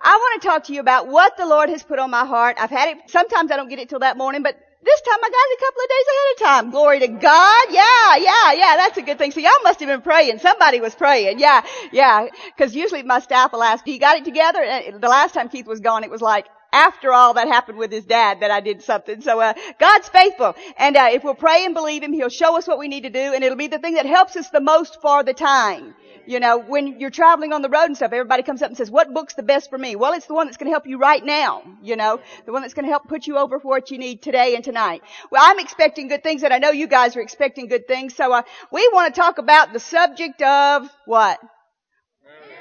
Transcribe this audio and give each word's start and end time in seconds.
I 0.00 0.16
want 0.16 0.42
to 0.42 0.48
talk 0.48 0.64
to 0.64 0.72
you 0.72 0.80
about 0.80 1.08
what 1.08 1.36
the 1.36 1.46
Lord 1.46 1.68
has 1.68 1.82
put 1.82 1.98
on 1.98 2.10
my 2.10 2.24
heart. 2.24 2.56
I've 2.60 2.70
had 2.70 2.96
it, 2.96 3.10
sometimes 3.10 3.50
I 3.50 3.56
don't 3.56 3.68
get 3.68 3.78
it 3.78 3.88
till 3.88 4.00
that 4.00 4.16
morning, 4.16 4.42
but 4.42 4.56
this 4.80 5.00
time 5.00 5.18
I 5.22 5.28
got 5.28 5.32
it 5.32 5.58
a 5.58 5.64
couple 5.64 5.82
of 5.82 5.88
days 5.88 6.06
ahead 6.08 6.32
of 6.32 6.64
time. 6.64 6.70
Glory 6.70 7.00
to 7.00 7.08
God. 7.08 7.66
Yeah, 7.70 8.16
yeah, 8.16 8.52
yeah, 8.52 8.76
that's 8.76 8.96
a 8.96 9.02
good 9.02 9.18
thing. 9.18 9.32
So 9.32 9.40
y'all 9.40 9.50
must 9.64 9.80
have 9.80 9.88
been 9.88 10.02
praying. 10.02 10.38
Somebody 10.38 10.80
was 10.80 10.94
praying. 10.94 11.40
Yeah, 11.40 11.64
yeah. 11.92 12.28
Cause 12.56 12.74
usually 12.74 13.02
my 13.02 13.18
staff 13.18 13.52
will 13.52 13.62
ask, 13.62 13.84
do 13.84 13.92
you 13.92 13.98
got 13.98 14.16
it 14.18 14.24
together? 14.24 14.62
And 14.62 15.00
the 15.00 15.08
last 15.08 15.34
time 15.34 15.48
Keith 15.48 15.66
was 15.66 15.80
gone, 15.80 16.04
it 16.04 16.10
was 16.10 16.20
like, 16.22 16.46
after 16.72 17.12
all 17.12 17.34
that 17.34 17.48
happened 17.48 17.78
with 17.78 17.90
his 17.90 18.04
dad 18.04 18.40
that 18.40 18.50
I 18.50 18.60
did 18.60 18.82
something. 18.82 19.20
So, 19.20 19.40
uh, 19.40 19.54
God's 19.78 20.08
faithful. 20.08 20.54
And, 20.76 20.96
uh, 20.96 21.08
if 21.12 21.24
we'll 21.24 21.34
pray 21.34 21.64
and 21.64 21.74
believe 21.74 22.02
Him, 22.02 22.12
He'll 22.12 22.28
show 22.28 22.56
us 22.56 22.66
what 22.66 22.78
we 22.78 22.88
need 22.88 23.02
to 23.02 23.10
do 23.10 23.18
and 23.34 23.42
it'll 23.42 23.56
be 23.56 23.68
the 23.68 23.78
thing 23.78 23.94
that 23.94 24.06
helps 24.06 24.36
us 24.36 24.50
the 24.50 24.60
most 24.60 25.00
for 25.00 25.22
the 25.22 25.34
time. 25.34 25.94
You 26.26 26.40
know, 26.40 26.58
when 26.58 27.00
you're 27.00 27.08
traveling 27.08 27.54
on 27.54 27.62
the 27.62 27.70
road 27.70 27.84
and 27.84 27.96
stuff, 27.96 28.12
everybody 28.12 28.42
comes 28.42 28.60
up 28.60 28.68
and 28.68 28.76
says, 28.76 28.90
what 28.90 29.14
book's 29.14 29.32
the 29.32 29.42
best 29.42 29.70
for 29.70 29.78
me? 29.78 29.96
Well, 29.96 30.12
it's 30.12 30.26
the 30.26 30.34
one 30.34 30.46
that's 30.46 30.58
going 30.58 30.66
to 30.66 30.72
help 30.72 30.86
you 30.86 30.98
right 30.98 31.24
now. 31.24 31.62
You 31.82 31.96
know, 31.96 32.20
the 32.44 32.52
one 32.52 32.60
that's 32.60 32.74
going 32.74 32.84
to 32.84 32.90
help 32.90 33.08
put 33.08 33.26
you 33.26 33.38
over 33.38 33.58
for 33.58 33.68
what 33.68 33.90
you 33.90 33.96
need 33.96 34.20
today 34.20 34.54
and 34.54 34.62
tonight. 34.62 35.02
Well, 35.30 35.42
I'm 35.42 35.58
expecting 35.58 36.08
good 36.08 36.22
things 36.22 36.42
and 36.42 36.52
I 36.52 36.58
know 36.58 36.70
you 36.70 36.86
guys 36.86 37.16
are 37.16 37.22
expecting 37.22 37.66
good 37.66 37.88
things. 37.88 38.14
So, 38.14 38.30
uh, 38.30 38.42
we 38.70 38.86
want 38.92 39.14
to 39.14 39.18
talk 39.18 39.38
about 39.38 39.72
the 39.72 39.80
subject 39.80 40.42
of 40.42 40.86
what? 41.06 41.38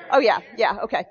Oh 0.09 0.20
yeah, 0.20 0.39
yeah, 0.55 0.77
okay. 0.84 1.03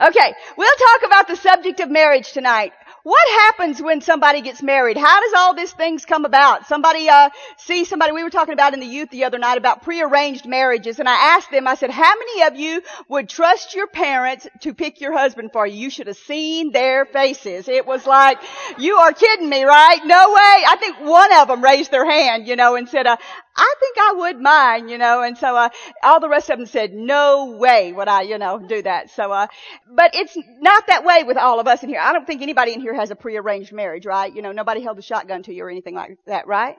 Okay, 0.00 0.34
we'll 0.56 0.76
talk 0.76 1.06
about 1.06 1.28
the 1.28 1.36
subject 1.36 1.78
of 1.78 1.88
marriage 1.88 2.32
tonight. 2.32 2.72
What 3.04 3.28
happens 3.28 3.82
when 3.82 4.00
somebody 4.00 4.40
gets 4.40 4.62
married? 4.62 4.96
How 4.96 5.20
does 5.20 5.34
all 5.34 5.54
these 5.54 5.72
things 5.72 6.06
come 6.06 6.24
about? 6.24 6.66
Somebody, 6.66 7.08
uh, 7.08 7.28
see 7.58 7.84
somebody, 7.84 8.12
we 8.12 8.24
were 8.24 8.30
talking 8.30 8.54
about 8.54 8.72
in 8.72 8.80
the 8.80 8.86
youth 8.86 9.10
the 9.10 9.24
other 9.24 9.38
night 9.38 9.58
about 9.58 9.82
prearranged 9.82 10.46
marriages 10.46 10.98
and 10.98 11.08
I 11.08 11.36
asked 11.36 11.50
them, 11.50 11.68
I 11.68 11.74
said, 11.74 11.90
how 11.90 12.14
many 12.16 12.42
of 12.44 12.56
you 12.56 12.82
would 13.08 13.28
trust 13.28 13.74
your 13.74 13.86
parents 13.86 14.48
to 14.60 14.72
pick 14.72 15.02
your 15.02 15.12
husband 15.12 15.52
for 15.52 15.66
you? 15.66 15.76
You 15.76 15.90
should 15.90 16.06
have 16.06 16.16
seen 16.16 16.72
their 16.72 17.04
faces. 17.04 17.68
It 17.68 17.86
was 17.86 18.06
like, 18.06 18.38
you 18.78 18.96
are 18.96 19.12
kidding 19.12 19.50
me, 19.50 19.64
right? 19.64 20.00
No 20.06 20.30
way. 20.30 20.64
I 20.66 20.76
think 20.80 20.96
one 21.00 21.32
of 21.34 21.48
them 21.48 21.62
raised 21.62 21.90
their 21.90 22.10
hand, 22.10 22.48
you 22.48 22.56
know, 22.56 22.74
and 22.74 22.88
said, 22.88 23.06
uh, 23.06 23.18
I 23.56 23.74
think 23.78 23.96
I 23.98 24.12
would 24.16 24.40
mind, 24.40 24.90
you 24.90 24.98
know, 24.98 25.22
and 25.22 25.38
so, 25.38 25.54
uh, 25.56 25.68
all 26.02 26.18
the 26.18 26.28
rest 26.28 26.50
of 26.50 26.58
them 26.58 26.66
said, 26.66 26.92
no 26.92 27.56
way 27.56 27.92
would 27.92 28.08
I, 28.08 28.22
you 28.22 28.36
know, 28.38 28.58
do 28.58 28.82
that. 28.82 29.10
So, 29.10 29.30
uh, 29.30 29.46
but 29.88 30.14
it's 30.14 30.36
not 30.60 30.88
that 30.88 31.04
way 31.04 31.22
with 31.22 31.36
all 31.36 31.60
of 31.60 31.68
us 31.68 31.82
in 31.82 31.88
here. 31.88 32.00
I 32.00 32.12
don't 32.12 32.26
think 32.26 32.42
anybody 32.42 32.72
in 32.72 32.80
here 32.80 32.94
has 32.94 33.10
a 33.10 33.16
prearranged 33.16 33.72
marriage, 33.72 34.06
right? 34.06 34.34
You 34.34 34.42
know, 34.42 34.50
nobody 34.50 34.82
held 34.82 34.98
a 34.98 35.02
shotgun 35.02 35.44
to 35.44 35.54
you 35.54 35.64
or 35.64 35.70
anything 35.70 35.94
like 35.94 36.18
that, 36.26 36.48
right? 36.48 36.76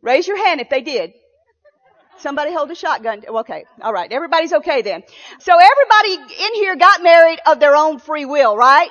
Raise 0.00 0.28
your 0.28 0.36
hand 0.36 0.60
if 0.60 0.68
they 0.68 0.82
did. 0.82 1.12
Somebody 2.18 2.52
held 2.52 2.70
a 2.70 2.74
shotgun. 2.74 3.22
Okay. 3.26 3.64
All 3.82 3.92
right. 3.92 4.10
Everybody's 4.10 4.52
okay 4.52 4.82
then. 4.82 5.02
So 5.40 5.52
everybody 5.52 6.34
in 6.44 6.54
here 6.54 6.76
got 6.76 7.02
married 7.02 7.40
of 7.46 7.60
their 7.60 7.74
own 7.74 7.98
free 7.98 8.24
will, 8.24 8.56
right? 8.56 8.90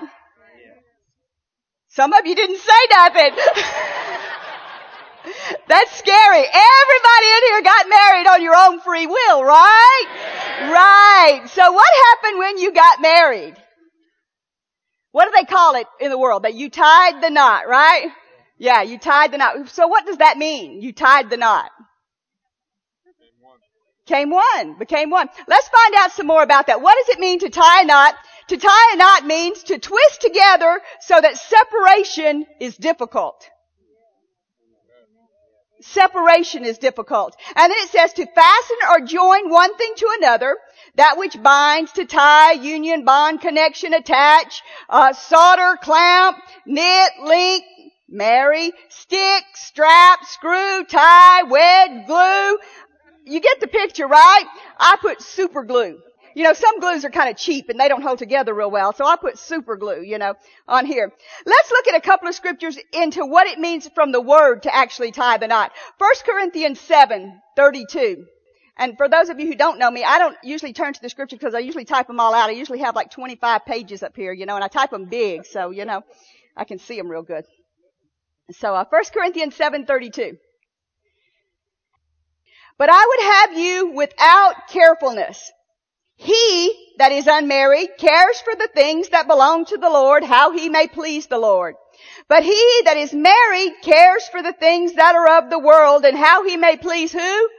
Some 1.89 2.11
of 2.13 2.25
you 2.25 2.35
didn't 2.35 2.59
say 2.59 2.73
nothing. 2.91 3.37
That's 5.67 5.91
scary. 5.97 6.43
Everybody 6.43 7.27
in 7.27 7.43
here 7.49 7.61
got 7.61 7.89
married 7.89 8.27
on 8.27 8.41
your 8.41 8.55
own 8.55 8.79
free 8.81 9.07
will, 9.07 9.43
right? 9.43 10.05
Right. 10.71 11.43
So 11.49 11.71
what 11.71 11.87
happened 12.07 12.39
when 12.39 12.57
you 12.57 12.73
got 12.73 13.01
married? 13.01 13.55
What 15.11 15.25
do 15.25 15.31
they 15.31 15.45
call 15.45 15.75
it 15.75 15.87
in 15.99 16.09
the 16.09 16.17
world? 16.17 16.43
That 16.43 16.55
you 16.55 16.69
tied 16.69 17.21
the 17.21 17.29
knot, 17.29 17.67
right? 17.67 18.09
Yeah, 18.57 18.81
you 18.81 18.97
tied 18.97 19.31
the 19.31 19.37
knot. 19.37 19.69
So 19.69 19.87
what 19.87 20.05
does 20.05 20.17
that 20.17 20.37
mean? 20.37 20.81
You 20.81 20.93
tied 20.93 21.29
the 21.29 21.37
knot. 21.37 21.71
Came 24.05 24.29
one. 24.29 24.77
Became 24.77 25.09
one. 25.09 25.29
Let's 25.47 25.67
find 25.69 25.95
out 25.95 26.11
some 26.11 26.27
more 26.27 26.43
about 26.43 26.67
that. 26.67 26.81
What 26.81 26.95
does 26.99 27.15
it 27.15 27.19
mean 27.19 27.39
to 27.39 27.49
tie 27.49 27.81
a 27.81 27.85
knot? 27.85 28.15
To 28.49 28.57
tie 28.57 28.91
a 28.93 28.97
knot 28.97 29.25
means 29.25 29.63
to 29.63 29.79
twist 29.79 30.21
together 30.21 30.79
so 31.01 31.19
that 31.19 31.37
separation 31.37 32.45
is 32.59 32.77
difficult. 32.77 33.49
Separation 35.91 36.65
is 36.65 36.77
difficult. 36.77 37.35
And 37.55 37.71
then 37.71 37.77
it 37.79 37.89
says 37.89 38.13
to 38.13 38.25
fasten 38.25 38.77
or 38.89 39.05
join 39.05 39.49
one 39.49 39.75
thing 39.77 39.93
to 39.97 40.07
another, 40.17 40.57
that 40.95 41.17
which 41.17 41.41
binds 41.41 41.91
to 41.93 42.05
tie, 42.05 42.53
union, 42.53 43.05
bond, 43.05 43.41
connection, 43.41 43.93
attach, 43.93 44.63
uh, 44.89 45.13
solder, 45.13 45.77
clamp, 45.81 46.37
knit, 46.65 47.11
link, 47.23 47.63
marry, 48.09 48.71
stick, 48.89 49.43
strap, 49.53 50.25
screw, 50.25 50.83
tie, 50.85 51.43
wed, 51.43 52.07
glue. 52.07 52.57
You 53.25 53.39
get 53.39 53.59
the 53.59 53.67
picture, 53.67 54.07
right? 54.07 54.45
I 54.77 54.97
put 55.01 55.21
super 55.21 55.63
glue. 55.63 55.99
You 56.35 56.43
know, 56.43 56.51
some 56.51 56.81
glues 56.81 57.05
are 57.05 57.09
kind 57.09 57.29
of 57.29 57.37
cheap 57.37 57.69
and 57.69 57.79
they 57.79 57.87
don't 57.87 58.01
hold 58.01 58.19
together 58.19 58.53
real 58.53 58.69
well, 58.69 58.91
so 58.93 59.05
I 59.05 59.15
put 59.15 59.39
super 59.39 59.77
glue, 59.77 60.01
you 60.01 60.17
know, 60.17 60.35
on 60.67 60.85
here. 60.85 61.11
Let's 61.45 61.71
look 61.71 61.87
at 61.87 61.95
a 61.95 62.01
couple 62.01 62.27
of 62.27 62.35
scriptures 62.35 62.77
into 62.91 63.25
what 63.25 63.47
it 63.47 63.57
means 63.57 63.89
from 63.95 64.11
the 64.11 64.19
word 64.19 64.63
to 64.63 64.75
actually 64.75 65.13
tie 65.13 65.37
the 65.37 65.47
knot. 65.47 65.71
1 65.97 66.11
Corinthians 66.25 66.79
7, 66.81 67.41
32. 67.55 68.25
And 68.77 68.97
for 68.97 69.07
those 69.07 69.29
of 69.29 69.39
you 69.39 69.47
who 69.47 69.55
don't 69.55 69.79
know 69.79 69.89
me, 69.89 70.03
I 70.03 70.19
don't 70.19 70.35
usually 70.43 70.73
turn 70.73 70.91
to 70.91 71.01
the 71.01 71.07
scripture 71.07 71.37
because 71.37 71.55
I 71.55 71.59
usually 71.59 71.85
type 71.85 72.07
them 72.07 72.19
all 72.19 72.33
out. 72.33 72.49
I 72.49 72.53
usually 72.53 72.79
have 72.79 72.95
like 72.95 73.11
25 73.11 73.65
pages 73.65 74.03
up 74.03 74.17
here, 74.17 74.33
you 74.33 74.45
know, 74.45 74.55
and 74.55 74.63
I 74.63 74.67
type 74.67 74.91
them 74.91 75.05
big, 75.05 75.45
so, 75.45 75.69
you 75.69 75.85
know, 75.85 76.03
I 76.57 76.65
can 76.65 76.79
see 76.79 76.97
them 76.97 77.07
real 77.07 77.23
good. 77.23 77.45
So, 78.51 78.75
uh, 78.75 78.83
1 78.89 79.03
Corinthians 79.13 79.55
7:32. 79.55 80.37
But 82.77 82.89
I 82.91 83.05
would 83.07 83.25
have 83.25 83.57
you 83.57 83.91
without 83.91 84.67
carefulness. 84.67 85.53
He 86.17 86.93
that 86.97 87.11
is 87.11 87.27
unmarried 87.27 87.97
cares 87.97 88.39
for 88.41 88.55
the 88.55 88.69
things 88.73 89.09
that 89.09 89.27
belong 89.27 89.65
to 89.65 89.77
the 89.77 89.89
Lord, 89.89 90.23
how 90.23 90.51
he 90.51 90.69
may 90.69 90.87
please 90.87 91.27
the 91.27 91.37
Lord. 91.37 91.75
But 92.27 92.43
he 92.43 92.81
that 92.85 92.97
is 92.97 93.13
married 93.13 93.73
cares 93.81 94.27
for 94.29 94.41
the 94.41 94.53
things 94.53 94.93
that 94.93 95.15
are 95.15 95.37
of 95.37 95.49
the 95.49 95.59
world 95.59 96.05
and 96.05 96.17
how 96.17 96.43
he 96.43 96.57
may 96.57 96.77
please 96.77 97.11
who? 97.11 97.49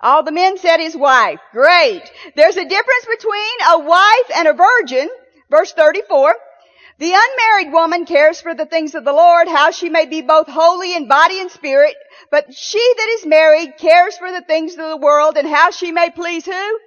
All 0.00 0.24
the 0.24 0.32
men 0.32 0.58
said 0.58 0.78
his 0.80 0.96
wife. 0.96 1.38
Great. 1.52 2.02
There's 2.34 2.56
a 2.56 2.68
difference 2.68 3.06
between 3.08 3.56
a 3.70 3.78
wife 3.78 4.30
and 4.34 4.48
a 4.48 4.52
virgin. 4.52 5.08
Verse 5.48 5.72
34. 5.72 6.34
The 6.98 7.12
unmarried 7.14 7.72
woman 7.72 8.04
cares 8.04 8.40
for 8.40 8.54
the 8.54 8.66
things 8.66 8.94
of 8.94 9.04
the 9.04 9.12
Lord, 9.12 9.48
how 9.48 9.70
she 9.70 9.88
may 9.88 10.06
be 10.06 10.22
both 10.22 10.48
holy 10.48 10.94
in 10.96 11.08
body 11.08 11.40
and 11.40 11.50
spirit. 11.50 11.94
But 12.30 12.52
she 12.54 12.94
that 12.96 13.08
is 13.10 13.26
married 13.26 13.76
cares 13.78 14.16
for 14.18 14.30
the 14.32 14.42
things 14.42 14.72
of 14.72 14.88
the 14.88 14.96
world 14.96 15.36
and 15.36 15.46
how 15.46 15.70
she 15.70 15.92
may 15.92 16.10
please 16.10 16.44
who? 16.44 16.78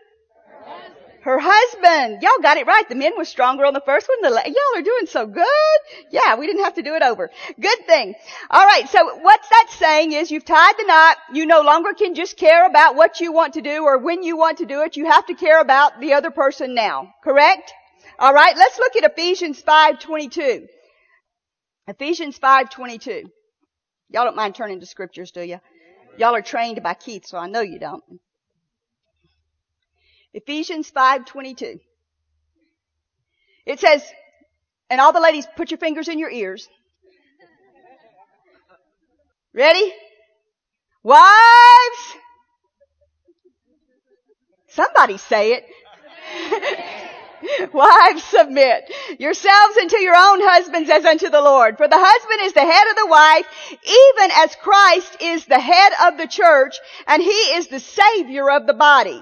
Her 1.25 1.40
husband. 1.41 2.22
Y'all 2.22 2.40
got 2.44 2.58
it 2.58 2.68
right. 2.68 2.88
The 2.88 2.94
men 2.94 3.13
were 3.18 3.25
stronger 3.25 3.66
on 3.66 3.74
the 3.74 3.81
first 3.84 4.08
one. 4.08 4.22
The, 4.22 4.44
y'all 4.46 4.80
are 4.80 4.84
doing 4.84 5.08
so 5.08 5.25
good. 5.25 5.80
Yeah, 6.12 6.36
we 6.36 6.46
didn't 6.46 6.63
have 6.63 6.75
to 6.75 6.84
do 6.84 6.94
it 6.94 7.02
over. 7.02 7.31
Good 7.59 7.80
thing. 7.88 8.13
Alright, 8.53 8.90
so 8.90 9.18
what's 9.18 9.50
that 9.50 9.69
saying 9.72 10.12
is 10.12 10.30
you've 10.30 10.46
tied 10.46 10.75
the 10.78 10.84
knot. 10.85 11.18
You 11.34 11.47
no 11.47 11.62
longer 11.62 11.94
can 11.94 12.14
just 12.14 12.38
care 12.38 12.68
about 12.68 12.96
what 12.96 13.22
you 13.22 13.31
want 13.31 13.56
to 13.56 13.64
do 13.64 13.85
or 13.85 13.97
when 13.97 14.22
you 14.22 14.38
want 14.38 14.59
to 14.59 14.68
do 14.68 14.84
it. 14.84 14.97
You 14.97 15.06
have 15.06 15.25
to 15.25 15.34
care 15.34 15.59
about 15.59 16.00
the 16.00 16.14
other 16.14 16.30
person 16.30 16.75
now. 16.75 17.12
Correct? 17.24 17.74
Alright, 18.22 18.56
let's 18.56 18.78
look 18.78 18.96
at 18.96 19.12
Ephesians 19.12 19.64
5.22. 19.64 20.68
Ephesians 21.88 22.38
5.22. 22.38 23.24
Y'all 24.12 24.25
don't 24.25 24.35
mind 24.35 24.53
turning 24.53 24.80
to 24.80 24.85
scriptures, 24.85 25.31
do 25.31 25.41
you? 25.41 25.59
Y'all 26.19 26.35
are 26.35 26.44
trained 26.44 26.84
by 26.84 26.94
Keith, 26.94 27.25
so 27.25 27.40
I 27.40 27.47
know 27.47 27.62
you 27.62 27.80
don't. 27.80 28.03
Ephesians 30.35 30.91
5:22. 30.91 31.79
It 33.66 33.79
says, 33.79 34.03
and 34.90 35.00
all 35.00 35.13
the 35.13 35.22
ladies 35.22 35.47
put 35.56 35.72
your 35.72 35.78
fingers 35.78 36.09
in 36.09 36.19
your 36.19 36.29
ears. 36.29 36.68
Ready? 39.53 39.94
Wives! 41.03 42.18
Somebody 44.68 45.18
say 45.18 45.53
it. 45.53 45.63
Wives, 47.73 48.23
submit 48.23 48.91
yourselves 49.17 49.78
unto 49.78 49.97
your 49.97 50.16
own 50.17 50.41
husbands 50.41 50.90
as 50.90 51.05
unto 51.05 51.29
the 51.29 51.41
Lord. 51.41 51.78
For 51.78 51.87
the 51.87 51.97
husband 51.97 52.41
is 52.41 52.52
the 52.52 52.59
head 52.59 52.90
of 52.90 52.97
the 52.97 53.08
wife, 53.08 53.47
even 53.72 54.32
as 54.43 54.55
Christ 54.58 55.22
is 55.22 55.46
the 55.46 55.59
head 55.59 55.93
of 56.08 56.17
the 56.17 56.28
church, 56.28 56.78
and 57.08 57.23
he 57.23 57.29
is 57.29 57.67
the 57.67 57.79
savior 57.79 58.52
of 58.52 58.67
the 58.67 58.73
body. 58.73 59.22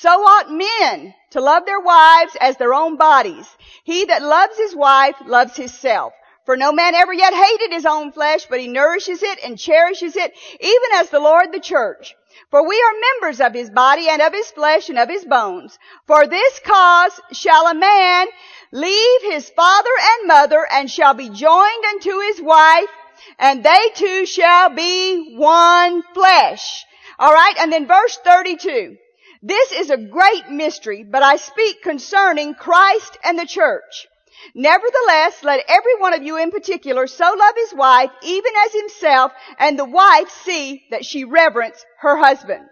So 0.00 0.08
ought 0.08 0.50
men 0.50 1.14
to 1.30 1.40
love 1.40 1.66
their 1.66 1.78
wives 1.78 2.34
as 2.40 2.56
their 2.56 2.72
own 2.72 2.96
bodies. 2.96 3.46
He 3.84 4.06
that 4.06 4.22
loves 4.22 4.56
his 4.56 4.74
wife 4.74 5.16
loves 5.26 5.54
himself. 5.56 6.14
For 6.46 6.56
no 6.56 6.72
man 6.72 6.94
ever 6.94 7.12
yet 7.12 7.34
hated 7.34 7.72
his 7.72 7.86
own 7.86 8.10
flesh, 8.10 8.46
but 8.46 8.58
he 8.58 8.68
nourishes 8.68 9.22
it 9.22 9.38
and 9.44 9.58
cherishes 9.58 10.16
it, 10.16 10.34
even 10.60 10.92
as 10.94 11.10
the 11.10 11.20
Lord 11.20 11.52
the 11.52 11.60
church. 11.60 12.16
For 12.50 12.66
we 12.66 12.82
are 12.82 13.20
members 13.20 13.40
of 13.40 13.52
his 13.52 13.70
body 13.70 14.08
and 14.08 14.22
of 14.22 14.32
his 14.32 14.50
flesh 14.50 14.88
and 14.88 14.98
of 14.98 15.08
his 15.08 15.24
bones. 15.24 15.78
For 16.06 16.26
this 16.26 16.58
cause 16.60 17.20
shall 17.32 17.68
a 17.68 17.74
man 17.74 18.28
leave 18.72 19.22
his 19.22 19.50
father 19.50 19.90
and 20.00 20.26
mother 20.26 20.66
and 20.72 20.90
shall 20.90 21.14
be 21.14 21.28
joined 21.28 21.84
unto 21.84 22.18
his 22.20 22.40
wife 22.40 22.90
and 23.38 23.62
they 23.62 23.90
two 23.94 24.26
shall 24.26 24.70
be 24.70 25.36
one 25.36 26.02
flesh. 26.14 26.84
Alright, 27.20 27.58
and 27.58 27.72
then 27.72 27.86
verse 27.86 28.16
32. 28.24 28.96
This 29.42 29.72
is 29.72 29.90
a 29.90 29.96
great 29.96 30.50
mystery, 30.50 31.02
but 31.02 31.24
I 31.24 31.36
speak 31.36 31.82
concerning 31.82 32.54
Christ 32.54 33.18
and 33.24 33.36
the 33.36 33.46
church. 33.46 34.06
Nevertheless, 34.54 35.42
let 35.42 35.64
every 35.68 35.96
one 35.98 36.14
of 36.14 36.22
you 36.22 36.36
in 36.36 36.50
particular 36.50 37.06
so 37.06 37.24
love 37.24 37.54
his 37.56 37.74
wife, 37.74 38.10
even 38.22 38.52
as 38.64 38.72
himself, 38.72 39.32
and 39.58 39.78
the 39.78 39.84
wife 39.84 40.30
see 40.44 40.84
that 40.90 41.04
she 41.04 41.24
reverence 41.24 41.84
her 42.00 42.16
husband. 42.16 42.64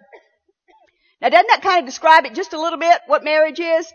Now 1.20 1.28
doesn't 1.28 1.49
that 1.49 1.62
kind 1.62 1.81
of 1.81 1.87
describe 1.87 2.25
it 2.25 2.34
just 2.34 2.52
a 2.52 2.61
little 2.61 2.78
bit, 2.78 3.00
what 3.06 3.25
marriage 3.25 3.61
is? 3.61 3.93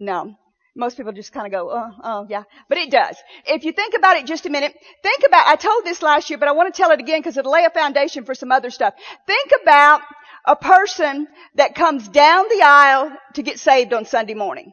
No. 0.00 0.34
Most 0.78 0.98
people 0.98 1.12
just 1.12 1.32
kind 1.32 1.46
of 1.46 1.52
go, 1.52 1.70
oh, 1.70 1.90
oh, 2.04 2.26
yeah. 2.28 2.42
But 2.68 2.76
it 2.76 2.90
does. 2.90 3.16
If 3.46 3.64
you 3.64 3.72
think 3.72 3.94
about 3.96 4.18
it 4.18 4.26
just 4.26 4.44
a 4.44 4.50
minute, 4.50 4.74
think 5.02 5.22
about, 5.26 5.46
I 5.46 5.56
told 5.56 5.84
this 5.84 6.02
last 6.02 6.28
year, 6.28 6.38
but 6.38 6.48
I 6.48 6.52
want 6.52 6.72
to 6.72 6.76
tell 6.76 6.90
it 6.90 7.00
again 7.00 7.20
because 7.20 7.38
it'll 7.38 7.52
lay 7.52 7.64
a 7.64 7.70
foundation 7.70 8.24
for 8.24 8.34
some 8.34 8.52
other 8.52 8.68
stuff. 8.68 8.92
Think 9.26 9.50
about 9.62 10.02
a 10.46 10.56
person 10.56 11.26
that 11.56 11.74
comes 11.74 12.08
down 12.08 12.46
the 12.48 12.62
aisle 12.62 13.12
to 13.34 13.42
get 13.42 13.58
saved 13.58 13.92
on 13.92 14.04
Sunday 14.04 14.34
morning. 14.34 14.72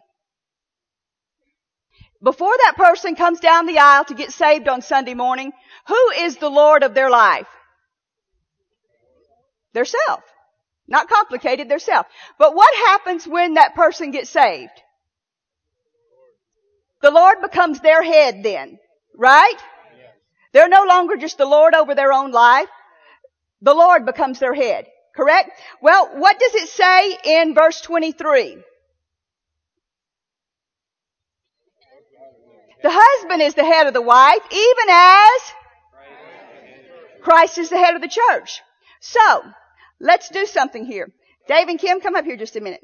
Before 2.21 2.55
that 2.65 2.75
person 2.77 3.15
comes 3.15 3.39
down 3.39 3.65
the 3.65 3.79
aisle 3.79 4.05
to 4.05 4.13
get 4.13 4.31
saved 4.31 4.67
on 4.67 4.81
Sunday 4.81 5.13
morning, 5.13 5.51
who 5.87 6.09
is 6.19 6.37
the 6.37 6.49
Lord 6.49 6.83
of 6.83 6.93
their 6.93 7.09
life? 7.09 7.47
Their 9.73 9.85
self. 9.85 10.21
Not 10.87 11.09
complicated, 11.09 11.67
their 11.67 11.79
self. 11.79 12.05
But 12.37 12.55
what 12.55 12.73
happens 12.87 13.27
when 13.27 13.55
that 13.55 13.75
person 13.75 14.11
gets 14.11 14.29
saved? 14.29 14.71
The 17.01 17.11
Lord 17.11 17.41
becomes 17.41 17.79
their 17.79 18.03
head 18.03 18.43
then. 18.43 18.79
Right? 19.17 19.57
They're 20.53 20.69
no 20.69 20.85
longer 20.85 21.17
just 21.17 21.37
the 21.37 21.45
Lord 21.45 21.73
over 21.73 21.95
their 21.95 22.13
own 22.13 22.31
life. 22.31 22.69
The 23.61 23.73
Lord 23.73 24.05
becomes 24.05 24.39
their 24.39 24.53
head. 24.53 24.85
Correct? 25.15 25.51
Well, 25.81 26.09
what 26.15 26.39
does 26.39 26.55
it 26.55 26.69
say 26.69 27.17
in 27.23 27.53
verse 27.53 27.81
23? 27.81 28.57
The 32.81 32.89
husband 32.91 33.41
is 33.41 33.53
the 33.53 33.63
head 33.63 33.87
of 33.87 33.93
the 33.93 34.01
wife, 34.01 34.41
even 34.51 34.89
as 34.89 35.53
Christ 37.21 37.57
is 37.57 37.69
the 37.69 37.77
head 37.77 37.95
of 37.95 38.01
the 38.01 38.09
church. 38.09 38.61
So, 38.99 39.43
let's 39.99 40.29
do 40.29 40.45
something 40.45 40.85
here. 40.85 41.09
Dave 41.47 41.69
and 41.69 41.79
Kim, 41.79 42.01
come 42.01 42.15
up 42.15 42.25
here 42.25 42.35
just 42.35 42.55
a 42.55 42.61
minute. 42.61 42.83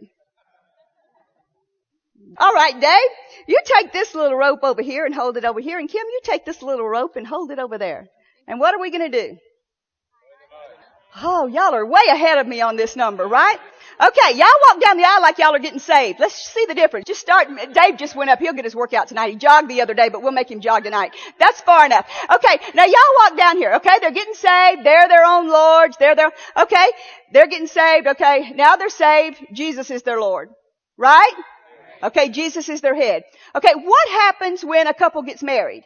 All 2.37 2.53
right, 2.53 2.79
Dave, 2.79 3.45
you 3.47 3.59
take 3.65 3.91
this 3.91 4.13
little 4.15 4.37
rope 4.37 4.63
over 4.63 4.81
here 4.81 5.05
and 5.05 5.15
hold 5.15 5.35
it 5.35 5.45
over 5.45 5.59
here, 5.59 5.79
and 5.79 5.89
Kim, 5.89 6.05
you 6.05 6.19
take 6.23 6.45
this 6.45 6.61
little 6.61 6.87
rope 6.87 7.15
and 7.15 7.27
hold 7.27 7.51
it 7.51 7.59
over 7.59 7.77
there. 7.77 8.07
And 8.47 8.59
what 8.59 8.73
are 8.73 8.79
we 8.79 8.91
going 8.91 9.11
to 9.11 9.27
do? 9.27 9.37
Oh, 11.15 11.47
y'all 11.47 11.73
are 11.73 11.85
way 11.85 12.01
ahead 12.09 12.37
of 12.37 12.47
me 12.47 12.61
on 12.61 12.75
this 12.75 12.95
number, 12.95 13.25
right? 13.25 13.57
Okay, 14.01 14.37
y'all 14.37 14.47
walk 14.69 14.81
down 14.81 14.95
the 14.95 15.03
aisle 15.03 15.21
like 15.21 15.39
y'all 15.39 15.53
are 15.53 15.59
getting 15.59 15.79
saved. 15.79 16.21
Let's 16.21 16.35
see 16.35 16.65
the 16.67 16.75
difference. 16.75 17.05
Just 17.05 17.19
start, 17.19 17.49
Dave 17.73 17.97
just 17.97 18.15
went 18.15 18.29
up. 18.29 18.39
He'll 18.39 18.53
get 18.53 18.63
his 18.63 18.75
workout 18.75 19.09
tonight. 19.09 19.31
He 19.31 19.35
jogged 19.35 19.67
the 19.67 19.81
other 19.81 19.93
day, 19.93 20.07
but 20.07 20.23
we'll 20.23 20.31
make 20.31 20.49
him 20.49 20.61
jog 20.61 20.85
tonight. 20.85 21.13
That's 21.37 21.59
far 21.61 21.85
enough. 21.85 22.07
Okay, 22.33 22.59
now 22.75 22.85
y'all 22.85 23.15
walk 23.23 23.37
down 23.37 23.57
here, 23.57 23.73
okay? 23.75 23.99
They're 23.99 24.11
getting 24.11 24.35
saved. 24.35 24.85
They're 24.85 25.09
their 25.09 25.25
own 25.25 25.49
lords. 25.49 25.97
They're 25.99 26.15
their, 26.15 26.31
okay? 26.55 26.87
They're 27.33 27.47
getting 27.47 27.67
saved, 27.67 28.07
okay? 28.07 28.53
Now 28.55 28.77
they're 28.77 28.89
saved. 28.89 29.45
Jesus 29.51 29.91
is 29.91 30.03
their 30.03 30.21
Lord. 30.21 30.49
Right? 30.97 31.33
Okay, 32.01 32.29
Jesus 32.29 32.69
is 32.69 32.79
their 32.79 32.95
head. 32.95 33.23
Okay, 33.53 33.73
what 33.75 34.09
happens 34.09 34.63
when 34.63 34.87
a 34.87 34.93
couple 34.93 35.21
gets 35.23 35.43
married? 35.43 35.83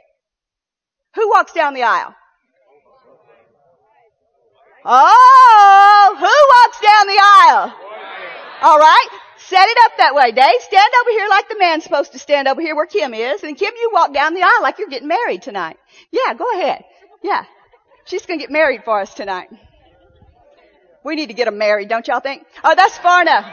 Who 1.16 1.30
walks 1.30 1.54
down 1.54 1.74
the 1.74 1.84
aisle? 1.84 2.14
Oh, 4.86 6.16
who 6.18 6.26
walks 6.26 6.80
down 6.82 7.08
the 7.08 7.22
aisle? 7.22 7.74
All 8.62 8.80
right. 8.80 9.08
Set 9.38 9.68
it 9.68 9.78
up 9.86 9.92
that 9.98 10.16
way, 10.16 10.32
Dave. 10.32 10.62
Stand 10.62 10.92
over 11.02 11.10
here 11.12 11.28
like 11.30 11.50
the 11.50 11.58
man's 11.60 11.84
supposed 11.84 12.14
to 12.14 12.20
stand 12.20 12.48
over 12.48 12.62
here 12.62 12.76
where 12.76 12.86
Kim 12.86 13.14
is. 13.14 13.44
And 13.44 13.58
Kim, 13.58 13.74
you 13.76 13.92
walk 13.94 14.14
down 14.14 14.34
the 14.34 14.42
aisle 14.42 14.62
like 14.62 14.80
you're 14.80 14.88
getting 14.88 15.08
married 15.08 15.42
tonight. 15.42 15.78
Yeah, 16.12 16.34
go 16.34 16.46
ahead. 16.54 16.84
Yeah. 17.22 17.44
She's 18.06 18.26
going 18.26 18.40
to 18.40 18.44
get 18.44 18.52
married 18.52 18.84
for 18.84 19.00
us 19.00 19.14
tonight. 19.14 19.50
We 21.04 21.16
need 21.16 21.28
to 21.28 21.34
get 21.34 21.46
them 21.46 21.58
married, 21.58 21.90
don't 21.90 22.08
y'all 22.08 22.22
think? 22.22 22.46
Oh, 22.64 22.74
that's 22.76 22.98
far 22.98 23.22
enough. 23.22 23.46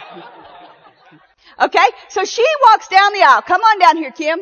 Okay? 1.60 1.86
So 2.08 2.24
she 2.24 2.46
walks 2.70 2.88
down 2.88 3.12
the 3.12 3.22
aisle. 3.22 3.42
Come 3.42 3.60
on 3.60 3.78
down 3.78 3.96
here, 3.96 4.12
Kim. 4.12 4.40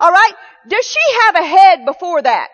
Alright? 0.00 0.34
Does 0.68 0.86
she 0.86 1.00
have 1.24 1.36
a 1.36 1.46
head 1.46 1.84
before 1.86 2.22
that? 2.22 2.48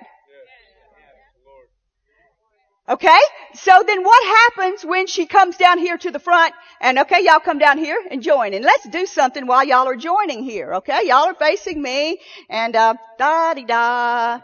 Okay? 2.89 3.19
So 3.55 3.83
then 3.87 4.03
what 4.03 4.25
happens 4.25 4.85
when 4.85 5.07
she 5.07 5.27
comes 5.27 5.57
down 5.57 5.79
here 5.79 5.99
to 5.99 6.11
the 6.11 6.19
front 6.19 6.55
and 6.81 6.99
okay, 7.01 7.23
y'all 7.23 7.41
come 7.41 7.59
down 7.59 7.77
here 7.77 8.03
and 8.11 8.23
join 8.23 8.55
and 8.55 8.65
let's 8.65 8.89
do 8.89 9.05
something 9.05 9.47
while 9.47 9.65
y'all 9.65 9.87
are 9.89 9.97
joining 9.97 10.43
here, 10.43 10.75
okay? 10.75 11.07
Y'all 11.07 11.27
are 11.27 11.35
facing 11.35 11.83
me 11.83 12.19
and 12.49 12.75
uh 12.75 12.95
da 13.19 13.55
di 13.55 13.65
da. 13.65 14.41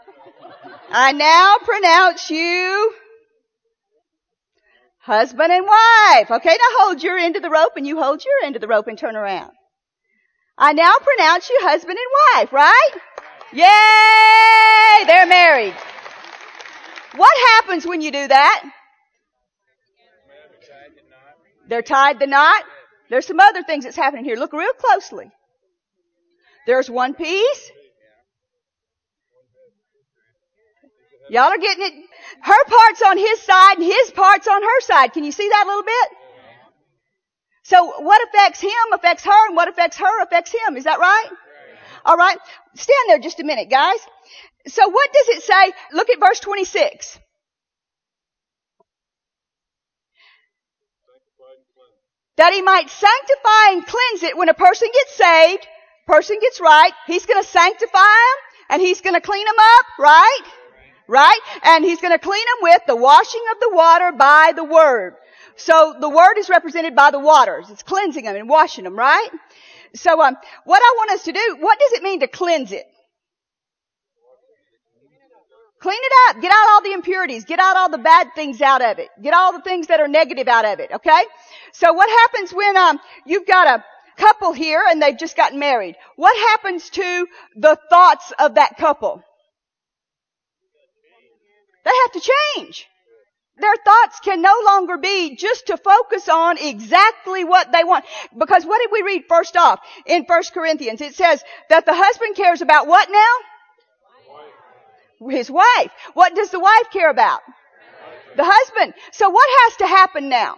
I 0.91 1.11
now 1.13 1.57
pronounce 1.63 2.29
you 2.29 2.93
husband 4.99 5.51
and 5.51 5.65
wife. 5.65 6.31
Okay, 6.31 6.49
now 6.49 6.77
hold 6.79 7.01
your 7.01 7.17
end 7.17 7.35
of 7.35 7.41
the 7.41 7.49
rope 7.49 7.73
and 7.77 7.87
you 7.87 7.99
hold 7.99 8.23
your 8.23 8.45
end 8.45 8.55
of 8.55 8.61
the 8.61 8.67
rope 8.67 8.87
and 8.87 8.97
turn 8.97 9.15
around. 9.15 9.51
I 10.57 10.73
now 10.73 10.93
pronounce 11.01 11.49
you 11.49 11.57
husband 11.61 11.97
and 11.97 12.41
wife, 12.41 12.53
right? 12.53 12.91
Yay! 13.53 15.05
They're 15.07 15.27
married. 15.27 15.73
What 17.15 17.37
happens 17.53 17.85
when 17.85 18.01
you 18.01 18.11
do 18.11 18.27
that? 18.27 18.63
They're 21.67 21.81
tied 21.81 22.19
the 22.19 22.27
knot. 22.27 22.63
There's 23.09 23.25
some 23.25 23.39
other 23.39 23.63
things 23.63 23.83
that's 23.83 23.95
happening 23.95 24.25
here. 24.25 24.35
Look 24.35 24.53
real 24.53 24.73
closely. 24.73 25.31
There's 26.67 26.89
one 26.89 27.13
piece. 27.13 27.71
Y'all 31.29 31.43
are 31.43 31.57
getting 31.57 31.85
it. 31.85 31.93
Her 32.41 32.65
part's 32.67 33.01
on 33.01 33.17
his 33.17 33.41
side 33.41 33.77
and 33.77 33.83
his 33.83 34.11
part's 34.11 34.47
on 34.47 34.61
her 34.61 34.81
side. 34.81 35.13
Can 35.13 35.23
you 35.23 35.31
see 35.31 35.47
that 35.49 35.63
a 35.65 35.67
little 35.67 35.83
bit? 35.83 36.09
So 37.63 38.01
what 38.01 38.21
affects 38.27 38.61
him 38.61 38.71
affects 38.93 39.23
her 39.23 39.47
and 39.47 39.55
what 39.55 39.67
affects 39.67 39.97
her 39.97 40.23
affects 40.23 40.51
him. 40.51 40.77
Is 40.77 40.83
that 40.83 40.99
right? 40.99 41.29
Alright. 42.05 42.37
Stand 42.75 43.09
there 43.09 43.19
just 43.19 43.39
a 43.39 43.43
minute, 43.43 43.69
guys. 43.69 43.99
So 44.67 44.87
what 44.87 45.09
does 45.13 45.37
it 45.37 45.43
say? 45.43 45.73
Look 45.93 46.09
at 46.09 46.19
verse 46.19 46.39
26. 46.39 47.19
That 52.37 52.53
he 52.53 52.61
might 52.61 52.89
sanctify 52.89 53.71
and 53.71 53.85
cleanse 53.85 54.23
it 54.23 54.37
when 54.37 54.49
a 54.49 54.53
person 54.53 54.89
gets 54.93 55.15
saved, 55.15 55.67
person 56.05 56.37
gets 56.41 56.59
right, 56.59 56.91
he's 57.07 57.25
gonna 57.25 57.43
sanctify 57.43 57.97
them 57.99 58.37
and 58.71 58.81
he's 58.81 58.99
gonna 58.99 59.21
clean 59.21 59.45
them 59.45 59.55
up, 59.57 59.85
right? 59.99 60.41
Right? 61.07 61.39
And 61.63 61.85
he's 61.85 62.01
gonna 62.01 62.19
clean 62.19 62.43
them 62.43 62.57
with 62.61 62.81
the 62.87 62.95
washing 62.95 63.43
of 63.53 63.59
the 63.61 63.69
water 63.73 64.11
by 64.11 64.51
the 64.53 64.65
word. 64.65 65.15
So 65.55 65.95
the 65.99 66.09
word 66.09 66.37
is 66.37 66.49
represented 66.49 66.93
by 66.93 67.11
the 67.11 67.19
waters. 67.19 67.69
It's 67.69 67.83
cleansing 67.83 68.25
them 68.25 68.35
and 68.35 68.49
washing 68.49 68.83
them, 68.83 68.97
right? 68.97 69.29
So 69.93 70.21
um, 70.21 70.35
what 70.65 70.81
I 70.81 70.93
want 70.97 71.11
us 71.11 71.23
to 71.23 71.31
do, 71.31 71.57
what 71.59 71.79
does 71.79 71.91
it 71.93 72.03
mean 72.03 72.21
to 72.21 72.27
cleanse 72.27 72.71
it? 72.71 72.85
Clean 75.81 75.99
it 76.01 76.11
up. 76.29 76.41
Get 76.41 76.51
out 76.51 76.69
all 76.69 76.81
the 76.81 76.93
impurities. 76.93 77.45
Get 77.45 77.59
out 77.59 77.77
all 77.77 77.89
the 77.89 77.99
bad 77.99 78.29
things 78.33 78.61
out 78.61 78.81
of 78.81 78.97
it. 78.97 79.09
Get 79.21 79.33
all 79.33 79.53
the 79.53 79.61
things 79.61 79.87
that 79.87 79.99
are 79.99 80.07
negative 80.07 80.47
out 80.47 80.65
of 80.65 80.79
it. 80.79 80.91
Okay? 80.91 81.23
So 81.73 81.93
what 81.93 82.09
happens 82.09 82.51
when 82.51 82.75
um, 82.75 82.99
you've 83.25 83.45
got 83.45 83.67
a 83.67 83.83
couple 84.17 84.53
here 84.53 84.83
and 84.89 85.01
they've 85.01 85.17
just 85.17 85.37
gotten 85.37 85.59
married? 85.59 85.95
What 86.15 86.35
happens 86.49 86.89
to 86.89 87.27
the 87.55 87.77
thoughts 87.89 88.33
of 88.39 88.55
that 88.55 88.77
couple? 88.77 89.21
They 91.83 91.91
have 92.03 92.11
to 92.13 92.31
change. 92.55 92.87
Their 93.57 93.75
thoughts 93.85 94.19
can 94.19 94.41
no 94.41 94.53
longer 94.65 94.97
be 94.97 95.35
just 95.35 95.67
to 95.67 95.77
focus 95.77 96.27
on 96.27 96.57
exactly 96.57 97.45
what 97.45 97.71
they 97.71 97.83
want. 97.83 98.05
Because 98.37 98.65
what 98.65 98.81
did 98.81 98.91
we 98.91 99.01
read 99.01 99.23
first 99.29 99.55
off 99.55 99.79
in 100.05 100.23
1 100.23 100.41
Corinthians? 100.53 100.99
It 100.99 101.15
says 101.15 101.41
that 101.69 101.85
the 101.85 101.93
husband 101.93 102.35
cares 102.35 102.61
about 102.61 102.87
what 102.87 103.09
now? 103.09 103.35
his 105.29 105.49
wife. 105.49 105.91
What 106.13 106.35
does 106.35 106.49
the 106.51 106.59
wife 106.59 106.89
care 106.91 107.09
about? 107.09 107.41
The 108.35 108.43
husband. 108.45 108.93
So 109.11 109.29
what 109.29 109.47
has 109.63 109.77
to 109.77 109.87
happen 109.87 110.29
now? 110.29 110.57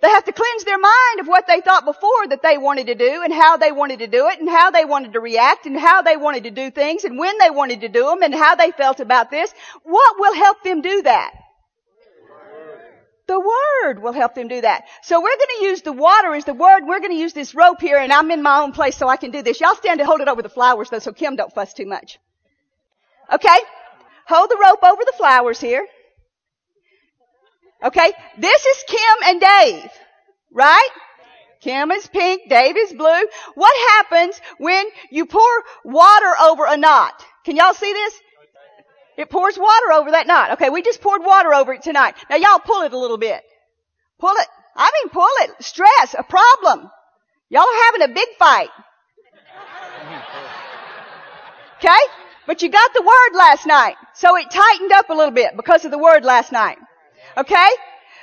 They 0.00 0.08
have 0.08 0.24
to 0.24 0.32
cleanse 0.32 0.64
their 0.64 0.78
mind 0.78 1.20
of 1.20 1.26
what 1.26 1.46
they 1.46 1.60
thought 1.60 1.84
before 1.84 2.26
that 2.28 2.42
they 2.42 2.56
wanted 2.56 2.86
to 2.86 2.94
do 2.94 3.22
and 3.22 3.32
how 3.32 3.58
they 3.58 3.70
wanted 3.70 3.98
to 3.98 4.06
do 4.06 4.28
it 4.28 4.40
and 4.40 4.48
how 4.48 4.70
they 4.70 4.86
wanted 4.86 5.12
to 5.12 5.20
react 5.20 5.66
and 5.66 5.78
how 5.78 6.00
they 6.00 6.16
wanted 6.16 6.44
to 6.44 6.50
do 6.50 6.70
things 6.70 7.04
and 7.04 7.18
when 7.18 7.36
they 7.36 7.50
wanted 7.50 7.82
to 7.82 7.88
do 7.88 8.04
them 8.06 8.22
and 8.22 8.34
how 8.34 8.54
they 8.54 8.70
felt 8.70 9.00
about 9.00 9.30
this. 9.30 9.52
What 9.82 10.18
will 10.18 10.34
help 10.34 10.62
them 10.62 10.80
do 10.80 11.02
that? 11.02 11.32
The 13.26 13.38
Word 13.38 14.02
will 14.02 14.12
help 14.12 14.34
them 14.34 14.48
do 14.48 14.62
that. 14.62 14.84
So 15.02 15.20
we're 15.20 15.36
going 15.36 15.58
to 15.58 15.64
use 15.66 15.82
the 15.82 15.92
water 15.92 16.34
as 16.34 16.46
the 16.46 16.54
Word. 16.54 16.84
We're 16.86 16.98
going 16.98 17.12
to 17.12 17.18
use 17.18 17.34
this 17.34 17.54
rope 17.54 17.80
here 17.80 17.98
and 17.98 18.10
I'm 18.10 18.30
in 18.30 18.42
my 18.42 18.60
own 18.60 18.72
place 18.72 18.96
so 18.96 19.06
I 19.06 19.18
can 19.18 19.30
do 19.30 19.42
this. 19.42 19.60
Y'all 19.60 19.76
stand 19.76 20.00
and 20.00 20.06
hold 20.06 20.22
it 20.22 20.28
over 20.28 20.40
the 20.40 20.48
flowers 20.48 20.88
though 20.88 20.98
so 20.98 21.12
Kim 21.12 21.36
don't 21.36 21.52
fuss 21.52 21.74
too 21.74 21.86
much. 21.86 22.18
Okay? 23.30 23.58
Hold 24.28 24.50
the 24.50 24.58
rope 24.60 24.82
over 24.82 25.02
the 25.04 25.12
flowers 25.16 25.60
here. 25.60 25.86
Okay? 27.82 28.12
This 28.38 28.66
is 28.66 28.84
Kim 28.86 29.16
and 29.24 29.40
Dave. 29.40 29.90
Right? 30.52 30.88
Kim 31.60 31.90
is 31.90 32.06
pink, 32.06 32.48
Dave 32.48 32.76
is 32.76 32.92
blue. 32.92 33.26
What 33.54 33.90
happens 33.90 34.40
when 34.58 34.86
you 35.10 35.26
pour 35.26 35.42
water 35.84 36.34
over 36.40 36.64
a 36.66 36.76
knot? 36.76 37.22
Can 37.44 37.56
y'all 37.56 37.74
see 37.74 37.92
this? 37.92 38.14
It 39.18 39.28
pours 39.28 39.58
water 39.58 39.92
over 39.92 40.12
that 40.12 40.26
knot. 40.26 40.52
Okay, 40.52 40.70
we 40.70 40.80
just 40.80 41.02
poured 41.02 41.22
water 41.22 41.52
over 41.52 41.74
it 41.74 41.82
tonight. 41.82 42.14
Now 42.30 42.36
y'all 42.36 42.58
pull 42.58 42.82
it 42.82 42.94
a 42.94 42.98
little 42.98 43.18
bit. 43.18 43.42
Pull 44.18 44.34
it. 44.34 44.48
I 44.74 44.90
mean 44.94 45.10
pull 45.10 45.28
it. 45.40 45.50
Stress, 45.62 46.14
a 46.18 46.22
problem. 46.22 46.90
Y'all 47.50 47.62
are 47.62 47.84
having 47.92 48.02
a 48.02 48.14
big 48.14 48.28
fight. 48.38 48.70
Okay? 51.76 51.98
But 52.46 52.62
you 52.62 52.70
got 52.70 52.90
the 52.94 53.02
word 53.02 53.38
last 53.38 53.66
night. 53.66 53.96
So 54.14 54.36
it 54.36 54.50
tightened 54.50 54.92
up 54.92 55.10
a 55.10 55.14
little 55.14 55.34
bit 55.34 55.56
because 55.56 55.84
of 55.84 55.90
the 55.90 55.98
word 55.98 56.24
last 56.24 56.52
night. 56.52 56.78
Okay? 57.36 57.68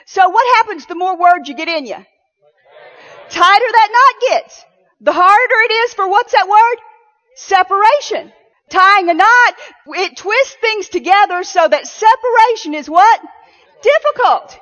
So 0.05 0.29
what 0.29 0.57
happens 0.57 0.85
the 0.85 0.95
more 0.95 1.17
words 1.17 1.49
you 1.49 1.55
get 1.55 1.67
in 1.67 1.85
you? 1.85 1.97
Tighter 3.29 3.65
that 3.71 3.89
knot 3.91 4.31
gets. 4.31 4.65
The 5.01 5.13
harder 5.13 5.61
it 5.69 5.71
is 5.71 5.93
for 5.93 6.07
what's 6.09 6.31
that 6.31 6.47
word? 6.47 6.77
Separation. 7.35 8.33
Tying 8.69 9.09
a 9.09 9.13
knot, 9.13 9.55
it 9.87 10.17
twists 10.17 10.55
things 10.59 10.89
together 10.89 11.43
so 11.43 11.67
that 11.67 11.87
separation 11.87 12.73
is 12.73 12.89
what? 12.89 13.21
Difficult. 13.81 14.59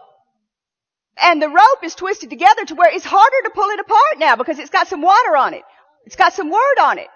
And 1.17 1.41
the 1.41 1.49
rope 1.49 1.83
is 1.83 1.95
twisted 1.95 2.29
together 2.29 2.65
to 2.65 2.75
where 2.75 2.93
it's 2.93 3.05
harder 3.05 3.41
to 3.45 3.49
pull 3.51 3.69
it 3.69 3.79
apart 3.79 4.17
now 4.17 4.35
because 4.35 4.59
it's 4.59 4.69
got 4.69 4.87
some 4.87 5.01
water 5.01 5.35
on 5.37 5.53
it. 5.53 5.63
It's 6.05 6.17
got 6.17 6.33
some 6.33 6.51
word 6.51 6.79
on 6.81 6.99
it. 6.99 7.07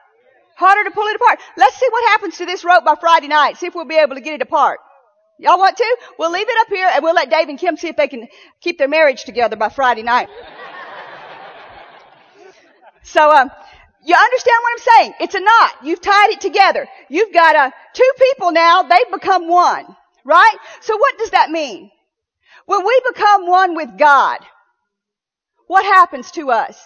Harder 0.55 0.83
to 0.85 0.91
pull 0.91 1.07
it 1.07 1.15
apart. 1.15 1.39
Let's 1.57 1.75
see 1.75 1.87
what 1.89 2.09
happens 2.11 2.37
to 2.37 2.45
this 2.45 2.63
rope 2.63 2.85
by 2.85 2.95
Friday 2.99 3.27
night. 3.27 3.57
See 3.57 3.67
if 3.67 3.75
we'll 3.75 3.85
be 3.85 3.97
able 3.97 4.15
to 4.15 4.21
get 4.21 4.35
it 4.35 4.41
apart. 4.41 4.79
Y'all 5.39 5.57
want 5.57 5.77
to? 5.77 5.97
We'll 6.17 6.31
leave 6.31 6.47
it 6.49 6.57
up 6.59 6.67
here 6.67 6.89
and 6.93 7.01
we'll 7.01 7.13
let 7.13 7.29
Dave 7.29 7.47
and 7.47 7.57
Kim 7.57 7.77
see 7.77 7.87
if 7.87 7.95
they 7.95 8.09
can 8.09 8.27
keep 8.59 8.77
their 8.77 8.89
marriage 8.89 9.23
together 9.23 9.55
by 9.55 9.69
Friday 9.69 10.03
night. 10.03 10.27
so, 13.03 13.31
um, 13.31 13.49
you 14.03 14.15
understand 14.15 14.57
what 14.61 14.71
I'm 14.71 14.95
saying? 14.95 15.13
It's 15.21 15.35
a 15.35 15.39
knot. 15.39 15.71
You've 15.81 16.01
tied 16.01 16.31
it 16.31 16.41
together. 16.41 16.87
You've 17.09 17.33
got 17.33 17.55
uh, 17.55 17.71
two 17.93 18.11
people 18.19 18.51
now. 18.51 18.83
They've 18.83 19.11
become 19.11 19.47
one. 19.47 19.85
Right? 20.25 20.57
So 20.81 20.97
what 20.97 21.17
does 21.17 21.31
that 21.31 21.49
mean? 21.49 21.89
When 22.65 22.85
we 22.85 23.01
become 23.07 23.47
one 23.47 23.75
with 23.75 23.97
God, 23.97 24.39
what 25.67 25.85
happens 25.85 26.31
to 26.31 26.51
us? 26.51 26.77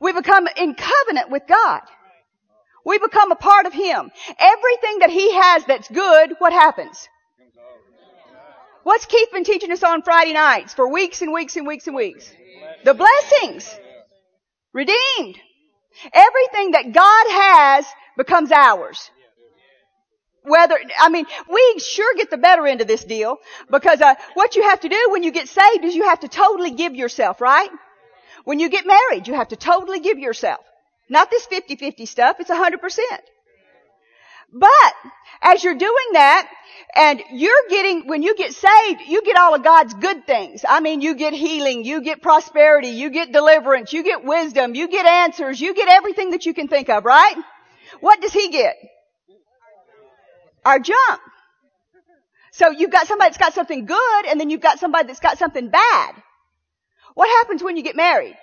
We 0.00 0.12
become 0.12 0.48
in 0.56 0.74
covenant 0.74 1.30
with 1.30 1.42
God. 1.48 1.80
We 2.84 2.98
become 2.98 3.32
a 3.32 3.36
part 3.36 3.66
of 3.66 3.72
Him. 3.72 4.10
Everything 4.38 4.98
that 5.00 5.10
He 5.10 5.34
has 5.34 5.64
that's 5.64 5.88
good, 5.88 6.34
what 6.38 6.52
happens? 6.52 7.08
What's 8.82 9.06
Keith 9.06 9.30
been 9.32 9.44
teaching 9.44 9.70
us 9.70 9.82
on 9.82 10.02
Friday 10.02 10.32
nights 10.32 10.74
for 10.74 10.88
weeks 10.88 11.22
and 11.22 11.32
weeks 11.32 11.56
and 11.56 11.66
weeks 11.66 11.86
and 11.86 11.94
weeks? 11.94 12.32
The 12.84 12.94
blessings. 12.94 13.78
Redeemed. 14.72 15.38
Everything 16.12 16.72
that 16.72 16.92
God 16.92 17.26
has 17.30 17.86
becomes 18.16 18.50
ours. 18.50 19.10
Whether, 20.44 20.76
I 20.98 21.08
mean, 21.08 21.26
we 21.48 21.78
sure 21.78 22.14
get 22.16 22.30
the 22.30 22.36
better 22.36 22.66
end 22.66 22.80
of 22.80 22.88
this 22.88 23.04
deal 23.04 23.36
because 23.70 24.00
uh, 24.00 24.14
what 24.34 24.56
you 24.56 24.62
have 24.62 24.80
to 24.80 24.88
do 24.88 25.08
when 25.10 25.22
you 25.22 25.30
get 25.30 25.48
saved 25.48 25.84
is 25.84 25.94
you 25.94 26.04
have 26.04 26.20
to 26.20 26.28
totally 26.28 26.72
give 26.72 26.96
yourself, 26.96 27.40
right? 27.40 27.70
When 28.44 28.58
you 28.58 28.68
get 28.68 28.84
married, 28.84 29.28
you 29.28 29.34
have 29.34 29.48
to 29.48 29.56
totally 29.56 30.00
give 30.00 30.18
yourself. 30.18 30.60
Not 31.08 31.30
this 31.30 31.46
50-50 31.46 32.08
stuff, 32.08 32.36
it's 32.40 32.50
100%. 32.50 32.78
But, 34.52 34.94
as 35.40 35.64
you're 35.64 35.78
doing 35.78 36.08
that, 36.12 36.48
and 36.94 37.22
you're 37.32 37.64
getting, 37.70 38.06
when 38.06 38.22
you 38.22 38.36
get 38.36 38.52
saved, 38.52 39.00
you 39.06 39.22
get 39.22 39.36
all 39.38 39.54
of 39.54 39.64
God's 39.64 39.94
good 39.94 40.26
things. 40.26 40.64
I 40.68 40.80
mean, 40.80 41.00
you 41.00 41.14
get 41.14 41.32
healing, 41.32 41.84
you 41.84 42.02
get 42.02 42.20
prosperity, 42.20 42.88
you 42.88 43.10
get 43.10 43.32
deliverance, 43.32 43.92
you 43.92 44.02
get 44.02 44.24
wisdom, 44.24 44.74
you 44.74 44.88
get 44.88 45.06
answers, 45.06 45.60
you 45.60 45.74
get 45.74 45.88
everything 45.88 46.30
that 46.30 46.44
you 46.44 46.52
can 46.52 46.68
think 46.68 46.90
of, 46.90 47.04
right? 47.04 47.36
What 48.00 48.20
does 48.20 48.32
He 48.32 48.50
get? 48.50 48.76
Our 50.64 50.78
junk. 50.78 51.20
So 52.52 52.70
you've 52.70 52.90
got 52.90 53.06
somebody 53.06 53.30
that's 53.30 53.38
got 53.38 53.54
something 53.54 53.86
good, 53.86 54.26
and 54.26 54.38
then 54.38 54.50
you've 54.50 54.60
got 54.60 54.78
somebody 54.78 55.06
that's 55.06 55.20
got 55.20 55.38
something 55.38 55.70
bad. 55.70 56.14
What 57.14 57.28
happens 57.28 57.62
when 57.62 57.78
you 57.78 57.82
get 57.82 57.96
married? 57.96 58.36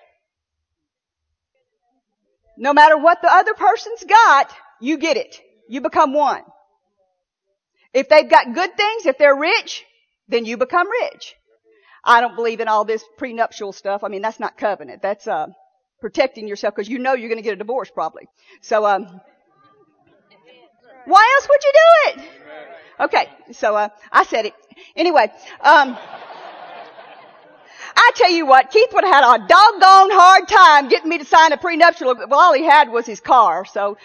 No 2.59 2.73
matter 2.73 2.97
what 2.97 3.21
the 3.21 3.31
other 3.31 3.53
person's 3.53 4.03
got, 4.03 4.53
you 4.81 4.97
get 4.97 5.15
it. 5.15 5.39
You 5.69 5.79
become 5.79 6.13
one. 6.13 6.43
If 7.93 8.09
they've 8.09 8.29
got 8.29 8.53
good 8.53 8.75
things, 8.75 9.05
if 9.05 9.17
they're 9.17 9.35
rich, 9.35 9.85
then 10.27 10.43
you 10.43 10.57
become 10.57 10.87
rich. 10.89 11.35
I 12.03 12.19
don't 12.19 12.35
believe 12.35 12.59
in 12.59 12.67
all 12.67 12.83
this 12.83 13.03
prenuptial 13.17 13.71
stuff. 13.71 14.03
I 14.03 14.09
mean, 14.09 14.21
that's 14.21 14.39
not 14.41 14.57
covenant. 14.57 15.01
That's, 15.01 15.25
uh, 15.25 15.47
protecting 16.01 16.47
yourself 16.47 16.75
because 16.75 16.89
you 16.89 16.99
know 16.99 17.13
you're 17.13 17.29
going 17.29 17.41
to 17.41 17.43
get 17.43 17.53
a 17.53 17.57
divorce 17.57 17.89
probably. 17.89 18.27
So, 18.61 18.85
um, 18.85 19.21
why 21.05 21.37
else 21.37 21.49
would 21.49 21.63
you 21.63 21.73
do 21.73 22.21
it? 22.21 22.29
Okay. 23.05 23.29
So, 23.53 23.75
uh, 23.75 23.89
I 24.11 24.25
said 24.25 24.45
it. 24.45 24.53
Anyway, 24.95 25.31
um, 25.61 25.97
I 27.95 28.11
tell 28.15 28.31
you 28.31 28.45
what, 28.45 28.71
Keith 28.71 28.89
would 28.93 29.03
have 29.03 29.13
had 29.13 29.35
a 29.35 29.39
doggone 29.39 30.11
hard 30.11 30.47
time 30.47 30.89
getting 30.89 31.09
me 31.09 31.17
to 31.17 31.25
sign 31.25 31.51
a 31.51 31.57
prenuptial. 31.57 32.15
Well, 32.15 32.39
all 32.39 32.53
he 32.53 32.63
had 32.63 32.89
was 32.89 33.05
his 33.05 33.19
car, 33.19 33.65
so. 33.65 33.97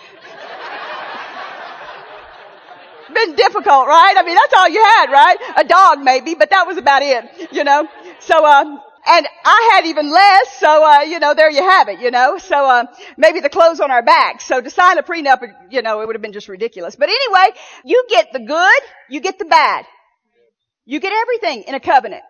Been 3.13 3.37
difficult, 3.37 3.87
right? 3.87 4.15
I 4.17 4.23
mean, 4.25 4.35
that's 4.35 4.55
all 4.55 4.69
you 4.69 4.83
had, 4.83 5.11
right? 5.11 5.37
A 5.57 5.65
dog 5.65 6.01
maybe, 6.01 6.35
but 6.35 6.51
that 6.51 6.67
was 6.67 6.79
about 6.79 7.03
it, 7.03 7.53
you 7.53 7.63
know? 7.63 7.87
So, 8.19 8.45
uh, 8.45 8.65
and 9.07 9.29
I 9.45 9.71
had 9.75 9.87
even 9.87 10.11
less, 10.11 10.59
so, 10.59 10.85
uh, 10.85 11.01
you 11.03 11.21
know, 11.21 11.35
there 11.35 11.51
you 11.51 11.63
have 11.63 11.89
it, 11.89 12.01
you 12.01 12.11
know? 12.11 12.39
So, 12.39 12.67
uh, 12.67 12.87
maybe 13.17 13.41
the 13.41 13.51
clothes 13.51 13.79
on 13.79 13.91
our 13.91 14.03
backs. 14.03 14.47
So 14.47 14.61
to 14.61 14.71
sign 14.71 14.99
a 14.99 15.03
prenup, 15.03 15.43
you 15.71 15.83
know, 15.83 16.01
it 16.01 16.07
would 16.07 16.17
have 16.17 16.23
been 16.23 16.33
just 16.33 16.49
ridiculous. 16.49 16.97
But 16.97 17.09
anyway, 17.09 17.57
you 17.85 18.05
get 18.09 18.33
the 18.33 18.41
good, 18.41 18.83
you 19.09 19.21
get 19.21 19.39
the 19.39 19.45
bad. 19.45 19.85
You 20.85 20.99
get 20.99 21.13
everything 21.13 21.65
in 21.69 21.75
a 21.75 21.81
covenant. 21.81 22.23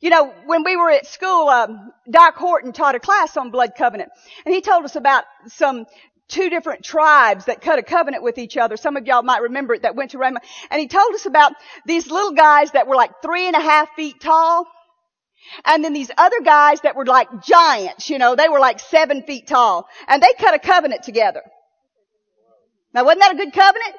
You 0.00 0.10
know, 0.10 0.32
when 0.46 0.64
we 0.64 0.76
were 0.76 0.90
at 0.90 1.06
school, 1.06 1.48
um, 1.48 1.92
Doc 2.08 2.36
Horton 2.36 2.72
taught 2.72 2.94
a 2.94 3.00
class 3.00 3.36
on 3.36 3.50
blood 3.50 3.72
covenant, 3.76 4.10
and 4.44 4.54
he 4.54 4.60
told 4.60 4.84
us 4.84 4.96
about 4.96 5.24
some 5.48 5.86
two 6.28 6.50
different 6.50 6.84
tribes 6.84 7.46
that 7.46 7.60
cut 7.60 7.78
a 7.78 7.82
covenant 7.82 8.22
with 8.22 8.38
each 8.38 8.56
other. 8.56 8.76
Some 8.76 8.96
of 8.96 9.06
y'all 9.06 9.22
might 9.22 9.42
remember 9.42 9.74
it 9.74 9.82
that 9.82 9.96
went 9.96 10.12
to 10.12 10.18
Rhema. 10.18 10.38
And 10.70 10.80
he 10.80 10.86
told 10.86 11.14
us 11.14 11.26
about 11.26 11.52
these 11.86 12.10
little 12.10 12.32
guys 12.32 12.72
that 12.72 12.86
were 12.86 12.96
like 12.96 13.22
three 13.22 13.46
and 13.46 13.56
a 13.56 13.60
half 13.60 13.88
feet 13.96 14.20
tall. 14.20 14.66
And 15.64 15.82
then 15.82 15.94
these 15.94 16.10
other 16.18 16.40
guys 16.42 16.82
that 16.82 16.96
were 16.96 17.06
like 17.06 17.42
giants, 17.42 18.10
you 18.10 18.18
know, 18.18 18.36
they 18.36 18.48
were 18.48 18.60
like 18.60 18.78
seven 18.78 19.22
feet 19.22 19.46
tall. 19.46 19.88
And 20.06 20.22
they 20.22 20.32
cut 20.38 20.54
a 20.54 20.58
covenant 20.58 21.02
together. 21.02 21.40
Now 22.92 23.04
wasn't 23.04 23.22
that 23.22 23.32
a 23.32 23.36
good 23.36 23.52
covenant? 23.52 23.94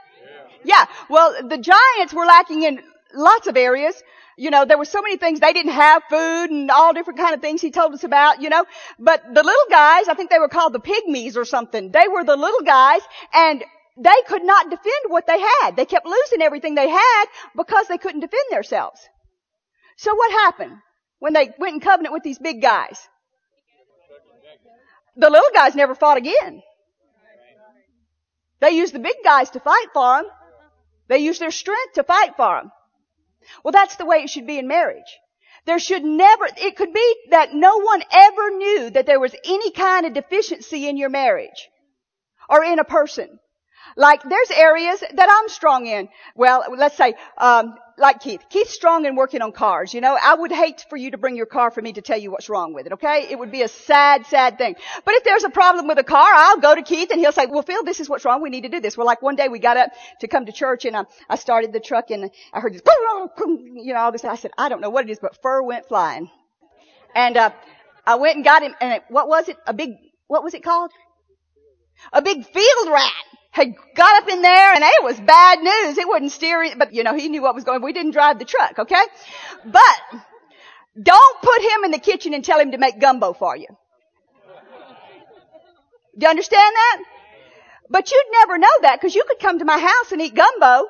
Yeah. 0.63 0.85
yeah. 0.85 0.85
Well, 1.09 1.35
the 1.47 1.57
giants 1.57 2.13
were 2.13 2.25
lacking 2.25 2.63
in 2.63 2.79
lots 3.13 3.47
of 3.47 3.57
areas, 3.57 4.01
you 4.37 4.51
know, 4.51 4.63
there 4.63 4.77
were 4.77 4.85
so 4.85 5.01
many 5.01 5.17
things. 5.17 5.39
They 5.39 5.51
didn't 5.51 5.73
have 5.73 6.03
food 6.09 6.49
and 6.49 6.71
all 6.71 6.93
different 6.93 7.19
kind 7.19 7.35
of 7.35 7.41
things 7.41 7.61
he 7.61 7.71
told 7.71 7.93
us 7.93 8.03
about, 8.05 8.41
you 8.41 8.49
know. 8.49 8.65
But 8.97 9.21
the 9.25 9.43
little 9.43 9.69
guys, 9.69 10.07
I 10.07 10.13
think 10.13 10.29
they 10.29 10.39
were 10.39 10.47
called 10.47 10.73
the 10.73 10.79
pygmies 10.79 11.35
or 11.35 11.43
something. 11.43 11.91
They 11.91 12.07
were 12.07 12.23
the 12.23 12.37
little 12.37 12.61
guys 12.61 13.01
and 13.33 13.63
they 13.97 14.21
could 14.27 14.43
not 14.43 14.69
defend 14.69 15.05
what 15.09 15.27
they 15.27 15.39
had. 15.39 15.75
They 15.75 15.85
kept 15.85 16.05
losing 16.05 16.41
everything 16.41 16.75
they 16.75 16.87
had 16.89 17.25
because 17.55 17.87
they 17.87 17.97
couldn't 17.97 18.21
defend 18.21 18.45
themselves. 18.49 19.01
So 19.97 20.15
what 20.15 20.31
happened 20.31 20.77
when 21.19 21.33
they 21.33 21.49
went 21.59 21.73
in 21.73 21.79
covenant 21.81 22.13
with 22.13 22.23
these 22.23 22.39
big 22.39 22.61
guys? 22.61 22.97
The 25.17 25.29
little 25.29 25.49
guys 25.53 25.75
never 25.75 25.95
fought 25.95 26.17
again. 26.17 26.61
They 28.61 28.71
used 28.71 28.93
the 28.93 28.99
big 28.99 29.17
guys 29.21 29.49
to 29.51 29.59
fight 29.59 29.87
for 29.93 30.17
them. 30.17 30.31
They 31.09 31.17
used 31.17 31.41
their 31.41 31.51
strength 31.51 31.95
to 31.95 32.03
fight 32.03 32.37
for 32.37 32.61
them. 32.61 32.71
Well, 33.63 33.71
that's 33.71 33.95
the 33.95 34.05
way 34.05 34.17
it 34.17 34.29
should 34.29 34.47
be 34.47 34.59
in 34.59 34.67
marriage. 34.67 35.19
There 35.65 35.79
should 35.79 36.03
never, 36.03 36.47
it 36.57 36.75
could 36.75 36.93
be 36.93 37.15
that 37.29 37.53
no 37.53 37.77
one 37.79 38.03
ever 38.11 38.49
knew 38.51 38.89
that 38.91 39.05
there 39.05 39.19
was 39.19 39.35
any 39.43 39.71
kind 39.71 40.05
of 40.05 40.13
deficiency 40.13 40.87
in 40.87 40.97
your 40.97 41.09
marriage 41.09 41.69
or 42.49 42.63
in 42.63 42.79
a 42.79 42.83
person 42.83 43.39
Like 43.95 44.23
there's 44.23 44.51
areas 44.51 44.99
that 44.99 45.29
I'm 45.29 45.49
strong 45.49 45.85
in. 45.85 46.09
Well, 46.35 46.63
let's 46.77 46.95
say, 46.95 47.15
um, 47.37 47.75
like 47.99 48.21
Keith. 48.21 48.41
Keith's 48.49 48.73
strong 48.73 49.05
in 49.05 49.15
working 49.15 49.41
on 49.41 49.51
cars. 49.51 49.93
You 49.93 50.01
know, 50.01 50.17
I 50.21 50.33
would 50.33 50.51
hate 50.51 50.85
for 50.89 50.97
you 50.97 51.11
to 51.11 51.17
bring 51.17 51.35
your 51.35 51.45
car 51.45 51.69
for 51.69 51.81
me 51.81 51.93
to 51.93 52.01
tell 52.01 52.17
you 52.17 52.31
what's 52.31 52.49
wrong 52.49 52.73
with 52.73 52.85
it. 52.85 52.93
Okay, 52.93 53.27
it 53.29 53.37
would 53.37 53.51
be 53.51 53.61
a 53.61 53.67
sad, 53.67 54.25
sad 54.25 54.57
thing. 54.57 54.75
But 55.05 55.15
if 55.15 55.23
there's 55.23 55.43
a 55.43 55.49
problem 55.49 55.87
with 55.87 55.99
a 55.99 56.03
car, 56.03 56.31
I'll 56.33 56.59
go 56.59 56.73
to 56.75 56.81
Keith 56.81 57.11
and 57.11 57.19
he'll 57.19 57.31
say, 57.31 57.45
"Well, 57.45 57.61
Phil, 57.61 57.83
this 57.83 57.99
is 57.99 58.09
what's 58.09 58.25
wrong. 58.25 58.41
We 58.41 58.49
need 58.49 58.63
to 58.63 58.69
do 58.69 58.79
this." 58.79 58.97
Well, 58.97 59.05
like 59.05 59.21
one 59.21 59.35
day 59.35 59.49
we 59.49 59.59
got 59.59 59.77
up 59.77 59.91
to 60.21 60.27
come 60.27 60.45
to 60.45 60.51
church 60.51 60.85
and 60.85 60.95
I, 60.95 61.03
I 61.29 61.35
started 61.35 61.73
the 61.73 61.79
truck 61.79 62.09
and 62.11 62.31
I 62.53 62.59
heard 62.59 62.73
this, 62.73 62.81
you 63.45 63.93
know, 63.93 63.99
all 63.99 64.11
this. 64.11 64.23
I 64.23 64.35
said, 64.35 64.51
"I 64.57 64.69
don't 64.69 64.81
know 64.81 64.89
what 64.89 65.05
it 65.05 65.11
is, 65.11 65.19
but 65.19 65.41
fur 65.41 65.61
went 65.61 65.87
flying." 65.87 66.29
And 67.15 67.37
uh, 67.37 67.51
I 68.05 68.15
went 68.15 68.35
and 68.35 68.45
got 68.45 68.63
him. 68.63 68.75
And 68.79 68.93
it, 68.93 69.03
what 69.09 69.27
was 69.27 69.49
it? 69.49 69.57
A 69.67 69.73
big 69.73 69.91
what 70.27 70.43
was 70.43 70.53
it 70.53 70.63
called? 70.63 70.91
A 72.13 72.21
big 72.21 72.45
field 72.45 72.87
rat 72.89 73.11
had 73.51 73.73
got 73.95 74.23
up 74.23 74.29
in 74.29 74.41
there 74.41 74.73
and 74.73 74.83
it 74.83 75.03
was 75.03 75.19
bad 75.19 75.59
news. 75.59 75.97
It 75.97 76.07
wouldn't 76.07 76.31
steer, 76.31 76.75
but 76.77 76.93
you 76.93 77.03
know, 77.03 77.15
he 77.15 77.29
knew 77.29 77.41
what 77.41 77.55
was 77.55 77.63
going, 77.63 77.81
we 77.81 77.93
didn't 77.93 78.11
drive 78.11 78.39
the 78.39 78.45
truck, 78.45 78.79
okay? 78.79 79.03
But, 79.65 80.21
don't 81.01 81.41
put 81.41 81.61
him 81.61 81.83
in 81.85 81.91
the 81.91 81.99
kitchen 81.99 82.33
and 82.33 82.43
tell 82.43 82.59
him 82.59 82.71
to 82.71 82.77
make 82.77 82.99
gumbo 82.99 83.33
for 83.33 83.55
you. 83.55 83.67
Do 86.17 86.25
you 86.25 86.29
understand 86.29 86.75
that? 86.75 87.03
But 87.89 88.11
you'd 88.11 88.25
never 88.31 88.57
know 88.57 88.67
that 88.81 88.99
because 88.99 89.15
you 89.15 89.23
could 89.27 89.39
come 89.39 89.59
to 89.59 89.65
my 89.65 89.79
house 89.79 90.11
and 90.11 90.21
eat 90.21 90.35
gumbo 90.35 90.87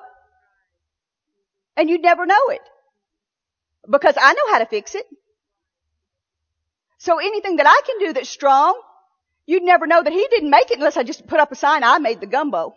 and 1.77 1.89
you'd 1.89 2.01
never 2.01 2.25
know 2.25 2.49
it. 2.49 2.61
Because 3.89 4.15
I 4.19 4.33
know 4.33 4.51
how 4.51 4.59
to 4.59 4.65
fix 4.65 4.95
it. 4.95 5.05
So 6.97 7.19
anything 7.19 7.57
that 7.57 7.67
I 7.67 7.81
can 7.85 7.99
do 7.99 8.13
that's 8.13 8.29
strong, 8.29 8.79
You'd 9.49 9.63
never 9.63 9.87
know 9.87 10.03
that 10.03 10.13
he 10.13 10.27
didn't 10.29 10.51
make 10.51 10.69
it 10.69 10.77
unless 10.77 10.95
I 10.95 11.01
just 11.01 11.25
put 11.25 11.39
up 11.39 11.51
a 11.51 11.55
sign, 11.55 11.83
I 11.83 11.97
made 11.97 12.19
the 12.19 12.27
gumbo. 12.27 12.75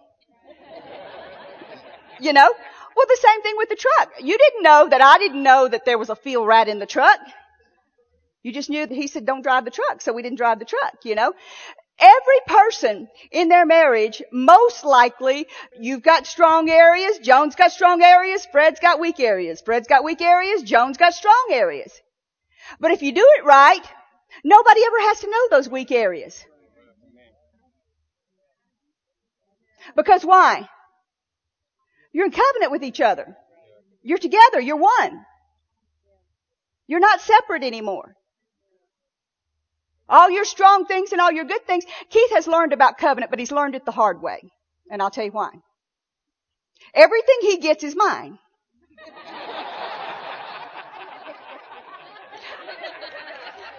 you 2.18 2.32
know? 2.32 2.50
Well, 2.96 3.06
the 3.06 3.18
same 3.20 3.42
thing 3.42 3.56
with 3.58 3.68
the 3.68 3.76
truck. 3.76 4.12
You 4.20 4.38
didn't 4.38 4.62
know 4.62 4.88
that 4.88 5.02
I 5.02 5.18
didn't 5.18 5.42
know 5.42 5.68
that 5.68 5.84
there 5.84 5.98
was 5.98 6.08
a 6.08 6.16
field 6.16 6.46
rat 6.46 6.68
in 6.68 6.78
the 6.78 6.86
truck. 6.86 7.20
You 8.42 8.54
just 8.54 8.70
knew 8.70 8.86
that 8.86 8.94
he 8.94 9.06
said 9.06 9.26
don't 9.26 9.42
drive 9.42 9.66
the 9.66 9.70
truck, 9.70 10.00
so 10.00 10.14
we 10.14 10.22
didn't 10.22 10.38
drive 10.38 10.60
the 10.60 10.64
truck, 10.64 10.94
you 11.04 11.14
know? 11.14 11.34
Every 11.98 12.40
person 12.46 13.06
in 13.30 13.50
their 13.50 13.66
marriage, 13.66 14.22
most 14.32 14.82
likely, 14.82 15.48
you've 15.78 16.02
got 16.02 16.26
strong 16.26 16.70
areas, 16.70 17.18
Joan's 17.18 17.54
got 17.54 17.72
strong 17.72 18.00
areas, 18.00 18.46
Fred's 18.50 18.80
got 18.80 18.98
weak 18.98 19.20
areas. 19.20 19.60
Fred's 19.60 19.88
got 19.88 20.04
weak 20.04 20.22
areas, 20.22 20.62
Joan's 20.62 20.96
got 20.96 21.12
strong 21.12 21.48
areas. 21.50 21.92
But 22.80 22.92
if 22.92 23.02
you 23.02 23.12
do 23.12 23.28
it 23.36 23.44
right, 23.44 23.84
nobody 24.42 24.80
ever 24.86 25.00
has 25.00 25.20
to 25.20 25.30
know 25.30 25.48
those 25.50 25.68
weak 25.68 25.92
areas. 25.92 26.42
Because 29.96 30.24
why? 30.24 30.68
You're 32.12 32.26
in 32.26 32.32
covenant 32.32 32.72
with 32.72 32.82
each 32.82 33.00
other. 33.00 33.36
You're 34.02 34.18
together. 34.18 34.60
You're 34.60 34.76
one. 34.76 35.24
You're 36.86 37.00
not 37.00 37.20
separate 37.20 37.62
anymore. 37.62 38.14
All 40.08 40.30
your 40.30 40.44
strong 40.44 40.84
things 40.84 41.12
and 41.12 41.20
all 41.20 41.32
your 41.32 41.44
good 41.44 41.66
things. 41.66 41.84
Keith 42.10 42.32
has 42.32 42.46
learned 42.46 42.72
about 42.72 42.98
covenant, 42.98 43.30
but 43.30 43.38
he's 43.38 43.52
learned 43.52 43.74
it 43.74 43.84
the 43.84 43.92
hard 43.92 44.20
way. 44.20 44.40
And 44.90 45.00
I'll 45.00 45.10
tell 45.10 45.24
you 45.24 45.30
why. 45.30 45.50
Everything 46.94 47.36
he 47.40 47.58
gets 47.58 47.82
is 47.84 47.96
mine. 47.96 48.38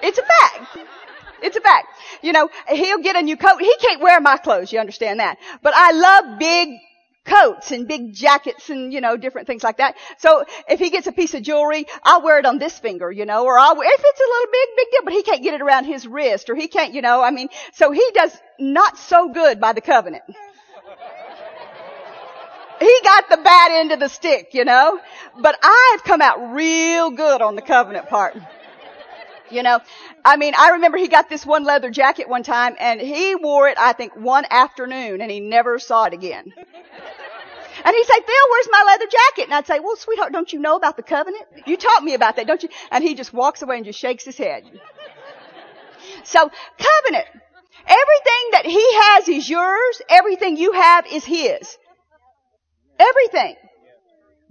it's 0.01 0.17
a 0.17 0.23
fact. 0.23 0.77
It's 1.41 1.57
a 1.57 1.61
fact. 1.61 1.87
You 2.21 2.33
know, 2.33 2.49
he'll 2.69 2.99
get 2.99 3.15
a 3.15 3.21
new 3.21 3.37
coat. 3.37 3.59
He 3.59 3.75
can't 3.77 4.01
wear 4.01 4.19
my 4.21 4.37
clothes, 4.37 4.71
you 4.71 4.79
understand 4.79 5.19
that. 5.19 5.37
But 5.61 5.73
I 5.75 5.91
love 5.91 6.39
big 6.39 6.69
coats 7.25 7.71
and 7.71 7.87
big 7.87 8.13
jackets 8.13 8.69
and, 8.69 8.91
you 8.91 9.01
know, 9.01 9.17
different 9.17 9.47
things 9.47 9.63
like 9.63 9.77
that. 9.77 9.95
So 10.17 10.43
if 10.67 10.79
he 10.79 10.89
gets 10.89 11.07
a 11.07 11.11
piece 11.11 11.33
of 11.33 11.41
jewelry, 11.41 11.85
I'll 12.03 12.21
wear 12.21 12.39
it 12.39 12.45
on 12.45 12.59
this 12.59 12.77
finger, 12.77 13.11
you 13.11 13.25
know, 13.25 13.45
or 13.45 13.57
I'll, 13.57 13.79
if 13.79 14.01
it's 14.03 14.19
a 14.19 14.23
little 14.23 14.51
big, 14.51 14.69
big 14.75 14.87
deal, 14.91 15.01
but 15.03 15.13
he 15.13 15.23
can't 15.23 15.43
get 15.43 15.53
it 15.53 15.61
around 15.61 15.85
his 15.85 16.05
wrist 16.07 16.49
or 16.49 16.55
he 16.55 16.67
can't, 16.67 16.93
you 16.93 17.01
know, 17.01 17.21
I 17.21 17.31
mean, 17.31 17.49
so 17.73 17.91
he 17.91 18.05
does 18.13 18.35
not 18.59 18.97
so 18.97 19.31
good 19.31 19.59
by 19.59 19.73
the 19.73 19.81
covenant. 19.81 20.23
he 22.79 22.99
got 23.03 23.29
the 23.29 23.37
bad 23.37 23.71
end 23.79 23.91
of 23.91 23.99
the 23.99 24.09
stick, 24.09 24.49
you 24.53 24.65
know, 24.65 24.99
but 25.39 25.57
I've 25.63 26.03
come 26.03 26.21
out 26.21 26.53
real 26.53 27.11
good 27.11 27.41
on 27.41 27.55
the 27.55 27.61
covenant 27.61 28.09
part. 28.09 28.35
You 29.49 29.63
know, 29.63 29.79
I 30.23 30.37
mean, 30.37 30.53
I 30.57 30.71
remember 30.71 30.97
he 30.97 31.07
got 31.07 31.29
this 31.29 31.45
one 31.45 31.63
leather 31.63 31.91
jacket 31.91 32.29
one 32.29 32.43
time 32.43 32.75
and 32.79 32.99
he 32.99 33.35
wore 33.35 33.67
it, 33.67 33.77
I 33.77 33.93
think, 33.93 34.15
one 34.15 34.45
afternoon 34.49 35.21
and 35.21 35.29
he 35.29 35.39
never 35.39 35.79
saw 35.79 36.05
it 36.05 36.13
again. 36.13 36.53
And 37.85 37.93
he'd 37.93 38.05
say, 38.05 38.13
Phil, 38.13 38.49
where's 38.51 38.67
my 38.71 38.83
leather 38.85 39.07
jacket? 39.07 39.45
And 39.45 39.53
I'd 39.53 39.67
say, 39.67 39.79
well, 39.79 39.95
sweetheart, 39.95 40.31
don't 40.31 40.53
you 40.53 40.59
know 40.59 40.75
about 40.75 40.95
the 40.95 41.03
covenant? 41.03 41.43
You 41.65 41.75
taught 41.75 42.03
me 42.03 42.13
about 42.13 42.35
that, 42.35 42.47
don't 42.47 42.61
you? 42.61 42.69
And 42.91 43.03
he 43.03 43.15
just 43.15 43.33
walks 43.33 43.61
away 43.61 43.77
and 43.77 43.85
just 43.85 43.99
shakes 43.99 44.23
his 44.23 44.37
head. 44.37 44.63
So, 46.25 46.39
covenant. 46.39 47.27
Everything 47.85 48.49
that 48.51 48.65
he 48.65 48.93
has 48.93 49.27
is 49.27 49.49
yours. 49.49 50.01
Everything 50.09 50.55
you 50.55 50.71
have 50.71 51.05
is 51.07 51.25
his. 51.25 51.77
Everything. 52.99 53.55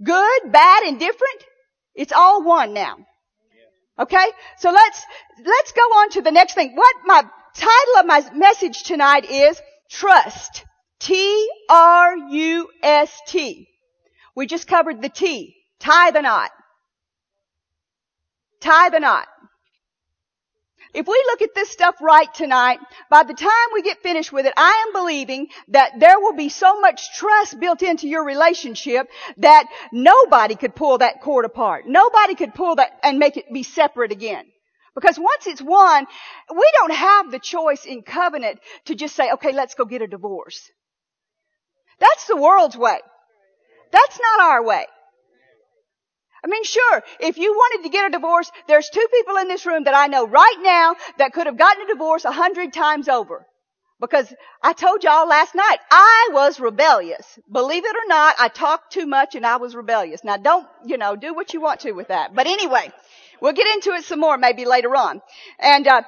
Good, 0.03 0.51
bad, 0.51 0.83
indifferent. 0.83 1.45
It's 1.95 2.11
all 2.11 2.43
one 2.43 2.73
now. 2.73 2.97
Okay? 3.99 4.25
So 4.57 4.71
let's, 4.71 5.05
let's 5.43 5.71
go 5.71 5.81
on 5.81 6.09
to 6.11 6.21
the 6.21 6.31
next 6.31 6.53
thing. 6.55 6.75
What 6.75 6.95
my 7.05 7.23
title 7.55 7.97
of 7.99 8.05
my 8.05 8.23
message 8.33 8.83
tonight 8.83 9.25
is 9.25 9.61
Trust. 9.89 10.65
T-R-U-S-T. 10.99 11.47
We 14.35 14.47
just 14.47 14.67
covered 14.67 15.01
the 15.01 15.09
T. 15.09 15.55
Tie 15.79 16.11
the 16.11 16.21
knot. 16.21 16.51
Tie 18.61 18.89
the 18.89 18.99
knot. 18.99 19.27
If 20.93 21.07
we 21.07 21.23
look 21.27 21.41
at 21.41 21.55
this 21.55 21.71
stuff 21.71 21.95
right 22.01 22.31
tonight, 22.33 22.79
by 23.09 23.23
the 23.23 23.33
time 23.33 23.49
we 23.73 23.81
get 23.81 24.03
finished 24.03 24.31
with 24.31 24.45
it, 24.45 24.53
I 24.55 24.85
am 24.85 24.93
believing 24.93 25.47
that 25.69 25.99
there 25.99 26.19
will 26.19 26.35
be 26.35 26.49
so 26.49 26.79
much 26.79 27.17
trust 27.17 27.59
built 27.59 27.81
into 27.81 28.07
your 28.07 28.23
relationship 28.23 29.07
that 29.37 29.67
nobody 29.91 30.55
could 30.55 30.75
pull 30.75 30.99
that 30.99 31.21
cord 31.21 31.45
apart. 31.45 31.85
Nobody 31.87 32.35
could 32.35 32.53
pull 32.53 32.75
that 32.75 32.91
and 33.01 33.17
make 33.17 33.37
it 33.37 33.51
be 33.51 33.63
separate 33.63 34.11
again. 34.11 34.45
Because 34.93 35.17
once 35.17 35.47
it's 35.47 35.61
one, 35.61 36.05
we 36.55 36.71
don't 36.75 36.93
have 36.93 37.31
the 37.31 37.39
choice 37.39 37.85
in 37.85 38.03
covenant 38.03 38.59
to 38.85 38.93
just 38.93 39.15
say, 39.15 39.31
okay, 39.31 39.51
let's 39.51 39.73
go 39.73 39.85
get 39.85 40.03
a 40.03 40.07
divorce. 40.07 40.69
That's 41.99 42.27
the 42.27 42.37
world's 42.37 42.77
way. 42.77 42.99
That's 43.91 44.19
not 44.19 44.41
our 44.41 44.63
way. 44.63 44.85
I 46.43 46.49
mean, 46.49 46.63
sure, 46.63 47.03
if 47.19 47.37
you 47.37 47.53
wanted 47.53 47.83
to 47.83 47.89
get 47.89 48.07
a 48.07 48.11
divorce, 48.11 48.51
there's 48.67 48.89
two 48.89 49.07
people 49.13 49.37
in 49.37 49.47
this 49.47 49.65
room 49.65 49.85
that 49.85 49.95
I 49.95 50.07
know 50.07 50.27
right 50.27 50.57
now 50.61 50.95
that 51.17 51.31
could 51.31 51.47
have 51.47 51.57
gotten 51.57 51.83
a 51.83 51.87
divorce 51.87 52.25
a 52.25 52.31
hundred 52.31 52.73
times 52.73 53.07
over. 53.07 53.45
Because 54.01 54.33
I 54.61 54.73
told 54.73 55.05
y'all 55.05 55.27
last 55.27 55.55
night, 55.55 55.77
I 55.89 56.29
was 56.33 56.59
rebellious. 56.59 57.39
Believe 57.49 57.85
it 57.85 57.95
or 57.95 58.07
not, 58.07 58.35
I 58.37 58.49
talked 58.49 58.91
too 58.91 59.05
much 59.05 59.35
and 59.35 59.45
I 59.45 59.55
was 59.55 59.75
rebellious. 59.75 60.25
Now 60.25 60.35
don't, 60.35 60.67
you 60.85 60.97
know, 60.97 61.15
do 61.15 61.33
what 61.33 61.53
you 61.53 61.61
want 61.61 61.79
to 61.81 61.93
with 61.93 62.09
that. 62.09 62.35
But 62.35 62.47
anyway, 62.47 62.91
we'll 63.39 63.53
get 63.53 63.67
into 63.67 63.91
it 63.91 64.03
some 64.03 64.19
more 64.19 64.37
maybe 64.37 64.65
later 64.65 64.93
on. 64.93 65.21
And, 65.57 65.87
uh, 65.87 66.01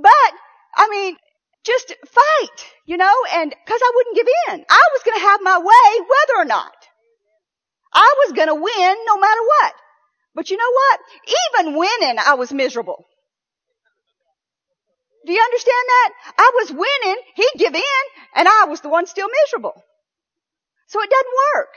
but, 0.00 0.32
I 0.76 0.88
mean, 0.88 1.16
just 1.64 1.88
fight, 2.06 2.66
you 2.86 2.96
know, 2.96 3.14
and, 3.32 3.50
cause 3.66 3.80
I 3.82 3.92
wouldn't 3.96 4.16
give 4.16 4.28
in. 4.50 4.64
I 4.68 4.82
was 4.92 5.02
gonna 5.04 5.18
have 5.20 5.40
my 5.42 5.58
way 5.58 6.06
whether 6.06 6.42
or 6.42 6.44
not. 6.44 6.83
I 7.94 8.14
was 8.24 8.32
gonna 8.32 8.54
win 8.54 8.96
no 9.06 9.18
matter 9.18 9.40
what. 9.42 9.74
But 10.34 10.50
you 10.50 10.56
know 10.56 10.70
what? 10.72 11.00
Even 11.62 11.78
winning, 11.78 12.16
I 12.18 12.34
was 12.34 12.52
miserable. 12.52 13.04
Do 15.26 15.32
you 15.32 15.40
understand 15.40 15.86
that? 15.88 16.10
I 16.38 16.50
was 16.56 16.70
winning, 16.70 17.22
he'd 17.36 17.58
give 17.58 17.74
in, 17.74 18.02
and 18.34 18.48
I 18.48 18.66
was 18.68 18.80
the 18.80 18.88
one 18.90 19.06
still 19.06 19.28
miserable. 19.44 19.82
So 20.88 21.00
it 21.00 21.08
doesn't 21.08 21.32
work. 21.54 21.68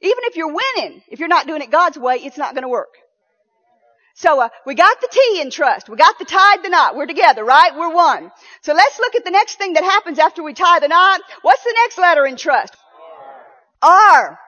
Even 0.00 0.24
if 0.24 0.36
you're 0.36 0.54
winning, 0.54 1.02
if 1.08 1.18
you're 1.18 1.28
not 1.28 1.46
doing 1.46 1.62
it 1.62 1.70
God's 1.70 1.98
way, 1.98 2.16
it's 2.16 2.38
not 2.38 2.54
gonna 2.54 2.68
work. 2.68 2.94
So 4.14 4.40
uh, 4.40 4.48
we 4.64 4.74
got 4.74 4.98
the 5.02 5.08
T 5.10 5.40
in 5.42 5.50
trust. 5.50 5.90
We 5.90 5.96
got 5.96 6.18
the 6.18 6.24
tied 6.24 6.62
the 6.62 6.70
knot. 6.70 6.96
We're 6.96 7.06
together, 7.06 7.44
right? 7.44 7.76
We're 7.76 7.94
one. 7.94 8.30
So 8.62 8.72
let's 8.72 8.98
look 8.98 9.14
at 9.14 9.24
the 9.24 9.30
next 9.30 9.56
thing 9.56 9.74
that 9.74 9.84
happens 9.84 10.18
after 10.18 10.42
we 10.42 10.54
tie 10.54 10.80
the 10.80 10.88
knot. 10.88 11.20
What's 11.42 11.62
the 11.64 11.74
next 11.84 11.98
letter 11.98 12.24
in 12.26 12.36
trust? 12.36 12.74
R. 13.82 13.92
R. 13.92 14.45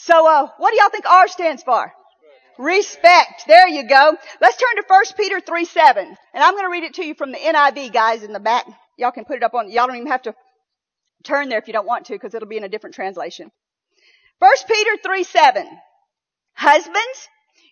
So, 0.00 0.28
uh, 0.28 0.48
what 0.58 0.70
do 0.70 0.76
y'all 0.76 0.90
think 0.90 1.10
R 1.10 1.26
stands 1.26 1.64
for? 1.64 1.92
Respect. 2.56 3.44
There 3.48 3.66
you 3.66 3.88
go. 3.88 4.16
Let's 4.40 4.56
turn 4.56 4.76
to 4.76 4.84
1 4.86 5.04
Peter 5.16 5.40
3 5.40 5.64
7. 5.64 6.06
And 6.06 6.44
I'm 6.44 6.54
going 6.54 6.66
to 6.66 6.70
read 6.70 6.84
it 6.84 6.94
to 6.94 7.04
you 7.04 7.14
from 7.14 7.32
the 7.32 7.38
NIV 7.38 7.92
guys 7.92 8.22
in 8.22 8.32
the 8.32 8.38
back. 8.38 8.64
Y'all 8.96 9.10
can 9.10 9.24
put 9.24 9.38
it 9.38 9.42
up 9.42 9.54
on, 9.54 9.68
y'all 9.70 9.88
don't 9.88 9.96
even 9.96 10.08
have 10.08 10.22
to 10.22 10.34
turn 11.24 11.48
there 11.48 11.58
if 11.58 11.66
you 11.66 11.72
don't 11.72 11.86
want 11.86 12.06
to 12.06 12.12
because 12.12 12.32
it'll 12.32 12.46
be 12.46 12.56
in 12.56 12.62
a 12.62 12.68
different 12.68 12.94
translation. 12.94 13.50
1 14.38 14.52
Peter 14.68 14.96
3 15.02 15.24
7. 15.24 15.68
Husbands, 16.54 17.28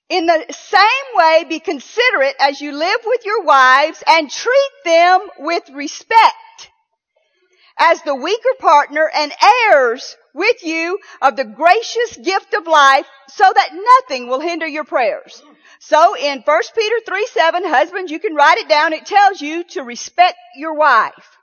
in 0.08 0.26
the 0.26 0.46
same 0.50 1.06
way 1.14 1.44
be 1.48 1.60
considerate 1.60 2.34
as 2.40 2.60
you 2.60 2.72
live 2.72 3.00
with 3.04 3.24
your 3.24 3.44
wives 3.44 4.02
and 4.04 4.28
treat 4.28 4.70
them 4.84 5.20
with 5.38 5.62
respect 5.72 6.70
as 7.78 8.02
the 8.02 8.14
weaker 8.14 8.54
partner 8.58 9.10
and 9.14 9.32
heirs 9.70 10.16
with 10.36 10.62
you 10.62 10.98
of 11.22 11.34
the 11.34 11.44
gracious 11.44 12.16
gift 12.16 12.54
of 12.54 12.66
life 12.66 13.06
so 13.28 13.44
that 13.44 13.70
nothing 13.72 14.28
will 14.28 14.40
hinder 14.40 14.66
your 14.66 14.84
prayers. 14.84 15.42
So 15.80 16.16
in 16.16 16.42
1 16.42 16.62
Peter 16.76 16.96
3 17.06 17.26
7, 17.26 17.64
husbands, 17.64 18.12
you 18.12 18.20
can 18.20 18.34
write 18.34 18.58
it 18.58 18.68
down. 18.68 18.92
It 18.92 19.06
tells 19.06 19.40
you 19.40 19.64
to 19.70 19.82
respect 19.82 20.36
your 20.56 20.74
wife. 20.74 21.36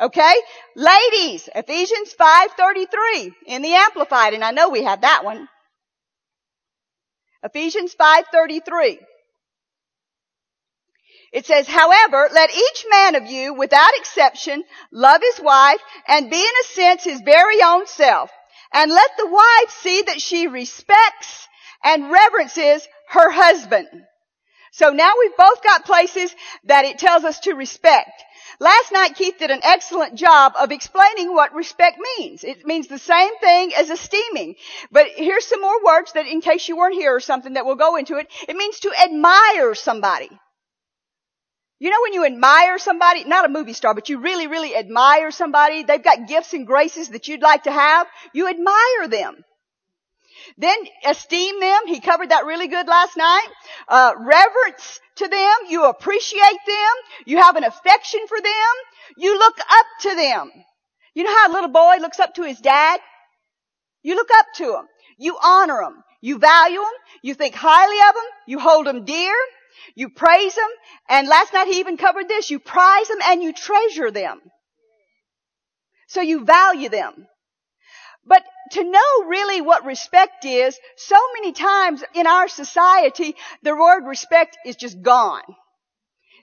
Okay? 0.00 0.34
Ladies, 0.74 1.48
Ephesians 1.54 2.14
5.33 2.18 3.32
in 3.46 3.62
the 3.62 3.74
Amplified, 3.74 4.34
and 4.34 4.44
I 4.44 4.50
know 4.50 4.68
we 4.68 4.84
have 4.84 5.02
that 5.02 5.24
one. 5.24 5.48
Ephesians 7.42 7.94
5.33. 7.94 8.98
It 11.32 11.46
says, 11.46 11.66
however, 11.66 12.28
let 12.32 12.54
each 12.54 12.86
man 12.88 13.14
of 13.14 13.26
you, 13.26 13.54
without 13.54 13.96
exception, 13.96 14.64
love 14.92 15.20
his 15.20 15.40
wife 15.40 15.80
and 16.06 16.30
be 16.30 16.40
in 16.40 16.42
a 16.62 16.74
sense 16.74 17.04
his 17.04 17.20
very 17.20 17.62
own 17.62 17.86
self. 17.86 18.30
And 18.72 18.90
let 18.90 19.10
the 19.16 19.26
wife 19.26 19.70
see 19.70 20.02
that 20.02 20.20
she 20.20 20.46
respects 20.46 21.48
and 21.82 22.10
reverences 22.10 22.86
her 23.08 23.30
husband. 23.30 23.88
So 24.72 24.90
now 24.90 25.12
we've 25.18 25.36
both 25.36 25.62
got 25.62 25.86
places 25.86 26.34
that 26.64 26.84
it 26.84 26.98
tells 26.98 27.24
us 27.24 27.40
to 27.40 27.54
respect. 27.54 28.24
Last 28.58 28.92
night 28.92 29.14
Keith 29.14 29.38
did 29.38 29.50
an 29.50 29.60
excellent 29.62 30.14
job 30.14 30.54
of 30.58 30.72
explaining 30.72 31.34
what 31.34 31.54
respect 31.54 31.98
means. 32.18 32.44
It 32.44 32.66
means 32.66 32.86
the 32.86 32.98
same 32.98 33.36
thing 33.38 33.72
as 33.74 33.90
esteeming. 33.90 34.56
But 34.90 35.06
here's 35.14 35.46
some 35.46 35.60
more 35.60 35.84
words 35.84 36.12
that 36.12 36.26
in 36.26 36.40
case 36.40 36.68
you 36.68 36.76
weren't 36.76 36.94
here 36.94 37.14
or 37.14 37.20
something 37.20 37.54
that 37.54 37.66
will 37.66 37.76
go 37.76 37.96
into 37.96 38.16
it. 38.16 38.28
It 38.48 38.56
means 38.56 38.80
to 38.80 38.92
admire 39.02 39.74
somebody. 39.74 40.30
You 41.78 41.90
know 41.90 42.00
when 42.02 42.14
you 42.14 42.24
admire 42.24 42.78
somebody, 42.78 43.24
not 43.24 43.44
a 43.44 43.50
movie 43.50 43.74
star, 43.74 43.94
but 43.94 44.08
you 44.08 44.18
really, 44.18 44.46
really 44.46 44.74
admire 44.74 45.30
somebody, 45.30 45.82
they've 45.82 46.02
got 46.02 46.26
gifts 46.26 46.54
and 46.54 46.66
graces 46.66 47.10
that 47.10 47.28
you'd 47.28 47.42
like 47.42 47.64
to 47.64 47.72
have, 47.72 48.06
you 48.32 48.48
admire 48.48 49.08
them. 49.08 49.44
Then 50.58 50.76
esteem 51.04 51.60
them. 51.60 51.86
He 51.86 52.00
covered 52.00 52.30
that 52.30 52.46
really 52.46 52.68
good 52.68 52.86
last 52.86 53.16
night. 53.16 53.48
Uh, 53.88 54.12
reverence 54.18 55.00
to 55.16 55.28
them. 55.28 55.54
You 55.68 55.84
appreciate 55.84 56.40
them. 56.66 56.94
You 57.26 57.38
have 57.38 57.56
an 57.56 57.64
affection 57.64 58.20
for 58.28 58.40
them. 58.40 58.52
You 59.16 59.38
look 59.38 59.58
up 59.58 59.86
to 60.02 60.14
them. 60.14 60.50
You 61.14 61.24
know 61.24 61.34
how 61.34 61.50
a 61.50 61.52
little 61.52 61.70
boy 61.70 61.96
looks 62.00 62.20
up 62.20 62.34
to 62.34 62.42
his 62.42 62.60
dad? 62.60 63.00
You 64.02 64.14
look 64.14 64.28
up 64.38 64.46
to 64.56 64.66
them. 64.66 64.86
You 65.18 65.38
honor 65.42 65.80
them. 65.82 66.02
You 66.20 66.38
value 66.38 66.78
them. 66.78 66.92
You 67.22 67.34
think 67.34 67.54
highly 67.54 67.98
of 68.08 68.14
them. 68.14 68.24
You 68.46 68.58
hold 68.58 68.86
them 68.86 69.04
dear. 69.04 69.34
You 69.94 70.08
praise 70.08 70.54
them. 70.54 70.68
And 71.08 71.28
last 71.28 71.52
night 71.52 71.68
he 71.68 71.80
even 71.80 71.96
covered 71.96 72.28
this. 72.28 72.50
You 72.50 72.58
prize 72.58 73.08
them 73.08 73.18
and 73.24 73.42
you 73.42 73.52
treasure 73.52 74.10
them. 74.10 74.40
So 76.08 76.20
you 76.20 76.44
value 76.44 76.88
them. 76.88 77.26
But 78.24 78.42
to 78.72 78.82
know 78.82 79.24
really 79.26 79.60
what 79.60 79.84
respect 79.84 80.44
is, 80.44 80.78
so 80.96 81.16
many 81.34 81.52
times 81.52 82.02
in 82.14 82.26
our 82.26 82.48
society, 82.48 83.36
the 83.62 83.76
word 83.76 84.04
respect 84.04 84.58
is 84.64 84.76
just 84.76 85.00
gone. 85.00 85.42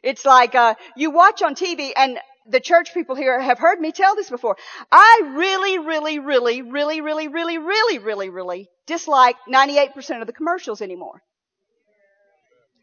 It's 0.01 0.25
like, 0.25 0.55
uh, 0.55 0.75
you 0.95 1.11
watch 1.11 1.41
on 1.41 1.55
TV 1.55 1.91
and 1.95 2.19
the 2.45 2.59
church 2.59 2.93
people 2.93 3.15
here 3.15 3.39
have 3.39 3.59
heard 3.59 3.79
me 3.79 3.91
tell 3.91 4.15
this 4.15 4.29
before. 4.29 4.57
I 4.91 5.21
really, 5.35 5.79
really, 5.79 6.19
really, 6.19 6.61
really, 6.61 7.01
really, 7.01 7.27
really, 7.27 7.57
really, 7.57 7.99
really, 7.99 8.29
really 8.29 8.69
dislike 8.85 9.37
98% 9.51 10.21
of 10.21 10.27
the 10.27 10.33
commercials 10.33 10.81
anymore. 10.81 11.21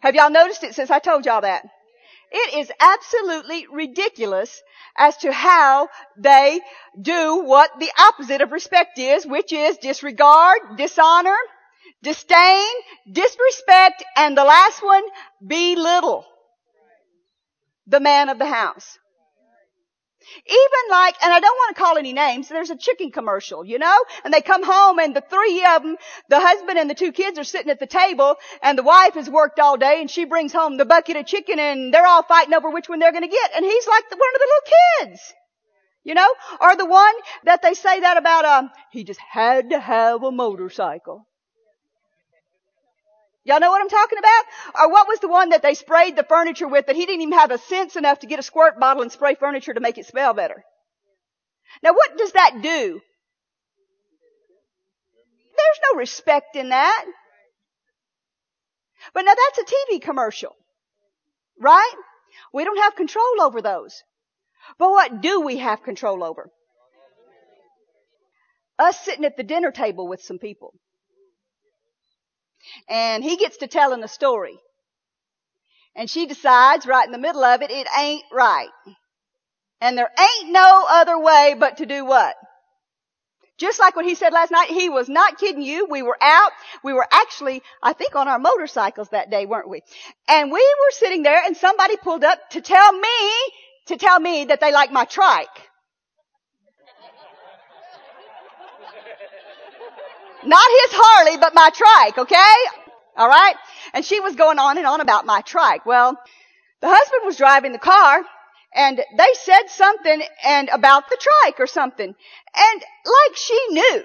Have 0.01 0.15
y'all 0.15 0.31
noticed 0.31 0.65
it 0.65 0.75
since 0.75 0.91
I 0.91 0.99
told 0.99 1.27
y'all 1.27 1.43
that? 1.43 1.65
It 2.33 2.61
is 2.61 2.73
absolutely 2.81 3.67
ridiculous 3.71 4.63
as 4.97 5.17
to 5.19 5.33
how 5.33 5.89
they 6.17 6.61
do 7.01 7.43
what 7.45 7.71
the 7.81 7.91
opposite 7.99 8.41
of 8.41 8.53
respect 8.53 8.99
is, 8.99 9.27
which 9.27 9.53
is 9.53 9.79
disregard, 9.79 10.61
dishonor, 10.77 11.37
disdain, 12.03 12.69
disrespect, 13.11 14.05
and 14.17 14.37
the 14.37 14.45
last 14.45 14.83
one, 14.83 15.03
belittle 15.45 16.25
the 17.87 18.01
man 18.01 18.29
of 18.29 18.39
the 18.39 18.47
house. 18.47 18.99
Even 20.46 20.90
like, 20.90 21.16
and 21.22 21.33
I 21.33 21.40
don't 21.40 21.56
want 21.56 21.76
to 21.76 21.83
call 21.83 21.96
any 21.96 22.12
names, 22.12 22.48
there's 22.48 22.70
a 22.70 22.76
chicken 22.76 23.11
commercial, 23.11 23.64
you 23.64 23.78
know? 23.78 23.96
And 24.24 24.33
they 24.33 24.42
come 24.42 24.62
home 24.62 24.98
and 24.98 25.16
the 25.16 25.22
three 25.22 25.64
of 25.64 25.83
them, 25.83 25.96
the 26.28 26.40
husband 26.40 26.78
and 26.78 26.90
the 26.90 26.94
two 26.94 27.12
kids 27.12 27.38
are 27.38 27.44
sitting 27.44 27.70
at 27.70 27.80
the 27.80 27.87
table 27.87 28.37
and 28.62 28.76
the 28.76 28.83
wife 28.83 29.14
has 29.14 29.30
worked 29.30 29.59
all 29.59 29.76
day 29.76 30.00
and 30.00 30.11
she 30.11 30.26
brings 30.26 30.52
home 30.52 30.76
the 30.76 30.85
bucket 30.85 31.16
of 31.16 31.26
chicken 31.26 31.59
and 31.59 31.92
they're 31.92 32.06
all 32.06 32.22
fighting 32.22 32.54
over 32.54 32.70
which 32.70 32.88
one 32.88 32.98
they're 32.98 33.12
going 33.12 33.24
to 33.24 33.28
get. 33.28 33.50
And 33.56 33.64
he's 33.64 33.87
like 33.87 34.11
the, 34.11 34.16
one 34.16 34.28
of 34.35 34.40
the 34.40 34.46
little 34.46 35.11
kids. 35.16 35.35
You 36.04 36.14
know? 36.14 36.28
Or 36.61 36.76
the 36.76 36.87
one 36.87 37.14
that 37.44 37.62
they 37.62 37.74
say 37.74 38.00
that 38.00 38.16
about, 38.16 38.44
um, 38.44 38.70
he 38.90 39.04
just 39.04 39.20
had 39.20 39.70
to 39.70 39.80
have 39.80 40.22
a 40.22 40.30
motorcycle. 40.30 41.26
Y'all 43.44 43.61
know 43.61 43.70
what 43.70 43.81
I'm 43.81 43.88
talking 43.88 44.18
about? 44.18 44.44
Or 44.81 44.92
what 44.92 45.09
was 45.09 45.20
the 45.20 45.29
one 45.29 45.50
that 45.50 45.62
they 45.62 45.74
sprayed 45.74 46.14
the 46.14 46.24
furniture 46.24 46.68
with 46.68 46.87
that 46.87 46.96
he 46.96 47.07
didn't 47.07 47.22
even 47.22 47.38
have 47.38 47.50
a 47.50 47.59
sense 47.59 47.96
enough 47.96 48.20
to 48.20 48.26
get 48.26 48.38
a 48.38 48.42
squirt 48.42 48.79
bottle 48.79 49.03
and 49.03 49.11
spray 49.11 49.35
furniture 49.35 49.72
to 49.72 49.81
make 49.81 49.96
it 49.96 50.07
smell 50.07 50.35
better? 50.35 50.62
Now 51.83 51.92
what 51.92 52.18
does 52.18 52.33
that 52.33 52.61
do? 52.62 53.00
There's 55.57 55.81
no 55.92 55.98
respect 55.98 56.57
in 56.57 56.70
that. 56.70 57.05
But 59.14 59.22
now 59.24 59.33
that's 59.35 59.70
a 59.70 59.94
TV 59.94 60.03
commercial. 60.03 60.55
Right? 61.59 61.94
We 62.53 62.64
don't 62.64 62.83
have 62.83 62.96
control 62.96 63.40
over 63.40 63.62
those. 63.62 64.03
But 64.79 64.90
what 64.90 65.20
do 65.20 65.40
we 65.40 65.59
have 65.59 65.83
control 65.83 66.22
over? 66.22 66.50
Us 68.79 68.98
sitting 69.00 69.24
at 69.24 69.37
the 69.37 69.42
dinner 69.42 69.70
table 69.70 70.09
with 70.09 70.22
some 70.22 70.38
people. 70.38 70.74
And 72.88 73.23
he 73.23 73.37
gets 73.37 73.59
to 73.59 73.66
telling 73.66 74.01
the 74.01 74.09
story. 74.09 74.59
And 75.96 76.09
she 76.09 76.27
decides 76.27 76.87
right 76.87 77.07
in 77.07 77.12
the 77.12 77.18
middle 77.18 77.44
of 77.44 77.62
it, 77.62 77.70
it 77.70 77.87
ain't 77.99 78.25
right. 78.33 78.68
And 79.81 79.96
there 79.96 80.11
ain't 80.18 80.53
no 80.53 80.87
other 80.88 81.18
way 81.18 81.57
but 81.59 81.79
to 81.79 81.87
do 81.87 82.05
what? 82.05 82.37
Just 83.59 83.79
like 83.79 83.94
what 83.94 84.07
he 84.07 84.14
said 84.14 84.33
last 84.33 84.51
night, 84.51 84.70
he 84.70 84.88
was 84.88 85.09
not 85.09 85.38
kidding 85.38 85.61
you. 85.61 85.87
We 85.90 86.03
were 86.03 86.16
out. 86.20 86.53
We 86.83 86.94
were 86.94 87.07
actually, 87.11 87.62
I 87.83 87.92
think, 87.92 88.16
on 88.16 88.27
our 88.27 88.38
motorcycles 88.38 89.11
that 89.11 89.31
day, 89.31 89.44
weren't 89.44 89.68
we? 89.68 89.83
And 90.29 90.51
we 90.51 90.59
were 90.59 90.92
sitting 90.92 91.23
there 91.23 91.42
and 91.44 91.55
somebody 91.55 91.99
pulled 91.99 92.25
up 92.25 92.38
to 92.53 92.62
tell 92.62 92.92
me, 92.92 93.09
to 93.88 93.99
tell 93.99 94.18
me 94.18 94.46
that 94.46 94.61
they 94.61 94.73
like 94.73 94.90
my 94.92 95.05
trike. 95.05 95.49
Not 100.44 100.70
his 100.83 100.98
Harley, 100.98 101.37
but 101.37 101.55
my 101.55 101.70
trike, 101.70 102.18
okay? 102.18 102.55
Alright? 103.18 103.57
And 103.92 104.05
she 104.05 104.20
was 104.20 104.37
going 104.37 104.59
on 104.59 104.79
and 104.79 104.87
on 104.87 105.00
about 105.00 105.26
my 105.26 105.40
trike. 105.42 105.85
Well, 105.85 106.16
the 106.81 106.88
husband 106.88 107.22
was 107.24 107.37
driving 107.37 107.72
the 107.72 107.79
car 107.79 108.22
and 108.74 108.98
they 108.98 109.35
said 109.35 109.68
something 109.68 110.22
and 110.44 110.68
about 110.70 111.09
the 111.11 111.18
trike 111.20 111.61
or 111.61 111.66
something. 111.66 112.07
And 112.07 112.83
like 113.05 113.37
she 113.37 113.61
knew. 113.70 114.05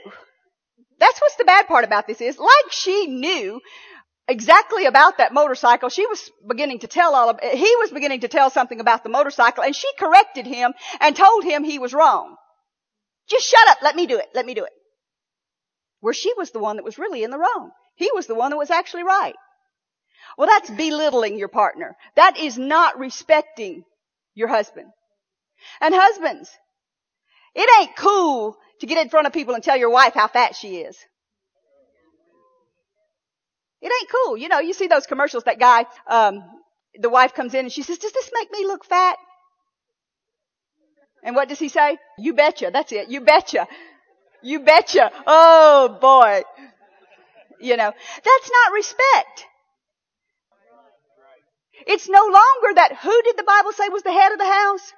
That's 1.00 1.20
what's 1.22 1.36
the 1.36 1.46
bad 1.46 1.68
part 1.68 1.86
about 1.86 2.08
this 2.08 2.22
is, 2.22 2.38
like 2.38 2.72
she 2.72 3.08
knew 3.08 3.62
exactly 4.28 4.86
about 4.86 5.20
that 5.20 5.34
motorcycle. 5.34 5.90
She 5.90 6.06
was 6.06 6.32
beginning 6.48 6.80
to 6.80 6.88
tell 6.88 7.16
all 7.16 7.30
of, 7.30 7.40
he 7.42 7.76
was 7.78 7.92
beginning 7.92 8.22
to 8.22 8.28
tell 8.28 8.50
something 8.50 8.80
about 8.80 9.04
the 9.04 9.10
motorcycle 9.10 9.64
and 9.64 9.76
she 9.76 9.88
corrected 10.00 10.48
him 10.48 10.74
and 11.00 11.16
told 11.16 11.44
him 11.44 11.64
he 11.64 11.80
was 11.80 11.94
wrong. 11.94 12.36
Just 13.30 13.48
shut 13.50 13.70
up. 13.70 13.78
Let 13.82 13.96
me 13.96 14.08
do 14.08 14.18
it. 14.18 14.28
Let 14.34 14.46
me 14.46 14.54
do 14.54 14.64
it 14.66 14.72
where 16.06 16.14
she 16.14 16.32
was 16.38 16.52
the 16.52 16.60
one 16.60 16.76
that 16.76 16.86
was 16.86 17.00
really 17.00 17.24
in 17.24 17.32
the 17.32 17.38
wrong. 17.40 17.72
He 17.96 18.12
was 18.14 18.28
the 18.28 18.36
one 18.36 18.52
that 18.52 18.58
was 18.58 18.70
actually 18.70 19.02
right. 19.02 19.34
Well, 20.38 20.48
that's 20.48 20.70
belittling 20.70 21.40
your 21.40 21.48
partner. 21.48 21.98
That 22.16 22.38
is 22.38 22.60
not 22.60 23.00
respecting 23.00 23.84
your 24.36 24.48
husband. 24.48 24.92
And 25.82 25.96
husbands, 25.96 26.52
it 27.56 27.68
ain't 27.80 27.96
cool 27.96 28.56
to 28.82 28.86
get 28.86 29.00
in 29.00 29.10
front 29.10 29.26
of 29.26 29.34
people 29.34 29.56
and 29.56 29.64
tell 29.64 29.78
your 29.78 29.90
wife 29.90 30.14
how 30.14 30.28
fat 30.28 30.56
she 30.56 30.78
is. 30.78 30.96
It 33.82 33.92
ain't 33.92 34.12
cool. 34.12 34.38
You 34.38 34.48
know, 34.48 34.60
you 34.60 34.74
see 34.74 34.86
those 34.86 35.08
commercials, 35.08 35.46
that 35.46 35.60
guy, 35.60 35.88
um, 36.08 36.44
the 37.00 37.10
wife 37.10 37.34
comes 37.34 37.56
in 37.56 37.62
and 37.62 37.72
she 37.72 37.82
says, 37.82 37.98
does 37.98 38.12
this 38.12 38.30
make 38.32 38.52
me 38.52 38.68
look 38.68 38.86
fat? 38.86 39.18
And 41.24 41.36
what 41.36 41.50
does 41.50 41.58
he 41.58 41.70
say? 41.70 41.98
You 42.20 42.36
betcha. 42.36 42.70
That's 42.72 42.92
it. 42.92 43.10
You 43.10 43.22
betcha. 43.22 43.68
You 44.46 44.60
betcha. 44.60 45.12
Oh 45.26 45.98
boy. 46.00 46.44
You 47.60 47.78
know, 47.78 47.92
that's 47.92 48.52
not 48.52 48.74
respect. 48.74 49.46
It's 51.88 52.08
no 52.08 52.22
longer 52.22 52.76
that 52.76 52.96
who 53.02 53.22
did 53.24 53.38
the 53.38 53.44
Bible 53.44 53.72
say 53.74 53.90
was 53.90 54.04
the 54.04 54.12
head 54.12 54.32
of 54.32 54.38
the 54.38 54.46
house? 54.46 54.94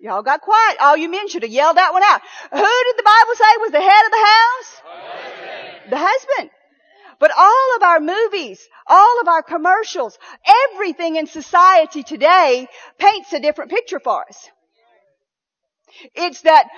Y'all 0.00 0.22
got 0.22 0.40
quiet. 0.40 0.78
All 0.80 0.96
you 0.96 1.10
men 1.10 1.28
should 1.28 1.42
have 1.42 1.52
yelled 1.52 1.76
that 1.76 1.92
one 1.92 2.02
out. 2.02 2.22
Who 2.50 2.56
did 2.56 2.96
the 2.96 3.02
Bible 3.04 3.34
say 3.36 3.56
was 3.60 3.70
the 3.70 3.80
head 3.80 4.06
of 4.06 4.10
the 4.10 4.26
house? 4.26 4.82
Husband. 4.84 5.90
The 5.90 5.98
husband. 5.98 6.50
But 7.20 7.32
all 7.36 7.76
of 7.76 7.82
our 7.82 8.00
movies, 8.00 8.66
all 8.86 9.20
of 9.20 9.28
our 9.28 9.42
commercials, 9.42 10.18
everything 10.70 11.16
in 11.16 11.26
society 11.26 12.02
today 12.02 12.66
paints 12.98 13.32
a 13.34 13.40
different 13.40 13.70
picture 13.70 14.00
for 14.00 14.24
us. 14.26 14.48
It's 16.14 16.40
that 16.42 16.68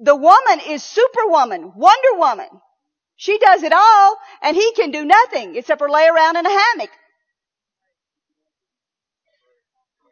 the 0.00 0.16
woman 0.16 0.60
is 0.66 0.82
superwoman, 0.82 1.72
Wonder 1.76 2.14
Woman. 2.14 2.48
She 3.16 3.38
does 3.38 3.62
it 3.62 3.72
all 3.72 4.16
and 4.42 4.56
he 4.56 4.72
can 4.72 4.90
do 4.90 5.04
nothing 5.04 5.56
except 5.56 5.78
for 5.78 5.90
lay 5.90 6.06
around 6.06 6.36
in 6.36 6.46
a 6.46 6.50
hammock. 6.50 6.90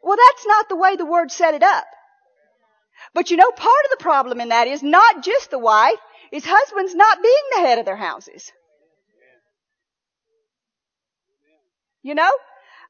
Well, 0.02 0.16
that's 0.16 0.46
not 0.46 0.68
the 0.68 0.76
way 0.76 0.96
the 0.96 1.06
word 1.06 1.30
set 1.30 1.54
it 1.54 1.62
up. 1.62 1.86
But 3.14 3.30
you 3.30 3.38
know, 3.38 3.50
part 3.50 3.84
of 3.84 3.90
the 3.90 4.02
problem 4.02 4.40
in 4.40 4.50
that 4.50 4.68
is 4.68 4.82
not 4.82 5.24
just 5.24 5.50
the 5.50 5.58
wife, 5.58 5.98
is 6.30 6.44
husbands 6.44 6.94
not 6.94 7.22
being 7.22 7.34
the 7.52 7.60
head 7.60 7.78
of 7.78 7.86
their 7.86 7.96
houses. 7.96 8.52
You 12.02 12.14
know? 12.14 12.30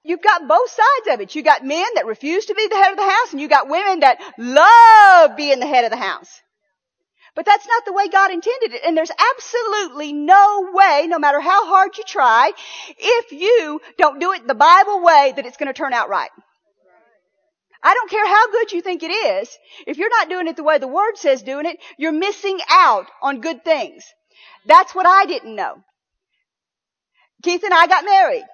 You've 0.03 0.23
got 0.23 0.49
both 0.49 0.71
sides 0.71 1.15
of 1.15 1.21
it. 1.21 1.35
You 1.35 1.43
got 1.43 1.65
men 1.65 1.87
that 1.95 2.07
refuse 2.07 2.47
to 2.47 2.55
be 2.55 2.67
the 2.67 2.77
head 2.77 2.93
of 2.93 2.97
the 2.97 3.11
house 3.11 3.33
and 3.33 3.41
you 3.41 3.49
got 3.49 3.69
women 3.69 4.01
that 4.01 4.19
love 4.39 5.37
being 5.37 5.61
the 5.61 5.67
head 5.67 5.85
of 5.85 5.91
the 5.91 5.97
house. 5.97 6.41
But 7.39 7.47
that's 7.47 7.69
not 7.69 7.85
the 7.85 7.93
way 7.93 8.09
God 8.09 8.33
intended 8.33 8.73
it. 8.73 8.83
And 8.85 8.97
there's 8.97 9.13
absolutely 9.37 10.13
no 10.13 10.71
way, 10.73 11.07
no 11.07 11.21
matter 11.21 11.39
how 11.39 11.69
hard 11.69 11.97
you 11.97 12.03
try, 12.03 12.51
if 12.99 13.31
you 13.31 13.81
don't 13.97 14.19
do 14.19 14.33
it 14.33 14.49
the 14.49 14.57
Bible 14.57 15.05
way, 15.05 15.35
that 15.37 15.47
it's 15.47 15.57
going 15.57 15.69
to 15.69 15.73
turn 15.73 15.93
out 15.93 16.09
right. 16.09 16.33
I 17.81 17.95
don't 17.95 18.11
care 18.11 18.27
how 18.27 18.51
good 18.51 18.73
you 18.73 18.83
think 18.83 19.05
it 19.05 19.13
is. 19.13 19.57
If 19.87 19.99
you're 19.99 20.09
not 20.09 20.29
doing 20.29 20.49
it 20.49 20.57
the 20.57 20.65
way 20.65 20.79
the 20.79 20.89
Word 20.89 21.17
says 21.17 21.45
doing 21.45 21.67
it, 21.67 21.79
you're 21.97 22.11
missing 22.11 22.59
out 22.69 23.07
on 23.23 23.41
good 23.41 23.65
things. 23.65 24.05
That's 24.67 24.93
what 24.93 25.07
I 25.07 25.27
didn't 25.27 25.55
know. 25.55 25.77
Keith 27.45 27.63
and 27.63 27.73
I 27.73 27.87
got 27.87 28.05
married. 28.05 28.47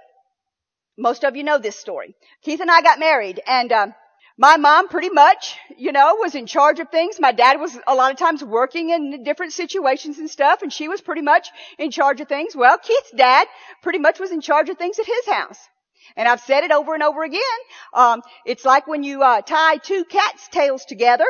Most 0.99 1.25
of 1.25 1.37
you 1.37 1.43
know 1.43 1.57
this 1.57 1.77
story. 1.77 2.15
Keith 2.43 2.61
and 2.61 2.71
I 2.71 2.83
got 2.83 2.99
married 2.99 3.41
and, 3.47 3.73
uh, 3.73 3.87
my 4.37 4.57
mom 4.57 4.89
pretty 4.89 5.11
much, 5.11 5.57
you 5.77 5.93
know, 5.93 6.17
was 6.17 6.35
in 6.35 6.47
charge 6.47 6.81
of 6.81 6.89
things. 6.91 7.21
My 7.21 7.33
dad 7.33 7.61
was 7.61 7.79
a 7.87 7.95
lot 7.95 8.11
of 8.11 8.19
times 8.19 8.43
working 8.43 8.91
in 8.91 9.23
different 9.23 9.53
situations 9.53 10.19
and 10.19 10.29
stuff 10.29 10.63
and 10.63 10.73
she 10.73 10.89
was 10.89 11.01
pretty 11.01 11.23
much 11.23 11.49
in 11.79 11.91
charge 11.91 12.21
of 12.21 12.29
things. 12.29 12.57
Well, 12.57 12.79
Keith's 12.79 13.13
dad 13.17 13.47
pretty 13.83 14.01
much 14.01 14.19
was 14.19 14.33
in 14.33 14.41
charge 14.41 14.69
of 14.69 14.79
things 14.79 14.99
at 14.99 15.07
his 15.07 15.27
house. 15.27 15.59
And 16.17 16.29
I've 16.29 16.41
said 16.41 16.65
it 16.65 16.71
over 16.71 16.95
and 16.95 17.03
over 17.03 17.23
again. 17.23 17.41
Um, 17.93 18.23
it's 18.45 18.65
like 18.65 18.87
when 18.87 19.03
you 19.03 19.23
uh, 19.23 19.41
tie 19.41 19.79
two 19.79 20.05
cat's 20.05 20.49
tails 20.49 20.85
together, 20.85 21.25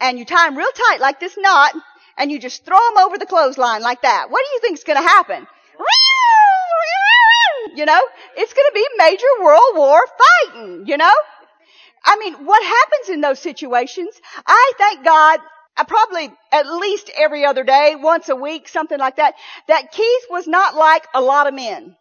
and 0.00 0.18
you 0.18 0.24
tie 0.24 0.48
them 0.48 0.56
real 0.56 0.70
tight 0.70 1.00
like 1.00 1.20
this 1.20 1.36
knot, 1.38 1.72
and 2.16 2.30
you 2.30 2.38
just 2.38 2.64
throw 2.64 2.78
them 2.78 3.04
over 3.04 3.18
the 3.18 3.26
clothesline 3.26 3.82
like 3.82 4.02
that. 4.02 4.30
What 4.30 4.44
do 4.44 4.54
you 4.54 4.60
think's 4.60 4.84
going 4.84 5.00
to 5.00 5.06
happen? 5.06 5.46
You 7.74 7.86
know, 7.86 8.00
it's 8.36 8.52
going 8.52 8.66
to 8.68 8.74
be 8.74 8.86
major 8.96 9.26
world 9.42 9.74
war 9.74 10.00
fighting. 10.52 10.86
You 10.86 10.96
know, 10.96 11.12
I 12.04 12.16
mean, 12.16 12.34
what 12.46 12.62
happens 12.62 13.08
in 13.10 13.20
those 13.20 13.38
situations? 13.38 14.18
I 14.46 14.72
thank 14.78 15.04
God. 15.04 15.40
I 15.76 15.84
probably 15.84 16.30
at 16.52 16.66
least 16.66 17.10
every 17.16 17.44
other 17.44 17.64
day, 17.64 17.94
once 17.96 18.28
a 18.28 18.36
week, 18.36 18.68
something 18.68 18.98
like 18.98 19.16
that, 19.16 19.34
that 19.68 19.92
Keith 19.92 20.24
was 20.28 20.46
not 20.46 20.74
like 20.74 21.06
a 21.14 21.20
lot 21.20 21.46
of 21.46 21.54
men. 21.54 21.96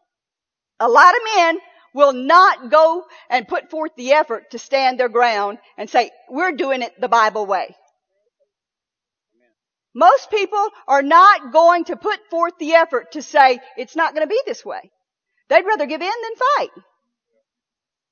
A 0.79 0.89
lot 0.89 1.13
of 1.15 1.21
men 1.35 1.59
will 1.93 2.13
not 2.13 2.69
go 2.71 3.05
and 3.29 3.47
put 3.47 3.69
forth 3.69 3.91
the 3.95 4.13
effort 4.13 4.51
to 4.51 4.59
stand 4.59 4.99
their 4.99 5.09
ground 5.09 5.59
and 5.77 5.89
say, 5.89 6.11
we're 6.29 6.51
doing 6.51 6.81
it 6.81 6.99
the 6.99 7.09
Bible 7.09 7.45
way. 7.45 7.75
Most 9.93 10.29
people 10.29 10.67
are 10.87 11.01
not 11.01 11.51
going 11.51 11.85
to 11.85 11.95
put 11.95 12.19
forth 12.29 12.53
the 12.59 12.73
effort 12.73 13.13
to 13.13 13.21
say, 13.21 13.59
it's 13.75 13.95
not 13.95 14.13
going 14.13 14.25
to 14.25 14.29
be 14.29 14.41
this 14.45 14.63
way. 14.63 14.91
They'd 15.49 15.65
rather 15.65 15.87
give 15.87 16.01
in 16.01 16.07
than 16.07 16.35
fight. 16.57 16.69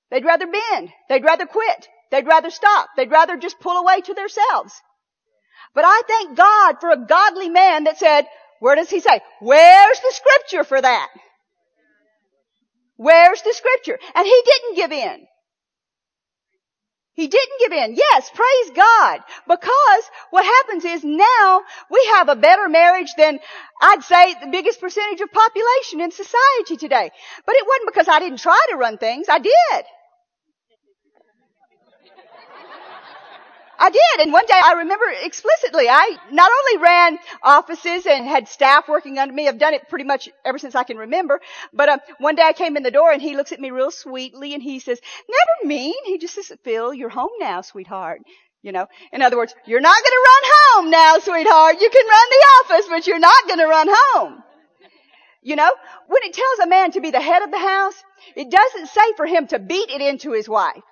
They'd 0.09 0.25
rather 0.25 0.47
bend. 0.47 0.89
They'd 1.09 1.23
rather 1.23 1.45
quit. 1.45 1.87
They'd 2.11 2.27
rather 2.27 2.49
stop. 2.49 2.89
They'd 2.95 3.11
rather 3.11 3.37
just 3.37 3.59
pull 3.59 3.77
away 3.77 4.01
to 4.01 4.13
themselves. 4.13 4.73
But 5.73 5.83
I 5.85 6.01
thank 6.07 6.37
God 6.37 6.75
for 6.79 6.91
a 6.91 7.05
godly 7.05 7.49
man 7.49 7.83
that 7.83 7.97
said, 7.97 8.25
where 8.59 8.75
does 8.75 8.89
he 8.89 8.99
say? 8.99 9.19
Where's 9.41 9.99
the 9.99 10.13
scripture 10.13 10.63
for 10.63 10.81
that? 10.81 11.09
Where's 12.95 13.41
the 13.41 13.53
scripture? 13.53 13.99
And 14.15 14.25
he 14.25 14.41
didn't 14.45 14.75
give 14.75 14.91
in. 14.91 15.27
He 17.13 17.27
didn't 17.27 17.59
give 17.59 17.71
in. 17.71 17.95
Yes, 17.95 18.29
praise 18.33 18.75
God. 18.75 19.19
Because 19.47 20.03
what 20.29 20.45
happens 20.45 20.85
is 20.85 21.03
now 21.03 21.61
we 21.89 22.05
have 22.13 22.29
a 22.29 22.35
better 22.35 22.69
marriage 22.69 23.11
than 23.17 23.39
I'd 23.81 24.03
say 24.03 24.35
the 24.35 24.51
biggest 24.51 24.79
percentage 24.79 25.21
of 25.21 25.31
population 25.31 26.01
in 26.01 26.11
society 26.11 26.77
today. 26.77 27.09
But 27.45 27.55
it 27.55 27.65
wasn't 27.67 27.87
because 27.87 28.07
I 28.07 28.19
didn't 28.19 28.39
try 28.39 28.59
to 28.69 28.77
run 28.77 28.99
things. 28.99 29.27
I 29.29 29.39
did. 29.39 29.85
I 33.79 33.89
did. 33.89 34.21
And 34.21 34.33
one 34.33 34.45
day 34.45 34.59
I 34.61 34.73
remember 34.73 35.05
explicitly, 35.23 35.87
I 35.89 36.17
not 36.31 36.51
only 36.51 36.83
ran 36.83 37.19
offices 37.43 38.05
and 38.05 38.25
had 38.25 38.47
staff 38.47 38.87
working 38.87 39.17
under 39.17 39.33
me. 39.33 39.47
I've 39.47 39.59
done 39.59 39.73
it 39.73 39.89
pretty 39.89 40.05
much 40.05 40.29
ever 40.45 40.57
since 40.57 40.75
I 40.75 40.83
can 40.83 40.97
remember. 40.97 41.39
But 41.73 41.89
uh, 41.89 41.97
one 42.19 42.35
day 42.35 42.43
I 42.43 42.53
came 42.53 42.77
in 42.77 42.83
the 42.83 42.91
door 42.91 43.11
and 43.11 43.21
he 43.21 43.35
looks 43.35 43.51
at 43.51 43.59
me 43.59 43.71
real 43.71 43.91
sweetly 43.91 44.53
and 44.53 44.63
he 44.63 44.79
says, 44.79 44.99
never 45.29 45.67
mean. 45.67 45.93
He 46.05 46.17
just 46.17 46.35
says, 46.35 46.51
Phil, 46.63 46.93
you're 46.93 47.09
home 47.09 47.29
now, 47.39 47.61
sweetheart. 47.61 48.21
You 48.63 48.71
know, 48.71 48.87
in 49.13 49.21
other 49.21 49.37
words, 49.37 49.53
you're 49.65 49.79
not 49.79 49.95
going 49.95 50.11
to 50.11 50.25
run 50.25 50.51
home 50.53 50.91
now, 50.91 51.19
sweetheart. 51.19 51.79
You 51.79 51.89
can 51.89 52.05
run 52.05 52.29
the 52.29 52.73
office, 52.75 52.87
but 52.89 53.07
you're 53.07 53.19
not 53.19 53.47
going 53.47 53.59
to 53.59 53.67
run 53.67 53.87
home. 53.89 54.43
You 55.43 55.55
know, 55.55 55.71
when 56.07 56.23
it 56.23 56.33
tells 56.33 56.59
a 56.63 56.67
man 56.67 56.91
to 56.91 56.99
be 56.99 57.11
the 57.11 57.21
head 57.21 57.43
of 57.43 57.51
the 57.51 57.59
house, 57.59 57.93
it 58.35 58.49
doesn't 58.49 58.87
say 58.87 59.13
for 59.15 59.25
him 59.25 59.47
to 59.47 59.59
beat 59.59 59.89
it 59.89 60.01
into 60.01 60.33
his 60.33 60.49
wife. 60.49 60.83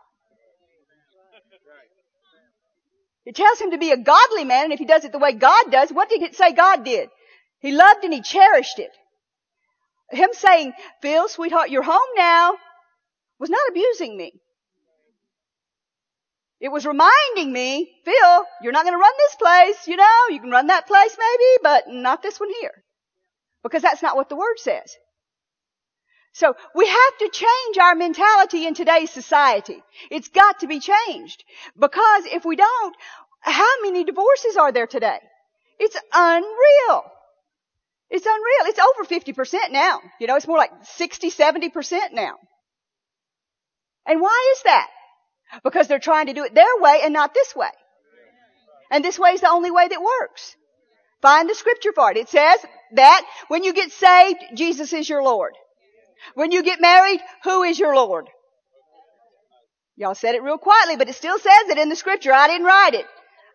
It 3.25 3.35
tells 3.35 3.59
him 3.59 3.71
to 3.71 3.77
be 3.77 3.91
a 3.91 3.97
godly 3.97 4.45
man, 4.45 4.65
and 4.65 4.73
if 4.73 4.79
he 4.79 4.85
does 4.85 5.03
it 5.03 5.11
the 5.11 5.19
way 5.19 5.33
God 5.33 5.71
does, 5.71 5.91
what 5.91 6.09
did 6.09 6.21
it 6.21 6.35
say 6.35 6.53
God 6.53 6.83
did? 6.83 7.09
He 7.59 7.71
loved 7.71 8.03
and 8.03 8.13
he 8.13 8.21
cherished 8.21 8.77
it. 8.77 8.91
Him 10.11 10.29
saying, 10.33 10.73
Phil, 11.01 11.27
sweetheart, 11.27 11.71
you're 11.71 11.81
home 11.81 11.99
now, 12.15 12.55
was 13.39 13.49
not 13.49 13.67
abusing 13.69 14.15
me. 14.15 14.33
It 16.59 16.69
was 16.69 16.85
reminding 16.85 17.51
me, 17.51 17.91
Phil, 18.05 18.45
you're 18.61 18.71
not 18.71 18.85
going 18.85 18.93
to 18.93 19.01
run 19.01 19.13
this 19.17 19.35
place, 19.35 19.87
you 19.87 19.97
know, 19.97 20.27
you 20.29 20.39
can 20.39 20.51
run 20.51 20.67
that 20.67 20.87
place 20.87 21.17
maybe, 21.17 21.59
but 21.63 21.83
not 21.87 22.21
this 22.21 22.39
one 22.39 22.49
here. 22.61 22.83
Because 23.63 23.81
that's 23.81 24.03
not 24.03 24.15
what 24.15 24.29
the 24.29 24.35
word 24.35 24.57
says. 24.57 24.95
So 26.35 26.53
we 26.75 26.85
have 26.85 27.17
to 27.19 27.29
change 27.29 27.77
our 27.81 27.95
mentality 27.95 28.67
in 28.67 28.73
today's 28.73 29.09
society. 29.09 29.81
It's 30.11 30.27
got 30.27 30.59
to 30.59 30.67
be 30.67 30.81
changed. 30.81 31.45
Because 31.79 32.25
if 32.25 32.43
we 32.43 32.57
don't, 32.57 32.95
how 33.39 33.81
many 33.81 34.03
divorces 34.03 34.57
are 34.57 34.73
there 34.73 34.85
today? 34.85 35.19
It's 35.79 35.95
unreal. 36.13 37.05
It's 38.09 38.25
unreal. 38.25 38.65
It's 38.65 38.79
over 38.79 39.05
50% 39.05 39.71
now. 39.71 40.01
You 40.19 40.27
know, 40.27 40.35
it's 40.35 40.45
more 40.45 40.57
like 40.57 40.71
60, 40.97 41.31
70% 41.31 42.11
now. 42.11 42.35
And 44.05 44.19
why 44.19 44.53
is 44.57 44.63
that? 44.63 44.89
Because 45.63 45.87
they're 45.87 45.99
trying 45.99 46.25
to 46.25 46.33
do 46.33 46.43
it 46.43 46.53
their 46.53 46.75
way 46.79 46.99
and 47.01 47.13
not 47.13 47.33
this 47.33 47.55
way. 47.55 47.71
And 48.91 49.05
this 49.05 49.17
way 49.17 49.31
is 49.31 49.41
the 49.41 49.49
only 49.49 49.71
way 49.71 49.87
that 49.87 50.01
works. 50.01 50.53
Find 51.21 51.49
the 51.49 51.55
scripture 51.55 51.93
it. 51.95 52.17
It 52.17 52.27
says 52.27 52.59
that 52.91 53.25
when 53.47 53.63
you 53.63 53.71
get 53.71 53.93
saved, 53.93 54.43
Jesus 54.53 54.91
is 54.91 55.07
your 55.07 55.23
Lord. 55.23 55.53
When 56.33 56.51
you 56.51 56.63
get 56.63 56.81
married, 56.81 57.21
who 57.43 57.63
is 57.63 57.79
your 57.79 57.95
Lord? 57.95 58.29
Y'all 59.97 60.15
said 60.15 60.35
it 60.35 60.43
real 60.43 60.57
quietly, 60.57 60.97
but 60.97 61.07
it 61.09 61.15
still 61.15 61.39
says 61.39 61.69
it 61.69 61.77
in 61.77 61.89
the 61.89 61.95
scripture. 61.95 62.33
I 62.33 62.47
didn't 62.47 62.67
write 62.67 62.93
it. 62.93 63.05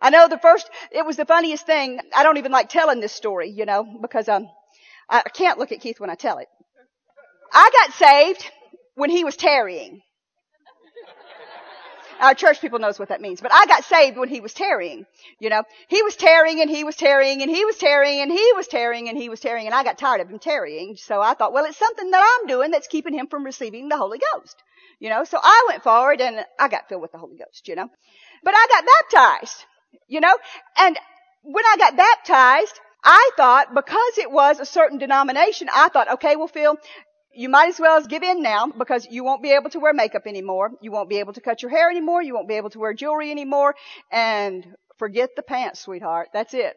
I 0.00 0.10
know 0.10 0.28
the 0.28 0.38
first, 0.38 0.68
it 0.90 1.04
was 1.04 1.16
the 1.16 1.26
funniest 1.26 1.66
thing. 1.66 2.00
I 2.14 2.22
don't 2.22 2.38
even 2.38 2.52
like 2.52 2.70
telling 2.70 3.00
this 3.00 3.12
story, 3.12 3.50
you 3.50 3.66
know, 3.66 3.84
because 4.00 4.28
um, 4.28 4.48
I 5.08 5.22
can't 5.22 5.58
look 5.58 5.72
at 5.72 5.80
Keith 5.80 6.00
when 6.00 6.08
I 6.08 6.14
tell 6.14 6.38
it. 6.38 6.48
I 7.52 7.70
got 7.72 7.94
saved 7.94 8.50
when 8.94 9.10
he 9.10 9.24
was 9.24 9.36
tarrying. 9.36 10.00
Our 12.20 12.34
church 12.34 12.60
people 12.60 12.78
knows 12.78 12.98
what 12.98 13.08
that 13.08 13.20
means. 13.20 13.40
But 13.40 13.52
I 13.52 13.66
got 13.66 13.84
saved 13.84 14.16
when 14.16 14.28
he 14.28 14.40
was 14.40 14.52
tarrying. 14.52 15.06
You 15.38 15.50
know, 15.50 15.62
he 15.88 16.02
was 16.02 16.16
tarrying 16.16 16.60
and 16.60 16.70
he 16.70 16.84
was 16.84 16.96
tarrying 16.96 17.42
and 17.42 17.50
he 17.50 17.64
was 17.64 17.76
tarrying 17.76 18.20
and 18.20 18.30
he 18.30 18.52
was 18.54 18.68
tarrying 18.68 19.08
and 19.08 19.16
he 19.16 19.28
was 19.28 19.40
tarrying 19.40 19.66
and 19.66 19.74
I 19.74 19.82
got 19.82 19.98
tired 19.98 20.20
of 20.20 20.28
him 20.28 20.38
tarrying. 20.38 20.96
So 20.96 21.20
I 21.20 21.34
thought, 21.34 21.52
well, 21.52 21.64
it's 21.64 21.78
something 21.78 22.10
that 22.10 22.38
I'm 22.40 22.46
doing 22.46 22.70
that's 22.70 22.88
keeping 22.88 23.14
him 23.14 23.26
from 23.26 23.44
receiving 23.44 23.88
the 23.88 23.96
Holy 23.96 24.20
Ghost. 24.32 24.56
You 24.98 25.08
know, 25.08 25.24
so 25.24 25.38
I 25.42 25.64
went 25.68 25.82
forward 25.82 26.20
and 26.20 26.44
I 26.58 26.68
got 26.68 26.88
filled 26.88 27.02
with 27.02 27.12
the 27.12 27.18
Holy 27.18 27.38
Ghost, 27.38 27.66
you 27.68 27.74
know. 27.74 27.88
But 28.44 28.54
I 28.54 28.66
got 28.70 28.84
baptized, 29.10 29.64
you 30.08 30.20
know, 30.20 30.36
and 30.78 30.98
when 31.42 31.64
I 31.64 31.76
got 31.78 31.96
baptized, 31.96 32.78
I 33.02 33.30
thought 33.36 33.74
because 33.74 34.18
it 34.18 34.30
was 34.30 34.60
a 34.60 34.66
certain 34.66 34.98
denomination, 34.98 35.68
I 35.74 35.88
thought, 35.88 36.12
okay, 36.12 36.36
well, 36.36 36.48
Phil, 36.48 36.76
you 37.32 37.48
might 37.48 37.68
as 37.68 37.78
well 37.78 37.96
as 37.96 38.06
give 38.06 38.22
in 38.22 38.42
now 38.42 38.66
because 38.66 39.06
you 39.10 39.24
won't 39.24 39.42
be 39.42 39.52
able 39.52 39.70
to 39.70 39.78
wear 39.78 39.92
makeup 39.92 40.26
anymore. 40.26 40.70
You 40.80 40.90
won't 40.90 41.08
be 41.08 41.18
able 41.18 41.32
to 41.34 41.40
cut 41.40 41.62
your 41.62 41.70
hair 41.70 41.90
anymore. 41.90 42.22
You 42.22 42.34
won't 42.34 42.48
be 42.48 42.54
able 42.54 42.70
to 42.70 42.78
wear 42.78 42.92
jewelry 42.92 43.30
anymore. 43.30 43.74
And 44.10 44.66
forget 44.98 45.30
the 45.36 45.42
pants, 45.42 45.80
sweetheart. 45.80 46.28
That's 46.32 46.54
it. 46.54 46.76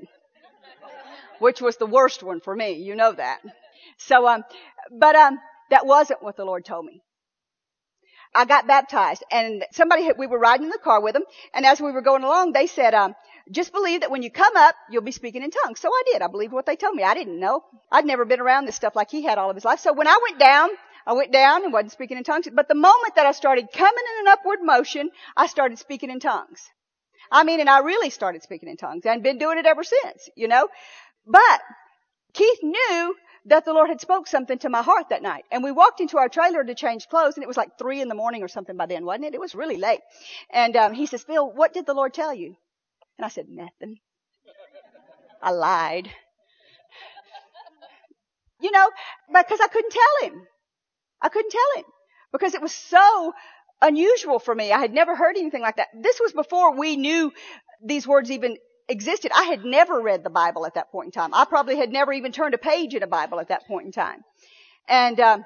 Which 1.40 1.60
was 1.62 1.78
the 1.78 1.88
worst 1.88 2.24
one 2.24 2.40
for 2.40 2.56
me. 2.56 2.74
You 2.74 2.96
know 2.96 3.12
that. 3.14 3.42
So, 3.98 4.28
um, 4.28 4.44
but, 4.92 5.16
um, 5.16 5.40
that 5.70 5.86
wasn't 5.86 6.22
what 6.22 6.38
the 6.38 6.46
Lord 6.46 6.66
told 6.66 6.86
me. 6.86 7.02
I 8.36 8.46
got 8.46 8.68
baptized 8.68 9.24
and 9.32 9.64
somebody, 9.72 10.10
we 10.18 10.28
were 10.28 10.40
riding 10.40 10.66
in 10.66 10.70
the 10.70 10.80
car 10.80 11.02
with 11.02 11.14
them 11.14 11.24
and 11.54 11.66
as 11.66 11.80
we 11.80 11.92
were 11.92 12.02
going 12.02 12.24
along, 12.24 12.52
they 12.52 12.68
said, 12.68 12.94
um, 12.94 13.16
just 13.52 13.74
believe 13.74 14.02
that 14.02 14.12
when 14.12 14.24
you 14.24 14.32
come 14.32 14.56
up, 14.56 14.76
you'll 14.90 15.02
be 15.02 15.12
speaking 15.12 15.44
in 15.44 15.52
tongues. 15.52 15.80
So 15.80 15.90
I 15.90 16.04
did. 16.12 16.22
I 16.22 16.28
believed 16.28 16.54
what 16.54 16.66
they 16.66 16.76
told 16.76 16.96
me. 16.96 17.04
I 17.04 17.14
didn't 17.14 17.40
know. 17.40 17.64
I'd 17.92 18.06
never 18.06 18.26
been 18.26 18.40
around 18.40 18.66
this 18.66 18.76
stuff 18.76 18.96
like 18.96 19.12
he 19.12 19.24
had 19.24 19.38
all 19.38 19.50
of 19.50 19.56
his 19.56 19.66
life. 19.66 19.80
So 19.80 19.94
when 19.94 20.08
I 20.08 20.18
went 20.24 20.40
down, 20.40 20.70
I 21.06 21.14
went 21.14 21.34
down 21.34 21.64
and 21.64 21.74
wasn't 21.74 21.92
speaking 21.92 22.18
in 22.18 22.24
tongues. 22.24 22.48
But 22.54 22.68
the 22.68 22.76
moment 22.76 23.16
that 23.16 23.26
I 23.26 23.34
started 23.34 23.68
coming 23.74 24.04
in 24.20 24.28
an 24.28 24.34
upward 24.34 24.60
motion, 24.62 25.10
I 25.36 25.48
started 25.48 25.78
speaking 25.78 26.10
in 26.10 26.20
tongues. 26.20 26.70
I 27.32 27.44
mean, 27.44 27.60
and 27.60 27.70
I 27.70 27.80
really 27.80 28.10
started 28.10 28.44
speaking 28.44 28.70
in 28.70 28.78
tongues 28.78 29.06
and 29.06 29.24
been 29.24 29.38
doing 29.40 29.58
it 29.58 29.66
ever 29.66 29.84
since, 29.84 30.30
you 30.36 30.48
know. 30.48 30.68
But 31.26 31.62
Keith 32.34 32.60
knew 32.64 33.16
that 33.46 33.66
the 33.66 33.74
Lord 33.74 33.90
had 33.90 34.00
spoke 34.00 34.28
something 34.28 34.58
to 34.60 34.70
my 34.70 34.82
heart 34.82 35.10
that 35.10 35.22
night. 35.22 35.44
And 35.52 35.64
we 35.64 35.72
walked 35.72 36.00
into 36.00 36.18
our 36.18 36.30
trailer 36.30 36.64
to 36.64 36.76
change 36.76 37.10
clothes 37.10 37.36
and 37.36 37.44
it 37.44 37.48
was 37.48 37.58
like 37.58 37.78
three 37.78 38.02
in 38.02 38.08
the 38.08 38.16
morning 38.16 38.42
or 38.44 38.48
something 38.48 38.78
by 38.78 38.86
then, 38.86 39.06
wasn't 39.06 39.26
it? 39.26 39.34
It 39.34 39.42
was 39.42 39.56
really 39.56 39.78
late. 39.78 40.00
And 40.50 40.76
um, 40.78 40.94
he 40.94 41.06
says, 41.06 41.24
Phil, 41.24 41.52
what 41.52 41.74
did 41.74 41.86
the 41.86 41.94
Lord 41.94 42.14
tell 42.14 42.34
you? 42.34 42.56
And 43.18 43.26
I 43.26 43.30
said, 43.30 43.48
nothing. 43.50 44.00
I 45.42 45.52
lied. 45.52 46.10
You 48.62 48.72
know, 48.72 48.90
because 49.34 49.60
I 49.60 49.68
couldn't 49.68 49.92
tell 49.92 50.30
him. 50.30 50.48
I 51.22 51.30
couldn't 51.30 51.52
tell 51.52 51.82
him 51.82 51.86
because 52.32 52.54
it 52.54 52.62
was 52.62 52.74
so 52.74 53.34
unusual 53.82 54.40
for 54.40 54.56
me. 54.56 54.72
I 54.72 54.80
had 54.80 54.94
never 54.94 55.16
heard 55.16 55.38
anything 55.38 55.62
like 55.62 55.78
that. 55.78 55.90
This 56.02 56.20
was 56.20 56.34
before 56.34 56.78
we 56.78 56.96
knew 56.96 57.32
these 57.84 58.08
words 58.08 58.32
even 58.32 58.58
existed. 58.88 59.32
I 59.34 59.44
had 59.44 59.66
never 59.66 60.02
read 60.02 60.24
the 60.24 60.30
Bible 60.30 60.66
at 60.66 60.76
that 60.76 60.92
point 60.92 61.08
in 61.08 61.12
time. 61.12 61.34
I 61.34 61.46
probably 61.46 61.78
had 61.78 61.92
never 61.92 62.14
even 62.14 62.32
turned 62.32 62.54
a 62.54 62.58
page 62.58 62.94
in 62.94 63.04
a 63.04 63.08
Bible 63.08 63.40
at 63.40 63.50
that 63.50 63.68
point 63.68 63.86
in 63.86 63.92
time. 63.92 64.24
And 64.88 65.20
um, 65.20 65.46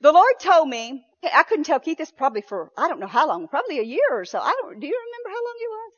the 0.00 0.12
Lord 0.12 0.34
told 0.40 0.68
me, 0.68 1.04
I 1.22 1.42
couldn't 1.42 1.64
tell 1.64 1.80
Keith 1.80 1.98
this 1.98 2.10
probably 2.10 2.40
for 2.42 2.70
I 2.76 2.88
don't 2.88 3.00
know 3.00 3.06
how 3.06 3.28
long, 3.28 3.48
probably 3.48 3.78
a 3.78 3.84
year 3.84 4.10
or 4.10 4.24
so. 4.24 4.38
I 4.38 4.54
don't. 4.62 4.80
Do 4.80 4.86
you 4.86 4.98
remember 4.98 5.28
how 5.28 5.44
long 5.44 5.54
it 5.60 5.70
was? 5.70 5.92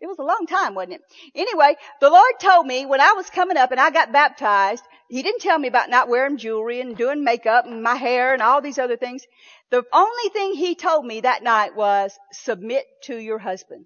It 0.00 0.06
was 0.06 0.18
a 0.18 0.22
long 0.22 0.46
time, 0.48 0.74
wasn't 0.74 0.94
it? 0.94 1.02
Anyway, 1.34 1.76
the 2.00 2.08
Lord 2.08 2.32
told 2.40 2.66
me 2.66 2.86
when 2.86 3.02
I 3.02 3.12
was 3.12 3.28
coming 3.28 3.58
up 3.58 3.70
and 3.70 3.78
I 3.78 3.90
got 3.90 4.12
baptized, 4.12 4.82
He 5.10 5.22
didn't 5.22 5.42
tell 5.42 5.58
me 5.58 5.68
about 5.68 5.90
not 5.90 6.08
wearing 6.08 6.38
jewelry 6.38 6.80
and 6.80 6.96
doing 6.96 7.22
makeup 7.22 7.66
and 7.66 7.82
my 7.82 7.96
hair 7.96 8.32
and 8.32 8.40
all 8.40 8.62
these 8.62 8.78
other 8.78 8.96
things. 8.96 9.26
The 9.70 9.84
only 9.92 10.28
thing 10.30 10.54
He 10.54 10.74
told 10.74 11.04
me 11.04 11.20
that 11.20 11.42
night 11.42 11.76
was 11.76 12.18
submit 12.32 12.86
to 13.04 13.16
your 13.16 13.38
husband. 13.38 13.84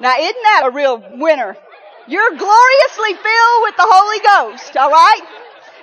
Now 0.00 0.16
isn't 0.18 0.42
that 0.42 0.62
a 0.66 0.70
real 0.70 0.98
winner? 0.98 1.56
You're 2.06 2.36
gloriously 2.36 3.14
filled 3.14 3.62
with 3.62 3.76
the 3.76 3.88
Holy 3.88 4.20
Ghost, 4.20 4.76
alright? 4.76 5.22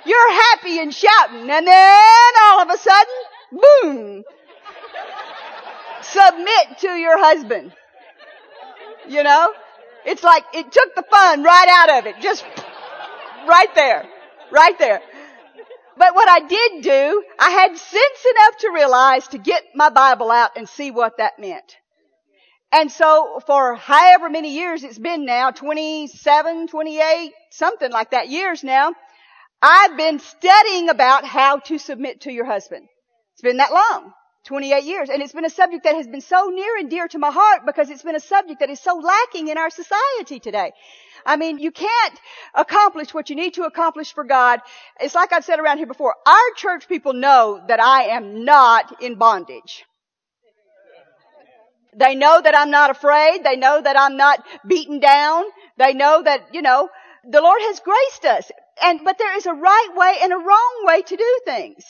You're 0.04 0.32
happy 0.32 0.78
and 0.78 0.94
shouting 0.94 1.50
and 1.50 1.66
then 1.66 2.32
all 2.42 2.60
of 2.62 2.70
a 2.70 2.78
sudden, 2.78 3.14
boom! 3.52 4.24
Submit 6.02 6.78
to 6.80 6.88
your 6.88 7.18
husband. 7.18 7.72
You 9.08 9.22
know? 9.22 9.52
It's 10.04 10.22
like 10.22 10.44
it 10.54 10.70
took 10.70 10.94
the 10.94 11.04
fun 11.10 11.42
right 11.42 11.68
out 11.68 11.98
of 11.98 12.06
it. 12.06 12.20
Just 12.20 12.44
right 13.48 13.74
there. 13.74 14.04
Right 14.52 14.78
there. 14.78 15.00
But 15.98 16.14
what 16.14 16.28
I 16.28 16.40
did 16.40 16.82
do, 16.82 17.24
I 17.38 17.50
had 17.50 17.76
sense 17.76 18.26
enough 18.30 18.58
to 18.58 18.70
realize 18.72 19.28
to 19.28 19.38
get 19.38 19.62
my 19.74 19.88
Bible 19.88 20.30
out 20.30 20.50
and 20.56 20.68
see 20.68 20.90
what 20.90 21.16
that 21.18 21.38
meant. 21.38 21.76
And 22.70 22.90
so 22.92 23.40
for 23.46 23.74
however 23.76 24.28
many 24.28 24.54
years 24.54 24.84
it's 24.84 24.98
been 24.98 25.24
now, 25.24 25.50
27, 25.50 26.68
28, 26.68 27.32
something 27.50 27.90
like 27.90 28.10
that 28.10 28.28
years 28.28 28.62
now, 28.62 28.92
I've 29.62 29.96
been 29.96 30.18
studying 30.18 30.90
about 30.90 31.24
how 31.24 31.58
to 31.60 31.78
submit 31.78 32.22
to 32.22 32.32
your 32.32 32.44
husband. 32.44 32.86
It's 33.32 33.42
been 33.42 33.56
that 33.56 33.72
long. 33.72 34.12
28 34.46 34.84
years. 34.84 35.10
And 35.10 35.22
it's 35.22 35.32
been 35.32 35.44
a 35.44 35.50
subject 35.50 35.84
that 35.84 35.96
has 35.96 36.06
been 36.06 36.20
so 36.20 36.46
near 36.46 36.76
and 36.78 36.88
dear 36.88 37.08
to 37.08 37.18
my 37.18 37.30
heart 37.30 37.62
because 37.66 37.90
it's 37.90 38.02
been 38.02 38.16
a 38.16 38.20
subject 38.20 38.60
that 38.60 38.70
is 38.70 38.80
so 38.80 38.94
lacking 38.94 39.48
in 39.48 39.58
our 39.58 39.70
society 39.70 40.40
today. 40.40 40.72
I 41.26 41.36
mean, 41.36 41.58
you 41.58 41.72
can't 41.72 42.20
accomplish 42.54 43.12
what 43.12 43.28
you 43.28 43.36
need 43.36 43.54
to 43.54 43.64
accomplish 43.64 44.14
for 44.14 44.24
God. 44.24 44.60
It's 45.00 45.14
like 45.14 45.32
I've 45.32 45.44
said 45.44 45.58
around 45.58 45.78
here 45.78 45.86
before. 45.86 46.14
Our 46.24 46.50
church 46.56 46.88
people 46.88 47.12
know 47.12 47.60
that 47.66 47.80
I 47.80 48.04
am 48.04 48.44
not 48.44 49.02
in 49.02 49.16
bondage. 49.16 49.84
They 51.96 52.14
know 52.14 52.40
that 52.40 52.56
I'm 52.56 52.70
not 52.70 52.90
afraid. 52.90 53.42
They 53.42 53.56
know 53.56 53.80
that 53.80 53.98
I'm 53.98 54.16
not 54.16 54.44
beaten 54.66 55.00
down. 55.00 55.44
They 55.78 55.94
know 55.94 56.22
that, 56.22 56.54
you 56.54 56.62
know, 56.62 56.88
the 57.28 57.40
Lord 57.40 57.60
has 57.62 57.80
graced 57.80 58.24
us. 58.26 58.50
And, 58.82 59.00
but 59.02 59.18
there 59.18 59.36
is 59.36 59.46
a 59.46 59.54
right 59.54 59.88
way 59.96 60.16
and 60.22 60.32
a 60.32 60.36
wrong 60.36 60.84
way 60.84 61.02
to 61.02 61.16
do 61.16 61.40
things. 61.46 61.84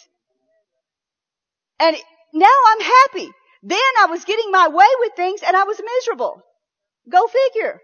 And 1.81 1.97
now 2.33 2.55
I'm 2.69 2.81
happy. 2.81 3.31
Then 3.63 3.79
I 4.01 4.07
was 4.07 4.25
getting 4.25 4.51
my 4.51 4.69
way 4.69 4.87
with 5.01 5.13
things 5.15 5.41
and 5.47 5.57
I 5.57 5.65
was 5.65 5.81
miserable. 5.83 6.43
Go 7.09 7.27
figure. 7.27 7.81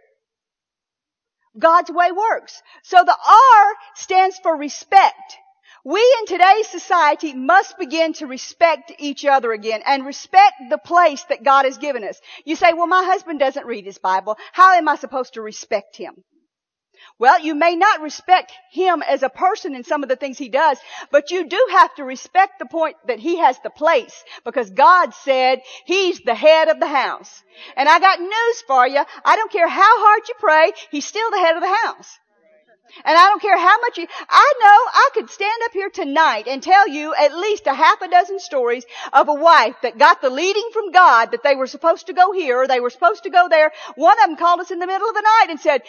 God's 1.59 1.91
way 1.91 2.13
works. 2.13 2.63
So 2.83 3.03
the 3.05 3.17
R 3.17 3.75
stands 3.95 4.39
for 4.39 4.57
respect. 4.57 5.39
We 5.85 6.01
in 6.21 6.27
today's 6.27 6.69
society 6.69 7.35
must 7.35 7.77
begin 7.77 8.13
to 8.15 8.27
respect 8.27 8.93
each 8.99 9.25
other 9.25 9.53
again 9.53 9.83
and 9.85 10.07
respect 10.07 10.55
the 10.71 10.79
place 10.79 11.25
that 11.25 11.43
God 11.43 11.65
has 11.65 11.79
given 11.79 12.05
us. 12.05 12.21
You 12.45 12.55
say, 12.55 12.73
well, 12.73 12.87
my 12.87 13.03
husband 13.05 13.41
doesn't 13.41 13.67
read 13.67 13.85
his 13.85 13.99
Bible. 13.99 14.37
How 14.53 14.75
am 14.75 14.89
I 14.89 14.97
supposed 14.97 15.35
to 15.35 15.43
respect 15.43 15.97
him? 15.97 16.23
Well, 17.19 17.41
you 17.41 17.55
may 17.55 17.77
not 17.77 18.01
respect 18.01 18.53
him 18.71 19.03
as 19.03 19.23
a 19.23 19.29
person 19.29 19.75
in 19.75 19.85
some 19.85 20.03
of 20.03 20.09
the 20.09 20.17
things 20.17 20.39
he 20.39 20.49
does, 20.49 20.79
but 21.11 21.31
you 21.31 21.49
do 21.49 21.67
have 21.73 21.95
to 21.97 22.05
respect 22.05 22.59
the 22.59 22.67
point 22.67 22.97
that 23.07 23.19
he 23.19 23.39
has 23.39 23.59
the 23.61 23.71
place 23.71 24.25
because 24.45 24.71
God 24.71 25.15
said 25.15 25.61
he's 25.85 26.21
the 26.21 26.35
head 26.35 26.69
of 26.69 26.81
the 26.81 26.89
house. 26.89 27.43
And 27.77 27.89
I 27.89 27.99
got 27.99 28.21
news 28.21 28.63
for 28.67 28.87
you. 28.87 29.03
I 29.25 29.37
don't 29.37 29.53
care 29.53 29.69
how 29.69 30.05
hard 30.07 30.23
you 30.29 30.35
pray, 30.39 30.73
he's 30.91 31.07
still 31.07 31.31
the 31.31 31.39
head 31.39 31.57
of 31.57 31.63
the 31.63 31.77
house. 31.83 32.19
And 33.05 33.17
I 33.17 33.29
don't 33.29 33.41
care 33.41 33.59
how 33.59 33.81
much 33.81 33.99
you, 33.99 34.07
I 34.29 34.55
know 34.61 34.67
I 34.67 35.09
could 35.15 35.31
stand 35.31 35.63
up 35.65 35.73
here 35.73 35.89
tonight 35.89 36.47
and 36.47 36.63
tell 36.63 36.87
you 36.87 37.15
at 37.15 37.35
least 37.35 37.67
a 37.67 37.73
half 37.73 38.03
a 38.03 38.09
dozen 38.09 38.39
stories 38.39 38.85
of 39.13 39.29
a 39.29 39.35
wife 39.35 39.77
that 39.83 39.99
got 39.99 40.21
the 40.21 40.29
leading 40.29 40.69
from 40.73 40.93
God 40.93 41.31
that 41.31 41.43
they 41.43 41.57
were 41.57 41.67
supposed 41.67 42.09
to 42.09 42.13
go 42.13 42.33
here 42.33 42.59
or 42.59 42.69
they 42.69 42.81
were 42.81 42.91
supposed 42.91 43.23
to 43.23 43.31
go 43.31 43.49
there. 43.49 43.73
One 43.95 44.19
of 44.23 44.29
them 44.29 44.37
called 44.37 44.61
us 44.61 44.71
in 44.71 44.79
the 44.79 44.87
middle 44.87 45.09
of 45.09 45.15
the 45.15 45.23
night 45.23 45.47
and 45.49 45.59
said, 45.59 45.83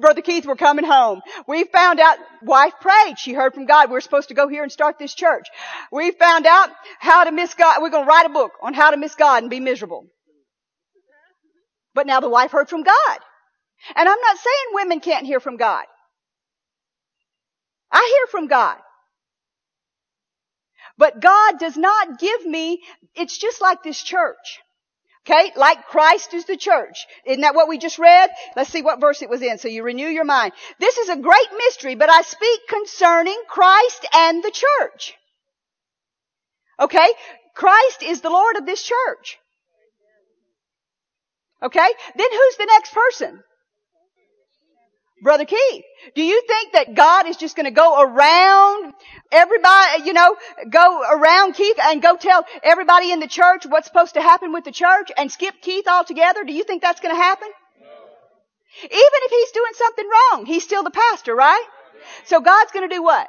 Brother 0.00 0.22
Keith, 0.22 0.46
we're 0.46 0.56
coming 0.56 0.86
home. 0.86 1.20
We 1.46 1.64
found 1.64 2.00
out, 2.00 2.18
wife 2.42 2.74
prayed. 2.80 3.18
She 3.18 3.34
heard 3.34 3.52
from 3.52 3.66
God. 3.66 3.90
We're 3.90 4.00
supposed 4.00 4.28
to 4.28 4.34
go 4.34 4.48
here 4.48 4.62
and 4.62 4.72
start 4.72 4.98
this 4.98 5.14
church. 5.14 5.48
We 5.92 6.12
found 6.12 6.46
out 6.46 6.70
how 6.98 7.24
to 7.24 7.32
miss 7.32 7.52
God. 7.54 7.82
We're 7.82 7.90
going 7.90 8.04
to 8.04 8.08
write 8.08 8.26
a 8.26 8.30
book 8.32 8.52
on 8.62 8.72
how 8.72 8.90
to 8.90 8.96
miss 8.96 9.14
God 9.14 9.42
and 9.42 9.50
be 9.50 9.60
miserable. 9.60 10.06
But 11.94 12.06
now 12.06 12.20
the 12.20 12.30
wife 12.30 12.52
heard 12.52 12.70
from 12.70 12.84
God. 12.84 13.18
And 13.94 14.08
I'm 14.08 14.20
not 14.20 14.36
saying 14.38 14.66
women 14.72 15.00
can't 15.00 15.26
hear 15.26 15.40
from 15.40 15.56
God. 15.56 15.84
I 17.90 18.16
hear 18.16 18.26
from 18.30 18.48
God. 18.48 18.76
But 20.96 21.20
God 21.20 21.58
does 21.60 21.76
not 21.76 22.18
give 22.18 22.44
me, 22.44 22.82
it's 23.14 23.38
just 23.38 23.60
like 23.60 23.82
this 23.82 24.02
church. 24.02 24.60
Okay? 25.24 25.52
Like 25.56 25.86
Christ 25.86 26.34
is 26.34 26.46
the 26.46 26.56
church. 26.56 27.06
Isn't 27.24 27.42
that 27.42 27.54
what 27.54 27.68
we 27.68 27.78
just 27.78 27.98
read? 27.98 28.30
Let's 28.56 28.70
see 28.70 28.82
what 28.82 29.00
verse 29.00 29.22
it 29.22 29.30
was 29.30 29.42
in 29.42 29.58
so 29.58 29.68
you 29.68 29.82
renew 29.82 30.08
your 30.08 30.24
mind. 30.24 30.52
This 30.80 30.96
is 30.98 31.08
a 31.08 31.16
great 31.16 31.48
mystery, 31.56 31.94
but 31.94 32.10
I 32.10 32.22
speak 32.22 32.60
concerning 32.68 33.40
Christ 33.48 34.06
and 34.14 34.42
the 34.42 34.50
church. 34.50 35.14
Okay? 36.80 37.08
Christ 37.54 38.02
is 38.02 38.20
the 38.20 38.30
Lord 38.30 38.56
of 38.56 38.66
this 38.66 38.82
church. 38.82 39.38
Okay? 41.62 41.88
Then 42.16 42.30
who's 42.30 42.56
the 42.56 42.66
next 42.66 42.94
person? 42.94 43.42
Brother 45.22 45.44
Keith, 45.44 45.84
do 46.14 46.22
you 46.22 46.42
think 46.46 46.72
that 46.74 46.94
God 46.94 47.26
is 47.26 47.36
just 47.36 47.56
going 47.56 47.64
to 47.64 47.72
go 47.72 48.00
around 48.00 48.92
everybody, 49.32 50.04
you 50.04 50.12
know, 50.12 50.36
go 50.70 51.02
around 51.02 51.54
Keith 51.54 51.76
and 51.82 52.00
go 52.00 52.16
tell 52.16 52.44
everybody 52.62 53.10
in 53.10 53.18
the 53.18 53.26
church 53.26 53.66
what's 53.66 53.88
supposed 53.88 54.14
to 54.14 54.20
happen 54.20 54.52
with 54.52 54.64
the 54.64 54.70
church 54.70 55.10
and 55.16 55.30
skip 55.30 55.54
Keith 55.60 55.88
altogether? 55.88 56.44
Do 56.44 56.52
you 56.52 56.62
think 56.62 56.82
that's 56.82 57.00
going 57.00 57.14
to 57.14 57.20
happen? 57.20 57.48
Even 58.82 58.90
if 58.92 59.30
he's 59.30 59.50
doing 59.52 59.72
something 59.74 60.08
wrong, 60.08 60.46
he's 60.46 60.62
still 60.62 60.84
the 60.84 60.90
pastor, 60.90 61.34
right? 61.34 61.64
So 62.26 62.40
God's 62.40 62.70
going 62.70 62.88
to 62.88 62.94
do 62.94 63.02
what? 63.02 63.28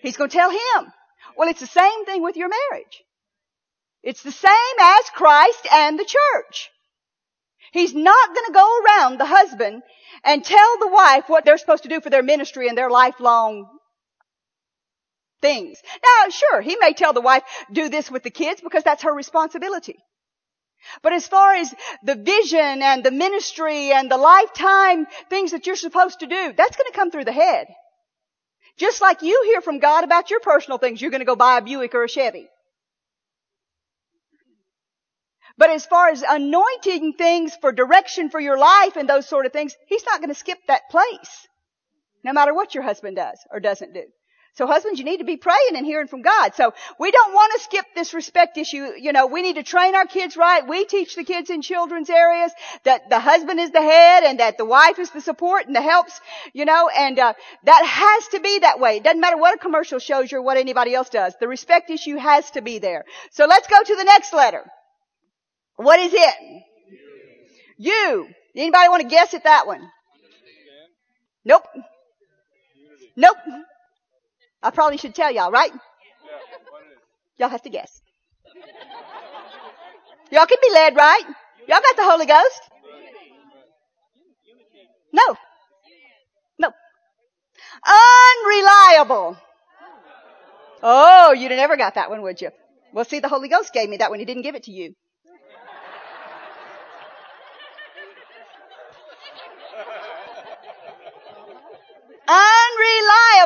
He's 0.00 0.16
going 0.16 0.30
to 0.30 0.36
tell 0.36 0.50
him. 0.50 0.92
Well, 1.36 1.48
it's 1.48 1.60
the 1.60 1.66
same 1.66 2.04
thing 2.06 2.22
with 2.22 2.36
your 2.36 2.48
marriage. 2.48 3.02
It's 4.02 4.22
the 4.22 4.32
same 4.32 4.78
as 4.80 5.10
Christ 5.14 5.66
and 5.70 5.98
the 5.98 6.04
church. 6.04 6.70
He's 7.72 7.94
not 7.94 8.34
going 8.34 8.46
to 8.46 8.52
go 8.52 8.80
around 8.80 9.18
the 9.18 9.24
husband 9.24 9.82
and 10.24 10.44
tell 10.44 10.78
the 10.78 10.88
wife 10.88 11.24
what 11.28 11.44
they're 11.44 11.58
supposed 11.58 11.84
to 11.84 11.88
do 11.88 12.00
for 12.00 12.10
their 12.10 12.22
ministry 12.22 12.68
and 12.68 12.76
their 12.76 12.90
lifelong 12.90 13.66
things. 15.40 15.82
Now, 16.04 16.28
sure, 16.30 16.60
he 16.60 16.76
may 16.76 16.92
tell 16.92 17.14
the 17.14 17.22
wife, 17.22 17.42
do 17.72 17.88
this 17.88 18.10
with 18.10 18.22
the 18.22 18.30
kids 18.30 18.60
because 18.60 18.84
that's 18.84 19.02
her 19.04 19.12
responsibility. 19.12 19.98
But 21.02 21.14
as 21.14 21.26
far 21.26 21.54
as 21.54 21.74
the 22.02 22.14
vision 22.14 22.82
and 22.82 23.02
the 23.02 23.10
ministry 23.10 23.92
and 23.92 24.10
the 24.10 24.16
lifetime 24.18 25.06
things 25.30 25.52
that 25.52 25.66
you're 25.66 25.76
supposed 25.76 26.20
to 26.20 26.26
do, 26.26 26.52
that's 26.56 26.76
going 26.76 26.90
to 26.90 26.98
come 26.98 27.10
through 27.10 27.24
the 27.24 27.32
head. 27.32 27.68
Just 28.76 29.00
like 29.00 29.22
you 29.22 29.42
hear 29.44 29.60
from 29.60 29.78
God 29.78 30.04
about 30.04 30.30
your 30.30 30.40
personal 30.40 30.78
things, 30.78 31.00
you're 31.00 31.10
going 31.10 31.20
to 31.20 31.26
go 31.26 31.36
buy 31.36 31.58
a 31.58 31.62
Buick 31.62 31.94
or 31.94 32.04
a 32.04 32.08
Chevy. 32.08 32.48
But 35.58 35.70
as 35.70 35.86
far 35.86 36.08
as 36.08 36.22
anointing 36.26 37.14
things 37.14 37.56
for 37.60 37.72
direction 37.72 38.30
for 38.30 38.40
your 38.40 38.58
life 38.58 38.96
and 38.96 39.08
those 39.08 39.28
sort 39.28 39.46
of 39.46 39.52
things, 39.52 39.74
he's 39.86 40.04
not 40.04 40.20
going 40.20 40.30
to 40.30 40.34
skip 40.34 40.58
that 40.68 40.90
place. 40.90 41.48
No 42.24 42.32
matter 42.32 42.54
what 42.54 42.74
your 42.74 42.84
husband 42.84 43.16
does 43.16 43.38
or 43.50 43.60
doesn't 43.60 43.92
do. 43.92 44.04
So 44.54 44.66
husbands, 44.66 44.98
you 44.98 45.06
need 45.06 45.18
to 45.18 45.24
be 45.24 45.38
praying 45.38 45.76
and 45.76 45.86
hearing 45.86 46.08
from 46.08 46.20
God. 46.20 46.54
So 46.54 46.74
we 47.00 47.10
don't 47.10 47.32
want 47.32 47.54
to 47.54 47.60
skip 47.60 47.86
this 47.94 48.12
respect 48.12 48.58
issue. 48.58 48.92
You 48.98 49.12
know, 49.12 49.26
we 49.26 49.40
need 49.40 49.56
to 49.56 49.62
train 49.62 49.94
our 49.94 50.04
kids 50.04 50.36
right. 50.36 50.66
We 50.68 50.84
teach 50.84 51.16
the 51.16 51.24
kids 51.24 51.48
in 51.48 51.62
children's 51.62 52.10
areas 52.10 52.52
that 52.84 53.08
the 53.08 53.18
husband 53.18 53.60
is 53.60 53.70
the 53.70 53.80
head 53.80 54.24
and 54.24 54.40
that 54.40 54.58
the 54.58 54.66
wife 54.66 54.98
is 54.98 55.10
the 55.10 55.22
support 55.22 55.66
and 55.66 55.74
the 55.74 55.80
helps, 55.80 56.20
you 56.52 56.66
know, 56.66 56.90
and 56.90 57.18
uh, 57.18 57.32
that 57.64 57.86
has 57.86 58.28
to 58.28 58.40
be 58.40 58.58
that 58.58 58.78
way. 58.78 58.98
It 58.98 59.04
doesn't 59.04 59.20
matter 59.20 59.38
what 59.38 59.54
a 59.54 59.58
commercial 59.58 59.98
shows 59.98 60.30
you 60.30 60.38
or 60.38 60.42
what 60.42 60.58
anybody 60.58 60.94
else 60.94 61.08
does. 61.08 61.34
The 61.40 61.48
respect 61.48 61.88
issue 61.88 62.16
has 62.16 62.50
to 62.50 62.60
be 62.60 62.78
there. 62.78 63.06
So 63.30 63.46
let's 63.46 63.68
go 63.68 63.82
to 63.82 63.96
the 63.96 64.04
next 64.04 64.34
letter. 64.34 64.70
What 65.76 65.98
is 66.00 66.12
it? 66.14 66.62
You. 67.78 68.28
Anybody 68.54 68.88
want 68.88 69.02
to 69.02 69.08
guess 69.08 69.34
at 69.34 69.44
that 69.44 69.66
one? 69.66 69.90
Nope. 71.44 71.66
Nope. 73.16 73.36
I 74.62 74.70
probably 74.70 74.98
should 74.98 75.14
tell 75.14 75.32
y'all, 75.32 75.50
right? 75.50 75.72
Y'all 77.38 77.48
have 77.48 77.62
to 77.62 77.70
guess. 77.70 78.00
Y'all 80.30 80.46
can 80.46 80.58
be 80.62 80.70
led, 80.72 80.96
right? 80.96 81.24
Y'all 81.68 81.80
got 81.80 81.96
the 81.96 82.04
Holy 82.04 82.26
Ghost? 82.26 82.60
No. 85.12 85.36
No. 86.58 86.72
Unreliable. 88.46 89.36
Oh, 90.82 91.32
you'd 91.32 91.50
have 91.50 91.58
never 91.58 91.76
got 91.76 91.94
that 91.94 92.10
one, 92.10 92.22
would 92.22 92.40
you? 92.40 92.50
Well, 92.92 93.04
see, 93.04 93.20
the 93.20 93.28
Holy 93.28 93.48
Ghost 93.48 93.72
gave 93.72 93.88
me 93.88 93.98
that 93.98 94.10
one. 94.10 94.18
He 94.18 94.24
didn't 94.24 94.42
give 94.42 94.54
it 94.54 94.64
to 94.64 94.70
you. 94.70 94.94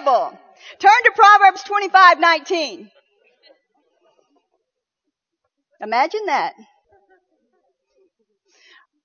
Turn 0.06 1.02
to 1.04 1.12
Proverbs 1.14 1.62
25, 1.64 2.20
19. 2.20 2.90
Imagine 5.80 6.26
that. 6.26 6.54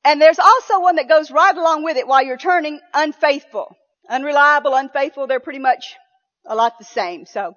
And 0.04 0.22
there's 0.22 0.40
also 0.40 0.80
one 0.80 0.96
that 0.96 1.10
goes 1.10 1.32
right 1.32 1.56
along 1.56 1.84
with 1.84 1.98
it 1.98 2.08
while 2.08 2.24
you're 2.24 2.38
turning 2.38 2.80
unfaithful. 2.94 3.76
Unreliable, 4.10 4.76
unfaithful, 4.76 5.28
they're 5.28 5.40
pretty 5.40 5.60
much 5.60 5.96
a 6.46 6.56
lot 6.56 6.78
the 6.78 6.86
same. 6.86 7.26
So, 7.26 7.56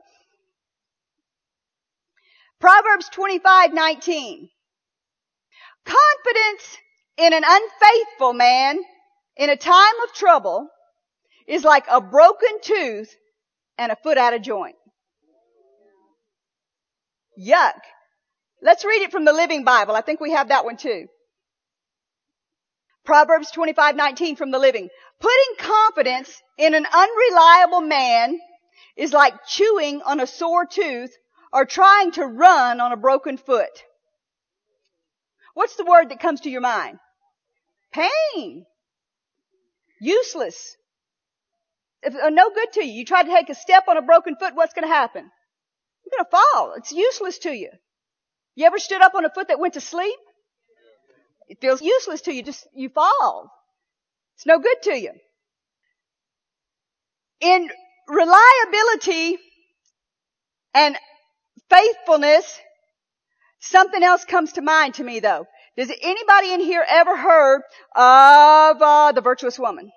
Proverbs 2.60 3.08
25, 3.10 3.74
19. 3.74 4.48
Confidence 5.84 6.78
in 7.18 7.32
an 7.34 7.44
unfaithful 7.46 8.32
man 8.32 8.78
in 9.36 9.50
a 9.50 9.56
time 9.56 9.94
of 10.04 10.14
trouble 10.14 10.68
is 11.46 11.62
like 11.62 11.84
a 11.90 12.00
broken 12.00 12.60
tooth 12.62 13.14
and 13.78 13.92
a 13.92 13.96
foot 13.96 14.18
out 14.18 14.34
of 14.34 14.42
joint. 14.42 14.76
Yuck. 17.38 17.80
Let's 18.62 18.84
read 18.84 19.02
it 19.02 19.10
from 19.10 19.24
the 19.24 19.32
Living 19.32 19.64
Bible. 19.64 19.94
I 19.94 20.00
think 20.00 20.20
we 20.20 20.32
have 20.32 20.48
that 20.48 20.64
one 20.64 20.76
too. 20.76 21.06
Proverbs 23.04 23.50
25:19 23.50 24.36
from 24.36 24.50
the 24.50 24.58
Living. 24.58 24.88
Putting 25.20 25.56
confidence 25.58 26.42
in 26.56 26.74
an 26.74 26.86
unreliable 26.86 27.82
man 27.82 28.40
is 28.96 29.12
like 29.12 29.46
chewing 29.46 30.00
on 30.02 30.20
a 30.20 30.26
sore 30.26 30.66
tooth 30.66 31.14
or 31.52 31.64
trying 31.64 32.12
to 32.12 32.24
run 32.24 32.80
on 32.80 32.92
a 32.92 32.96
broken 32.96 33.36
foot. 33.36 33.82
What's 35.54 35.76
the 35.76 35.84
word 35.84 36.08
that 36.08 36.20
comes 36.20 36.40
to 36.42 36.50
your 36.50 36.60
mind? 36.60 36.98
Pain. 37.92 38.64
Useless. 40.00 40.76
Uh, 42.04 42.30
no 42.30 42.50
good 42.50 42.72
to 42.74 42.84
you. 42.84 42.92
You 42.92 43.04
try 43.04 43.22
to 43.22 43.30
take 43.30 43.48
a 43.48 43.54
step 43.54 43.84
on 43.88 43.96
a 43.96 44.02
broken 44.02 44.36
foot, 44.36 44.54
what's 44.54 44.74
going 44.74 44.86
to 44.86 44.94
happen? 44.94 45.30
You're 46.04 46.18
going 46.18 46.24
to 46.24 46.30
fall. 46.30 46.74
It's 46.76 46.92
useless 46.92 47.38
to 47.38 47.52
you. 47.52 47.70
You 48.54 48.66
ever 48.66 48.78
stood 48.78 49.00
up 49.00 49.14
on 49.14 49.24
a 49.24 49.30
foot 49.30 49.48
that 49.48 49.58
went 49.58 49.74
to 49.74 49.80
sleep? 49.80 50.18
It 51.48 51.60
feels 51.60 51.82
useless 51.82 52.22
to 52.22 52.32
you. 52.32 52.42
Just, 52.42 52.66
you 52.74 52.88
fall. 52.88 53.50
It's 54.36 54.46
no 54.46 54.58
good 54.58 54.82
to 54.84 54.98
you. 54.98 55.12
In 57.40 57.70
reliability 58.08 59.38
and 60.72 60.96
faithfulness, 61.70 62.60
something 63.60 64.02
else 64.02 64.24
comes 64.24 64.52
to 64.52 64.62
mind 64.62 64.94
to 64.94 65.04
me 65.04 65.20
though. 65.20 65.46
Does 65.76 65.90
anybody 66.02 66.52
in 66.52 66.60
here 66.60 66.84
ever 66.88 67.16
heard 67.16 67.62
of 67.94 68.80
uh, 68.80 69.12
the 69.12 69.20
virtuous 69.20 69.58
woman? 69.58 69.90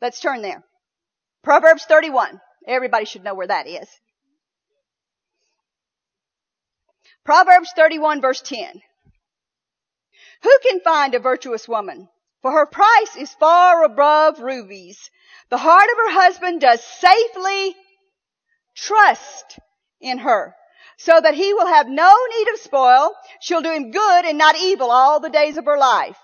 Let's 0.00 0.20
turn 0.20 0.42
there. 0.42 0.64
Proverbs 1.42 1.84
31. 1.84 2.40
Everybody 2.66 3.04
should 3.04 3.24
know 3.24 3.34
where 3.34 3.46
that 3.46 3.66
is. 3.66 3.88
Proverbs 7.24 7.70
31 7.74 8.20
verse 8.20 8.42
10. 8.42 8.80
Who 10.42 10.58
can 10.62 10.80
find 10.80 11.14
a 11.14 11.18
virtuous 11.18 11.68
woman? 11.68 12.08
For 12.42 12.52
her 12.52 12.66
price 12.66 13.16
is 13.16 13.34
far 13.34 13.84
above 13.84 14.40
rubies. 14.40 15.10
The 15.50 15.58
heart 15.58 15.90
of 15.90 15.96
her 15.98 16.20
husband 16.20 16.60
does 16.60 16.82
safely 16.82 17.76
trust 18.74 19.58
in 20.00 20.18
her 20.18 20.54
so 20.96 21.20
that 21.20 21.34
he 21.34 21.52
will 21.54 21.66
have 21.66 21.88
no 21.88 22.14
need 22.36 22.48
of 22.48 22.60
spoil. 22.60 23.14
She'll 23.40 23.62
do 23.62 23.72
him 23.72 23.90
good 23.90 24.24
and 24.24 24.38
not 24.38 24.56
evil 24.56 24.90
all 24.90 25.20
the 25.20 25.30
days 25.30 25.56
of 25.56 25.66
her 25.66 25.78
life. 25.78 26.18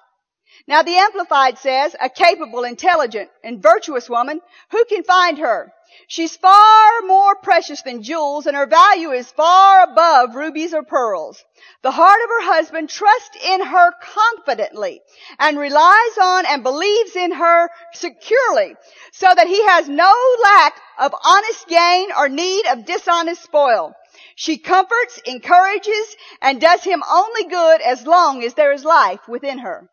Now 0.66 0.82
the 0.82 0.96
Amplified 0.96 1.58
says, 1.58 1.94
a 2.00 2.08
capable, 2.08 2.64
intelligent, 2.64 3.30
and 3.44 3.62
virtuous 3.62 4.08
woman, 4.08 4.40
who 4.70 4.84
can 4.86 5.04
find 5.04 5.38
her? 5.38 5.72
She's 6.08 6.36
far 6.36 7.02
more 7.02 7.36
precious 7.36 7.82
than 7.82 8.02
jewels 8.02 8.46
and 8.46 8.56
her 8.56 8.66
value 8.66 9.12
is 9.12 9.30
far 9.30 9.82
above 9.82 10.34
rubies 10.34 10.74
or 10.74 10.82
pearls. 10.82 11.44
The 11.82 11.90
heart 11.90 12.20
of 12.22 12.28
her 12.28 12.42
husband 12.54 12.90
trusts 12.90 13.36
in 13.44 13.62
her 13.64 13.92
confidently 14.00 15.02
and 15.38 15.58
relies 15.58 16.18
on 16.20 16.46
and 16.46 16.62
believes 16.62 17.16
in 17.16 17.32
her 17.32 17.70
securely 17.94 18.76
so 19.12 19.32
that 19.34 19.46
he 19.46 19.64
has 19.66 19.88
no 19.88 20.14
lack 20.42 20.80
of 20.98 21.14
honest 21.24 21.68
gain 21.68 22.10
or 22.12 22.28
need 22.28 22.66
of 22.66 22.84
dishonest 22.84 23.42
spoil. 23.42 23.94
She 24.34 24.58
comforts, 24.58 25.18
encourages, 25.24 26.16
and 26.42 26.60
does 26.60 26.84
him 26.84 27.02
only 27.08 27.44
good 27.44 27.80
as 27.80 28.06
long 28.06 28.42
as 28.42 28.54
there 28.54 28.72
is 28.72 28.84
life 28.84 29.26
within 29.28 29.58
her. 29.58 29.88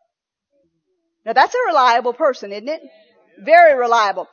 Now 1.24 1.32
that's 1.32 1.54
a 1.54 1.66
reliable 1.68 2.12
person, 2.12 2.52
isn't 2.52 2.68
it? 2.68 2.82
Very 3.38 3.78
reliable. 3.78 4.28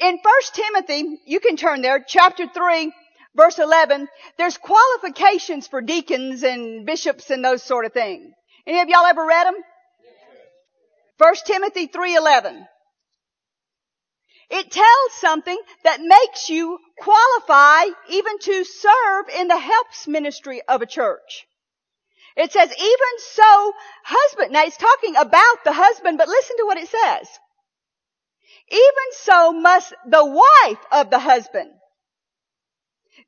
In 0.00 0.18
1 0.20 0.22
Timothy, 0.52 1.18
you 1.26 1.40
can 1.40 1.56
turn 1.56 1.82
there, 1.82 2.04
chapter 2.06 2.46
3, 2.46 2.92
verse 3.36 3.58
11, 3.58 4.08
there's 4.38 4.58
qualifications 4.58 5.66
for 5.66 5.80
deacons 5.80 6.42
and 6.42 6.84
bishops 6.84 7.30
and 7.30 7.44
those 7.44 7.62
sort 7.62 7.84
of 7.84 7.92
things. 7.92 8.32
Any 8.66 8.80
of 8.80 8.88
y'all 8.88 9.06
ever 9.06 9.24
read 9.24 9.46
them? 9.46 9.56
1 11.18 11.34
Timothy 11.46 11.86
3.11. 11.86 12.66
It 14.50 14.70
tells 14.70 15.12
something 15.20 15.58
that 15.84 16.00
makes 16.00 16.50
you 16.50 16.78
qualify 16.98 17.84
even 18.10 18.38
to 18.38 18.64
serve 18.64 19.28
in 19.38 19.48
the 19.48 19.58
helps 19.58 20.06
ministry 20.06 20.60
of 20.68 20.82
a 20.82 20.86
church. 20.86 21.46
It 22.36 22.52
says, 22.52 22.70
even 22.76 23.18
so, 23.18 23.72
husband. 24.04 24.52
Now 24.52 24.64
it's 24.64 24.76
talking 24.76 25.14
about 25.16 25.64
the 25.64 25.72
husband, 25.72 26.18
but 26.18 26.28
listen 26.28 26.56
to 26.56 26.64
what 26.66 26.78
it 26.78 26.88
says. 26.88 27.28
Even 28.70 29.08
so 29.12 29.52
must 29.52 29.92
the 30.06 30.24
wife 30.24 30.84
of 30.90 31.10
the 31.10 31.18
husband 31.18 31.70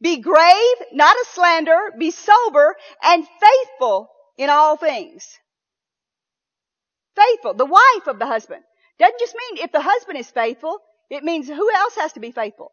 be 0.00 0.18
grave, 0.18 0.76
not 0.92 1.16
a 1.16 1.24
slander, 1.32 1.78
be 1.98 2.10
sober, 2.10 2.76
and 3.02 3.26
faithful 3.40 4.10
in 4.36 4.50
all 4.50 4.76
things. 4.76 5.38
Faithful. 7.14 7.54
The 7.54 7.64
wife 7.64 8.06
of 8.06 8.18
the 8.18 8.26
husband. 8.26 8.62
Doesn't 8.98 9.20
just 9.20 9.34
mean 9.34 9.64
if 9.64 9.72
the 9.72 9.80
husband 9.80 10.18
is 10.18 10.30
faithful, 10.30 10.80
it 11.10 11.22
means 11.22 11.48
who 11.48 11.74
else 11.74 11.94
has 11.96 12.12
to 12.14 12.20
be 12.20 12.30
faithful? 12.30 12.72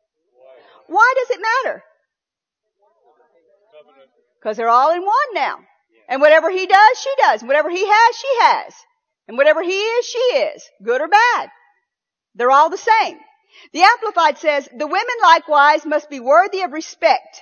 Why 0.87 1.13
does 1.17 1.37
it 1.37 1.41
matter? 1.41 1.83
Because 4.39 4.57
they're 4.57 4.69
all 4.69 4.91
in 4.91 5.01
one 5.01 5.33
now. 5.33 5.59
And 6.09 6.21
whatever 6.21 6.49
he 6.49 6.65
does, 6.65 6.99
she 6.99 7.13
does. 7.17 7.41
And 7.41 7.47
whatever 7.47 7.69
he 7.69 7.85
has, 7.87 8.15
she 8.15 8.27
has. 8.41 8.73
And 9.27 9.37
whatever 9.37 9.63
he 9.63 9.71
is, 9.71 10.05
she 10.05 10.17
is. 10.17 10.63
Good 10.83 11.01
or 11.01 11.07
bad. 11.07 11.49
They're 12.35 12.51
all 12.51 12.69
the 12.69 12.77
same. 12.77 13.17
The 13.71 13.81
Amplified 13.81 14.37
says, 14.37 14.67
the 14.77 14.87
women 14.87 15.15
likewise 15.21 15.85
must 15.85 16.09
be 16.09 16.19
worthy 16.19 16.61
of 16.61 16.71
respect. 16.71 17.41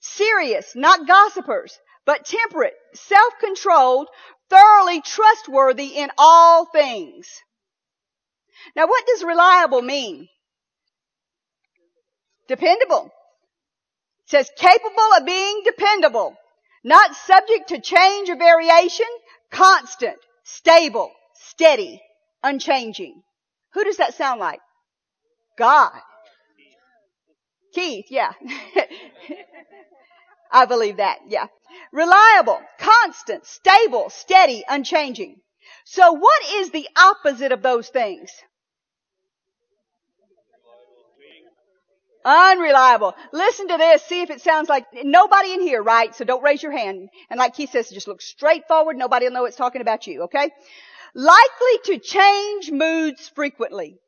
Serious, 0.00 0.74
not 0.74 1.06
gossipers, 1.06 1.78
but 2.06 2.24
temperate, 2.24 2.74
self-controlled, 2.94 4.08
thoroughly 4.48 5.00
trustworthy 5.00 5.96
in 5.96 6.10
all 6.18 6.66
things. 6.66 7.26
Now 8.76 8.86
what 8.86 9.06
does 9.06 9.24
reliable 9.24 9.82
mean? 9.82 10.28
Dependable. 12.48 13.10
It 14.26 14.30
says 14.30 14.50
capable 14.56 15.10
of 15.18 15.26
being 15.26 15.62
dependable. 15.64 16.36
Not 16.84 17.14
subject 17.14 17.70
to 17.70 17.80
change 17.80 18.28
or 18.28 18.36
variation, 18.36 19.06
constant, 19.50 20.18
stable, 20.44 21.10
steady, 21.32 22.02
unchanging. 22.42 23.22
Who 23.72 23.84
does 23.84 23.96
that 23.96 24.14
sound 24.14 24.38
like? 24.38 24.60
God. 25.56 25.92
Keith, 27.74 28.06
yeah. 28.10 28.32
I 30.52 30.66
believe 30.66 30.98
that, 30.98 31.20
yeah. 31.26 31.46
Reliable, 31.90 32.60
constant, 32.78 33.46
stable, 33.46 34.10
steady, 34.10 34.62
unchanging. 34.68 35.40
So 35.84 36.12
what 36.12 36.42
is 36.52 36.70
the 36.70 36.86
opposite 36.96 37.50
of 37.50 37.62
those 37.62 37.88
things? 37.88 38.30
Unreliable. 42.24 43.14
Listen 43.32 43.68
to 43.68 43.76
this. 43.76 44.02
See 44.02 44.22
if 44.22 44.30
it 44.30 44.40
sounds 44.40 44.68
like 44.68 44.86
nobody 45.02 45.52
in 45.52 45.60
here, 45.60 45.82
right? 45.82 46.14
So 46.14 46.24
don't 46.24 46.42
raise 46.42 46.62
your 46.62 46.72
hand. 46.72 47.08
And 47.28 47.38
like 47.38 47.54
Keith 47.54 47.70
says, 47.70 47.90
just 47.90 48.08
look 48.08 48.22
straight 48.22 48.66
forward. 48.66 48.96
Nobody 48.96 49.26
will 49.26 49.32
know 49.32 49.44
it's 49.44 49.56
talking 49.56 49.82
about 49.82 50.06
you, 50.06 50.22
okay? 50.22 50.50
Likely 51.14 51.78
to 51.84 51.98
change 51.98 52.70
moods 52.70 53.30
frequently. 53.34 53.98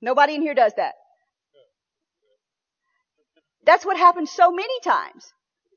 Nobody 0.00 0.34
in 0.34 0.42
here 0.42 0.54
does 0.54 0.72
that. 0.76 0.94
That's 3.66 3.84
what 3.84 3.98
happens 3.98 4.30
so 4.30 4.50
many 4.50 4.80
times. 4.80 5.30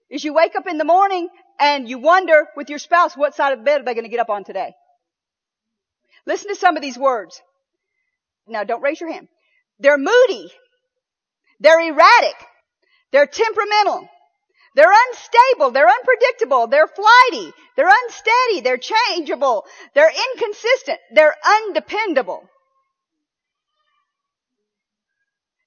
Is 0.09 0.23
you 0.23 0.34
wake 0.34 0.55
up 0.55 0.67
in 0.67 0.77
the 0.77 0.86
morning 0.86 1.27
and 1.59 1.89
you 1.89 1.97
wonder 1.97 2.47
with 2.55 2.69
your 2.69 2.79
spouse 2.79 3.17
what 3.17 3.36
side 3.36 3.53
of 3.53 3.59
the 3.59 3.65
bed 3.65 3.82
are 3.82 3.84
they 3.84 3.93
going 3.93 4.05
to 4.05 4.09
get 4.09 4.19
up 4.19 4.29
on 4.29 4.43
today. 4.43 4.73
Listen 6.25 6.49
to 6.49 6.55
some 6.55 6.77
of 6.77 6.82
these 6.82 6.97
words. 6.97 7.41
Now 8.47 8.63
don't 8.63 8.82
raise 8.82 8.99
your 8.99 9.11
hand. 9.11 9.27
They're 9.82 9.97
moody. 9.97 10.51
They're 11.59 11.82
erratic. 11.82 12.36
They're 13.11 13.25
temperamental. 13.25 14.07
They're 14.75 14.93
unstable. 15.09 15.71
They're 15.71 15.89
unpredictable. 15.89 16.67
They're 16.67 16.88
flighty. 16.88 17.51
They're 17.75 17.91
unsteady. 18.03 18.61
They're 18.61 18.77
changeable. 18.77 19.65
They're 19.93 20.11
inconsistent. 20.34 20.99
They're 21.13 21.36
undependable. 21.45 22.47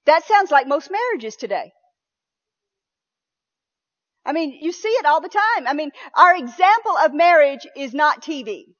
That 0.07 0.25
sounds 0.25 0.51
like 0.51 0.67
most 0.67 0.91
marriages 0.91 1.37
today. 1.37 1.73
I 4.25 4.33
mean, 4.33 4.59
you 4.61 4.73
see 4.73 4.89
it 4.89 5.07
all 5.07 5.21
the 5.21 5.29
time. 5.29 5.67
I 5.67 5.75
mean, 5.75 5.91
our 6.15 6.35
example 6.35 6.97
of 6.97 7.12
marriage 7.12 7.67
is 7.77 7.93
not 7.93 8.23
TV. 8.23 8.75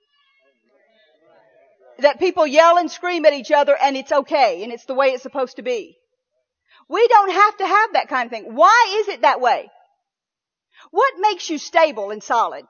That 1.99 2.19
people 2.19 2.47
yell 2.47 2.79
and 2.79 2.91
scream 2.91 3.25
at 3.25 3.33
each 3.33 3.51
other 3.51 3.77
and 3.81 3.97
it's 3.97 4.13
okay 4.13 4.63
and 4.63 4.73
it's 4.73 4.85
the 4.85 4.95
way 4.95 5.09
it's 5.09 5.23
supposed 5.23 5.57
to 5.57 5.63
be. 5.63 5.97
We 6.89 7.07
don't 7.09 7.31
have 7.31 7.57
to 7.59 7.67
have 7.67 7.93
that 7.95 8.09
kind 8.09 8.27
of 8.27 8.31
thing. 8.31 8.55
Why 8.55 8.97
is 9.01 9.09
it 9.09 9.23
that 9.23 9.41
way? 9.41 9.71
What 10.91 11.15
makes 11.19 11.49
you 11.49 11.59
stable 11.59 12.11
and 12.11 12.23
solid? 12.23 12.65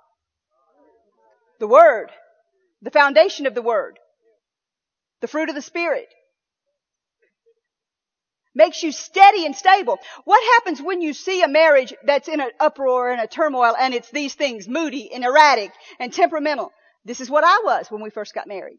The 1.59 1.67
Word. 1.67 2.11
The 2.83 2.91
foundation 2.91 3.47
of 3.47 3.55
the 3.55 3.63
Word. 3.63 3.99
The 5.21 5.29
fruit 5.29 5.49
of 5.49 5.55
the 5.55 5.63
Spirit 5.63 6.09
makes 8.55 8.83
you 8.83 8.93
steady 8.93 9.47
and 9.47 9.57
stable. 9.57 9.99
What 10.25 10.43
happens 10.55 10.81
when 10.81 11.03
you 11.03 11.13
see 11.13 11.43
a 11.43 11.49
marriage 11.49 11.93
that's 12.05 12.29
in 12.29 12.41
an 12.41 12.51
uproar 12.61 13.11
and 13.11 13.21
a 13.21 13.27
turmoil 13.27 13.75
and 13.79 13.95
it's 13.95 14.11
these 14.11 14.35
things, 14.35 14.69
moody 14.69 15.13
and 15.13 15.25
erratic 15.25 15.73
and 15.99 16.13
temperamental? 16.13 16.73
This 17.05 17.21
is 17.21 17.29
what 17.29 17.45
I 17.45 17.61
was 17.65 17.91
when 17.91 18.03
we 18.03 18.11
first 18.11 18.35
got 18.35 18.47
married. 18.47 18.79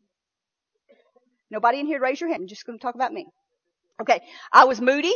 Nobody 1.56 1.80
in 1.80 1.88
here 1.88 2.02
raise 2.02 2.20
your 2.20 2.30
hand. 2.30 2.42
I'm 2.42 2.48
just 2.50 2.66
going 2.66 2.78
to 2.78 2.84
talk 2.84 2.96
about 2.96 3.14
me. 3.14 3.28
Okay. 4.02 4.20
I 4.52 4.66
was 4.66 4.82
moody. 4.82 5.16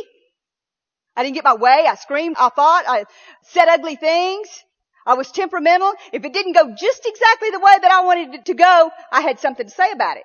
I 1.14 1.22
didn't 1.22 1.34
get 1.34 1.44
my 1.44 1.54
way. 1.54 1.84
I 1.86 1.96
screamed. 1.96 2.36
I 2.38 2.48
fought. 2.48 2.84
I 2.88 3.04
said 3.42 3.68
ugly 3.68 3.96
things. 3.96 4.48
I 5.04 5.14
was 5.14 5.30
temperamental. 5.30 5.92
If 6.14 6.24
it 6.24 6.32
didn't 6.32 6.54
go 6.54 6.74
just 6.74 7.04
exactly 7.04 7.50
the 7.50 7.60
way 7.60 7.74
that 7.82 7.90
I 7.90 8.04
wanted 8.04 8.34
it 8.36 8.46
to 8.46 8.54
go, 8.54 8.90
I 9.12 9.20
had 9.20 9.38
something 9.38 9.66
to 9.66 9.70
say 9.70 9.90
about 9.92 10.16
it. 10.16 10.22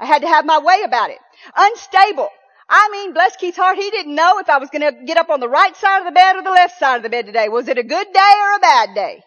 I 0.00 0.06
had 0.06 0.22
to 0.22 0.28
have 0.28 0.46
my 0.46 0.58
way 0.58 0.80
about 0.82 1.10
it. 1.10 1.18
Unstable. 1.54 2.30
I 2.70 2.88
mean, 2.90 3.12
bless 3.12 3.36
Keith's 3.36 3.58
heart, 3.58 3.76
he 3.76 3.90
didn't 3.90 4.14
know 4.14 4.38
if 4.38 4.48
I 4.48 4.56
was 4.56 4.70
going 4.70 4.80
to 4.80 5.04
get 5.04 5.18
up 5.18 5.28
on 5.28 5.40
the 5.40 5.48
right 5.48 5.76
side 5.76 5.98
of 5.98 6.06
the 6.06 6.12
bed 6.12 6.36
or 6.36 6.42
the 6.42 6.50
left 6.50 6.78
side 6.78 6.96
of 6.96 7.02
the 7.02 7.10
bed 7.10 7.26
today. 7.26 7.50
Was 7.50 7.68
it 7.68 7.76
a 7.76 7.82
good 7.82 8.06
day 8.14 8.34
or 8.40 8.56
a 8.56 8.60
bad 8.60 8.94
day? 8.94 9.22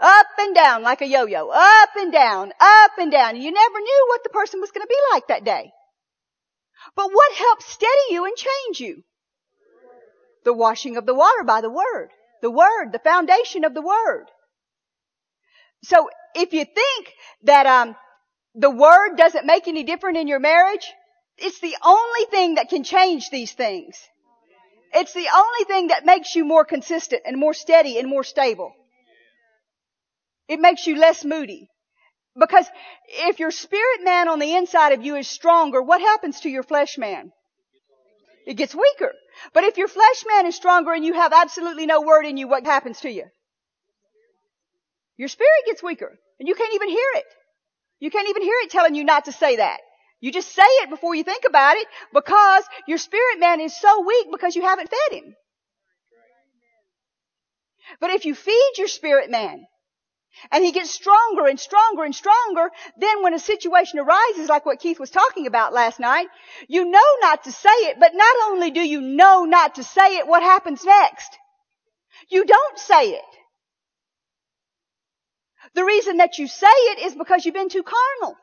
Up 0.00 0.26
and 0.38 0.54
down 0.54 0.82
like 0.82 1.02
a 1.02 1.06
yo-yo. 1.06 1.48
Up 1.48 1.90
and 1.96 2.10
down, 2.12 2.52
up 2.58 2.92
and 2.98 3.12
down. 3.12 3.36
You 3.36 3.52
never 3.52 3.80
knew 3.80 4.06
what 4.08 4.22
the 4.22 4.30
person 4.30 4.60
was 4.60 4.70
going 4.70 4.82
to 4.82 4.88
be 4.88 4.98
like 5.12 5.28
that 5.28 5.44
day. 5.44 5.72
But 6.96 7.12
what 7.12 7.36
helps 7.36 7.66
steady 7.66 7.92
you 8.10 8.24
and 8.24 8.36
change 8.36 8.80
you? 8.80 9.02
The 10.44 10.54
washing 10.54 10.96
of 10.96 11.04
the 11.04 11.14
water 11.14 11.44
by 11.44 11.60
the 11.60 11.70
Word. 11.70 12.10
The 12.40 12.50
Word, 12.50 12.92
the 12.92 12.98
foundation 12.98 13.64
of 13.64 13.74
the 13.74 13.82
Word. 13.82 14.26
So 15.82 16.08
if 16.34 16.52
you 16.52 16.64
think 16.64 17.12
that 17.44 17.66
um, 17.66 17.96
the 18.54 18.70
word 18.70 19.16
doesn't 19.16 19.46
make 19.46 19.68
any 19.68 19.82
difference 19.82 20.18
in 20.18 20.28
your 20.28 20.40
marriage, 20.40 20.92
it's 21.38 21.60
the 21.60 21.76
only 21.82 22.24
thing 22.30 22.56
that 22.56 22.68
can 22.68 22.84
change 22.84 23.30
these 23.30 23.52
things. 23.52 23.96
It's 24.92 25.14
the 25.14 25.28
only 25.34 25.64
thing 25.64 25.88
that 25.88 26.04
makes 26.04 26.34
you 26.34 26.44
more 26.44 26.64
consistent 26.64 27.22
and 27.24 27.38
more 27.38 27.54
steady 27.54 27.98
and 27.98 28.08
more 28.08 28.24
stable. 28.24 28.74
It 30.50 30.58
makes 30.58 30.84
you 30.84 30.96
less 30.96 31.24
moody. 31.24 31.70
Because 32.36 32.66
if 33.06 33.38
your 33.38 33.52
spirit 33.52 34.02
man 34.02 34.28
on 34.28 34.40
the 34.40 34.56
inside 34.56 34.90
of 34.90 35.04
you 35.04 35.14
is 35.14 35.28
stronger, 35.28 35.80
what 35.80 36.00
happens 36.00 36.40
to 36.40 36.50
your 36.50 36.64
flesh 36.64 36.98
man? 36.98 37.30
It 38.48 38.54
gets 38.54 38.74
weaker. 38.74 39.12
But 39.54 39.62
if 39.62 39.78
your 39.78 39.86
flesh 39.86 40.24
man 40.26 40.46
is 40.46 40.56
stronger 40.56 40.92
and 40.92 41.04
you 41.04 41.14
have 41.14 41.32
absolutely 41.32 41.86
no 41.86 42.00
word 42.00 42.26
in 42.26 42.36
you, 42.36 42.48
what 42.48 42.66
happens 42.66 42.98
to 43.02 43.10
you? 43.10 43.26
Your 45.16 45.28
spirit 45.28 45.66
gets 45.66 45.84
weaker 45.84 46.18
and 46.40 46.48
you 46.48 46.56
can't 46.56 46.74
even 46.74 46.88
hear 46.88 47.10
it. 47.14 47.26
You 48.00 48.10
can't 48.10 48.28
even 48.28 48.42
hear 48.42 48.56
it 48.64 48.70
telling 48.70 48.96
you 48.96 49.04
not 49.04 49.26
to 49.26 49.32
say 49.32 49.54
that. 49.56 49.78
You 50.20 50.32
just 50.32 50.52
say 50.52 50.66
it 50.82 50.90
before 50.90 51.14
you 51.14 51.22
think 51.22 51.44
about 51.46 51.76
it 51.76 51.86
because 52.12 52.64
your 52.88 52.98
spirit 52.98 53.38
man 53.38 53.60
is 53.60 53.78
so 53.78 54.04
weak 54.04 54.26
because 54.32 54.56
you 54.56 54.62
haven't 54.62 54.90
fed 54.90 55.16
him. 55.16 55.36
But 58.00 58.10
if 58.10 58.24
you 58.24 58.34
feed 58.34 58.72
your 58.78 58.88
spirit 58.88 59.30
man 59.30 59.66
and 60.50 60.64
he 60.64 60.72
gets 60.72 60.90
stronger 60.90 61.46
and 61.46 61.58
stronger 61.58 62.04
and 62.04 62.14
stronger, 62.14 62.70
then 62.98 63.22
when 63.22 63.34
a 63.34 63.38
situation 63.38 63.98
arises 63.98 64.48
like 64.48 64.64
what 64.64 64.80
Keith 64.80 64.98
was 64.98 65.10
talking 65.10 65.46
about 65.46 65.72
last 65.72 66.00
night, 66.00 66.28
you 66.68 66.84
know 66.84 67.00
not 67.20 67.44
to 67.44 67.52
say 67.52 67.68
it, 67.68 67.98
but 68.00 68.14
not 68.14 68.36
only 68.50 68.70
do 68.70 68.80
you 68.80 69.00
know 69.00 69.44
not 69.44 69.76
to 69.76 69.84
say 69.84 70.16
it, 70.16 70.26
what 70.26 70.42
happens 70.42 70.84
next? 70.84 71.38
You 72.30 72.44
don't 72.44 72.78
say 72.78 73.10
it. 73.10 73.24
The 75.74 75.84
reason 75.84 76.18
that 76.18 76.38
you 76.38 76.48
say 76.48 76.66
it 76.66 77.00
is 77.06 77.14
because 77.14 77.44
you've 77.44 77.54
been 77.54 77.68
too 77.68 77.84
carnal. 77.84 78.36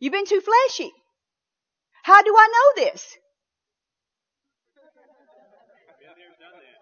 You've 0.00 0.12
been 0.12 0.26
too 0.26 0.40
fleshy. 0.40 0.92
How 2.02 2.22
do 2.22 2.34
I 2.36 2.48
know 2.48 2.84
this? 2.84 3.16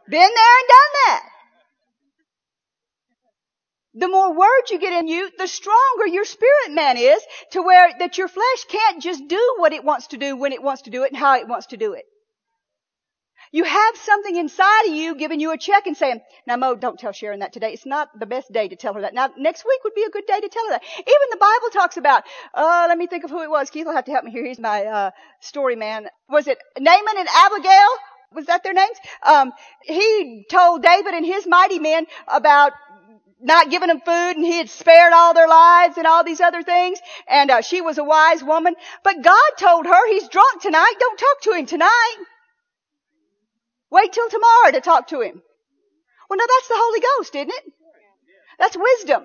Been 0.09 0.21
there 0.21 0.21
and 0.21 0.69
done 0.69 0.93
that. 1.07 1.23
The 3.99 4.09
more 4.09 4.37
words 4.37 4.71
you 4.71 4.79
get 4.79 4.93
in 4.93 5.09
you, 5.09 5.31
the 5.39 5.47
stronger 5.47 6.07
your 6.07 6.27
spirit 6.27 6.71
man 6.71 6.99
is 6.99 7.21
to 7.53 7.63
where 7.63 7.91
that 7.99 8.19
your 8.19 8.29
flesh 8.29 8.65
can't 8.69 9.03
just 9.03 9.27
do 9.27 9.55
what 9.57 9.73
it 9.73 9.85
wants 9.85 10.09
to 10.09 10.19
do 10.19 10.37
when 10.37 10.53
it 10.53 10.63
wants 10.63 10.83
to 10.83 10.91
do 10.91 11.05
it 11.05 11.13
and 11.13 11.19
how 11.19 11.39
it 11.39 11.49
wants 11.49 11.69
to 11.69 11.79
do 11.79 11.95
it. 11.95 12.05
You 13.53 13.65
have 13.65 13.97
something 13.97 14.37
inside 14.37 14.89
of 14.89 14.95
you 14.95 15.15
giving 15.15 15.41
you 15.41 15.53
a 15.53 15.57
check 15.57 15.87
and 15.87 15.97
saying, 15.97 16.21
now 16.47 16.57
Mo, 16.57 16.75
don't 16.75 16.99
tell 16.99 17.13
Sharon 17.13 17.41
that 17.41 17.55
today. 17.55 17.73
It's 17.73 17.87
not 17.87 18.11
the 18.19 18.27
best 18.27 18.53
day 18.53 18.69
to 18.69 18.77
tell 18.77 18.93
her 18.93 19.01
that. 19.01 19.15
Now 19.15 19.31
next 19.39 19.65
week 19.65 19.83
would 19.85 19.95
be 19.95 20.03
a 20.03 20.11
good 20.11 20.27
day 20.27 20.41
to 20.41 20.49
tell 20.49 20.67
her 20.67 20.73
that. 20.73 20.83
Even 20.99 21.31
the 21.31 21.39
Bible 21.39 21.71
talks 21.73 21.97
about, 21.97 22.25
uh, 22.53 22.87
let 22.89 22.99
me 22.99 23.07
think 23.07 23.25
of 23.25 23.31
who 23.31 23.43
it 23.43 23.51
was. 23.51 23.71
Keith 23.71 23.87
will 23.87 23.95
have 23.95 24.05
to 24.05 24.13
help 24.13 24.25
me 24.25 24.31
here. 24.31 24.45
He's 24.45 24.59
my, 24.59 24.85
uh, 24.85 25.11
story 25.41 25.77
man. 25.77 26.09
Was 26.29 26.49
it 26.49 26.59
Naaman 26.79 27.17
and 27.17 27.29
Abigail? 27.35 27.89
Was 28.35 28.47
that 28.47 28.63
their 28.63 28.75
names? 28.75 28.99
Um, 29.23 29.53
he 29.85 30.45
told 30.51 30.83
David 30.83 31.15
and 31.15 31.25
his 31.25 31.47
mighty 31.47 31.79
men 31.79 32.07
about 32.29 32.73
not 33.41 33.71
giving 33.71 33.89
them 33.89 34.01
food 34.01 34.37
and 34.37 34.45
he 34.45 34.59
had 34.59 34.71
spared 34.71 35.13
all 35.13 35.35
their 35.35 35.49
lives 35.49 35.99
and 35.99 36.07
all 36.07 36.25
these 36.25 36.41
other 36.41 36.63
things. 36.63 36.99
And 37.29 37.51
uh, 37.51 37.61
she 37.61 37.81
was 37.81 37.99
a 37.99 38.05
wise 38.05 38.43
woman. 38.43 38.75
But 39.05 39.23
God 39.23 39.51
told 39.59 39.87
her 39.87 40.09
he's 40.09 40.29
drunk 40.29 40.63
tonight. 40.63 40.95
Don't 40.99 41.19
talk 41.19 41.41
to 41.43 41.53
him 41.53 41.67
tonight. 41.67 42.17
Wait 43.91 44.13
till 44.13 44.29
tomorrow 44.29 44.73
to 44.73 44.81
talk 44.81 45.09
to 45.09 45.21
him. 45.21 45.43
Well, 46.29 46.39
no, 46.39 46.47
that's 46.47 46.69
the 46.69 46.75
Holy 46.77 47.01
Ghost, 47.01 47.35
isn't 47.35 47.51
it? 47.51 47.73
That's 48.59 48.77
wisdom. 48.77 49.25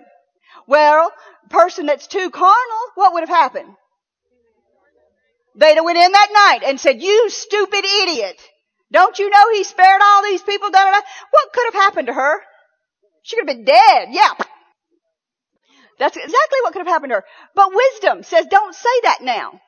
Well, 0.68 1.12
person 1.49 1.86
that's 1.86 2.07
too 2.07 2.30
carnal, 2.30 2.82
what 2.95 3.14
would 3.14 3.22
have 3.22 3.30
happened? 3.30 3.76
They'd 5.55 5.76
have 5.76 5.86
went 5.86 5.97
in 5.97 6.12
that 6.12 6.30
night 6.32 6.70
and 6.70 6.80
said, 6.80 7.01
you 7.01 7.30
stupid 7.30 7.84
idiot. 7.84 8.39
Don't 8.91 9.18
you 9.20 9.30
know 9.30 9.51
he 9.51 9.64
spared 9.64 10.01
all 10.01 10.24
these 10.24 10.41
people? 10.41 10.70
Da, 10.70 10.86
da, 10.86 10.91
da. 10.91 11.01
What 11.32 11.53
could 11.53 11.74
have 11.74 11.84
happened 11.84 12.07
to 12.07 12.14
her? 12.14 12.41
She 13.24 13.36
could 13.36 13.47
have 13.47 13.55
been 13.55 13.65
dead. 13.65 14.09
Yeah. 14.11 14.34
That's 15.99 16.17
exactly 16.17 16.59
what 16.63 16.74
could 16.74 16.80
have 16.80 16.88
happened 16.88 17.11
to 17.11 17.17
her. 17.17 17.26
But 17.55 17.74
wisdom 17.74 18.24
says, 18.24 18.47
don't 18.47 18.74
say 18.74 19.01
that 19.03 19.19
now. 19.22 19.59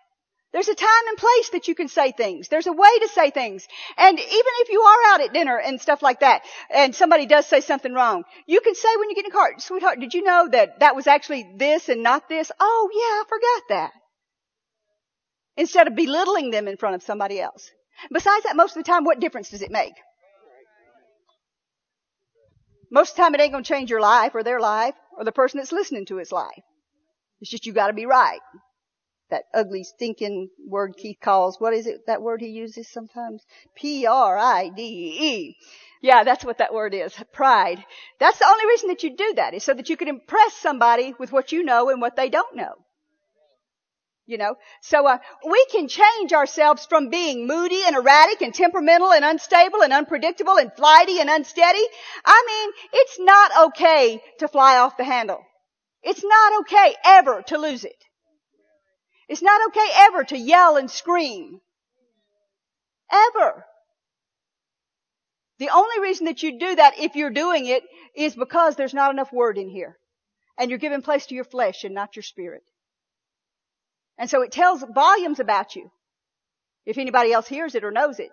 There's 0.52 0.68
a 0.68 0.76
time 0.76 1.08
and 1.08 1.18
place 1.18 1.50
that 1.50 1.68
you 1.68 1.74
can 1.74 1.88
say 1.88 2.12
things. 2.12 2.48
There's 2.48 2.68
a 2.68 2.72
way 2.72 3.00
to 3.00 3.08
say 3.08 3.32
things. 3.32 3.68
And 3.98 4.20
even 4.20 4.30
if 4.30 4.70
you 4.70 4.82
are 4.82 5.14
out 5.14 5.22
at 5.22 5.34
dinner 5.34 5.58
and 5.58 5.82
stuff 5.82 6.04
like 6.04 6.20
that, 6.20 6.44
and 6.70 6.96
somebody 6.96 7.26
does 7.26 7.48
say 7.48 7.62
something 7.62 7.92
wrong, 7.92 8.24
you 8.46 8.62
can 8.62 8.76
say 8.76 8.90
when 8.98 9.10
you 9.10 9.16
get 9.16 9.26
in 9.26 9.30
the 9.30 9.36
car, 9.36 9.54
sweetheart, 9.58 10.00
did 10.00 10.14
you 10.14 10.24
know 10.24 10.48
that 10.52 10.80
that 10.82 10.96
was 10.96 11.08
actually 11.08 11.48
this 11.58 11.90
and 11.90 12.04
not 12.04 12.30
this? 12.30 12.52
Oh 12.60 12.90
yeah, 12.94 13.00
I 13.02 13.24
forgot 13.28 13.64
that. 13.70 13.92
Instead 15.58 15.88
of 15.88 15.96
belittling 15.96 16.52
them 16.52 16.68
in 16.68 16.78
front 16.78 16.96
of 16.96 17.04
somebody 17.04 17.42
else. 17.42 17.72
Besides 18.12 18.44
that, 18.46 18.56
most 18.56 18.78
of 18.78 18.84
the 18.84 18.92
time, 18.92 19.06
what 19.06 19.20
difference 19.20 19.50
does 19.50 19.64
it 19.64 19.72
make? 19.72 19.94
Most 22.94 23.12
of 23.12 23.16
the 23.18 23.22
time 23.24 23.36
it 23.36 23.42
ain't 23.42 23.52
gonna 23.52 23.64
change 23.64 23.90
your 23.90 24.00
life 24.00 24.36
or 24.36 24.44
their 24.44 24.62
life 24.62 24.96
or 25.18 25.26
the 25.26 25.34
person 25.34 25.58
that's 25.58 25.74
listening 25.74 26.06
to 26.06 26.18
his 26.18 26.32
life. 26.32 26.64
It's 27.42 27.52
just 27.52 27.66
you 27.66 27.74
gotta 27.74 27.94
be 27.94 28.06
right 28.06 28.40
that 29.34 29.46
ugly 29.52 29.84
stinking 29.84 30.48
word 30.68 30.96
Keith 30.96 31.18
calls, 31.20 31.60
what 31.60 31.74
is 31.74 31.88
it, 31.88 32.06
that 32.06 32.22
word 32.22 32.40
he 32.40 32.50
uses 32.50 32.88
sometimes? 32.88 33.44
P-R-I-D-E. 33.76 35.56
Yeah, 36.04 36.24
that's 36.24 36.46
what 36.46 36.60
that 36.60 36.72
word 36.72 36.94
is. 36.94 37.16
Pride. 37.34 37.84
That's 38.20 38.38
the 38.38 38.46
only 38.46 38.68
reason 38.68 38.90
that 38.90 39.02
you 39.02 39.16
do 39.16 39.34
that 39.38 39.56
is 39.56 39.64
so 39.64 39.74
that 39.74 39.90
you 39.90 39.98
can 39.98 40.08
impress 40.08 40.54
somebody 40.54 41.16
with 41.18 41.32
what 41.32 41.52
you 41.52 41.64
know 41.64 41.90
and 41.90 42.00
what 42.00 42.16
they 42.16 42.30
don't 42.30 42.56
know. 42.56 42.76
You 44.26 44.38
know, 44.38 44.56
so 44.82 45.06
uh, 45.06 45.18
we 45.50 45.66
can 45.70 45.90
change 45.90 46.32
ourselves 46.32 46.86
from 46.86 47.10
being 47.10 47.46
moody 47.46 47.84
and 47.86 47.94
erratic 47.94 48.42
and 48.42 48.54
temperamental 48.54 49.12
and 49.12 49.26
unstable 49.26 49.84
and 49.84 49.92
unpredictable 49.92 50.58
and 50.58 50.72
flighty 50.74 51.20
and 51.20 51.30
unsteady. 51.30 51.86
I 52.24 52.44
mean, 52.48 52.72
it's 52.94 53.20
not 53.20 53.66
okay 53.68 54.24
to 54.40 54.48
fly 54.48 54.78
off 54.78 54.96
the 54.96 55.04
handle. 55.04 55.44
It's 56.04 56.24
not 56.24 56.62
okay 56.62 56.96
ever 57.04 57.42
to 57.48 57.58
lose 57.58 57.84
it. 57.84 57.98
It's 59.28 59.42
not 59.42 59.62
okay 59.68 59.90
ever 59.96 60.24
to 60.24 60.38
yell 60.38 60.78
and 60.78 60.90
scream. 60.90 61.60
Ever. 63.12 63.66
The 65.60 65.70
only 65.70 66.00
reason 66.00 66.28
that 66.28 66.44
you 66.44 66.60
do 66.60 66.76
that 66.76 66.98
if 66.98 67.16
you're 67.16 67.30
doing 67.30 67.66
it 67.66 67.84
is 68.16 68.36
because 68.36 68.76
there's 68.76 68.94
not 68.94 69.12
enough 69.12 69.34
word 69.34 69.58
in 69.58 69.70
here. 69.70 69.98
And 70.58 70.70
you're 70.70 70.80
giving 70.80 71.02
place 71.02 71.26
to 71.28 71.36
your 71.36 71.46
flesh 71.46 71.84
and 71.84 71.94
not 71.94 72.16
your 72.16 72.24
spirit. 72.24 72.64
And 74.18 74.30
so 74.30 74.42
it 74.42 74.52
tells 74.52 74.84
volumes 74.94 75.40
about 75.40 75.76
you. 75.76 75.92
If 76.86 76.98
anybody 76.98 77.32
else 77.32 77.48
hears 77.48 77.76
it 77.76 77.84
or 77.84 77.92
knows 77.92 78.20
it. 78.20 78.30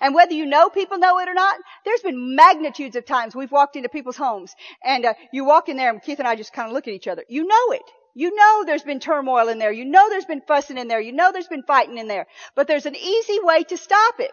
And 0.00 0.14
whether 0.14 0.34
you 0.34 0.44
know 0.44 0.68
people 0.68 0.98
know 0.98 1.18
it 1.20 1.28
or 1.28 1.34
not, 1.34 1.56
there's 1.84 2.02
been 2.02 2.36
magnitudes 2.36 2.96
of 2.96 3.06
times 3.06 3.34
we've 3.34 3.50
walked 3.50 3.76
into 3.76 3.88
people's 3.88 4.16
homes 4.16 4.52
and 4.84 5.06
uh, 5.06 5.14
you 5.32 5.44
walk 5.44 5.68
in 5.68 5.76
there 5.76 5.90
and 5.90 6.02
Keith 6.02 6.18
and 6.18 6.28
I 6.28 6.36
just 6.36 6.52
kind 6.52 6.68
of 6.68 6.74
look 6.74 6.86
at 6.86 6.94
each 6.94 7.08
other. 7.08 7.24
You 7.28 7.46
know 7.46 7.72
it. 7.72 7.82
You 8.14 8.34
know 8.34 8.64
there's 8.66 8.82
been 8.82 9.00
turmoil 9.00 9.48
in 9.48 9.58
there. 9.58 9.72
You 9.72 9.84
know 9.84 10.10
there's 10.10 10.24
been 10.24 10.42
fussing 10.46 10.76
in 10.76 10.88
there. 10.88 11.00
You 11.00 11.12
know 11.12 11.32
there's 11.32 11.48
been 11.48 11.62
fighting 11.62 11.96
in 11.96 12.08
there. 12.08 12.26
But 12.54 12.66
there's 12.66 12.86
an 12.86 12.96
easy 12.96 13.38
way 13.40 13.62
to 13.64 13.76
stop 13.76 14.20
it. 14.20 14.32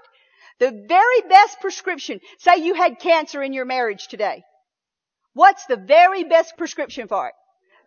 The 0.59 0.85
very 0.87 1.21
best 1.29 1.61
prescription, 1.61 2.19
say 2.39 2.57
you 2.57 2.73
had 2.73 2.99
cancer 2.99 3.41
in 3.43 3.53
your 3.53 3.65
marriage 3.65 4.07
today. 4.07 4.43
What's 5.33 5.65
the 5.67 5.77
very 5.77 6.23
best 6.23 6.57
prescription 6.57 7.07
for 7.07 7.27
it? 7.27 7.33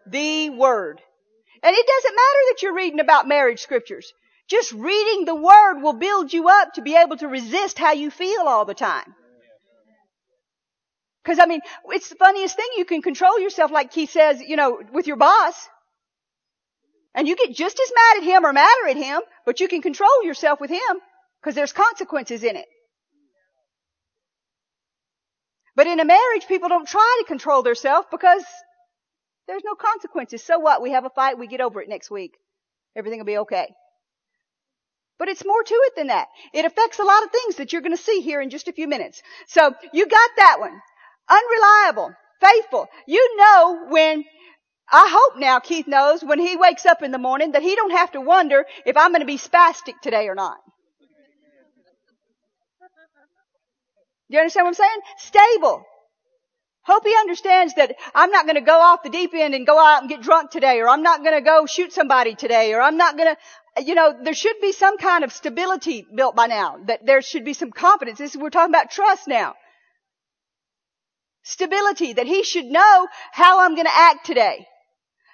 The 0.07 0.51
Word. 0.51 1.01
And 1.63 1.77
it 1.77 1.87
doesn't 1.87 2.17
matter 2.17 2.39
that 2.49 2.63
you're 2.63 2.75
reading 2.75 3.01
about 3.01 3.29
marriage 3.29 3.61
scriptures. 3.61 4.13
Just 4.49 4.73
reading 4.73 5.25
the 5.25 5.35
Word 5.35 5.81
will 5.81 5.93
build 5.93 6.33
you 6.33 6.49
up 6.49 6.75
to 6.75 6.83
be 6.83 6.97
able 6.97 7.17
to 7.19 7.29
resist 7.29 7.79
how 7.79 7.93
you 7.93 8.11
feel 8.11 8.43
all 8.43 8.65
the 8.65 8.75
time. 8.75 9.15
Cause 11.25 11.39
I 11.39 11.47
mean, 11.47 11.61
it's 11.87 12.09
the 12.09 12.17
funniest 12.17 12.57
thing. 12.57 12.67
You 12.77 12.85
can 12.85 13.03
control 13.03 13.39
yourself 13.39 13.71
like 13.71 13.93
Keith 13.93 14.11
says, 14.11 14.41
you 14.41 14.57
know, 14.57 14.81
with 14.93 15.07
your 15.07 15.17
boss. 15.17 15.69
And 17.15 17.29
you 17.29 17.37
get 17.37 17.55
just 17.55 17.79
as 17.79 17.93
mad 17.95 18.23
at 18.23 18.29
him 18.29 18.47
or 18.47 18.53
madder 18.53 18.89
at 18.89 18.97
him, 18.97 19.21
but 19.45 19.61
you 19.61 19.69
can 19.69 19.83
control 19.83 20.25
yourself 20.25 20.61
with 20.61 20.71
him 20.71 21.01
because 21.41 21.55
there's 21.55 21.73
consequences 21.73 22.43
in 22.43 22.57
it. 22.57 22.67
But 25.77 25.87
in 25.87 26.01
a 26.01 26.05
marriage, 26.05 26.47
people 26.49 26.69
don't 26.69 26.89
try 26.89 27.17
to 27.21 27.27
control 27.27 27.63
themselves 27.63 28.07
because 28.11 28.45
there's 29.51 29.65
no 29.65 29.75
consequences. 29.75 30.45
So 30.45 30.61
what? 30.61 30.81
We 30.81 30.93
have 30.93 31.05
a 31.05 31.11
fight, 31.11 31.37
we 31.37 31.49
get 31.49 31.61
over 31.61 31.83
it 31.83 31.89
next 31.89 32.09
week. 32.09 32.37
Everything 32.95 33.19
will 33.19 33.27
be 33.27 33.39
okay. 33.39 33.67
But 35.19 35.29
it's 35.29 35.45
more 35.45 35.63
to 35.63 35.75
it 35.75 35.93
than 35.97 36.07
that. 36.07 36.29
It 36.55 36.65
affects 36.65 37.01
a 37.01 37.05
lot 37.05 37.25
of 37.25 37.33
things 37.33 37.57
that 37.57 37.73
you're 37.73 37.83
going 37.83 37.97
to 37.97 38.03
see 38.03 38.21
here 38.21 38.41
in 38.41 38.49
just 38.49 38.69
a 38.69 38.73
few 38.73 38.87
minutes. 38.87 39.21
So 39.49 39.75
you 39.93 40.07
got 40.07 40.31
that 40.37 40.59
one. 40.61 40.81
Unreliable. 41.29 42.15
Faithful. 42.41 42.87
You 43.09 43.37
know 43.37 43.87
when 43.89 44.25
I 44.91 45.09
hope 45.11 45.41
now 45.41 45.59
Keith 45.59 45.89
knows 45.89 46.23
when 46.23 46.39
he 46.39 46.57
wakes 46.57 46.87
up 46.87 47.03
in 47.03 47.11
the 47.11 47.19
morning 47.19 47.53
that 47.53 47.63
he 47.63 47.75
don't 47.75 47.91
have 47.91 48.13
to 48.13 48.21
wonder 48.21 48.65
if 48.87 48.97
I'm 48.97 49.11
going 49.11 49.21
to 49.21 49.27
be 49.27 49.37
spastic 49.37 50.01
today 50.01 50.29
or 50.29 50.37
not. 50.37 50.59
Do 54.31 54.37
you 54.37 54.39
understand 54.39 54.67
what 54.67 54.69
I'm 54.69 54.75
saying? 54.75 55.01
Stable. 55.19 55.85
Hope 56.83 57.05
he 57.05 57.15
understands 57.15 57.75
that 57.75 57.97
I'm 58.15 58.31
not 58.31 58.47
going 58.47 58.57
to 58.57 58.63
go 58.63 58.81
off 58.81 59.03
the 59.03 59.11
deep 59.11 59.35
end 59.35 59.55
and 59.55 59.67
go 59.67 59.79
out 59.79 60.01
and 60.01 60.09
get 60.09 60.23
drunk 60.23 60.51
today, 60.51 60.81
or 60.81 60.89
I'm 60.89 61.03
not 61.03 61.23
going 61.23 61.35
to 61.35 61.43
go 61.43 61.67
shoot 61.67 61.93
somebody 61.93 62.35
today, 62.35 62.73
or 62.73 62.81
I'm 62.81 62.97
not 62.97 63.19
going 63.19 63.35
to, 63.35 63.85
you 63.85 63.95
know, 63.95 64.15
there 64.23 64.35
should 64.35 64.57
be 64.63 64.73
some 64.73 64.97
kind 64.97 65.23
of 65.23 65.33
stability 65.33 66.07
built 66.15 66.35
by 66.35 66.47
now. 66.47 66.79
That 66.87 67.05
there 67.05 67.21
should 67.21 67.45
be 67.45 67.53
some 67.53 67.71
confidence. 67.71 68.19
This, 68.19 68.35
is, 68.35 68.41
we're 68.41 68.51
talking 68.51 68.73
about 68.73 68.91
trust 68.91 69.29
now. 69.29 69.55
Stability, 71.43 72.15
that 72.15 72.27
he 72.27 72.45
should 72.45 72.67
know 72.67 73.09
how 73.33 73.61
I'm 73.61 73.75
going 73.75 73.87
to 73.87 73.95
act 73.95 74.25
today. 74.25 74.67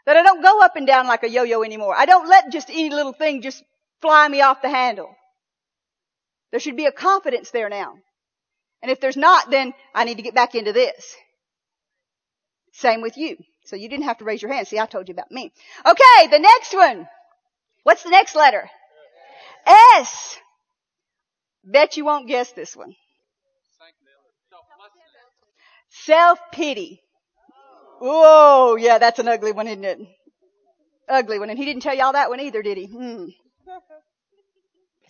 That 0.04 0.16
I 0.16 0.22
don't 0.22 0.42
go 0.42 0.62
up 0.62 0.76
and 0.76 0.86
down 0.86 1.06
like 1.06 1.22
a 1.22 1.28
yo-yo 1.28 1.62
anymore. 1.62 1.94
I 1.96 2.06
don't 2.06 2.28
let 2.28 2.50
just 2.52 2.70
any 2.70 2.90
little 2.90 3.12
thing 3.12 3.42
just 3.42 3.62
fly 4.00 4.26
me 4.26 4.40
off 4.40 4.62
the 4.62 4.68
handle. 4.68 5.14
There 6.50 6.60
should 6.60 6.76
be 6.76 6.86
a 6.86 6.92
confidence 6.92 7.50
there 7.50 7.68
now. 7.68 7.94
And 8.82 8.90
if 8.90 9.00
there's 9.00 9.16
not, 9.16 9.50
then 9.50 9.74
I 9.94 10.04
need 10.04 10.16
to 10.16 10.22
get 10.22 10.34
back 10.34 10.54
into 10.54 10.72
this. 10.72 11.14
Same 12.76 13.00
with 13.00 13.16
you. 13.16 13.36
So 13.64 13.74
you 13.74 13.88
didn't 13.88 14.04
have 14.04 14.18
to 14.18 14.24
raise 14.24 14.42
your 14.42 14.52
hand. 14.52 14.68
See, 14.68 14.78
I 14.78 14.86
told 14.86 15.08
you 15.08 15.12
about 15.12 15.30
me. 15.30 15.52
Okay, 15.84 16.26
the 16.30 16.38
next 16.38 16.74
one. 16.74 17.08
What's 17.82 18.02
the 18.02 18.10
next 18.10 18.34
letter? 18.34 18.68
S. 19.66 20.38
Bet 21.64 21.96
you 21.96 22.04
won't 22.04 22.28
guess 22.28 22.52
this 22.52 22.76
one. 22.76 22.94
Self-pity. 25.88 27.00
Oh, 28.00 28.76
yeah, 28.76 28.98
that's 28.98 29.18
an 29.18 29.28
ugly 29.28 29.52
one, 29.52 29.66
isn't 29.66 29.84
it? 29.84 29.98
Ugly 31.08 31.38
one. 31.38 31.50
And 31.50 31.58
he 31.58 31.64
didn't 31.64 31.82
tell 31.82 31.96
y'all 31.96 32.12
that 32.12 32.28
one 32.28 32.40
either, 32.40 32.62
did 32.62 32.76
he? 32.76 32.86
Hmm. 32.86 33.24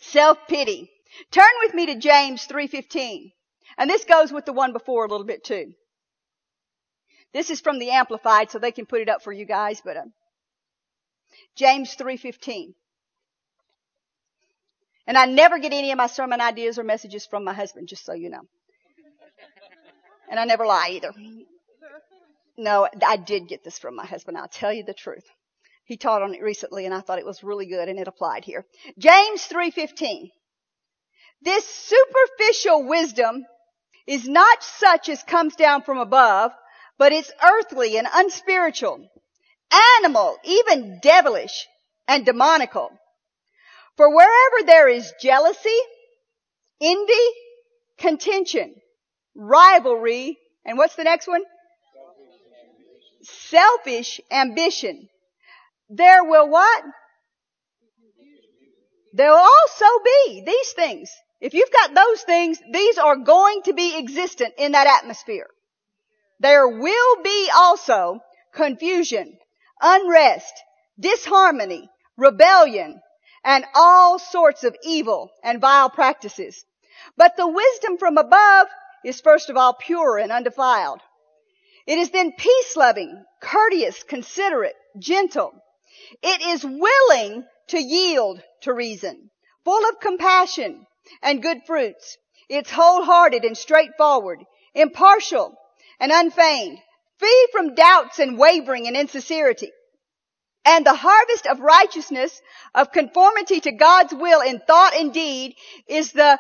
Self-pity. 0.01 0.91
Turn 1.33 1.45
with 1.62 1.75
me 1.75 1.87
to 1.87 1.99
James 1.99 2.47
3.15. 2.47 3.33
And 3.77 3.91
this 3.91 4.05
goes 4.05 4.33
with 4.33 4.47
the 4.47 4.53
one 4.53 4.73
before 4.73 5.05
a 5.05 5.09
little 5.09 5.27
bit 5.27 5.45
too. 5.45 5.73
This 7.37 7.51
is 7.51 7.61
from 7.61 7.78
the 7.78 7.91
Amplified, 7.91 8.51
so 8.51 8.59
they 8.59 8.72
can 8.72 8.87
put 8.87 9.03
it 9.03 9.11
up 9.11 9.20
for 9.20 9.30
you 9.30 9.45
guys, 9.45 9.82
but, 9.84 9.99
uh, 9.99 10.05
James 11.55 11.95
3.15. 11.95 12.74
And 15.07 15.18
I 15.18 15.26
never 15.26 15.59
get 15.59 15.74
any 15.74 15.91
of 15.91 15.99
my 15.99 16.07
sermon 16.07 16.41
ideas 16.41 16.78
or 16.78 16.82
messages 16.82 17.26
from 17.26 17.45
my 17.45 17.53
husband, 17.53 17.89
just 17.89 18.07
so 18.07 18.14
you 18.14 18.30
know. 18.30 18.41
And 20.30 20.41
I 20.41 20.47
never 20.47 20.64
lie 20.64 20.89
either. 20.93 21.12
No, 22.57 22.89
I 23.07 23.18
did 23.18 23.49
get 23.49 23.62
this 23.62 23.78
from 23.78 23.97
my 23.97 24.07
husband. 24.07 24.39
I'll 24.39 24.49
tell 24.49 24.72
you 24.72 24.84
the 24.84 24.95
truth. 24.95 25.28
He 25.84 25.99
taught 25.99 26.22
on 26.22 26.34
it 26.34 26.43
recently 26.43 26.87
and 26.87 26.95
I 26.95 27.01
thought 27.01 27.18
it 27.18 27.26
was 27.26 27.45
really 27.45 27.66
good 27.66 27.91
and 27.91 27.99
it 27.99 28.09
applied 28.09 28.47
here. 28.47 28.64
James 28.97 29.47
3:15. 29.47 30.30
This 31.43 31.66
superficial 31.68 32.89
wisdom 32.89 33.45
is 34.07 34.26
not 34.26 34.62
such 34.62 35.11
as 35.11 35.22
comes 35.22 35.55
down 35.55 35.82
from 35.82 35.99
above, 35.99 36.53
but 36.99 37.12
it's 37.12 37.30
earthly 37.42 37.99
and 37.99 38.07
unspiritual, 38.12 39.09
animal, 39.99 40.36
even 40.44 40.99
devilish 41.03 41.66
and 42.09 42.24
demonical. 42.24 42.90
For 43.97 44.14
wherever 44.14 44.66
there 44.66 44.88
is 44.88 45.12
jealousy, 45.20 45.78
envy, 46.80 47.12
contention, 47.99 48.74
rivalry, 49.34 50.38
and 50.64 50.76
what's 50.78 50.97
the 50.97 51.05
next 51.05 51.26
one? 51.26 51.42
selfish 53.26 54.20
ambition. 54.30 55.09
There 55.88 56.24
will 56.24 56.49
what? 56.49 56.84
There 59.12 59.30
will 59.30 59.38
also 59.38 59.86
be 60.05 60.42
these 60.44 60.72
things. 60.72 61.11
If 61.40 61.55
you've 61.55 61.72
got 61.72 61.94
those 61.94 62.22
things, 62.22 62.59
these 62.72 62.99
are 62.99 63.16
going 63.16 63.62
to 63.62 63.72
be 63.72 63.97
existent 63.99 64.55
in 64.59 64.72
that 64.72 64.86
atmosphere. 64.86 65.49
There 66.39 66.68
will 66.68 67.22
be 67.22 67.51
also 67.55 68.20
confusion, 68.53 69.39
unrest, 69.80 70.53
disharmony, 70.99 71.89
rebellion, 72.16 73.01
and 73.45 73.64
all 73.74 74.18
sorts 74.18 74.64
of 74.64 74.76
evil 74.82 75.30
and 75.43 75.61
vile 75.61 75.89
practices. 75.89 76.64
But 77.16 77.37
the 77.37 77.47
wisdom 77.47 77.97
from 77.97 78.18
above 78.18 78.68
is 79.05 79.20
first 79.20 79.49
of 79.51 79.57
all 79.57 79.74
pure 79.74 80.18
and 80.18 80.32
undefiled. 80.32 81.01
It 81.87 81.99
is 81.99 82.11
then 82.11 82.32
peace 82.32 82.76
loving, 82.76 83.24
courteous, 83.41 84.03
considerate, 84.03 84.76
gentle. 84.99 85.53
It 86.22 86.43
is 86.43 86.64
willing 86.64 87.47
to 87.68 87.80
yield 87.80 88.43
to 88.62 88.74
reason, 88.74 89.30
full 89.64 89.89
of 89.89 90.01
compassion 90.01 90.87
and 91.22 91.43
good 91.43 91.62
fruits. 91.66 92.18
It's 92.49 92.70
wholehearted 92.70 93.45
and 93.45 93.57
straightforward, 93.57 94.45
impartial 94.74 95.57
and 96.01 96.12
unfeigned, 96.12 96.78
free 97.18 97.49
from 97.53 97.74
doubts 97.74 98.18
and 98.18 98.38
wavering 98.38 98.86
and 98.86 98.97
insincerity. 98.97 99.70
And 100.64 100.84
the 100.84 100.94
harvest 100.94 101.47
of 101.47 101.61
righteousness, 101.61 102.40
of 102.74 102.92
conformity 102.92 103.61
to 103.61 103.72
God's 103.72 104.14
will 104.14 104.40
in 104.40 104.61
thought 104.61 104.94
and 104.94 105.12
deed 105.12 105.55
is 105.88 106.12
the 106.12 106.38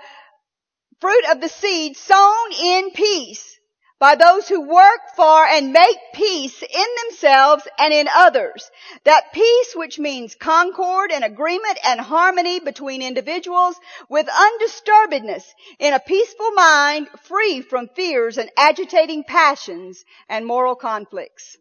fruit 1.00 1.24
of 1.30 1.40
the 1.40 1.48
seed 1.48 1.96
sown 1.96 2.52
in 2.60 2.90
peace 2.90 3.55
by 3.98 4.14
those 4.14 4.46
who 4.46 4.60
work 4.60 5.00
for 5.14 5.46
and 5.46 5.72
make 5.72 5.96
peace 6.12 6.62
in 6.62 6.86
themselves 7.04 7.66
and 7.78 7.94
in 7.94 8.08
others. 8.14 8.70
That 9.04 9.32
peace 9.32 9.74
which 9.74 9.98
means 9.98 10.34
concord 10.34 11.10
and 11.12 11.24
agreement 11.24 11.78
and 11.82 12.00
harmony 12.00 12.60
between 12.60 13.00
individuals 13.00 13.76
with 14.08 14.26
undisturbedness 14.26 15.44
in 15.78 15.94
a 15.94 16.00
peaceful 16.00 16.50
mind 16.52 17.08
free 17.22 17.62
from 17.62 17.88
fears 17.88 18.36
and 18.36 18.50
agitating 18.56 19.24
passions 19.24 20.04
and 20.28 20.44
moral 20.44 20.74
conflicts. 20.74 21.56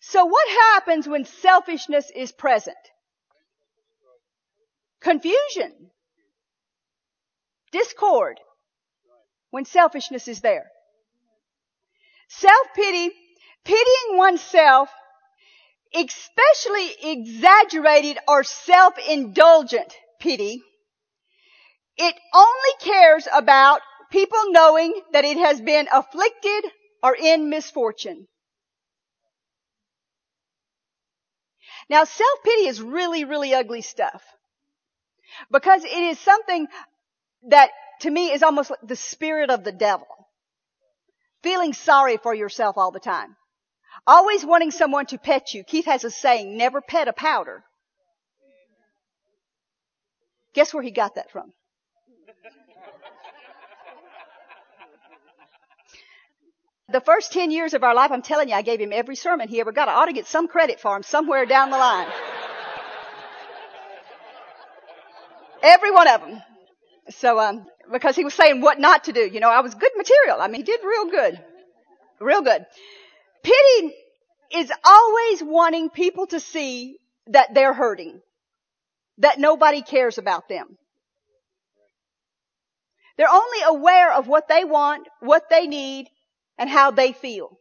So 0.00 0.24
what 0.24 0.48
happens 0.48 1.06
when 1.06 1.26
selfishness 1.26 2.10
is 2.14 2.32
present? 2.32 2.76
Confusion. 5.00 5.90
Discord 7.70 8.40
when 9.50 9.64
selfishness 9.64 10.28
is 10.28 10.40
there. 10.40 10.70
Self-pity, 12.28 13.10
pitying 13.64 14.16
oneself, 14.16 14.88
especially 15.94 16.90
exaggerated 17.02 18.18
or 18.28 18.44
self-indulgent 18.44 19.92
pity, 20.20 20.62
it 21.96 22.14
only 22.32 22.94
cares 22.94 23.26
about 23.32 23.80
people 24.10 24.38
knowing 24.50 24.94
that 25.12 25.24
it 25.24 25.36
has 25.36 25.60
been 25.60 25.88
afflicted 25.92 26.64
or 27.02 27.16
in 27.16 27.50
misfortune. 27.50 28.26
Now 31.88 32.04
self-pity 32.04 32.68
is 32.68 32.80
really, 32.80 33.24
really 33.24 33.52
ugly 33.52 33.82
stuff. 33.82 34.22
Because 35.50 35.84
it 35.84 35.90
is 35.90 36.18
something 36.18 36.68
that 37.48 37.70
to 38.00 38.10
me 38.10 38.32
is 38.32 38.42
almost 38.42 38.70
like 38.70 38.80
the 38.82 38.96
spirit 38.96 39.50
of 39.50 39.64
the 39.64 39.72
devil. 39.72 40.06
Feeling 41.42 41.72
sorry 41.72 42.16
for 42.16 42.34
yourself 42.34 42.76
all 42.76 42.90
the 42.90 43.00
time. 43.00 43.36
Always 44.06 44.44
wanting 44.44 44.70
someone 44.70 45.06
to 45.06 45.18
pet 45.18 45.54
you. 45.54 45.64
Keith 45.64 45.86
has 45.86 46.04
a 46.04 46.10
saying, 46.10 46.56
never 46.56 46.80
pet 46.80 47.08
a 47.08 47.12
powder. 47.12 47.64
Guess 50.54 50.74
where 50.74 50.82
he 50.82 50.90
got 50.90 51.14
that 51.14 51.30
from? 51.30 51.52
The 56.88 57.00
first 57.00 57.32
10 57.32 57.52
years 57.52 57.72
of 57.74 57.84
our 57.84 57.94
life, 57.94 58.10
I'm 58.10 58.22
telling 58.22 58.48
you, 58.48 58.54
I 58.54 58.62
gave 58.62 58.80
him 58.80 58.92
every 58.92 59.14
sermon 59.14 59.48
he 59.48 59.60
ever 59.60 59.70
got. 59.70 59.88
I 59.88 59.94
ought 59.94 60.06
to 60.06 60.12
get 60.12 60.26
some 60.26 60.48
credit 60.48 60.80
for 60.80 60.96
him 60.96 61.04
somewhere 61.04 61.46
down 61.46 61.70
the 61.70 61.78
line. 61.78 62.08
every 65.62 65.92
one 65.92 66.08
of 66.08 66.20
them. 66.20 66.42
So, 67.10 67.38
um, 67.40 67.66
because 67.92 68.16
he 68.16 68.24
was 68.24 68.34
saying 68.34 68.60
what 68.60 68.78
not 68.78 69.04
to 69.04 69.12
do. 69.12 69.20
You 69.20 69.40
know, 69.40 69.50
I 69.50 69.60
was 69.60 69.74
good 69.74 69.92
material. 69.96 70.40
I 70.40 70.48
mean, 70.48 70.60
he 70.60 70.64
did 70.64 70.80
real 70.84 71.10
good. 71.10 71.42
Real 72.20 72.42
good. 72.42 72.64
Pity 73.42 73.94
is 74.52 74.70
always 74.84 75.42
wanting 75.42 75.90
people 75.90 76.26
to 76.28 76.40
see 76.40 76.98
that 77.28 77.54
they're 77.54 77.72
hurting. 77.72 78.20
That 79.18 79.38
nobody 79.38 79.82
cares 79.82 80.18
about 80.18 80.48
them. 80.48 80.76
They're 83.16 83.28
only 83.30 83.58
aware 83.66 84.12
of 84.14 84.28
what 84.28 84.48
they 84.48 84.64
want, 84.64 85.06
what 85.20 85.50
they 85.50 85.66
need, 85.66 86.08
and 86.58 86.70
how 86.70 86.90
they 86.90 87.12
feel. 87.12 87.58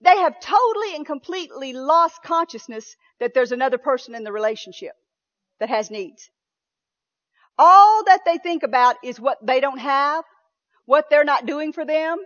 They 0.00 0.18
have 0.18 0.40
totally 0.40 0.94
and 0.96 1.06
completely 1.06 1.72
lost 1.72 2.22
consciousness 2.22 2.96
that 3.20 3.32
there's 3.32 3.52
another 3.52 3.78
person 3.78 4.14
in 4.14 4.24
the 4.24 4.32
relationship 4.32 4.92
that 5.60 5.68
has 5.68 5.90
needs. 5.90 6.28
All 7.58 8.04
that 8.04 8.20
they 8.24 8.38
think 8.38 8.62
about 8.62 8.96
is 9.02 9.18
what 9.18 9.38
they 9.44 9.60
don't 9.60 9.78
have, 9.78 10.24
what 10.84 11.08
they're 11.08 11.24
not 11.24 11.46
doing 11.46 11.72
for 11.72 11.84
them, 11.84 12.18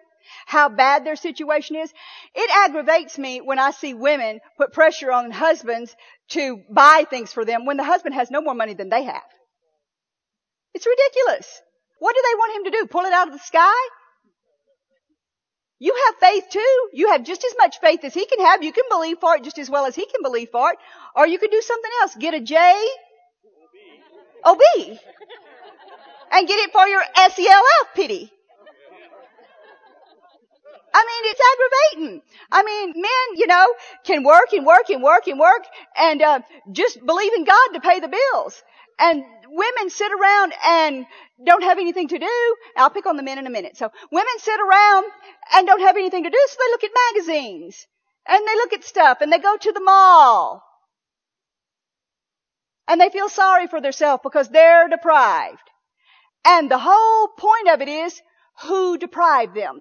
how 0.46 0.68
bad 0.68 1.04
their 1.04 1.16
situation 1.16 1.76
is. 1.76 1.92
It 2.34 2.50
aggravates 2.50 3.16
me 3.18 3.40
when 3.40 3.58
I 3.58 3.70
see 3.70 3.94
women 3.94 4.40
put 4.56 4.72
pressure 4.72 5.12
on 5.12 5.30
husbands 5.30 5.94
to 6.30 6.60
buy 6.70 7.04
things 7.08 7.32
for 7.32 7.44
them 7.44 7.64
when 7.64 7.76
the 7.76 7.84
husband 7.84 8.14
has 8.14 8.30
no 8.30 8.40
more 8.40 8.54
money 8.54 8.74
than 8.74 8.88
they 8.88 9.04
have. 9.04 9.22
It's 10.74 10.86
ridiculous. 10.86 11.60
What 11.98 12.14
do 12.14 12.22
they 12.24 12.36
want 12.36 12.56
him 12.56 12.72
to 12.72 12.78
do? 12.78 12.86
Pull 12.86 13.04
it 13.04 13.12
out 13.12 13.28
of 13.28 13.32
the 13.32 13.40
sky? 13.40 13.72
You 15.78 15.94
have 16.06 16.16
faith 16.16 16.44
too. 16.50 16.88
You 16.92 17.10
have 17.12 17.24
just 17.24 17.44
as 17.44 17.54
much 17.56 17.80
faith 17.80 18.04
as 18.04 18.14
he 18.14 18.26
can 18.26 18.40
have. 18.40 18.62
You 18.62 18.72
can 18.72 18.84
believe 18.90 19.18
for 19.18 19.36
it 19.36 19.44
just 19.44 19.58
as 19.58 19.70
well 19.70 19.86
as 19.86 19.94
he 19.94 20.04
can 20.04 20.22
believe 20.22 20.50
for 20.50 20.72
it. 20.72 20.78
Or 21.16 21.26
you 21.26 21.38
could 21.38 21.50
do 21.50 21.62
something 21.62 21.90
else. 22.02 22.14
Get 22.16 22.34
a 22.34 22.40
J 22.40 22.56
OB. 24.44 24.60
And 26.32 26.46
get 26.46 26.60
it 26.60 26.72
for 26.72 26.86
your 26.86 27.02
SELF 27.16 27.94
pity. 27.94 28.32
I 30.92 31.04
mean, 31.06 31.30
it's 31.30 31.40
aggravating. 31.52 32.22
I 32.50 32.62
mean, 32.62 32.92
men, 32.96 33.36
you 33.36 33.46
know, 33.46 33.74
can 34.04 34.24
work 34.24 34.52
and 34.52 34.66
work 34.66 34.90
and 34.90 35.02
work 35.02 35.28
and 35.28 35.38
work 35.38 35.64
and 35.96 36.20
uh, 36.22 36.40
just 36.72 37.04
believe 37.04 37.32
in 37.34 37.44
God 37.44 37.68
to 37.74 37.80
pay 37.80 38.00
the 38.00 38.08
bills. 38.08 38.62
And 38.98 39.22
women 39.48 39.90
sit 39.90 40.10
around 40.12 40.52
and 40.64 41.06
don't 41.44 41.62
have 41.62 41.78
anything 41.78 42.08
to 42.08 42.18
do. 42.18 42.56
I'll 42.76 42.90
pick 42.90 43.06
on 43.06 43.16
the 43.16 43.22
men 43.22 43.38
in 43.38 43.46
a 43.46 43.50
minute. 43.50 43.76
So 43.76 43.90
women 44.10 44.38
sit 44.38 44.60
around 44.60 45.06
and 45.54 45.66
don't 45.66 45.80
have 45.80 45.96
anything 45.96 46.24
to 46.24 46.30
do, 46.30 46.46
so 46.48 46.56
they 46.58 46.70
look 46.70 46.84
at 46.84 46.90
magazines 47.14 47.86
and 48.28 48.46
they 48.46 48.54
look 48.56 48.72
at 48.72 48.84
stuff 48.84 49.18
and 49.20 49.32
they 49.32 49.38
go 49.38 49.56
to 49.56 49.72
the 49.72 49.80
mall 49.80 50.64
and 52.90 53.00
they 53.00 53.08
feel 53.08 53.28
sorry 53.28 53.68
for 53.68 53.80
themselves 53.80 54.20
because 54.24 54.48
they're 54.48 54.88
deprived. 54.88 55.62
And 56.44 56.68
the 56.68 56.78
whole 56.78 57.28
point 57.28 57.68
of 57.68 57.80
it 57.80 57.88
is 57.88 58.20
who 58.62 58.98
deprived 58.98 59.54
them. 59.54 59.80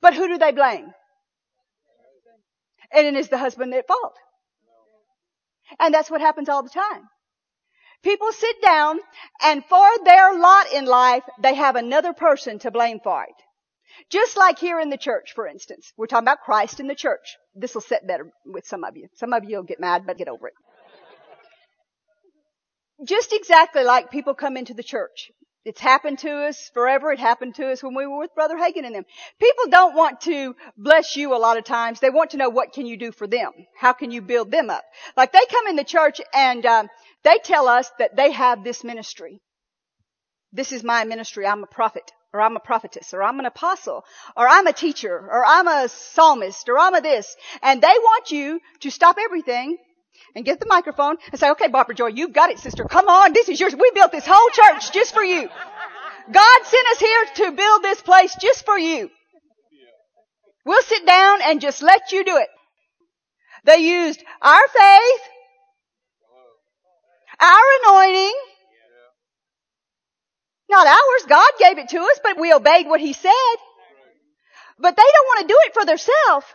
But 0.00 0.14
who 0.14 0.28
do 0.28 0.38
they 0.38 0.52
blame? 0.52 0.92
And 2.90 3.06
it 3.06 3.14
is 3.16 3.28
the 3.28 3.36
husband 3.36 3.74
at 3.74 3.86
fault. 3.86 4.14
And 5.78 5.92
that's 5.92 6.10
what 6.10 6.22
happens 6.22 6.48
all 6.48 6.62
the 6.62 6.70
time. 6.70 7.02
People 8.02 8.32
sit 8.32 8.62
down 8.62 8.98
and 9.42 9.62
for 9.66 9.86
their 10.06 10.38
lot 10.38 10.72
in 10.72 10.86
life, 10.86 11.22
they 11.42 11.54
have 11.54 11.76
another 11.76 12.14
person 12.14 12.58
to 12.60 12.70
blame 12.70 12.98
for 13.04 13.24
it. 13.24 13.49
Just 14.08 14.36
like 14.36 14.58
here 14.58 14.80
in 14.80 14.90
the 14.90 14.96
church, 14.96 15.32
for 15.34 15.46
instance. 15.46 15.92
We're 15.96 16.06
talking 16.06 16.24
about 16.24 16.40
Christ 16.44 16.80
in 16.80 16.86
the 16.86 16.94
church. 16.94 17.36
This 17.54 17.74
will 17.74 17.82
sit 17.82 18.06
better 18.06 18.30
with 18.46 18.66
some 18.66 18.84
of 18.84 18.96
you. 18.96 19.08
Some 19.16 19.32
of 19.32 19.44
you 19.44 19.56
will 19.56 19.64
get 19.64 19.80
mad, 19.80 20.04
but 20.06 20.18
get 20.18 20.28
over 20.28 20.48
it. 20.48 20.54
Just 23.04 23.32
exactly 23.32 23.82
like 23.82 24.10
people 24.10 24.34
come 24.34 24.56
into 24.56 24.74
the 24.74 24.82
church. 24.82 25.30
It's 25.64 25.80
happened 25.80 26.18
to 26.20 26.30
us 26.30 26.70
forever. 26.72 27.12
It 27.12 27.18
happened 27.18 27.54
to 27.56 27.70
us 27.70 27.82
when 27.82 27.94
we 27.94 28.06
were 28.06 28.18
with 28.18 28.34
Brother 28.34 28.56
Hagin 28.56 28.86
and 28.86 28.94
them. 28.94 29.04
People 29.38 29.64
don't 29.68 29.94
want 29.94 30.22
to 30.22 30.54
bless 30.76 31.16
you 31.16 31.34
a 31.34 31.38
lot 31.38 31.58
of 31.58 31.64
times. 31.64 32.00
They 32.00 32.08
want 32.08 32.30
to 32.30 32.38
know 32.38 32.48
what 32.48 32.72
can 32.72 32.86
you 32.86 32.96
do 32.96 33.12
for 33.12 33.26
them. 33.26 33.52
How 33.78 33.92
can 33.92 34.10
you 34.10 34.22
build 34.22 34.50
them 34.50 34.70
up? 34.70 34.84
Like 35.16 35.32
they 35.32 35.44
come 35.50 35.66
in 35.66 35.76
the 35.76 35.84
church 35.84 36.20
and 36.32 36.64
um, 36.64 36.88
they 37.24 37.38
tell 37.44 37.68
us 37.68 37.90
that 37.98 38.16
they 38.16 38.32
have 38.32 38.64
this 38.64 38.82
ministry. 38.82 39.40
This 40.52 40.72
is 40.72 40.82
my 40.82 41.04
ministry. 41.04 41.46
I'm 41.46 41.62
a 41.62 41.66
prophet 41.66 42.10
or 42.32 42.40
I'm 42.40 42.56
a 42.56 42.60
prophetess, 42.60 43.12
or 43.12 43.22
I'm 43.22 43.40
an 43.40 43.46
apostle, 43.46 44.04
or 44.36 44.48
I'm 44.48 44.66
a 44.66 44.72
teacher, 44.72 45.12
or 45.12 45.44
I'm 45.44 45.66
a 45.66 45.88
psalmist, 45.88 46.68
or 46.68 46.78
I'm 46.78 46.94
a 46.94 47.00
this. 47.00 47.36
And 47.62 47.82
they 47.82 47.86
want 47.86 48.30
you 48.30 48.60
to 48.80 48.90
stop 48.90 49.16
everything 49.18 49.76
and 50.34 50.44
get 50.44 50.60
the 50.60 50.66
microphone 50.66 51.16
and 51.30 51.40
say, 51.40 51.50
okay, 51.50 51.68
Barbara 51.68 51.94
Joy, 51.94 52.08
you've 52.08 52.32
got 52.32 52.50
it, 52.50 52.58
sister. 52.58 52.84
Come 52.84 53.08
on, 53.08 53.32
this 53.32 53.48
is 53.48 53.58
yours. 53.58 53.74
We 53.74 53.90
built 53.94 54.12
this 54.12 54.26
whole 54.26 54.48
church 54.50 54.92
just 54.92 55.12
for 55.12 55.24
you. 55.24 55.48
God 56.30 56.60
sent 56.64 56.86
us 56.88 57.00
here 57.00 57.24
to 57.36 57.52
build 57.52 57.82
this 57.82 58.00
place 58.02 58.36
just 58.40 58.64
for 58.64 58.78
you. 58.78 59.10
We'll 60.64 60.82
sit 60.82 61.04
down 61.06 61.40
and 61.42 61.60
just 61.60 61.82
let 61.82 62.12
you 62.12 62.24
do 62.24 62.36
it. 62.36 62.48
They 63.64 63.78
used 63.78 64.22
our 64.40 64.68
faith, 64.68 65.20
our 67.40 67.64
anointing, 67.84 68.34
not 70.70 70.86
ours. 70.86 71.26
God 71.28 71.50
gave 71.58 71.78
it 71.78 71.88
to 71.90 71.98
us, 71.98 72.20
but 72.22 72.40
we 72.40 72.52
obeyed 72.52 72.86
what 72.86 73.00
He 73.00 73.12
said. 73.12 73.56
But 74.78 74.96
they 74.96 75.02
don't 75.02 75.26
want 75.26 75.40
to 75.40 75.52
do 75.52 75.58
it 75.66 75.74
for 75.74 75.84
themselves. 75.84 76.46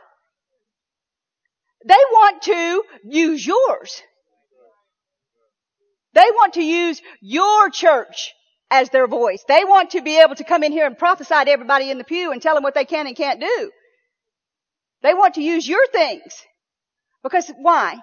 They 1.86 1.93
want 1.93 2.41
to 2.43 2.84
use 3.03 3.45
yours. 3.45 4.01
They 6.13 6.22
want 6.32 6.53
to 6.53 6.63
use 6.63 7.01
your 7.22 7.70
church 7.70 8.34
as 8.72 8.89
their 8.89 9.07
voice. 9.07 9.43
They 9.47 9.63
want 9.66 9.91
to 9.91 10.01
be 10.01 10.20
able 10.20 10.36
to 10.36 10.43
come 10.43 10.63
in 10.63 10.72
here 10.72 10.88
and 10.88 10.97
prophesy 10.97 11.36
to 11.45 11.51
everybody 11.51 11.91
in 11.91 11.97
the 11.97 12.03
pew 12.03 12.32
and 12.32 12.41
tell 12.41 12.55
them 12.55 12.63
what 12.63 12.74
they 12.74 12.86
can 12.86 13.05
and 13.05 13.16
can't 13.16 13.39
do. 13.39 13.72
They 15.03 15.13
want 15.13 15.36
to 15.36 15.43
use 15.43 15.68
your 15.68 15.86
things. 15.88 16.34
Because 17.22 17.51
why? 17.59 17.97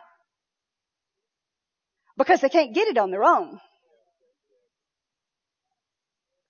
Because 2.16 2.40
they 2.40 2.48
can't 2.48 2.74
get 2.74 2.88
it 2.88 2.98
on 2.98 3.10
their 3.10 3.24
own. 3.24 3.58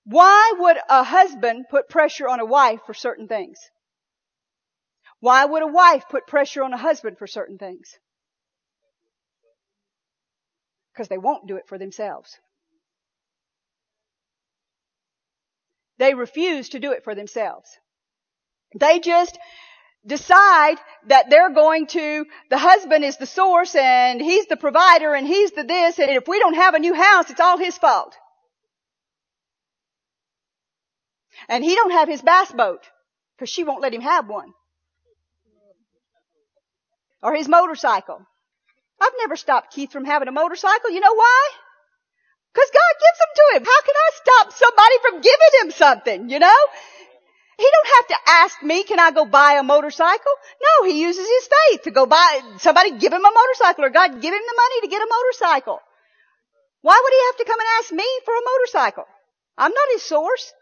Why 0.05 0.55
would 0.59 0.77
a 0.89 1.05
husband 1.05 1.67
put 1.71 1.89
pressure 1.89 2.29
on 2.29 2.41
a 2.41 2.45
wife 2.45 2.81
for 2.87 2.95
certain 2.95 3.29
things? 3.29 3.59
Why 5.21 5.45
would 5.45 5.63
a 5.63 5.69
wife 5.69 6.05
put 6.11 6.27
pressure 6.27 6.65
on 6.65 6.73
a 6.73 6.79
husband 6.79 7.19
for 7.19 7.29
certain 7.29 7.57
things? 7.57 7.97
Because 10.93 11.09
they 11.09 11.19
won't 11.19 11.47
do 11.47 11.57
it 11.57 11.69
for 11.69 11.79
themselves. 11.79 12.37
They 15.99 16.15
refuse 16.15 16.71
to 16.71 16.81
do 16.81 16.91
it 16.91 17.05
for 17.05 17.15
themselves. 17.15 17.71
They 18.75 18.99
just 18.99 19.39
decide 20.05 20.79
that 21.07 21.31
they're 21.31 21.51
going 21.55 21.87
to, 21.89 22.27
the 22.51 22.59
husband 22.59 23.05
is 23.05 23.19
the 23.19 23.27
source 23.27 23.77
and 23.77 24.21
he's 24.21 24.47
the 24.47 24.57
provider 24.57 25.15
and 25.15 25.27
he's 25.27 25.53
the 25.53 25.63
this 25.63 26.01
and 26.01 26.11
if 26.11 26.27
we 26.27 26.41
don't 26.41 26.55
have 26.55 26.75
a 26.75 26.81
new 26.81 26.95
house, 26.95 27.31
it's 27.31 27.41
all 27.41 27.59
his 27.59 27.79
fault. 27.79 28.17
And 31.49 31.65
he 31.65 31.75
don't 31.75 31.93
have 31.93 32.09
his 32.09 32.23
bass 32.23 32.53
boat 32.53 32.83
because 33.37 33.51
she 33.51 33.65
won't 33.65 33.83
let 33.83 33.95
him 33.95 34.03
have 34.03 34.29
one. 34.29 34.53
Or 37.23 37.35
his 37.35 37.49
motorcycle. 37.49 38.21
I've 39.01 39.13
never 39.19 39.37
stopped 39.37 39.73
Keith 39.73 39.93
from 39.93 40.05
having 40.05 40.29
a 40.29 40.33
motorcycle. 40.33 40.91
You 40.91 41.01
know 41.01 41.15
why? 41.15 41.51
Because 42.53 42.71
God 42.71 42.95
gives 43.01 43.19
them 43.19 43.33
to 43.35 43.57
him. 43.57 43.65
How 43.65 43.81
can 43.83 43.95
I 43.97 44.11
stop 44.15 44.53
somebody 44.53 44.97
from 45.03 45.21
giving 45.21 45.53
him 45.61 45.71
something, 45.71 46.31
you 46.31 46.39
know? 46.39 46.61
He 47.59 47.69
don't 47.71 47.97
have 47.97 48.07
to 48.09 48.31
ask 48.31 48.63
me, 48.63 48.83
can 48.85 48.99
I 48.99 49.11
go 49.11 49.25
buy 49.25 49.55
a 49.55 49.63
motorcycle? 49.63 50.33
No, 50.61 50.89
he 50.89 51.01
uses 51.01 51.27
his 51.27 51.49
faith 51.49 51.83
to 51.83 51.91
go 51.91 52.07
buy, 52.07 52.41
somebody 52.59 52.91
give 52.99 53.13
him 53.13 53.25
a 53.25 53.33
motorcycle 53.33 53.85
or 53.85 53.91
God 53.91 54.21
give 54.21 54.35
him 54.35 54.43
the 54.47 54.61
money 54.63 54.81
to 54.83 54.89
get 54.89 55.03
a 55.03 55.09
motorcycle. 55.09 55.81
Why 56.81 57.01
would 57.03 57.13
he 57.13 57.23
have 57.27 57.37
to 57.39 57.45
come 57.45 57.61
and 57.61 57.69
ask 57.79 57.93
me 57.93 58.07
for 58.25 58.35
a 58.35 58.45
motorcycle? 58.45 59.05
I'm 59.57 59.71
not 59.71 59.93
his 59.93 60.03
source. 60.03 60.53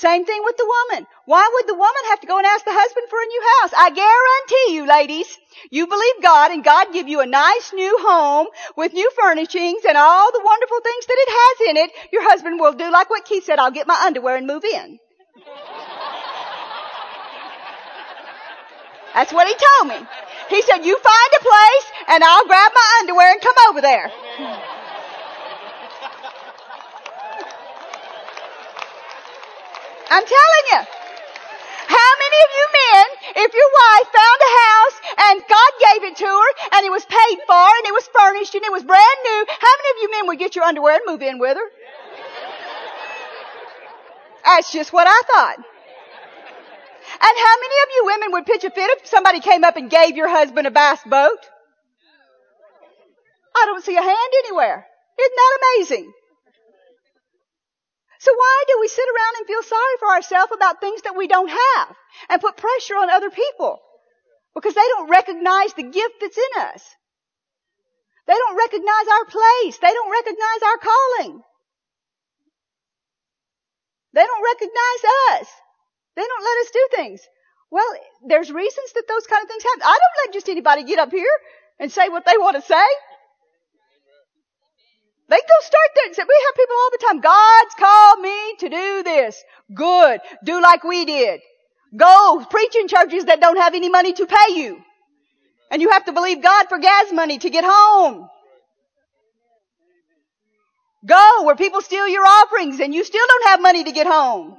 Same 0.00 0.24
thing 0.24 0.40
with 0.44 0.56
the 0.56 0.64
woman. 0.64 1.06
Why 1.26 1.46
would 1.52 1.66
the 1.66 1.74
woman 1.74 2.04
have 2.08 2.20
to 2.20 2.26
go 2.26 2.38
and 2.38 2.46
ask 2.46 2.64
the 2.64 2.72
husband 2.72 3.04
for 3.10 3.20
a 3.20 3.26
new 3.26 3.42
house? 3.60 3.72
I 3.76 3.90
guarantee 3.92 4.74
you, 4.74 4.88
ladies, 4.88 5.28
you 5.70 5.86
believe 5.86 6.22
God 6.22 6.52
and 6.52 6.64
God 6.64 6.94
give 6.94 7.06
you 7.06 7.20
a 7.20 7.26
nice 7.26 7.74
new 7.74 7.98
home 8.00 8.46
with 8.78 8.94
new 8.94 9.10
furnishings 9.10 9.82
and 9.86 9.98
all 9.98 10.32
the 10.32 10.40
wonderful 10.42 10.80
things 10.80 11.04
that 11.04 11.18
it 11.20 11.28
has 11.28 11.68
in 11.68 11.76
it. 11.76 11.90
Your 12.14 12.22
husband 12.22 12.58
will 12.58 12.72
do 12.72 12.90
like 12.90 13.10
what 13.10 13.26
Keith 13.26 13.44
said, 13.44 13.58
I'll 13.58 13.70
get 13.70 13.86
my 13.86 14.02
underwear 14.06 14.36
and 14.36 14.46
move 14.46 14.64
in. 14.64 14.98
That's 19.12 19.34
what 19.34 19.48
he 19.48 19.54
told 19.54 19.88
me. 19.92 20.08
He 20.48 20.62
said, 20.62 20.78
you 20.78 20.96
find 20.96 21.30
a 21.36 21.42
place 21.44 21.92
and 22.08 22.24
I'll 22.24 22.46
grab 22.46 22.72
my 22.74 22.96
underwear 23.00 23.32
and 23.32 23.40
come 23.42 23.56
over 23.68 23.82
there. 23.82 24.10
I'm 30.10 30.26
telling 30.26 30.66
you. 30.74 30.80
How 31.90 32.10
many 32.22 32.38
of 32.46 32.50
you 32.54 32.66
men, 32.70 33.06
if 33.46 33.50
your 33.54 33.70
wife 33.82 34.08
found 34.14 34.40
a 34.42 34.52
house 34.62 34.96
and 35.26 35.42
God 35.48 35.70
gave 35.78 36.04
it 36.10 36.16
to 36.18 36.26
her 36.26 36.50
and 36.76 36.86
it 36.86 36.90
was 36.90 37.04
paid 37.04 37.38
for 37.46 37.66
and 37.78 37.86
it 37.86 37.94
was 37.94 38.06
furnished 38.14 38.54
and 38.54 38.64
it 38.64 38.72
was 38.72 38.82
brand 38.82 39.18
new, 39.24 39.46
how 39.48 39.74
many 39.78 39.90
of 39.90 40.02
you 40.02 40.10
men 40.10 40.26
would 40.28 40.38
get 40.38 40.54
your 40.54 40.64
underwear 40.64 40.94
and 40.94 41.02
move 41.06 41.22
in 41.22 41.38
with 41.38 41.56
her? 41.56 41.68
That's 44.44 44.72
just 44.72 44.92
what 44.92 45.06
I 45.08 45.22
thought. 45.26 45.56
And 47.22 47.34
how 47.46 47.54
many 47.60 47.76
of 47.82 47.88
you 47.94 48.02
women 48.06 48.32
would 48.32 48.46
pitch 48.46 48.64
a 48.64 48.70
fit 48.70 48.98
if 48.98 49.06
somebody 49.06 49.40
came 49.40 49.64
up 49.64 49.76
and 49.76 49.90
gave 49.90 50.16
your 50.16 50.28
husband 50.28 50.66
a 50.66 50.70
bass 50.70 51.00
boat? 51.04 51.38
I 53.56 53.66
don't 53.66 53.84
see 53.84 53.96
a 53.96 54.02
hand 54.02 54.32
anywhere. 54.44 54.86
Isn't 55.18 55.36
that 55.36 55.58
amazing? 55.60 56.12
So 58.20 58.32
why 58.34 58.64
do 58.68 58.76
we 58.80 58.88
sit 58.88 59.08
around 59.08 59.34
and 59.38 59.46
feel 59.46 59.62
sorry 59.62 59.96
for 59.98 60.08
ourselves 60.08 60.52
about 60.54 60.80
things 60.80 61.00
that 61.02 61.16
we 61.16 61.26
don't 61.26 61.48
have 61.48 61.96
and 62.28 62.40
put 62.40 62.58
pressure 62.58 62.94
on 62.94 63.08
other 63.08 63.30
people? 63.30 63.80
Because 64.54 64.74
they 64.74 64.88
don't 64.92 65.08
recognize 65.08 65.72
the 65.72 65.84
gift 65.84 66.14
that's 66.20 66.36
in 66.36 66.62
us. 66.62 66.84
They 68.26 68.34
don't 68.34 68.58
recognize 68.58 69.06
our 69.10 69.24
place. 69.24 69.78
They 69.78 69.92
don't 69.92 70.12
recognize 70.12 70.62
our 70.62 70.78
calling. 70.78 71.42
They 74.12 74.26
don't 74.26 74.44
recognize 74.44 75.02
us. 75.32 75.48
They 76.16 76.22
don't 76.22 76.44
let 76.44 76.58
us 76.60 76.70
do 76.72 76.88
things. 76.96 77.20
Well, 77.70 77.88
there's 78.26 78.52
reasons 78.52 78.92
that 78.94 79.08
those 79.08 79.26
kind 79.26 79.42
of 79.42 79.48
things 79.48 79.62
happen. 79.62 79.82
I 79.82 79.98
don't 79.98 80.26
let 80.26 80.34
just 80.34 80.48
anybody 80.50 80.84
get 80.84 80.98
up 80.98 81.10
here 81.10 81.36
and 81.78 81.90
say 81.90 82.10
what 82.10 82.26
they 82.26 82.36
want 82.36 82.56
to 82.56 82.62
say. 82.62 82.84
They 85.30 85.36
go 85.36 85.56
start 85.60 85.90
there. 85.94 86.06
And 86.06 86.16
say, 86.16 86.22
we 86.28 86.44
have 86.46 86.54
people 86.56 86.76
all 86.76 86.90
the 86.90 87.06
time. 87.06 87.20
God's 87.20 87.74
called 87.78 88.20
me 88.20 88.54
to 88.58 88.68
do 88.68 89.02
this. 89.04 89.42
Good. 89.72 90.20
Do 90.44 90.60
like 90.60 90.82
we 90.82 91.04
did. 91.04 91.40
Go 91.96 92.44
preach 92.50 92.74
in 92.74 92.88
churches 92.88 93.26
that 93.26 93.40
don't 93.40 93.56
have 93.56 93.74
any 93.74 93.88
money 93.88 94.12
to 94.12 94.26
pay 94.26 94.54
you. 94.54 94.82
And 95.70 95.80
you 95.80 95.90
have 95.90 96.04
to 96.06 96.12
believe 96.12 96.42
God 96.42 96.66
for 96.68 96.78
gas 96.78 97.12
money 97.12 97.38
to 97.38 97.48
get 97.48 97.64
home. 97.64 98.28
Go 101.06 101.44
where 101.44 101.56
people 101.56 101.80
steal 101.80 102.08
your 102.08 102.26
offerings 102.26 102.80
and 102.80 102.92
you 102.92 103.04
still 103.04 103.26
don't 103.26 103.46
have 103.46 103.62
money 103.62 103.84
to 103.84 103.92
get 103.92 104.08
home. 104.08 104.56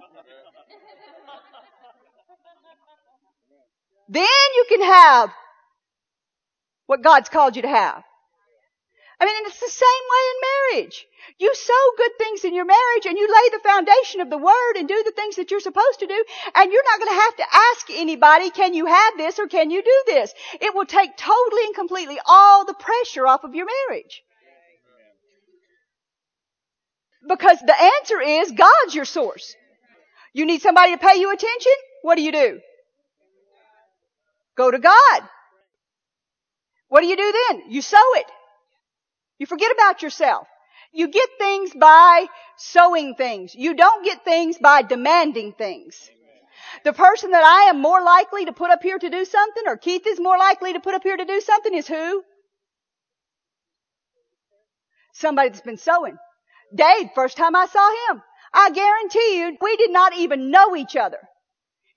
Then 4.07 4.25
you 4.55 4.65
can 4.69 4.81
have 4.81 5.31
what 6.85 7.03
God's 7.03 7.29
called 7.29 7.57
you 7.57 7.61
to 7.61 7.67
have. 7.67 8.03
I 9.21 9.25
mean, 9.25 9.35
it's 9.45 9.59
the 9.59 9.69
same 9.69 10.05
way 10.13 10.23
in 10.31 10.81
marriage. 10.81 11.07
You 11.37 11.53
sow 11.53 11.91
good 11.95 12.11
things 12.17 12.43
in 12.43 12.55
your 12.55 12.65
marriage 12.65 13.05
and 13.05 13.15
you 13.15 13.27
lay 13.27 13.49
the 13.51 13.63
foundation 13.63 14.19
of 14.19 14.31
the 14.31 14.37
word 14.37 14.77
and 14.77 14.87
do 14.87 15.03
the 15.05 15.11
things 15.11 15.35
that 15.35 15.51
you're 15.51 15.59
supposed 15.59 15.99
to 15.99 16.07
do 16.07 16.25
and 16.55 16.71
you're 16.71 16.83
not 16.83 16.99
going 16.99 17.15
to 17.15 17.21
have 17.21 17.35
to 17.35 17.45
ask 17.53 17.87
anybody, 17.91 18.49
can 18.49 18.73
you 18.73 18.87
have 18.87 19.17
this 19.17 19.37
or 19.37 19.45
can 19.45 19.69
you 19.69 19.83
do 19.83 20.03
this? 20.07 20.33
It 20.59 20.73
will 20.73 20.87
take 20.87 21.15
totally 21.17 21.65
and 21.65 21.75
completely 21.75 22.17
all 22.25 22.65
the 22.65 22.73
pressure 22.73 23.27
off 23.27 23.43
of 23.43 23.53
your 23.53 23.67
marriage. 23.87 24.23
Because 27.29 27.59
the 27.59 27.79
answer 27.79 28.19
is 28.19 28.51
God's 28.51 28.95
your 28.95 29.05
source. 29.05 29.55
You 30.33 30.47
need 30.47 30.63
somebody 30.63 30.93
to 30.93 30.97
pay 30.97 31.19
you 31.19 31.31
attention? 31.31 31.73
What 32.01 32.15
do 32.15 32.23
you 32.23 32.31
do? 32.31 32.59
Go 34.55 34.71
to 34.71 34.79
God. 34.79 35.21
What 36.89 37.01
do 37.01 37.07
you 37.07 37.17
do 37.17 37.33
then? 37.49 37.71
You 37.71 37.83
sow 37.83 38.01
it. 38.15 38.25
You 39.41 39.47
forget 39.47 39.71
about 39.71 40.03
yourself. 40.03 40.47
You 40.93 41.07
get 41.07 41.27
things 41.39 41.71
by 41.73 42.27
sowing 42.57 43.15
things. 43.15 43.55
You 43.55 43.73
don't 43.73 44.05
get 44.05 44.23
things 44.23 44.59
by 44.59 44.83
demanding 44.83 45.53
things. 45.53 46.11
The 46.83 46.93
person 46.93 47.31
that 47.31 47.43
I 47.43 47.69
am 47.69 47.81
more 47.81 48.03
likely 48.03 48.45
to 48.45 48.53
put 48.53 48.69
up 48.69 48.83
here 48.83 48.99
to 48.99 49.09
do 49.09 49.25
something, 49.25 49.63
or 49.65 49.77
Keith 49.77 50.05
is 50.05 50.19
more 50.19 50.37
likely 50.37 50.73
to 50.73 50.79
put 50.79 50.93
up 50.93 51.01
here 51.01 51.17
to 51.17 51.25
do 51.25 51.41
something 51.41 51.73
is 51.73 51.87
who? 51.87 52.23
Somebody 55.13 55.49
that's 55.49 55.61
been 55.61 55.77
sowing. 55.77 56.17
Dave, 56.75 57.09
first 57.15 57.35
time 57.35 57.55
I 57.55 57.65
saw 57.65 57.89
him, 58.11 58.21
I 58.53 58.69
guarantee 58.69 59.39
you, 59.39 59.57
we 59.59 59.75
did 59.75 59.89
not 59.89 60.15
even 60.17 60.51
know 60.51 60.75
each 60.75 60.95
other. 60.95 61.17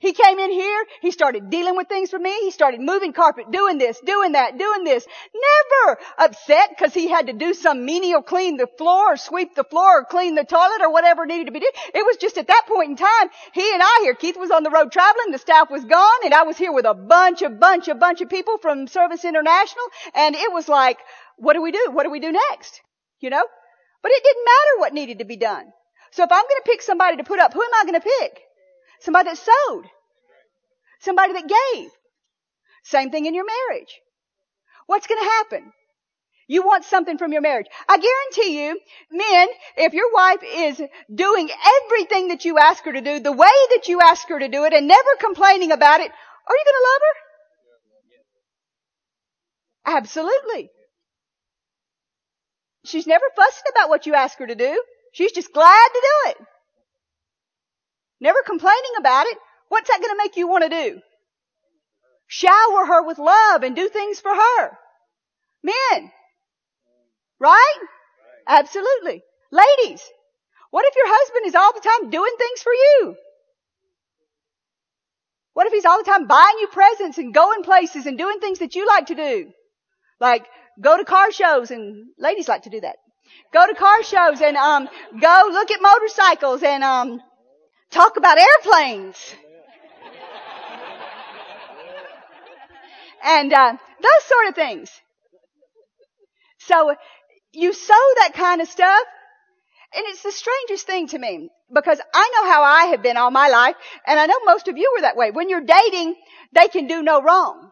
He 0.04 0.12
came 0.12 0.38
in 0.38 0.50
here, 0.50 0.84
he 1.00 1.12
started 1.12 1.48
dealing 1.48 1.76
with 1.76 1.88
things 1.88 2.10
for 2.10 2.18
me, 2.18 2.30
he 2.42 2.50
started 2.50 2.78
moving 2.78 3.14
carpet, 3.14 3.50
doing 3.50 3.78
this, 3.78 3.98
doing 4.04 4.32
that, 4.32 4.58
doing 4.58 4.84
this. 4.84 5.06
Never 5.34 5.98
upset 6.18 6.68
because 6.68 6.92
he 6.92 7.08
had 7.08 7.28
to 7.28 7.32
do 7.32 7.54
some 7.54 7.86
menial 7.86 8.20
clean 8.20 8.58
the 8.58 8.66
floor 8.66 9.14
or 9.14 9.16
sweep 9.16 9.54
the 9.54 9.64
floor 9.64 10.00
or 10.00 10.04
clean 10.04 10.34
the 10.34 10.44
toilet 10.44 10.82
or 10.82 10.92
whatever 10.92 11.24
needed 11.24 11.46
to 11.46 11.52
be 11.52 11.60
done. 11.60 11.70
It 11.94 12.04
was 12.04 12.18
just 12.18 12.36
at 12.36 12.48
that 12.48 12.66
point 12.68 12.90
in 12.90 12.96
time, 12.96 13.30
he 13.54 13.72
and 13.72 13.82
I 13.82 14.00
here, 14.02 14.14
Keith 14.14 14.36
was 14.36 14.50
on 14.50 14.62
the 14.62 14.68
road 14.68 14.92
traveling, 14.92 15.30
the 15.30 15.38
staff 15.38 15.70
was 15.70 15.86
gone, 15.86 16.20
and 16.22 16.34
I 16.34 16.42
was 16.42 16.58
here 16.58 16.70
with 16.70 16.84
a 16.84 16.92
bunch, 16.92 17.40
a 17.40 17.48
bunch, 17.48 17.88
a 17.88 17.94
bunch 17.94 18.20
of 18.20 18.28
people 18.28 18.58
from 18.58 18.86
Service 18.86 19.24
International, 19.24 19.86
and 20.14 20.34
it 20.34 20.52
was 20.52 20.68
like, 20.68 20.98
what 21.38 21.54
do 21.54 21.62
we 21.62 21.72
do? 21.72 21.88
What 21.92 22.02
do 22.02 22.10
we 22.10 22.20
do 22.20 22.30
next? 22.30 22.82
You 23.20 23.30
know? 23.30 23.46
But 24.02 24.12
it 24.12 24.22
didn't 24.22 24.44
matter 24.44 24.80
what 24.80 24.92
needed 24.92 25.20
to 25.20 25.24
be 25.24 25.38
done. 25.38 25.72
So 26.10 26.24
if 26.24 26.30
I'm 26.30 26.42
going 26.42 26.62
to 26.62 26.70
pick 26.70 26.82
somebody 26.82 27.16
to 27.16 27.24
put 27.24 27.40
up, 27.40 27.54
who 27.54 27.62
am 27.62 27.74
I 27.74 27.84
going 27.84 27.98
to 27.98 28.06
pick? 28.20 28.42
Somebody 29.00 29.30
that 29.30 29.38
sowed. 29.38 29.84
Somebody 31.04 31.34
that 31.34 31.48
gave. 31.48 31.90
Same 32.82 33.10
thing 33.10 33.26
in 33.26 33.34
your 33.34 33.46
marriage. 33.46 34.00
What's 34.86 35.06
going 35.06 35.20
to 35.22 35.30
happen? 35.30 35.72
You 36.46 36.62
want 36.62 36.84
something 36.84 37.16
from 37.16 37.32
your 37.32 37.40
marriage. 37.40 37.66
I 37.88 37.96
guarantee 37.98 38.64
you, 38.64 38.78
men, 39.10 39.48
if 39.76 39.94
your 39.94 40.12
wife 40.12 40.42
is 40.42 40.82
doing 41.14 41.48
everything 41.84 42.28
that 42.28 42.44
you 42.44 42.58
ask 42.58 42.84
her 42.84 42.92
to 42.92 43.00
do, 43.00 43.18
the 43.20 43.32
way 43.32 43.56
that 43.70 43.88
you 43.88 44.00
ask 44.00 44.28
her 44.28 44.38
to 44.38 44.48
do 44.48 44.64
it, 44.64 44.74
and 44.74 44.86
never 44.86 45.08
complaining 45.20 45.72
about 45.72 46.00
it, 46.00 46.10
are 46.10 46.54
you 46.54 46.64
going 46.64 46.80
to 46.80 46.88
love 46.92 47.00
her? 47.00 47.16
Absolutely. 49.98 50.70
She's 52.84 53.06
never 53.06 53.24
fussing 53.34 53.64
about 53.70 53.88
what 53.88 54.06
you 54.06 54.14
ask 54.14 54.38
her 54.38 54.46
to 54.46 54.54
do. 54.54 54.82
She's 55.12 55.32
just 55.32 55.52
glad 55.52 55.88
to 55.88 56.00
do 56.02 56.30
it. 56.30 56.36
Never 58.20 58.38
complaining 58.44 58.92
about 58.98 59.26
it. 59.26 59.38
What's 59.68 59.88
that 59.88 60.00
going 60.00 60.12
to 60.12 60.22
make 60.22 60.36
you 60.36 60.48
want 60.48 60.64
to 60.64 60.70
do? 60.70 61.00
Shower 62.26 62.86
her 62.86 63.02
with 63.02 63.18
love 63.18 63.62
and 63.62 63.76
do 63.76 63.88
things 63.88 64.20
for 64.20 64.34
her. 64.34 64.78
Men. 65.62 66.10
Right? 67.38 67.78
Absolutely. 68.46 69.22
Ladies. 69.50 70.02
What 70.70 70.84
if 70.86 70.96
your 70.96 71.06
husband 71.06 71.46
is 71.46 71.54
all 71.54 71.72
the 71.72 71.80
time 71.80 72.10
doing 72.10 72.34
things 72.36 72.62
for 72.62 72.72
you? 72.72 73.16
What 75.52 75.68
if 75.68 75.72
he's 75.72 75.84
all 75.84 75.98
the 75.98 76.10
time 76.10 76.26
buying 76.26 76.58
you 76.60 76.66
presents 76.66 77.18
and 77.18 77.32
going 77.32 77.62
places 77.62 78.06
and 78.06 78.18
doing 78.18 78.40
things 78.40 78.58
that 78.58 78.74
you 78.74 78.86
like 78.86 79.06
to 79.06 79.14
do? 79.14 79.52
Like 80.20 80.46
go 80.80 80.96
to 80.96 81.04
car 81.04 81.30
shows 81.30 81.70
and 81.70 82.06
ladies 82.18 82.48
like 82.48 82.64
to 82.64 82.70
do 82.70 82.80
that. 82.80 82.96
Go 83.52 83.66
to 83.66 83.74
car 83.74 84.02
shows 84.02 84.40
and 84.40 84.56
um 84.56 84.88
go 85.20 85.48
look 85.52 85.70
at 85.70 85.80
motorcycles 85.80 86.62
and 86.64 86.82
um 86.82 87.20
talk 87.90 88.16
about 88.16 88.38
airplanes. 88.38 89.16
And 93.24 93.52
uh, 93.52 93.72
those 94.02 94.24
sort 94.26 94.48
of 94.48 94.54
things. 94.54 94.90
So 96.58 96.94
you 97.52 97.72
sow 97.72 98.04
that 98.20 98.32
kind 98.34 98.60
of 98.60 98.68
stuff, 98.68 99.02
and 99.94 100.04
it's 100.08 100.22
the 100.22 100.32
strangest 100.32 100.86
thing 100.86 101.08
to 101.08 101.18
me 101.18 101.50
because 101.72 102.00
I 102.12 102.30
know 102.34 102.50
how 102.50 102.62
I 102.62 102.84
have 102.86 103.02
been 103.02 103.16
all 103.16 103.30
my 103.30 103.48
life, 103.48 103.76
and 104.06 104.20
I 104.20 104.26
know 104.26 104.38
most 104.44 104.68
of 104.68 104.76
you 104.76 104.92
were 104.94 105.02
that 105.02 105.16
way. 105.16 105.30
When 105.30 105.48
you're 105.48 105.60
dating, 105.60 106.14
they 106.52 106.68
can 106.68 106.86
do 106.86 107.02
no 107.02 107.22
wrong. 107.22 107.70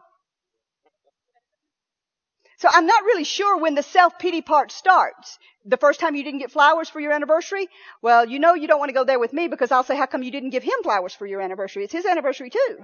So 2.57 2.69
I'm 2.71 2.85
not 2.85 3.03
really 3.03 3.25
sure 3.25 3.57
when 3.57 3.75
the 3.75 3.83
self-pity 3.83 4.41
part 4.41 4.71
starts. 4.71 5.37
The 5.65 5.77
first 5.77 5.99
time 5.99 6.15
you 6.15 6.23
didn't 6.23 6.39
get 6.39 6.51
flowers 6.51 6.89
for 6.89 7.01
your 7.01 7.11
anniversary? 7.11 7.67
Well, 8.01 8.25
you 8.25 8.39
know 8.39 8.53
you 8.53 8.67
don't 8.67 8.79
want 8.79 8.89
to 8.89 8.93
go 8.93 9.03
there 9.03 9.19
with 9.19 9.33
me 9.33 9.49
because 9.49 9.71
I'll 9.71 9.83
say, 9.83 9.97
how 9.97 10.05
come 10.05 10.23
you 10.23 10.31
didn't 10.31 10.51
give 10.51 10.63
him 10.63 10.81
flowers 10.81 11.13
for 11.13 11.25
your 11.25 11.41
anniversary? 11.41 11.83
It's 11.83 11.93
his 11.93 12.05
anniversary 12.05 12.49
too. 12.49 12.77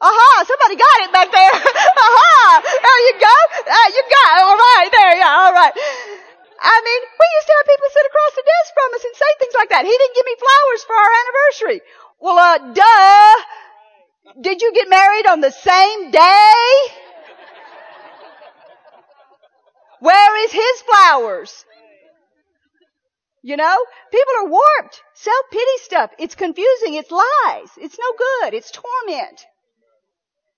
Aha, 0.00 0.44
somebody 0.44 0.76
got 0.76 0.98
it 1.06 1.12
back 1.12 1.30
there. 1.30 1.54
Aha, 1.54 2.42
there 2.86 3.00
you 3.06 3.14
go. 3.20 3.36
Uh, 3.66 3.88
you 3.94 4.02
got 4.10 4.30
it. 4.36 4.42
All 4.44 4.58
right, 4.58 4.88
there, 4.90 5.14
yeah, 5.16 5.34
all 5.44 5.54
right. 5.54 5.74
I 5.74 6.76
mean, 6.80 7.00
we 7.04 7.26
used 7.36 7.48
to 7.48 7.54
have 7.58 7.66
people 7.66 7.88
sit 7.92 8.06
across 8.06 8.32
the 8.34 8.44
desk 8.44 8.68
from 8.74 8.90
us 8.94 9.04
and 9.04 9.14
say 9.16 9.30
things 9.38 9.54
like 9.54 9.70
that. 9.70 9.84
He 9.84 9.92
didn't 9.92 10.16
give 10.16 10.26
me 10.26 10.36
flowers 10.40 10.82
for 10.84 10.96
our 10.96 11.12
anniversary. 11.22 11.78
Well, 12.20 12.38
uh, 12.38 12.58
duh. 12.72 13.34
Did 14.40 14.62
you 14.62 14.72
get 14.72 14.88
married 14.88 15.26
on 15.28 15.40
the 15.40 15.52
same 15.52 16.10
day? 16.10 16.64
Where 20.00 20.44
is 20.44 20.52
his 20.52 20.82
flowers? 20.82 21.64
You 23.42 23.56
know, 23.56 23.76
people 24.10 24.34
are 24.40 24.48
warped. 24.48 25.02
Self-pity 25.14 25.76
stuff. 25.82 26.10
It's 26.18 26.34
confusing. 26.34 26.94
It's 26.94 27.10
lies. 27.10 27.70
It's 27.76 27.98
no 27.98 28.12
good. 28.16 28.54
It's 28.54 28.70
torment. 28.70 29.44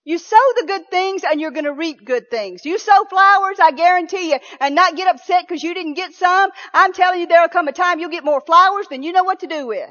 You 0.07 0.19
sow 0.19 0.37
the 0.55 0.67
good 0.69 0.89
things 0.89 1.23
and 1.29 1.41
you're 1.41 1.51
going 1.51 1.65
to 1.65 1.73
reap 1.73 2.05
good 2.05 2.31
things. 2.31 2.65
You 2.65 2.79
sow 2.79 3.05
flowers, 3.11 3.59
I 3.61 3.73
guarantee 3.73 4.31
you, 4.31 4.39
and 4.61 4.77
not 4.77 4.95
get 4.95 5.13
upset 5.13 5.43
because 5.43 5.65
you 5.65 5.75
didn't 5.75 5.95
get 5.95 6.15
some. 6.15 6.51
I'm 6.73 6.93
telling 6.93 7.19
you 7.19 7.27
there'll 7.27 7.49
come 7.49 7.67
a 7.67 7.73
time 7.73 7.99
you'll 7.99 8.11
get 8.11 8.25
more 8.25 8.41
flowers 8.41 8.87
than 8.89 9.03
you 9.03 9.11
know 9.11 9.25
what 9.25 9.41
to 9.41 9.49
do 9.49 9.67
with. 9.67 9.91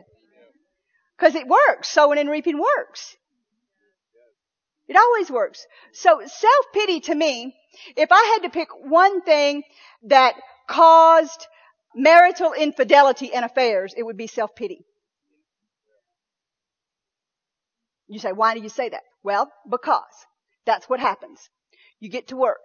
Because 1.18 1.36
it 1.36 1.46
works. 1.50 1.90
Sowing 1.90 2.18
and 2.18 2.30
reaping 2.30 2.58
works. 2.58 3.18
It 4.88 4.96
always 4.96 5.30
works. 5.30 5.66
So 5.92 6.22
self-pity 6.26 7.02
to 7.02 7.16
me, 7.16 7.54
if 7.98 8.10
I 8.14 8.24
had 8.36 8.44
to 8.44 8.50
pick 8.50 8.70
one 8.74 9.22
thing 9.22 9.64
that 10.04 10.36
caused 10.70 11.46
marital 11.94 12.54
infidelity 12.54 13.34
and 13.34 13.44
affairs, 13.44 13.94
it 13.98 14.04
would 14.04 14.16
be 14.16 14.28
self-pity. 14.28 14.86
You 18.08 18.20
say, 18.20 18.32
why 18.32 18.54
do 18.54 18.62
you 18.62 18.70
say 18.70 18.88
that? 18.88 19.02
Well, 19.26 19.52
because 19.68 20.28
that's 20.68 20.88
what 20.88 21.00
happens. 21.00 21.50
You 22.00 22.10
get 22.10 22.28
to 22.28 22.36
work 22.38 22.62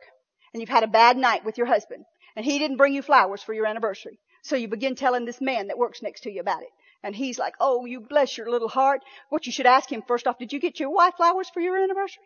and 0.52 0.60
you've 0.60 0.68
had 0.68 0.84
a 0.84 0.88
bad 0.88 1.16
night 1.16 1.42
with 1.42 1.56
your 1.56 1.66
husband 1.66 2.04
and 2.36 2.44
he 2.44 2.58
didn't 2.58 2.76
bring 2.76 2.92
you 2.92 3.00
flowers 3.00 3.42
for 3.42 3.54
your 3.54 3.64
anniversary. 3.64 4.18
So 4.42 4.56
you 4.56 4.68
begin 4.68 4.94
telling 4.94 5.24
this 5.24 5.40
man 5.40 5.68
that 5.68 5.78
works 5.78 6.02
next 6.02 6.20
to 6.24 6.30
you 6.30 6.42
about 6.42 6.60
it. 6.60 6.68
And 7.02 7.16
he's 7.16 7.38
like, 7.38 7.54
oh, 7.60 7.86
you 7.86 8.00
bless 8.00 8.36
your 8.36 8.50
little 8.50 8.68
heart. 8.68 9.00
What 9.30 9.46
you 9.46 9.52
should 9.52 9.64
ask 9.64 9.90
him 9.90 10.02
first 10.06 10.26
off, 10.26 10.38
did 10.38 10.52
you 10.52 10.60
get 10.60 10.78
your 10.78 10.90
wife 10.90 11.14
flowers 11.16 11.48
for 11.48 11.60
your 11.60 11.82
anniversary? 11.82 12.24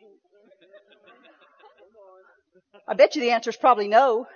I 2.89 2.95
bet 2.95 3.15
you 3.15 3.21
the 3.21 3.31
answer 3.31 3.51
is 3.51 3.57
probably 3.57 3.87
no. 3.87 4.27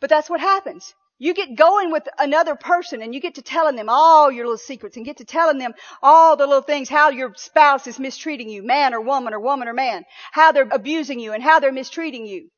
But 0.00 0.10
that's 0.10 0.28
what 0.28 0.40
happens. 0.40 0.92
You 1.18 1.32
get 1.32 1.56
going 1.56 1.90
with 1.92 2.06
another 2.18 2.56
person 2.56 3.00
and 3.00 3.14
you 3.14 3.20
get 3.20 3.36
to 3.36 3.42
telling 3.42 3.74
them 3.74 3.88
all 3.88 4.30
your 4.30 4.44
little 4.44 4.58
secrets 4.58 4.96
and 4.96 5.06
get 5.06 5.16
to 5.16 5.24
telling 5.24 5.56
them 5.56 5.72
all 6.02 6.36
the 6.36 6.46
little 6.46 6.62
things, 6.62 6.90
how 6.90 7.08
your 7.08 7.32
spouse 7.36 7.86
is 7.86 7.98
mistreating 7.98 8.50
you, 8.50 8.62
man 8.62 8.92
or 8.92 9.00
woman 9.00 9.32
or 9.32 9.40
woman 9.40 9.66
or 9.66 9.72
man, 9.72 10.04
how 10.32 10.52
they're 10.52 10.68
abusing 10.70 11.18
you 11.18 11.32
and 11.32 11.42
how 11.42 11.58
they're 11.58 11.72
mistreating 11.72 12.26
you. 12.26 12.50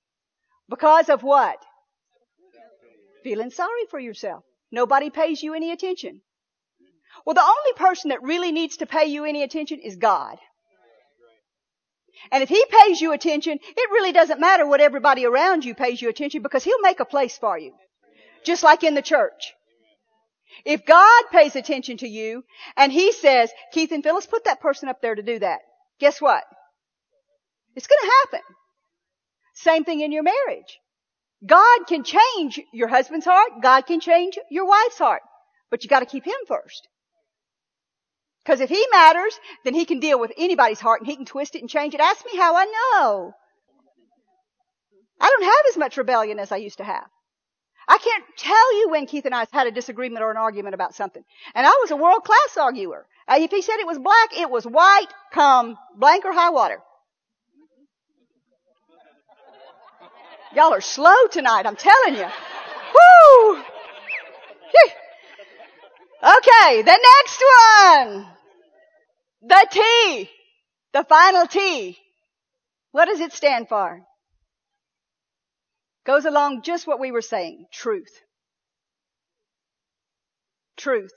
Because 0.69 1.09
of 1.09 1.23
what? 1.23 1.57
Feeling 3.23 3.51
sorry 3.51 3.87
for 3.91 4.01
yourself. 4.01 4.43
Nobody 4.73 5.11
pays 5.11 5.43
you 5.43 5.55
any 5.55 5.71
attention. 5.71 6.21
Well, 7.25 7.35
the 7.35 7.43
only 7.43 7.73
person 7.77 8.11
that 8.11 8.23
really 8.23 8.53
needs 8.53 8.79
to 8.79 8.87
pay 8.87 9.07
you 9.07 9.25
any 9.25 9.43
attention 9.43 9.79
is 9.81 9.97
God. 9.97 10.37
And 12.33 12.43
if 12.43 12.49
He 12.49 12.65
pays 12.69 13.01
you 13.01 13.13
attention, 13.13 13.59
it 13.63 13.91
really 13.91 14.13
doesn't 14.13 14.41
matter 14.41 14.67
what 14.67 14.81
everybody 14.81 15.25
around 15.25 15.65
you 15.65 15.75
pays 15.75 16.03
you 16.03 16.09
attention 16.09 16.43
because 16.43 16.65
He'll 16.65 16.81
make 16.81 16.99
a 16.99 17.05
place 17.05 17.39
for 17.39 17.57
you. 17.57 17.73
Just 18.45 18.62
like 18.62 18.84
in 18.84 18.95
the 18.95 19.03
church. 19.03 19.53
If 20.64 20.84
God 20.86 21.24
pays 21.30 21.57
attention 21.57 21.99
to 21.99 22.09
you 22.09 22.45
and 22.76 22.93
He 22.93 23.12
says, 23.12 23.51
Keith 23.72 23.93
and 23.93 24.03
Phyllis, 24.03 24.26
put 24.26 24.45
that 24.45 24.61
person 24.61 24.89
up 24.89 25.01
there 25.01 25.14
to 25.14 25.22
do 25.22 25.39
that. 25.39 25.61
Guess 26.01 26.20
what? 26.20 26.45
It's 27.76 27.86
gonna 27.86 28.12
happen. 28.22 28.41
Same 29.55 29.84
thing 29.84 30.01
in 30.01 30.12
your 30.12 30.22
marriage. 30.22 30.78
God 31.47 31.86
can 31.86 32.05
change 32.05 32.61
your 32.72 32.89
husband's 32.89 33.26
heart. 33.26 33.62
God 33.62 33.82
can 33.86 34.01
change 34.01 34.39
your 34.51 34.66
wife's 34.66 34.99
heart. 34.99 35.22
But 35.70 35.84
you 35.84 35.91
gotta 35.91 36.07
keep 36.07 36.24
Him 36.24 36.34
first. 36.47 36.89
Because 38.45 38.61
if 38.61 38.70
He 38.70 38.84
matters, 38.91 39.39
then 39.64 39.74
He 39.74 39.84
can 39.84 40.01
deal 40.01 40.18
with 40.18 40.32
anybody's 40.36 40.80
heart 40.80 41.01
and 41.01 41.09
He 41.09 41.16
can 41.16 41.26
twist 41.26 41.55
it 41.55 41.61
and 41.61 41.70
change 41.70 41.95
it. 41.95 42.01
Ask 42.01 42.24
me 42.24 42.36
how 42.36 42.57
I 42.57 42.64
know. 42.64 43.32
I 45.20 45.28
don't 45.28 45.45
have 45.45 45.64
as 45.70 45.76
much 45.76 45.97
rebellion 45.97 46.39
as 46.39 46.53
I 46.53 46.57
used 46.57 46.78
to 46.78 46.84
have. 46.84 47.07
I 47.89 47.99
can't 47.99 48.24
tell 48.36 48.78
you 48.78 48.91
when 48.91 49.07
Keith 49.07 49.24
and 49.24 49.34
I 49.34 49.47
had 49.51 49.66
a 49.66 49.70
disagreement 49.70 50.22
or 50.22 50.30
an 50.30 50.36
argument 50.36 50.74
about 50.74 50.95
something. 50.95 51.24
And 51.55 51.66
I 51.66 51.70
was 51.80 51.91
a 51.91 51.97
world 51.97 52.22
class 52.22 52.57
arguer. 52.61 53.07
Uh, 53.26 53.36
if 53.39 53.51
he 53.51 53.62
said 53.62 53.78
it 53.78 53.86
was 53.86 53.99
black, 53.99 54.36
it 54.36 54.51
was 54.51 54.64
white, 54.64 55.09
come 55.32 55.78
blank 55.97 56.24
or 56.24 56.32
high 56.32 56.51
water. 56.51 56.80
Y'all 60.55 60.74
are 60.74 60.80
slow 60.80 61.26
tonight, 61.30 61.66
I'm 61.66 61.76
telling 61.76 62.14
you. 62.14 62.26
Woo! 62.95 63.62
Okay, 66.22 66.82
the 66.82 66.99
next 66.99 67.45
one. 67.86 68.26
The 69.43 69.66
T. 69.70 70.30
The 70.93 71.05
final 71.05 71.47
T. 71.47 71.97
What 72.91 73.07
does 73.07 73.20
it 73.20 73.32
stand 73.32 73.68
for? 73.68 74.03
Goes 76.09 76.25
along 76.25 76.63
just 76.63 76.87
what 76.87 76.99
we 76.99 77.13
were 77.13 77.21
saying. 77.21 77.67
Truth. 77.71 78.23
Truth. 80.79 81.13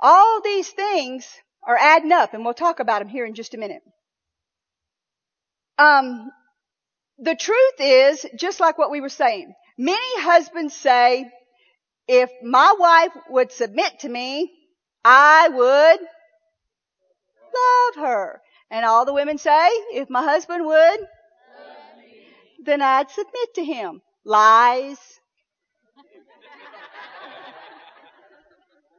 All 0.00 0.40
these 0.42 0.70
things 0.70 1.28
are 1.66 1.76
adding 1.76 2.12
up 2.12 2.32
and 2.32 2.46
we'll 2.46 2.54
talk 2.54 2.80
about 2.80 3.00
them 3.00 3.08
here 3.08 3.26
in 3.26 3.34
just 3.34 3.52
a 3.52 3.58
minute. 3.58 3.82
Um, 5.76 6.30
the 7.18 7.34
truth 7.34 7.74
is, 7.78 8.24
just 8.38 8.58
like 8.58 8.78
what 8.78 8.90
we 8.90 9.02
were 9.02 9.10
saying, 9.10 9.52
many 9.76 10.22
husbands 10.22 10.74
say, 10.74 11.30
if 12.06 12.30
my 12.42 12.74
wife 12.78 13.12
would 13.28 13.52
submit 13.52 14.00
to 14.00 14.08
me, 14.08 14.50
I 15.04 15.50
would 15.50 16.00
love 17.54 18.06
her. 18.06 18.40
And 18.70 18.86
all 18.86 19.04
the 19.04 19.12
women 19.12 19.36
say, 19.36 19.68
if 19.92 20.08
my 20.08 20.22
husband 20.22 20.64
would 20.64 21.00
then 22.58 22.82
I'd 22.82 23.10
submit 23.10 23.54
to 23.54 23.64
him. 23.64 24.02
Lies. 24.24 24.98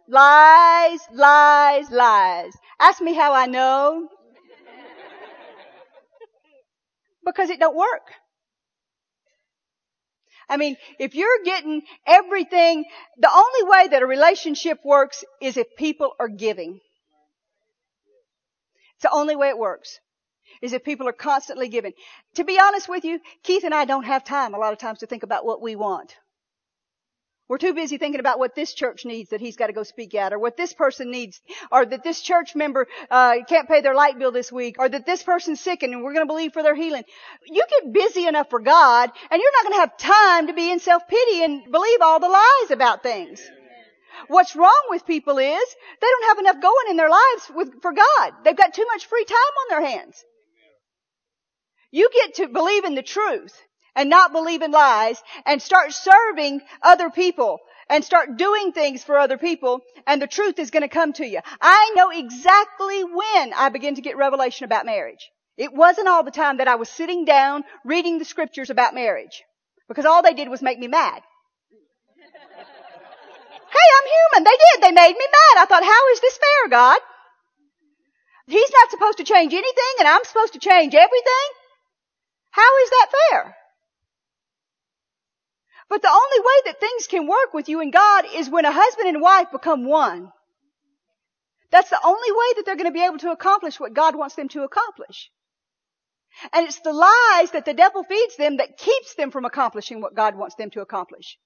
lies, 0.07 0.99
lies, 1.14 1.91
lies. 1.91 2.53
Ask 2.80 3.01
me 3.01 3.14
how 3.14 3.34
I 3.34 3.45
know. 3.45 4.10
because 7.26 7.49
it 7.49 7.60
don't 7.60 7.76
work. 7.76 8.12
I 10.49 10.57
mean, 10.57 10.78
if 10.97 11.14
you're 11.14 11.43
getting 11.45 11.84
everything, 12.07 12.86
the 13.20 13.30
only 13.32 13.70
way 13.70 13.88
that 13.89 14.01
a 14.01 14.07
relationship 14.07 14.80
works 14.84 15.24
is 15.39 15.57
if 15.57 15.68
people 15.78 16.14
are 16.20 16.28
giving. 16.28 16.80
It's 18.95 19.03
the 19.03 19.12
only 19.12 19.36
way 19.36 19.49
it 19.49 19.60
works 19.60 19.99
is 20.62 20.74
if 20.74 20.84
people 20.84 21.07
are 21.07 21.14
constantly 21.14 21.70
giving. 21.70 21.93
To 22.36 22.43
be 22.43 22.60
honest 22.60 22.89
with 22.89 23.05
you, 23.05 23.20
Keith 23.43 23.64
and 23.64 23.74
I 23.74 23.86
don't 23.86 24.03
have 24.03 24.24
time 24.24 24.53
a 24.53 24.60
lot 24.60 24.74
of 24.74 24.80
times 24.80 24.99
to 24.99 25.07
think 25.07 25.24
about 25.24 25.45
what 25.45 25.62
we 25.62 25.76
want. 25.76 26.16
We're 27.49 27.57
too 27.57 27.74
busy 27.74 27.97
thinking 27.97 28.20
about 28.20 28.38
what 28.38 28.53
this 28.53 28.76
church 28.76 29.05
needs 29.05 29.32
that 29.32 29.41
he's 29.41 29.55
got 29.55 29.68
to 29.68 29.74
go 29.74 29.82
speak 29.82 30.14
at, 30.14 30.34
or 30.34 30.38
what 30.38 30.55
this 30.55 30.72
person 30.72 31.10
needs, 31.10 31.41
or 31.72 31.84
that 31.84 32.03
this 32.03 32.22
church 32.22 32.55
member 32.55 32.88
uh, 33.10 33.38
can't 33.47 33.68
pay 33.68 33.82
their 33.82 33.95
light 33.95 34.20
bill 34.20 34.32
this 34.32 34.51
week, 34.51 34.76
or 34.78 34.88
that 34.88 35.07
this 35.07 35.24
person's 35.24 35.60
sick 35.60 35.82
and 35.82 36.03
we're 36.03 36.14
going 36.14 36.28
to 36.28 36.32
believe 36.32 36.53
for 36.53 36.62
their 36.62 36.76
healing. 36.76 37.03
You 37.47 37.64
get 37.68 37.91
busy 37.91 38.28
enough 38.28 38.51
for 38.51 38.60
God, 38.60 39.10
and 39.32 39.41
you're 39.41 39.51
not 39.51 39.64
going 39.64 39.74
to 39.74 39.80
have 39.80 39.97
time 39.97 40.47
to 40.47 40.53
be 40.53 40.72
in 40.72 40.80
self 40.80 41.07
pity 41.07 41.43
and 41.43 41.72
believe 41.72 42.01
all 42.01 42.20
the 42.20 42.30
lies 42.30 42.70
about 42.70 43.01
things. 43.01 43.41
What's 44.28 44.55
wrong 44.55 44.84
with 44.89 45.07
people 45.07 45.39
is 45.39 45.76
they 46.01 46.07
don't 46.07 46.28
have 46.28 46.39
enough 46.39 46.62
going 46.62 46.89
in 46.91 46.97
their 46.97 47.10
lives 47.10 47.51
with, 47.55 47.82
for 47.82 47.93
God. 47.93 48.34
They've 48.43 48.55
got 48.55 48.76
too 48.76 48.86
much 48.93 49.07
free 49.07 49.26
time 49.26 49.38
on 49.38 49.70
their 49.70 49.89
hands. 49.89 50.24
You 51.92 52.10
get 52.14 52.36
to 52.36 52.48
believe 52.48 52.86
in 52.86 52.96
the 52.96 53.04
truth 53.04 53.60
and 53.96 54.10
not 54.10 54.32
believe 54.32 54.62
in 54.62 54.72
lies 54.72 55.22
and 55.46 55.62
start 55.62 55.92
serving 55.94 56.62
other 56.82 57.10
people 57.10 57.60
and 57.90 58.04
start 58.04 58.38
doing 58.38 58.72
things 58.72 59.04
for 59.04 59.18
other 59.18 59.38
people 59.38 59.82
and 60.06 60.22
the 60.22 60.28
truth 60.28 60.60
is 60.60 60.70
going 60.70 60.84
to 60.84 60.88
come 60.88 61.14
to 61.14 61.26
you. 61.26 61.40
I 61.60 61.92
know 61.96 62.12
exactly 62.12 63.04
when 63.04 63.54
I 63.54 63.70
begin 63.70 63.96
to 63.96 64.02
get 64.02 64.18
revelation 64.18 64.66
about 64.66 64.86
marriage. 64.86 65.32
It 65.58 65.74
wasn't 65.74 66.08
all 66.08 66.24
the 66.24 66.32
time 66.32 66.58
that 66.58 66.68
I 66.68 66.76
was 66.76 66.90
sitting 66.90 67.26
down 67.26 67.64
reading 67.84 68.20
the 68.20 68.26
scriptures 68.26 68.70
about 68.70 68.94
marriage 68.94 69.44
because 69.88 70.06
all 70.06 70.22
they 70.22 70.34
did 70.34 70.48
was 70.48 70.62
make 70.62 70.78
me 70.78 70.88
mad. 70.88 71.22
hey, 72.22 73.88
I'm 73.98 74.08
human. 74.08 74.44
They 74.44 74.58
did. 74.58 74.84
They 74.84 74.92
made 74.92 75.18
me 75.18 75.26
mad. 75.26 75.64
I 75.64 75.66
thought, 75.68 75.84
how 75.84 76.12
is 76.14 76.22
this 76.22 76.38
fair, 76.38 76.70
God? 76.70 77.00
He's 78.48 78.72
not 78.72 78.92
supposed 78.92 79.18
to 79.18 79.24
change 79.24 79.54
anything 79.54 79.94
and 80.00 80.08
I'm 80.08 80.24
supposed 80.24 80.54
to 80.54 80.60
change 80.60 80.94
everything? 80.96 81.59
How 82.52 82.78
is 82.84 82.89
that 82.89 83.12
fair? 83.12 83.56
But 85.89 86.02
the 86.04 86.10
only 86.10 86.39
way 86.39 86.62
that 86.66 86.80
things 86.80 87.08
can 87.08 87.28
work 87.28 87.54
with 87.54 87.68
you 87.68 87.82
and 87.82 87.91
God 87.91 88.26
is 88.36 88.50
when 88.50 88.66
a 88.66 88.72
husband 88.72 89.10
and 89.10 89.22
wife 89.22 89.47
become 89.52 89.86
one. 89.86 90.32
That's 91.72 91.89
the 91.89 92.00
only 92.04 92.32
way 92.32 92.54
that 92.56 92.66
they're 92.66 92.76
going 92.76 92.86
to 92.86 92.91
be 92.91 93.06
able 93.06 93.20
to 93.20 93.32
accomplish 93.32 93.80
what 93.80 93.93
God 93.93 94.16
wants 94.16 94.36
them 94.36 94.50
to 94.50 94.64
accomplish. 94.64 95.32
And 96.54 96.66
it's 96.68 96.80
the 96.82 96.93
lies 96.93 97.52
that 97.52 97.66
the 97.66 97.74
devil 97.74 98.04
feeds 98.04 98.38
them 98.38 98.58
that 98.58 98.78
keeps 98.78 99.16
them 99.16 99.32
from 99.32 99.45
accomplishing 99.45 100.02
what 100.02 100.16
God 100.16 100.36
wants 100.36 100.56
them 100.56 100.70
to 100.72 100.82
accomplish. 100.82 101.38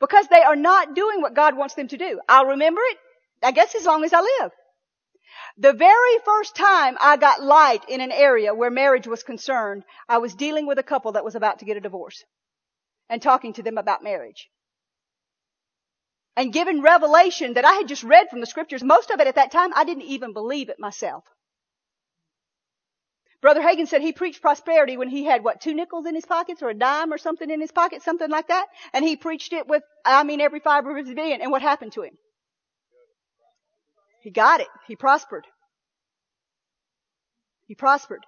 Because 0.00 0.26
they 0.28 0.42
are 0.42 0.56
not 0.56 0.94
doing 0.94 1.22
what 1.22 1.34
God 1.34 1.56
wants 1.56 1.74
them 1.74 1.88
to 1.88 1.96
do. 1.96 2.20
I'll 2.28 2.46
remember 2.46 2.80
it, 2.84 2.98
I 3.42 3.52
guess 3.52 3.74
as 3.74 3.86
long 3.86 4.04
as 4.04 4.12
I 4.12 4.20
live. 4.20 4.52
The 5.56 5.72
very 5.72 6.18
first 6.24 6.54
time 6.54 6.96
I 7.00 7.16
got 7.16 7.42
light 7.42 7.84
in 7.88 8.00
an 8.00 8.12
area 8.12 8.54
where 8.54 8.70
marriage 8.70 9.06
was 9.06 9.22
concerned, 9.22 9.84
I 10.08 10.18
was 10.18 10.34
dealing 10.34 10.66
with 10.66 10.78
a 10.78 10.82
couple 10.82 11.12
that 11.12 11.24
was 11.24 11.34
about 11.34 11.58
to 11.60 11.64
get 11.64 11.76
a 11.76 11.80
divorce 11.80 12.24
and 13.08 13.20
talking 13.20 13.52
to 13.54 13.62
them 13.62 13.78
about 13.78 14.04
marriage. 14.04 14.48
And 16.36 16.52
given 16.52 16.82
revelation 16.82 17.54
that 17.54 17.64
I 17.64 17.72
had 17.72 17.88
just 17.88 18.04
read 18.04 18.28
from 18.30 18.40
the 18.40 18.46
scriptures, 18.46 18.84
most 18.84 19.10
of 19.10 19.18
it 19.20 19.26
at 19.26 19.34
that 19.34 19.50
time, 19.50 19.72
I 19.74 19.84
didn't 19.84 20.04
even 20.04 20.32
believe 20.32 20.68
it 20.68 20.78
myself. 20.78 21.24
Brother 23.40 23.60
Hagin 23.60 23.86
said 23.86 24.02
he 24.02 24.12
preached 24.12 24.42
prosperity 24.42 24.96
when 24.96 25.08
he 25.08 25.24
had 25.24 25.44
what, 25.44 25.60
two 25.60 25.74
nickels 25.74 26.06
in 26.06 26.14
his 26.14 26.26
pockets 26.26 26.62
or 26.62 26.70
a 26.70 26.74
dime 26.74 27.12
or 27.12 27.18
something 27.18 27.48
in 27.48 27.60
his 27.60 27.72
pocket, 27.72 28.02
something 28.02 28.30
like 28.30 28.48
that. 28.48 28.66
And 28.92 29.04
he 29.04 29.16
preached 29.16 29.52
it 29.52 29.68
with, 29.68 29.82
I 30.04 30.24
mean, 30.24 30.40
every 30.40 30.60
fiber 30.60 30.96
of 30.96 31.04
his 31.04 31.14
being. 31.14 31.40
And 31.40 31.50
what 31.50 31.62
happened 31.62 31.92
to 31.92 32.02
him? 32.02 32.18
He 34.28 34.32
got 34.32 34.60
it. 34.60 34.68
He 34.86 34.94
prospered. 34.94 35.46
He 37.66 37.74
prospered. 37.74 38.20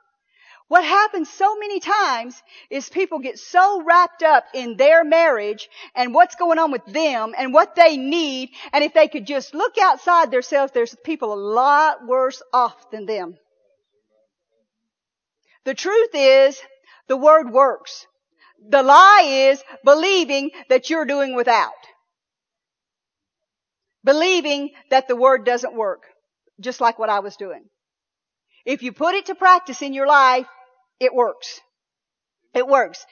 What 0.66 0.82
happens 0.82 1.28
so 1.28 1.59
many 1.59 1.78
times 1.78 2.42
is 2.70 2.88
people 2.88 3.18
get 3.18 3.38
so 3.38 3.82
wrapped 3.82 4.22
up 4.22 4.46
in 4.55 4.78
their 4.78 5.05
marriage 5.05 5.68
and 5.94 6.14
what's 6.14 6.36
going 6.36 6.59
on 6.59 6.70
with 6.70 6.86
them 6.86 7.34
and 7.36 7.53
what 7.53 7.74
they 7.74 7.98
need. 7.98 8.48
And 8.72 8.82
if 8.82 8.94
they 8.94 9.09
could 9.09 9.26
just 9.26 9.55
look 9.55 9.76
outside 9.76 10.30
themselves, 10.30 10.72
there's 10.72 10.96
people 11.05 11.34
a 11.34 11.44
lot 11.61 12.07
worse 12.07 12.40
off 12.51 12.90
than 12.90 13.05
them. 13.05 13.36
The 15.66 15.74
truth 15.74 16.14
is, 16.14 16.59
the 17.09 17.18
word 17.18 17.51
works. 17.51 18.07
The 18.66 18.82
lie 18.82 19.51
is 19.51 19.62
believing 19.84 20.51
that 20.70 20.88
you're 20.88 21.05
doing 21.05 21.34
without. 21.34 21.74
Believing 24.05 24.70
that 24.90 25.09
the 25.09 25.16
word 25.16 25.44
doesn't 25.44 25.74
work. 25.74 26.03
Just 26.61 26.80
like 26.80 26.98
what 26.98 27.11
I 27.11 27.20
was 27.20 27.36
doing. 27.36 27.64
If 28.64 28.82
you 28.82 28.92
put 28.92 29.14
it 29.14 29.26
to 29.26 29.34
practice 29.34 29.82
in 29.82 29.94
your 29.94 30.07
life, 30.07 30.46
it 30.98 31.14
works. 31.14 31.61
It 32.55 32.66
works. 32.66 33.05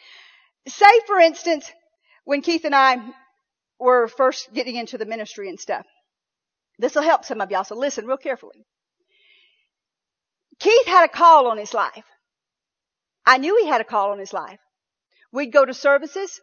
Say, 0.67 1.01
for 1.07 1.19
instance, 1.19 1.71
when 2.25 2.43
Keith 2.43 2.65
and 2.65 2.75
I 2.75 2.99
were 3.79 4.09
first 4.09 4.53
getting 4.53 4.77
into 4.77 4.99
the 4.99 5.07
ministry 5.07 5.49
and 5.49 5.59
stuff. 5.59 5.87
This 6.79 6.95
will 6.95 7.03
help 7.03 7.25
some 7.25 7.41
of 7.41 7.51
y'all, 7.51 7.65
so 7.65 7.77
listen 7.77 8.07
real 8.07 8.17
carefully. 8.17 8.65
Keith 10.59 10.87
had 10.87 11.05
a 11.05 11.13
call 11.13 11.47
on 11.49 11.59
his 11.59 11.73
life. 11.73 12.05
I 13.25 13.39
knew 13.39 13.57
he 13.59 13.69
had 13.69 13.81
a 13.81 13.85
call 13.85 14.11
on 14.11 14.19
his 14.19 14.33
life. 14.33 14.59
We'd 15.33 15.53
go 15.53 15.65
to 15.65 15.75
services 15.75 16.41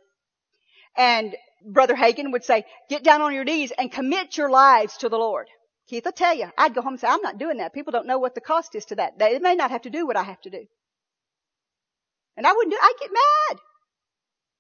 and 0.96 1.36
Brother 1.64 1.96
Hagin 1.96 2.32
would 2.32 2.44
say, 2.44 2.66
get 2.90 3.04
down 3.04 3.22
on 3.22 3.34
your 3.34 3.44
knees 3.44 3.72
and 3.78 3.92
commit 3.92 4.38
your 4.38 4.50
lives 4.50 4.98
to 4.98 5.10
the 5.10 5.18
Lord. 5.18 5.48
Keith 5.88 6.06
will 6.06 6.12
tell 6.12 6.36
you, 6.36 6.48
I'd 6.58 6.74
go 6.74 6.82
home 6.82 6.94
and 6.94 7.00
say, 7.00 7.08
I'm 7.08 7.22
not 7.22 7.38
doing 7.38 7.58
that. 7.58 7.74
People 7.74 7.92
don't 7.92 8.08
know 8.08 8.18
what 8.18 8.36
the 8.36 8.42
cost 8.42 8.76
is 8.76 8.86
to 8.86 8.96
that. 8.96 9.20
They 9.20 9.38
may 9.40 9.56
not 9.56 9.72
have 9.72 9.84
to 9.84 9.90
do 9.90 10.08
what 10.08 10.18
I 10.18 10.24
have 10.24 10.42
to 10.42 10.50
do. 10.50 10.66
And 12.38 12.46
I 12.46 12.54
wouldn't 12.54 12.74
do, 12.74 12.80
I'd 12.82 12.94
get 13.00 13.12
mad. 13.12 13.60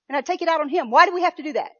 And 0.07 0.17
I'd 0.17 0.25
take 0.25 0.41
it 0.41 0.47
out 0.47 0.61
on 0.61 0.69
him. 0.69 0.91
Why 0.91 1.05
do 1.05 1.13
we 1.13 1.23
have 1.23 1.35
to 1.35 1.43
do 1.43 1.53
that? 1.53 1.71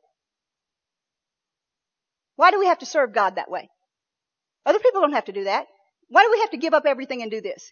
Why 2.36 2.51
do 2.51 2.59
we 2.59 2.66
have 2.66 2.80
to 2.80 2.86
serve 2.86 3.13
God 3.13 3.36
that 3.36 3.49
way? 3.49 3.70
Other 4.66 4.80
people 4.80 5.01
don't 5.01 5.13
have 5.13 5.26
to 5.26 5.32
do 5.32 5.45
that. 5.45 5.68
Why 6.09 6.24
do 6.24 6.32
we 6.32 6.41
have 6.41 6.51
to 6.51 6.57
give 6.57 6.74
up 6.74 6.86
everything 6.86 7.22
and 7.22 7.32
do 7.32 7.39
this? 7.39 7.72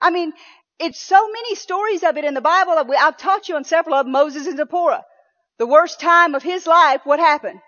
I 0.00 0.10
mean, 0.10 0.32
it's 0.78 1.00
so 1.00 1.28
many 1.30 1.56
stories 1.56 2.02
of 2.04 2.16
it 2.16 2.24
in 2.24 2.34
the 2.34 2.40
Bible. 2.40 2.72
I've 2.98 3.18
taught 3.18 3.48
you 3.48 3.56
on 3.56 3.64
several 3.64 3.96
of 3.96 4.06
them, 4.06 4.12
Moses 4.12 4.46
and 4.46 4.56
Zipporah. 4.56 5.02
The 5.60 5.66
worst 5.66 6.00
time 6.00 6.34
of 6.34 6.42
his 6.42 6.66
life, 6.66 7.02
what 7.04 7.20
happened? 7.20 7.60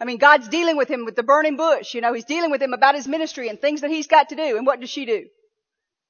I 0.00 0.06
mean, 0.06 0.16
God's 0.16 0.48
dealing 0.48 0.78
with 0.78 0.88
him 0.88 1.04
with 1.04 1.14
the 1.14 1.22
burning 1.22 1.58
bush. 1.58 1.92
You 1.92 2.00
know, 2.00 2.14
he's 2.14 2.24
dealing 2.24 2.50
with 2.50 2.62
him 2.62 2.72
about 2.72 2.94
his 2.94 3.06
ministry 3.06 3.50
and 3.50 3.60
things 3.60 3.82
that 3.82 3.90
he's 3.90 4.06
got 4.06 4.30
to 4.30 4.34
do. 4.34 4.56
And 4.56 4.66
what 4.66 4.80
does 4.80 4.88
she 4.88 5.04
do? 5.04 5.26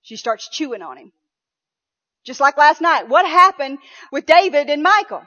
She 0.02 0.14
starts 0.14 0.48
chewing 0.48 0.80
on 0.80 0.96
him. 0.96 1.12
Just 2.24 2.38
like 2.38 2.56
last 2.56 2.80
night. 2.80 3.08
What 3.08 3.26
happened 3.26 3.78
with 4.12 4.26
David 4.26 4.70
and 4.70 4.84
Michal? 4.84 5.24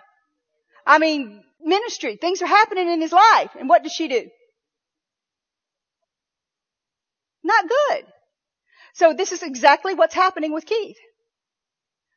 I 0.88 0.97
mean, 0.97 1.43
ministry. 1.59 2.15
Things 2.15 2.41
are 2.41 2.47
happening 2.47 2.88
in 2.88 3.01
his 3.01 3.11
life. 3.11 3.51
And 3.59 3.67
what 3.67 3.84
does 3.84 3.91
she 3.91 4.07
do? 4.07 4.30
Not 7.43 7.65
good. 7.67 8.05
So 8.93 9.13
this 9.13 9.34
is 9.34 9.43
exactly 9.43 9.93
what's 9.93 10.15
happening 10.15 10.53
with 10.53 10.65
Keith. 10.65 10.95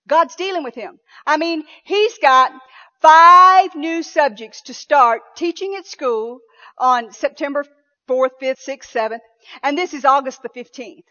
God's 0.09 0.35
dealing 0.35 0.65
with 0.65 0.75
him. 0.75 0.99
I 1.27 1.37
mean, 1.37 1.65
he's 1.85 2.19
got 2.19 2.53
five 3.01 3.75
new 3.75 4.03
subjects 4.03 4.63
to 4.63 4.75
start 4.75 5.23
teaching 5.37 5.77
at 5.77 5.87
school 5.87 6.41
on 6.79 7.13
September 7.13 7.65
4th, 8.09 8.31
5th, 8.43 8.65
6th, 8.67 8.93
7th. 8.93 9.21
And 9.63 9.79
this 9.79 9.95
is 9.95 10.05
August 10.05 10.43
the 10.43 10.49
15th 10.49 11.05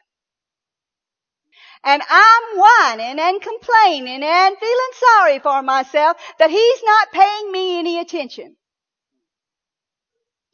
and 1.84 2.02
I'm 2.10 2.60
whining 2.60 3.20
and 3.20 3.42
complaining 3.42 4.24
and 4.24 4.58
feeling 4.58 4.92
sorry 4.94 5.40
for 5.40 5.62
myself 5.62 6.18
that 6.40 6.50
he's 6.50 6.84
not 6.84 7.12
paying 7.12 7.52
me 7.52 7.80
any 7.80 8.00
attention. 8.00 8.56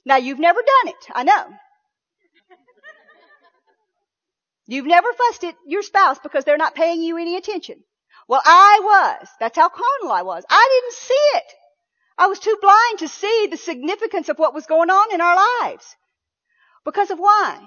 Now 0.06 0.18
you've 0.18 0.40
never 0.40 0.60
done 0.60 0.94
it, 0.94 1.06
I 1.14 1.24
know. 1.24 1.46
You've 4.66 4.86
never 4.86 5.12
fussed 5.14 5.44
at 5.44 5.56
your 5.68 5.82
spouse 5.82 6.20
because 6.20 6.46
they're 6.46 6.58
not 6.58 6.76
paying 6.76 7.02
you 7.02 7.18
any 7.18 7.36
attention. 7.36 7.84
Well, 8.34 8.42
I 8.44 8.80
was. 8.82 9.28
That's 9.40 9.56
how 9.56 9.70
carnal 9.70 10.12
I 10.12 10.24
was. 10.24 10.44
I 10.50 10.68
didn't 10.72 10.98
see 10.98 11.38
it. 11.38 11.54
I 12.18 12.26
was 12.26 12.40
too 12.40 12.58
blind 12.60 12.98
to 12.98 13.08
see 13.08 13.46
the 13.46 13.58
significance 13.58 14.28
of 14.28 14.40
what 14.40 14.56
was 14.56 14.66
going 14.66 14.90
on 14.90 15.14
in 15.14 15.22
our 15.22 15.36
lives. 15.36 15.86
Because 16.84 17.12
of 17.12 17.20
why? 17.20 17.60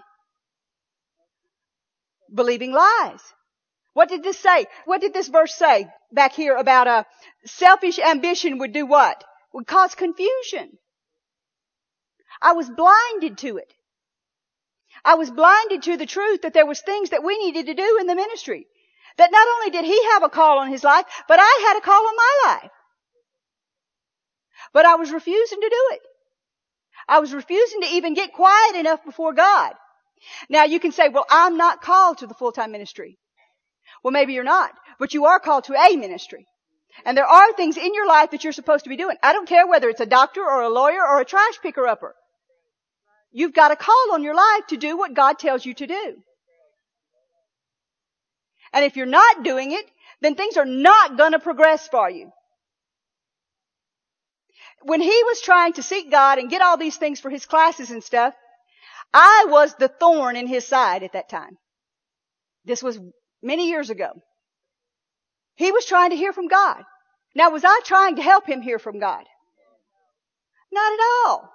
Believing 2.34 2.72
lies. 2.72 3.20
What 3.92 4.08
did 4.08 4.24
this 4.24 4.40
say? 4.40 4.66
What 4.86 5.00
did 5.00 5.14
this 5.14 5.28
verse 5.28 5.54
say 5.54 5.86
back 6.10 6.32
here 6.32 6.56
about 6.56 6.88
a 6.88 6.90
uh, 6.90 7.02
selfish 7.44 8.00
ambition 8.00 8.58
would 8.58 8.72
do 8.72 8.86
what? 8.86 9.22
Would 9.52 9.68
cause 9.68 9.94
confusion. 9.94 10.78
I 12.42 12.54
was 12.54 12.68
blinded 12.68 13.38
to 13.38 13.58
it. 13.58 13.72
I 15.04 15.14
was 15.14 15.30
blinded 15.30 15.84
to 15.84 15.96
the 15.96 16.06
truth 16.06 16.42
that 16.42 16.54
there 16.54 16.66
was 16.66 16.80
things 16.80 17.10
that 17.10 17.22
we 17.22 17.38
needed 17.38 17.66
to 17.66 17.74
do 17.74 17.98
in 18.00 18.08
the 18.08 18.16
ministry. 18.16 18.66
That 19.18 19.32
not 19.32 19.48
only 19.56 19.70
did 19.70 19.84
he 19.84 20.04
have 20.12 20.22
a 20.22 20.28
call 20.28 20.58
on 20.58 20.68
his 20.68 20.84
life, 20.84 21.06
but 21.26 21.38
I 21.40 21.66
had 21.68 21.78
a 21.78 21.80
call 21.80 22.06
on 22.06 22.16
my 22.16 22.32
life. 22.46 22.70
But 24.72 24.84
I 24.84 24.96
was 24.96 25.10
refusing 25.10 25.60
to 25.60 25.68
do 25.68 25.82
it. 25.92 26.00
I 27.08 27.20
was 27.20 27.32
refusing 27.32 27.82
to 27.82 27.88
even 27.88 28.14
get 28.14 28.32
quiet 28.32 28.76
enough 28.76 29.04
before 29.04 29.32
God. 29.32 29.72
Now 30.48 30.64
you 30.64 30.80
can 30.80 30.92
say, 30.92 31.08
well, 31.08 31.26
I'm 31.30 31.56
not 31.56 31.82
called 31.82 32.18
to 32.18 32.26
the 32.26 32.34
full-time 32.34 32.72
ministry. 32.72 33.18
Well, 34.02 34.12
maybe 34.12 34.34
you're 34.34 34.44
not, 34.44 34.72
but 34.98 35.14
you 35.14 35.26
are 35.26 35.40
called 35.40 35.64
to 35.64 35.74
a 35.74 35.96
ministry. 35.96 36.46
And 37.04 37.16
there 37.16 37.26
are 37.26 37.52
things 37.52 37.76
in 37.76 37.94
your 37.94 38.08
life 38.08 38.30
that 38.30 38.42
you're 38.42 38.52
supposed 38.52 38.84
to 38.84 38.90
be 38.90 38.96
doing. 38.96 39.16
I 39.22 39.32
don't 39.32 39.48
care 39.48 39.66
whether 39.66 39.88
it's 39.88 40.00
a 40.00 40.06
doctor 40.06 40.42
or 40.42 40.62
a 40.62 40.68
lawyer 40.68 41.06
or 41.06 41.20
a 41.20 41.24
trash 41.24 41.60
picker 41.62 41.86
upper. 41.86 42.14
You've 43.32 43.54
got 43.54 43.70
a 43.70 43.76
call 43.76 44.12
on 44.12 44.22
your 44.22 44.34
life 44.34 44.66
to 44.68 44.76
do 44.76 44.96
what 44.96 45.14
God 45.14 45.38
tells 45.38 45.64
you 45.64 45.74
to 45.74 45.86
do. 45.86 46.16
And 48.76 48.84
if 48.84 48.94
you're 48.94 49.06
not 49.06 49.42
doing 49.42 49.72
it, 49.72 49.86
then 50.20 50.34
things 50.34 50.58
are 50.58 50.66
not 50.66 51.16
gonna 51.16 51.38
progress 51.38 51.88
for 51.88 52.10
you. 52.10 52.30
When 54.82 55.00
he 55.00 55.22
was 55.24 55.40
trying 55.40 55.72
to 55.72 55.82
seek 55.82 56.10
God 56.10 56.38
and 56.38 56.50
get 56.50 56.60
all 56.60 56.76
these 56.76 56.98
things 56.98 57.18
for 57.18 57.30
his 57.30 57.46
classes 57.46 57.90
and 57.90 58.04
stuff, 58.04 58.34
I 59.14 59.46
was 59.48 59.74
the 59.74 59.88
thorn 59.88 60.36
in 60.36 60.46
his 60.46 60.66
side 60.66 61.04
at 61.04 61.14
that 61.14 61.30
time. 61.30 61.56
This 62.66 62.82
was 62.82 63.00
many 63.42 63.70
years 63.70 63.88
ago. 63.88 64.10
He 65.54 65.72
was 65.72 65.86
trying 65.86 66.10
to 66.10 66.16
hear 66.16 66.34
from 66.34 66.48
God. 66.48 66.84
Now 67.34 67.48
was 67.48 67.64
I 67.64 67.80
trying 67.82 68.16
to 68.16 68.22
help 68.22 68.46
him 68.46 68.60
hear 68.60 68.78
from 68.78 69.00
God? 69.00 69.24
Not 70.70 70.92
at 70.92 71.00
all. 71.24 71.50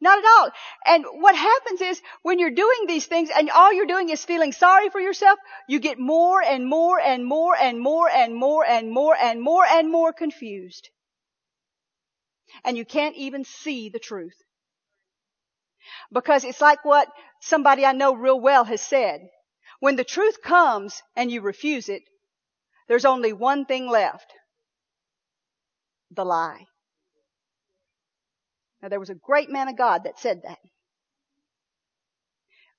Not 0.00 0.18
at 0.18 0.24
all. 0.24 0.50
And 0.84 1.04
what 1.22 1.34
happens 1.34 1.80
is 1.80 2.02
when 2.22 2.38
you're 2.38 2.50
doing 2.50 2.86
these 2.86 3.06
things 3.06 3.30
and 3.34 3.48
all 3.50 3.72
you're 3.72 3.86
doing 3.86 4.10
is 4.10 4.24
feeling 4.24 4.52
sorry 4.52 4.90
for 4.90 5.00
yourself, 5.00 5.38
you 5.68 5.80
get 5.80 5.98
more 5.98 6.42
and 6.42 6.66
more 6.66 7.00
and 7.00 7.24
more 7.24 7.56
and 7.56 7.80
more 7.80 8.10
and 8.10 8.34
more 8.34 8.66
and 8.66 8.90
more 8.90 9.16
and 9.16 9.40
more 9.40 9.64
and 9.64 9.90
more 9.90 10.12
confused. 10.12 10.90
And 12.64 12.76
you 12.76 12.84
can't 12.84 13.16
even 13.16 13.44
see 13.44 13.88
the 13.88 13.98
truth. 13.98 14.36
Because 16.12 16.44
it's 16.44 16.60
like 16.60 16.84
what 16.84 17.08
somebody 17.40 17.86
I 17.86 17.92
know 17.92 18.14
real 18.14 18.40
well 18.40 18.64
has 18.64 18.82
said. 18.82 19.20
When 19.80 19.96
the 19.96 20.04
truth 20.04 20.42
comes 20.42 21.02
and 21.14 21.30
you 21.30 21.40
refuse 21.40 21.88
it, 21.88 22.02
there's 22.88 23.04
only 23.04 23.32
one 23.32 23.64
thing 23.64 23.88
left. 23.88 24.32
The 26.10 26.24
lie. 26.24 26.66
Now 28.82 28.88
there 28.88 29.00
was 29.00 29.10
a 29.10 29.14
great 29.14 29.50
man 29.50 29.68
of 29.68 29.76
God 29.76 30.04
that 30.04 30.18
said 30.18 30.42
that. 30.44 30.58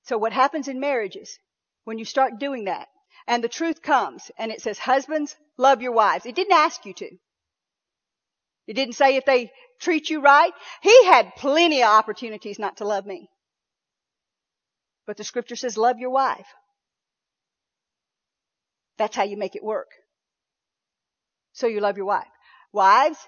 So 0.04 0.16
what 0.16 0.32
happens 0.32 0.68
in 0.68 0.80
marriages 0.80 1.38
when 1.84 1.98
you 1.98 2.04
start 2.04 2.38
doing 2.38 2.64
that 2.64 2.88
and 3.26 3.44
the 3.44 3.48
truth 3.48 3.82
comes 3.82 4.30
and 4.38 4.50
it 4.50 4.62
says, 4.62 4.78
husbands, 4.78 5.36
love 5.56 5.82
your 5.82 5.92
wives. 5.92 6.24
It 6.24 6.34
didn't 6.34 6.54
ask 6.54 6.86
you 6.86 6.94
to. 6.94 7.10
It 8.66 8.74
didn't 8.74 8.94
say 8.94 9.16
if 9.16 9.24
they 9.24 9.50
treat 9.80 10.08
you 10.10 10.20
right. 10.20 10.52
He 10.82 11.06
had 11.06 11.34
plenty 11.36 11.82
of 11.82 11.88
opportunities 11.88 12.58
not 12.58 12.78
to 12.78 12.84
love 12.84 13.06
me. 13.06 13.28
But 15.06 15.16
the 15.16 15.24
scripture 15.24 15.56
says 15.56 15.76
love 15.76 15.98
your 15.98 16.10
wife. 16.10 16.46
That's 18.98 19.16
how 19.16 19.22
you 19.24 19.36
make 19.36 19.56
it 19.56 19.64
work. 19.64 19.88
So 21.52 21.66
you 21.66 21.80
love 21.80 21.96
your 21.96 22.06
wife. 22.06 22.26
Wives, 22.72 23.18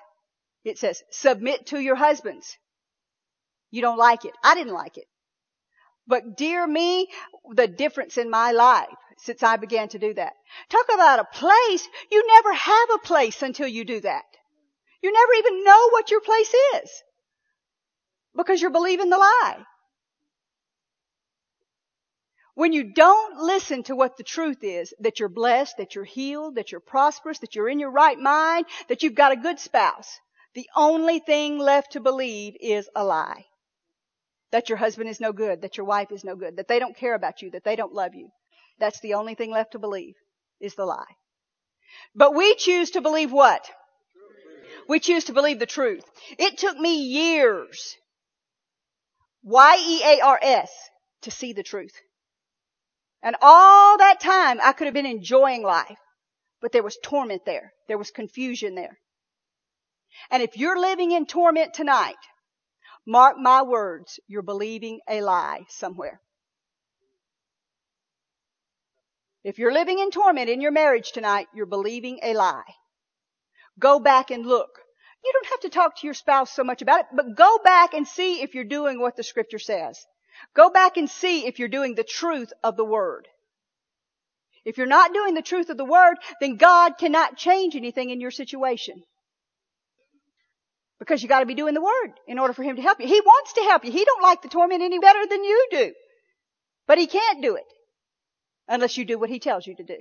it 0.65 0.79
says 0.79 1.03
submit 1.11 1.67
to 1.67 1.81
your 1.81 1.97
husbands. 1.97 2.57
You 3.71 3.83
don't 3.83 3.99
like 3.99 4.25
it. 4.25 4.35
I 4.43 4.55
didn't 4.55 4.75
like 4.75 4.99
it. 4.99 5.07
But 6.07 6.37
dear 6.37 6.67
me, 6.67 7.09
the 7.55 7.69
difference 7.69 8.19
in 8.19 8.31
my 8.31 8.53
life 8.53 8.89
since 9.19 9.43
I 9.43 9.57
began 9.57 9.89
to 9.91 9.99
do 9.99 10.15
that. 10.15 10.33
Talk 10.69 10.87
about 10.93 11.21
a 11.21 11.25
place. 11.25 11.89
You 12.11 12.27
never 12.27 12.53
have 12.55 12.89
a 12.95 13.07
place 13.07 13.43
until 13.43 13.69
you 13.69 13.85
do 13.85 14.01
that. 14.01 14.25
You 15.03 15.13
never 15.13 15.33
even 15.35 15.65
know 15.65 15.91
what 15.91 16.11
your 16.11 16.21
place 16.21 16.53
is 16.83 17.03
because 18.37 18.61
you're 18.61 18.71
believing 18.71 19.11
the 19.11 19.19
lie. 19.19 19.59
When 22.55 22.73
you 22.73 22.93
don't 22.93 23.39
listen 23.39 23.85
to 23.85 23.97
what 23.97 24.17
the 24.17 24.23
truth 24.23 24.63
is, 24.63 24.93
that 25.01 25.19
you're 25.19 25.29
blessed, 25.31 25.79
that 25.79 25.95
you're 25.95 26.05
healed, 26.05 26.57
that 26.57 26.73
you're 26.73 26.81
prosperous, 26.81 27.39
that 27.39 27.55
you're 27.55 27.69
in 27.69 27.79
your 27.79 27.91
right 27.91 28.19
mind, 28.19 28.67
that 28.89 29.03
you've 29.03 29.15
got 29.15 29.33
a 29.33 29.37
good 29.37 29.59
spouse, 29.59 30.21
the 30.55 30.69
only 30.77 31.21
thing 31.21 31.59
left 31.59 31.93
to 31.93 32.01
believe 32.01 32.57
is 32.61 32.89
a 32.95 33.05
lie. 33.05 33.47
That 34.51 34.69
your 34.69 34.79
husband 34.79 35.09
is 35.09 35.21
no 35.21 35.33
good, 35.33 35.63
that 35.63 35.77
your 35.77 35.87
wife 35.87 36.11
is 36.11 36.25
no 36.25 36.35
good, 36.35 36.57
that 36.57 36.67
they 36.67 36.81
don't 36.81 36.97
care 36.97 37.15
about 37.15 37.41
you, 37.41 37.51
that 37.53 37.63
they 37.65 37.77
don't 37.77 37.95
love 37.95 38.15
you. 38.15 38.31
That's 38.79 39.01
the 39.01 39.15
only 39.15 39.35
thing 39.35 39.51
left 39.51 39.73
to 39.73 39.79
believe 39.79 40.15
is 40.61 40.75
the 40.75 40.85
lie. 40.85 41.05
But 42.15 42.35
we 42.35 42.55
choose 42.57 42.93
to 42.93 43.01
believe 43.01 43.33
what? 43.33 43.71
We 44.89 44.99
choose 44.99 45.25
to 45.25 45.33
believe 45.33 45.61
the 45.61 45.67
truth. 45.67 46.05
It 46.39 46.59
took 46.59 46.77
me 46.77 47.03
years, 47.03 47.97
Y-E-A-R-S, 49.45 50.71
to 51.23 51.31
see 51.31 51.53
the 51.53 51.63
truth. 51.63 51.95
And 53.23 53.37
all 53.41 53.99
that 53.99 54.19
time 54.19 54.59
I 54.63 54.73
could 54.73 54.87
have 54.87 54.95
been 54.95 55.07
enjoying 55.07 55.63
life, 55.63 55.99
but 56.61 56.73
there 56.73 56.83
was 56.83 56.99
torment 57.03 57.43
there. 57.45 57.73
There 57.87 57.99
was 57.99 58.11
confusion 58.11 58.75
there. 58.75 58.99
And 60.31 60.43
if 60.43 60.57
you're 60.57 60.79
living 60.79 61.13
in 61.13 61.27
torment 61.27 61.75
tonight, 61.75 62.17
mark 63.07 63.37
my 63.39 63.63
words, 63.63 64.21
you're 64.27 64.43
believing 64.43 65.01
a 65.09 65.23
lie 65.23 65.65
somewhere. 65.69 66.21
If 69.43 69.59
you're 69.59 69.73
living 69.73 69.99
in 69.99 70.11
torment 70.11 70.51
in 70.51 70.61
your 70.61 70.73
marriage 70.73 71.13
tonight, 71.13 71.47
you're 71.55 71.67
believing 71.67 72.21
a 72.23 72.35
lie. 72.35 72.75
Go 73.79 73.99
back 73.99 74.31
and 74.31 74.45
look. 74.45 74.69
You 75.25 75.33
don't 75.33 75.51
have 75.51 75.61
to 75.61 75.71
talk 75.71 75.97
to 75.97 76.07
your 76.07 76.15
spouse 76.15 76.53
so 76.53 76.65
much 76.65 76.83
about 76.83 77.01
it, 77.01 77.07
but 77.15 77.37
go 77.37 77.59
back 77.65 77.95
and 77.95 78.07
see 78.07 78.43
if 78.43 78.55
you're 78.55 78.65
doing 78.65 79.01
what 79.01 79.17
the 79.17 79.23
scripture 79.23 79.59
says. 79.59 79.99
Go 80.55 80.71
back 80.71 80.97
and 80.97 81.09
see 81.09 81.47
if 81.47 81.59
you're 81.59 81.69
doing 81.69 81.95
the 81.95 82.05
truth 82.05 82.53
of 82.63 82.77
the 82.77 82.85
word. 82.85 83.29
If 84.65 84.77
you're 84.77 84.87
not 84.87 85.15
doing 85.15 85.35
the 85.35 85.43
truth 85.43 85.71
of 85.71 85.77
the 85.77 85.85
word, 85.85 86.17
then 86.41 86.57
God 86.57 86.99
cannot 86.99 87.37
change 87.37 87.77
anything 87.77 88.11
in 88.11 88.21
your 88.21 88.31
situation. 88.31 89.03
Because 91.01 91.23
you 91.23 91.29
gotta 91.29 91.47
be 91.47 91.55
doing 91.55 91.75
the 91.75 91.81
word 91.81 92.13
in 92.29 92.39
order 92.39 92.53
for 92.53 92.63
him 92.63 92.77
to 92.77 92.83
help 92.83 93.01
you. 93.01 93.09
He 93.09 93.21
wants 93.21 93.55
to 93.55 93.63
help 93.63 93.85
you. 93.85 93.91
He 93.91 94.05
don't 94.05 94.23
like 94.23 94.43
the 94.43 94.49
torment 94.49 94.83
any 94.83 95.01
better 95.01 95.27
than 95.27 95.43
you 95.43 95.67
do. 95.73 95.93
But 96.87 96.99
he 96.99 97.09
can't 97.09 97.43
do 97.43 97.57
it 97.57 97.65
unless 98.69 98.97
you 98.97 99.05
do 99.05 99.19
what 99.19 99.31
he 99.31 99.41
tells 99.41 99.67
you 99.67 99.75
to 99.77 99.83
do. 99.83 99.97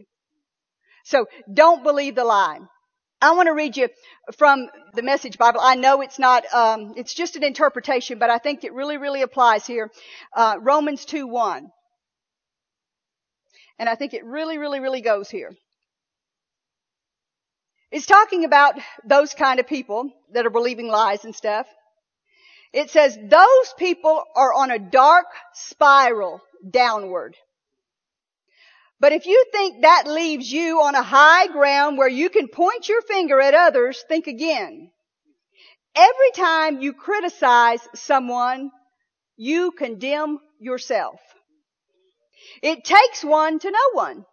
So 1.05 1.25
don't 1.51 1.83
believe 1.83 2.15
the 2.15 2.23
lie. 2.23 2.59
I 3.21 3.31
want 3.31 3.47
to 3.47 3.53
read 3.53 3.75
you 3.75 3.89
from 4.37 4.67
the 4.93 5.01
Message 5.01 5.37
Bible. 5.37 5.59
I 5.61 5.75
know 5.75 6.01
it's 6.01 6.19
not, 6.19 6.45
um, 6.53 6.93
it's 6.95 7.13
just 7.13 7.35
an 7.35 7.43
interpretation, 7.43 8.17
but 8.17 8.29
I 8.29 8.37
think 8.37 8.63
it 8.63 8.73
really, 8.73 8.97
really 8.97 9.21
applies 9.21 9.65
here. 9.65 9.91
Uh, 10.35 10.57
Romans 10.61 11.03
2 11.05 11.27
1. 11.27 11.67
And 13.77 13.89
I 13.89 13.95
think 13.95 14.13
it 14.13 14.23
really, 14.23 14.57
really, 14.57 14.79
really 14.79 15.01
goes 15.01 15.29
here. 15.29 15.51
It's 17.91 18.05
talking 18.05 18.45
about 18.45 18.75
those 19.03 19.33
kind 19.33 19.59
of 19.59 19.67
people 19.67 20.11
that 20.33 20.45
are 20.45 20.51
believing 20.51 20.87
lies 20.87 21.25
and 21.25 21.35
stuff. 21.35 21.65
It 22.71 22.91
says 22.91 23.17
those 23.17 23.73
people 23.77 24.23
are 24.35 24.53
on 24.53 24.69
a 24.69 24.77
dark 24.77 25.25
spiral 25.53 26.41
downward. 26.69 27.35
But 28.99 29.13
if 29.13 29.25
you 29.25 29.45
think 29.51 29.81
that 29.81 30.03
leaves 30.07 30.51
you 30.51 30.81
on 30.81 30.93
a 30.93 31.01
high 31.01 31.47
ground 31.47 31.97
where 31.97 32.09
you 32.09 32.29
can 32.29 32.47
point 32.47 32.89
your 32.89 33.01
finger 33.01 33.39
at 33.39 33.53
others, 33.53 34.03
think 34.07 34.27
again. 34.27 34.91
Every 35.95 36.31
time 36.35 36.81
you 36.81 36.93
criticize 36.93 37.81
someone, 37.95 38.71
you 39.37 39.71
condemn 39.71 40.39
yourself. 40.59 41.19
It 42.61 42.83
takes 42.83 43.23
one 43.23 43.57
to 43.59 43.71
know 43.71 43.89
one. 43.93 44.25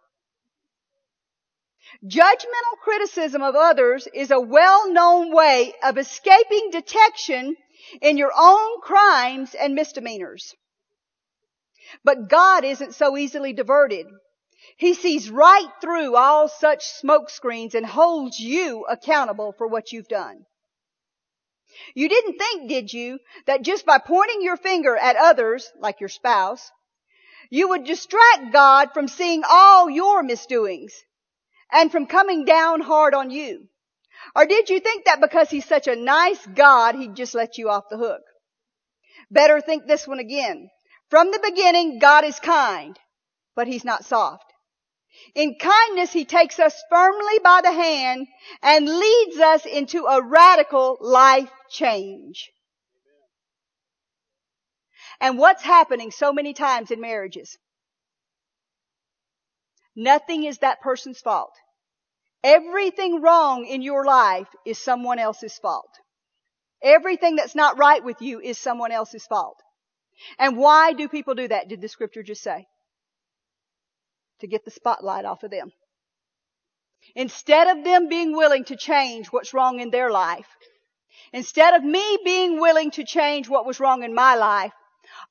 Judgmental 2.05 2.77
criticism 2.83 3.41
of 3.41 3.55
others 3.55 4.07
is 4.13 4.29
a 4.29 4.39
well-known 4.39 5.33
way 5.33 5.73
of 5.83 5.97
escaping 5.97 6.69
detection 6.71 7.55
in 8.01 8.17
your 8.17 8.31
own 8.37 8.81
crimes 8.81 9.55
and 9.55 9.73
misdemeanors. 9.73 10.53
But 12.03 12.29
God 12.29 12.65
isn't 12.65 12.95
so 12.95 13.17
easily 13.17 13.53
diverted. 13.53 14.05
He 14.77 14.93
sees 14.93 15.31
right 15.31 15.69
through 15.81 16.15
all 16.15 16.47
such 16.47 16.85
smoke 16.85 17.29
screens 17.29 17.73
and 17.73 17.85
holds 17.85 18.39
you 18.39 18.85
accountable 18.85 19.53
for 19.57 19.67
what 19.67 19.91
you've 19.91 20.07
done. 20.07 20.45
You 21.95 22.09
didn't 22.09 22.37
think, 22.37 22.69
did 22.69 22.93
you, 22.93 23.19
that 23.45 23.61
just 23.61 23.85
by 23.85 23.97
pointing 23.97 24.41
your 24.41 24.57
finger 24.57 24.95
at 24.95 25.15
others, 25.15 25.71
like 25.79 25.99
your 25.99 26.09
spouse, 26.09 26.69
you 27.49 27.69
would 27.69 27.85
distract 27.85 28.51
God 28.51 28.89
from 28.93 29.07
seeing 29.07 29.43
all 29.47 29.89
your 29.89 30.21
misdoings 30.21 30.93
and 31.71 31.91
from 31.91 32.07
coming 32.07 32.45
down 32.45 32.81
hard 32.81 33.13
on 33.13 33.29
you? 33.29 33.67
Or 34.35 34.45
did 34.45 34.69
you 34.69 34.79
think 34.79 35.05
that 35.05 35.21
because 35.21 35.49
He's 35.49 35.65
such 35.65 35.87
a 35.87 35.95
nice 35.95 36.45
God, 36.47 36.95
He'd 36.95 37.15
just 37.15 37.35
let 37.35 37.57
you 37.57 37.69
off 37.69 37.89
the 37.89 37.97
hook? 37.97 38.21
Better 39.29 39.61
think 39.61 39.85
this 39.85 40.07
one 40.07 40.19
again. 40.19 40.69
From 41.09 41.31
the 41.31 41.39
beginning, 41.43 41.99
God 41.99 42.23
is 42.23 42.39
kind, 42.39 42.97
but 43.55 43.67
He's 43.67 43.85
not 43.85 44.05
soft. 44.05 44.45
In 45.35 45.55
kindness, 45.59 46.11
He 46.11 46.25
takes 46.25 46.59
us 46.59 46.81
firmly 46.89 47.39
by 47.39 47.61
the 47.63 47.71
hand 47.71 48.27
and 48.61 48.87
leads 48.87 49.37
us 49.37 49.65
into 49.65 50.05
a 50.05 50.21
radical 50.21 50.97
life 51.01 51.51
change. 51.69 52.51
And 55.19 55.39
what's 55.39 55.63
happening 55.63 56.11
so 56.11 56.31
many 56.31 56.53
times 56.53 56.91
in 56.91 57.01
marriages? 57.01 57.57
Nothing 59.97 60.43
is 60.43 60.59
that 60.59 60.79
person's 60.79 61.19
fault. 61.19 61.53
Everything 62.43 63.19
wrong 63.19 63.65
in 63.65 63.81
your 63.81 64.05
life 64.05 64.47
is 64.63 64.77
someone 64.77 65.17
else's 65.17 65.57
fault. 65.57 65.89
Everything 66.83 67.35
that's 67.35 67.55
not 67.55 67.79
right 67.79 68.03
with 68.03 68.21
you 68.21 68.39
is 68.39 68.59
someone 68.59 68.91
else's 68.91 69.25
fault. 69.25 69.57
And 70.37 70.55
why 70.55 70.93
do 70.93 71.09
people 71.09 71.33
do 71.33 71.47
that? 71.47 71.67
Did 71.67 71.81
the 71.81 71.87
scripture 71.87 72.21
just 72.21 72.43
say? 72.43 72.67
To 74.41 74.47
get 74.47 74.65
the 74.65 74.71
spotlight 74.71 75.25
off 75.25 75.41
of 75.41 75.49
them. 75.49 75.71
Instead 77.15 77.67
of 77.75 77.83
them 77.83 78.07
being 78.07 78.33
willing 78.33 78.65
to 78.65 78.75
change 78.75 79.27
what's 79.27 79.53
wrong 79.53 79.79
in 79.79 79.89
their 79.89 80.11
life, 80.11 80.47
instead 81.33 81.73
of 81.73 81.83
me 81.83 82.19
being 82.23 82.59
willing 82.59 82.91
to 82.91 83.03
change 83.03 83.49
what 83.49 83.65
was 83.65 83.79
wrong 83.79 84.03
in 84.03 84.13
my 84.13 84.35
life, 84.35 84.73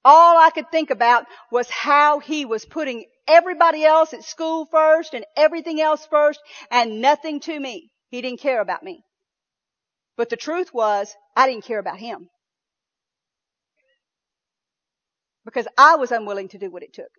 all 0.05 0.37
I 0.37 0.51
could 0.51 0.73
think 0.73 0.91
about 0.91 1.27
was 1.53 1.71
how 1.71 2.19
he 2.19 2.45
was 2.45 2.65
putting 2.65 3.05
everybody 3.27 3.85
else 3.85 4.13
at 4.13 4.25
school 4.25 4.67
first 4.67 5.15
and 5.15 5.25
everything 5.37 5.81
else 5.81 6.07
first 6.07 6.41
and 6.71 7.01
nothing 7.01 7.41
to 7.41 7.59
me. 7.59 7.91
He 8.09 8.21
didn't 8.21 8.41
care 8.41 8.61
about 8.61 8.83
me. 8.83 9.03
But 10.17 10.31
the 10.31 10.37
truth 10.37 10.73
was, 10.73 11.15
I 11.35 11.47
didn't 11.47 11.65
care 11.65 11.79
about 11.79 11.99
him. 11.99 12.29
Because 15.45 15.69
I 15.77 15.97
was 15.97 16.11
unwilling 16.11 16.49
to 16.49 16.59
do 16.59 16.71
what 16.71 16.83
it 16.83 16.95
took. 16.95 17.11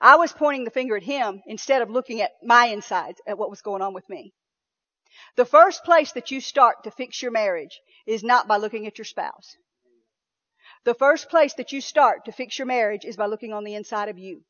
I 0.00 0.16
was 0.16 0.32
pointing 0.32 0.64
the 0.64 0.70
finger 0.70 0.96
at 0.96 1.02
him 1.02 1.42
instead 1.46 1.82
of 1.82 1.90
looking 1.90 2.22
at 2.22 2.32
my 2.42 2.66
insides, 2.66 3.20
at 3.26 3.38
what 3.38 3.50
was 3.50 3.60
going 3.60 3.82
on 3.82 3.92
with 3.92 4.08
me. 4.08 4.32
The 5.36 5.44
first 5.44 5.84
place 5.84 6.12
that 6.12 6.30
you 6.30 6.40
start 6.40 6.84
to 6.84 6.90
fix 6.90 7.20
your 7.20 7.30
marriage 7.30 7.78
is 8.06 8.24
not 8.24 8.48
by 8.48 8.56
looking 8.56 8.86
at 8.86 8.96
your 8.96 9.04
spouse. 9.04 9.56
The 10.84 10.94
first 10.94 11.28
place 11.28 11.52
that 11.54 11.72
you 11.72 11.82
start 11.82 12.24
to 12.24 12.32
fix 12.32 12.58
your 12.58 12.66
marriage 12.66 13.04
is 13.04 13.16
by 13.16 13.26
looking 13.26 13.52
on 13.52 13.64
the 13.64 13.74
inside 13.74 14.08
of 14.08 14.18
you 14.18 14.42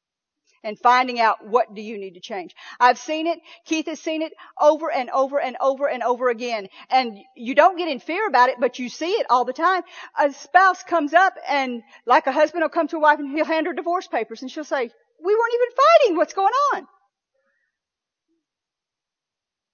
and 0.62 0.78
finding 0.78 1.20
out 1.20 1.46
what 1.46 1.74
do 1.74 1.80
you 1.80 1.98
need 1.98 2.14
to 2.14 2.20
change. 2.20 2.54
I've 2.78 2.98
seen 2.98 3.26
it. 3.26 3.38
Keith 3.64 3.86
has 3.86 4.00
seen 4.00 4.22
it 4.22 4.32
over 4.60 4.90
and 4.90 5.10
over 5.10 5.40
and 5.40 5.56
over 5.60 5.88
and 5.88 6.02
over 6.02 6.28
again. 6.28 6.68
And 6.90 7.18
you 7.36 7.54
don't 7.54 7.78
get 7.78 7.88
in 7.88 8.00
fear 8.00 8.26
about 8.26 8.50
it, 8.50 8.56
but 8.60 8.78
you 8.78 8.88
see 8.88 9.12
it 9.12 9.26
all 9.30 9.44
the 9.44 9.52
time. 9.52 9.82
A 10.18 10.32
spouse 10.32 10.82
comes 10.82 11.14
up 11.14 11.34
and 11.48 11.82
like 12.06 12.26
a 12.26 12.32
husband 12.32 12.62
will 12.62 12.68
come 12.68 12.88
to 12.88 12.96
a 12.96 13.00
wife 13.00 13.18
and 13.18 13.30
he'll 13.30 13.44
hand 13.44 13.66
her 13.66 13.72
divorce 13.72 14.06
papers 14.06 14.42
and 14.42 14.50
she'll 14.50 14.64
say, 14.64 14.90
we 15.22 15.34
weren't 15.34 15.54
even 15.54 15.76
fighting. 15.76 16.16
What's 16.16 16.34
going 16.34 16.54
on? 16.74 16.86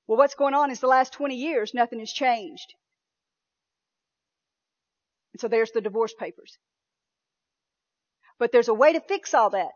Well, 0.07 0.19
what's 0.19 0.35
going 0.35 0.55
on 0.55 0.71
is 0.71 0.81
the 0.81 0.87
last 0.87 1.13
20 1.15 1.35
years, 1.35 1.75
nothing 1.75 1.99
has 1.99 2.13
changed. 2.13 2.75
And 5.33 5.41
so 5.41 5.49
there's 5.49 5.73
the 5.73 5.81
divorce 5.81 6.15
papers. 6.15 6.59
But 8.39 8.53
there's 8.53 8.69
a 8.69 8.75
way 8.75 8.93
to 8.93 9.01
fix 9.01 9.35
all 9.35 9.51
that. 9.51 9.73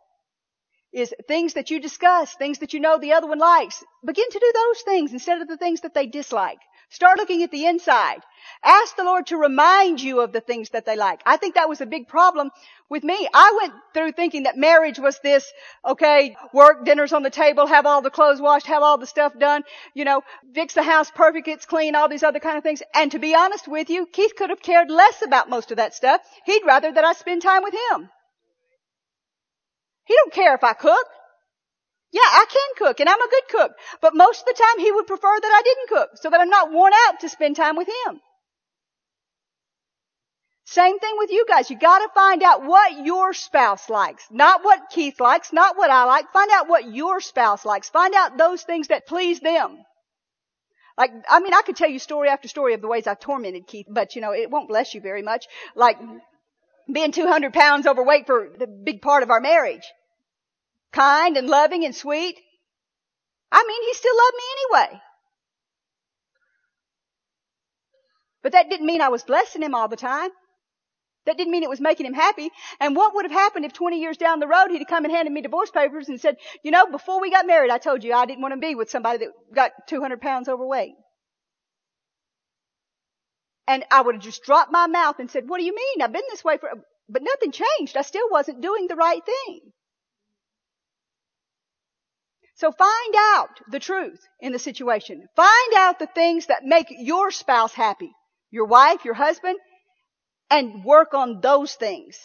Is 0.93 1.15
things 1.29 1.55
that 1.55 1.71
you 1.71 1.81
discuss, 1.81 2.35
things 2.35 2.59
that 2.59 2.73
you 2.75 2.81
know 2.81 2.99
the 2.99 3.13
other 3.13 3.29
one 3.29 3.39
likes. 3.39 3.85
Begin 4.05 4.29
to 4.29 4.39
do 4.39 4.53
those 4.55 4.83
things 4.83 5.13
instead 5.13 5.41
of 5.41 5.47
the 5.49 5.57
things 5.57 5.83
that 5.83 5.95
they 5.95 6.07
dislike. 6.07 6.59
Start 6.93 7.19
looking 7.19 7.45
at 7.45 7.53
the 7.53 7.67
inside. 7.67 8.21
Ask 8.65 8.97
the 8.97 9.05
Lord 9.05 9.29
to 9.29 9.37
remind 9.37 10.01
you 10.01 10.21
of 10.21 10.33
the 10.33 10.41
things 10.41 10.71
that 10.71 10.85
they 10.85 10.97
like. 10.97 11.23
I 11.25 11.37
think 11.37 11.55
that 11.55 11.69
was 11.69 11.81
a 11.81 11.87
big 11.87 12.09
problem 12.09 12.51
with 12.89 13.05
me. 13.05 13.29
I 13.33 13.59
went 13.61 13.75
through 13.95 14.11
thinking 14.13 14.43
that 14.43 14.57
marriage 14.57 14.99
was 14.99 15.21
this, 15.21 15.53
okay, 15.85 16.37
work, 16.53 16.85
dinners 16.85 17.13
on 17.13 17.23
the 17.23 17.31
table, 17.31 17.69
have 17.69 17.87
all 17.87 18.03
the 18.03 18.11
clothes 18.11 18.41
washed, 18.41 18.67
have 18.67 18.83
all 18.83 18.99
the 18.99 19.07
stuff 19.07 19.39
done, 19.39 19.63
you 19.95 20.05
know, 20.05 20.23
fix 20.53 20.75
the 20.75 20.83
house 20.83 21.13
perfect, 21.13 21.47
it's 21.47 21.65
clean, 21.65 21.95
all 21.95 22.09
these 22.09 22.25
other 22.25 22.41
kind 22.41 22.59
of 22.59 22.65
things. 22.65 22.83
And 22.93 23.13
to 23.13 23.21
be 23.21 23.37
honest 23.37 23.69
with 23.69 23.89
you, 23.89 24.07
Keith 24.07 24.35
could 24.35 24.51
have 24.51 24.61
cared 24.61 24.91
less 24.91 25.23
about 25.25 25.49
most 25.49 25.71
of 25.71 25.77
that 25.77 25.95
stuff. 25.95 26.21
He'd 26.45 26.67
rather 26.67 26.91
that 26.91 27.05
I 27.05 27.13
spend 27.13 27.43
time 27.43 27.63
with 27.63 27.75
him. 27.93 28.11
He 30.11 30.17
don't 30.17 30.33
care 30.33 30.57
if 30.57 30.65
I 30.65 30.73
cook. 30.73 31.07
Yeah, 32.11 32.23
I 32.25 32.45
can 32.51 32.85
cook 32.85 32.99
and 32.99 33.09
I'm 33.09 33.23
a 33.23 33.31
good 33.31 33.49
cook. 33.49 33.73
But 34.03 34.17
most 34.17 34.41
of 34.41 34.47
the 34.47 34.61
time 34.61 34.85
he 34.85 34.91
would 34.91 35.07
prefer 35.07 35.39
that 35.41 35.53
I 35.53 35.63
didn't 35.63 35.89
cook 35.89 36.11
so 36.17 36.31
that 36.31 36.41
I'm 36.41 36.49
not 36.49 36.73
worn 36.73 36.93
out 37.07 37.21
to 37.21 37.29
spend 37.29 37.55
time 37.55 37.77
with 37.77 37.87
him. 37.87 38.21
Same 40.65 40.99
thing 40.99 41.15
with 41.17 41.31
you 41.31 41.47
guys. 41.47 41.71
You 41.71 41.79
gotta 41.79 42.09
find 42.13 42.43
out 42.43 42.67
what 42.67 43.07
your 43.07 43.33
spouse 43.35 43.89
likes. 43.89 44.25
Not 44.33 44.65
what 44.65 44.91
Keith 44.91 45.21
likes, 45.21 45.53
not 45.53 45.77
what 45.77 45.91
I 45.91 46.03
like. 46.07 46.33
Find 46.33 46.51
out 46.51 46.69
what 46.69 46.93
your 46.93 47.21
spouse 47.21 47.65
likes. 47.65 47.89
Find 47.89 48.13
out 48.13 48.37
those 48.37 48.65
things 48.65 48.89
that 48.89 49.07
please 49.07 49.39
them. 49.39 49.79
Like, 50.99 51.13
I 51.29 51.39
mean, 51.39 51.55
I 51.55 51.63
could 51.63 51.77
tell 51.77 51.89
you 51.89 52.01
story 52.01 52.31
after 52.31 52.49
story 52.49 52.75
of 52.75 52.81
the 52.81 52.89
ways 52.89 53.07
I've 53.07 53.21
tormented 53.21 53.69
Keith, 53.69 53.87
but 53.89 54.17
you 54.17 54.23
know, 54.23 54.33
it 54.33 54.51
won't 54.51 54.69
bless 54.69 54.93
you 54.93 55.01
very 55.01 55.23
much. 55.23 55.47
Like, 55.77 55.99
being 56.93 57.13
200 57.13 57.53
pounds 57.53 57.87
overweight 57.87 58.27
for 58.27 58.49
the 58.59 58.67
big 58.67 59.03
part 59.03 59.23
of 59.23 59.31
our 59.31 59.41
marriage 59.41 59.85
kind 60.93 61.37
and 61.37 61.49
loving 61.49 61.85
and 61.85 61.95
sweet. 61.95 62.39
I 63.53 63.65
mean, 63.67 63.83
he 63.85 63.95
still 63.95 64.17
loved 64.17 64.37
me 64.37 64.45
anyway. 64.57 65.03
But 68.43 68.53
that 68.53 68.71
didn't 68.71 68.87
mean 68.87 69.01
I 69.01 69.09
was 69.09 69.23
blessing 69.23 69.63
him 69.63 69.75
all 69.75 69.89
the 69.89 69.97
time. 69.97 70.31
That 71.27 71.37
didn't 71.37 71.53
mean 71.53 71.63
it 71.63 71.69
was 71.69 71.81
making 71.81 72.07
him 72.07 72.15
happy. 72.15 72.51
And 72.81 72.97
what 72.97 73.15
would 73.15 73.27
have 73.27 73.33
happened 73.33 73.67
if 73.67 73.75
20 73.75 74.01
years 74.01 74.17
down 74.17 74.41
the 74.41 74.49
road 74.49 74.71
he'd 74.71 74.79
have 74.79 74.87
come 74.87 75.05
and 75.05 75.13
handed 75.13 75.33
me 75.33 75.43
divorce 75.43 75.71
papers 75.71 76.09
and 76.09 76.21
said, 76.21 76.37
you 76.65 76.71
know, 76.71 76.87
before 76.87 77.21
we 77.21 77.31
got 77.31 77.47
married, 77.47 77.71
I 77.71 77.79
told 77.79 78.03
you 78.03 78.15
I 78.15 78.25
didn't 78.25 78.41
want 78.41 78.55
to 78.55 78.61
be 78.61 78.75
with 78.75 78.91
somebody 78.91 79.19
that 79.19 79.29
got 79.55 79.73
200 79.89 80.21
pounds 80.21 80.49
overweight. 80.49 80.95
And 83.69 83.85
I 83.91 84.01
would 84.01 84.15
have 84.15 84.25
just 84.25 84.43
dropped 84.43 84.73
my 84.73 84.87
mouth 84.87 85.17
and 85.19 85.31
said, 85.31 85.45
what 85.47 85.59
do 85.59 85.65
you 85.65 85.75
mean? 85.75 86.03
I've 86.03 86.13
been 86.13 86.23
this 86.31 86.43
way 86.43 86.57
for, 86.57 86.71
but 87.09 87.23
nothing 87.23 87.53
changed. 87.53 87.97
I 87.97 88.03
still 88.03 88.29
wasn't 88.31 88.63
doing 88.63 88.89
the 88.89 88.97
right 88.97 89.23
thing. 89.25 89.61
So 92.61 92.71
find 92.73 93.15
out 93.17 93.59
the 93.71 93.79
truth 93.79 94.21
in 94.39 94.53
the 94.53 94.59
situation. 94.59 95.27
Find 95.35 95.75
out 95.79 95.99
the 95.99 96.07
things 96.07 96.45
that 96.49 96.63
make 96.63 96.89
your 96.91 97.31
spouse 97.31 97.73
happy. 97.73 98.13
Your 98.51 98.67
wife, 98.67 99.03
your 99.07 99.15
husband, 99.15 99.57
and 100.51 100.85
work 100.85 101.15
on 101.15 101.41
those 101.41 101.75
things. 101.75 102.19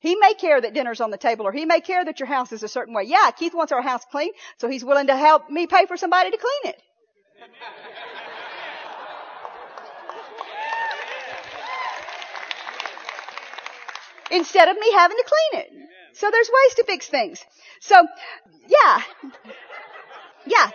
He 0.00 0.16
may 0.16 0.34
care 0.34 0.60
that 0.60 0.74
dinner's 0.74 1.00
on 1.00 1.12
the 1.12 1.16
table 1.16 1.46
or 1.46 1.52
he 1.52 1.66
may 1.66 1.80
care 1.80 2.04
that 2.04 2.18
your 2.18 2.26
house 2.26 2.50
is 2.50 2.64
a 2.64 2.68
certain 2.68 2.94
way. 2.94 3.04
Yeah, 3.04 3.30
Keith 3.30 3.54
wants 3.54 3.70
our 3.70 3.80
house 3.80 4.02
clean, 4.10 4.32
so 4.58 4.68
he's 4.68 4.84
willing 4.84 5.06
to 5.06 5.16
help 5.16 5.48
me 5.48 5.68
pay 5.68 5.86
for 5.86 5.96
somebody 5.96 6.32
to 6.32 6.36
clean 6.36 6.74
it. 6.74 6.82
Instead 14.32 14.68
of 14.68 14.76
me 14.76 14.92
having 14.94 15.16
to 15.16 15.24
clean 15.24 15.62
it. 15.62 15.99
So 16.14 16.30
there's 16.30 16.48
ways 16.48 16.74
to 16.76 16.84
fix 16.84 17.08
things. 17.08 17.44
So, 17.80 18.06
yeah. 18.66 19.02
Yeah. 20.46 20.70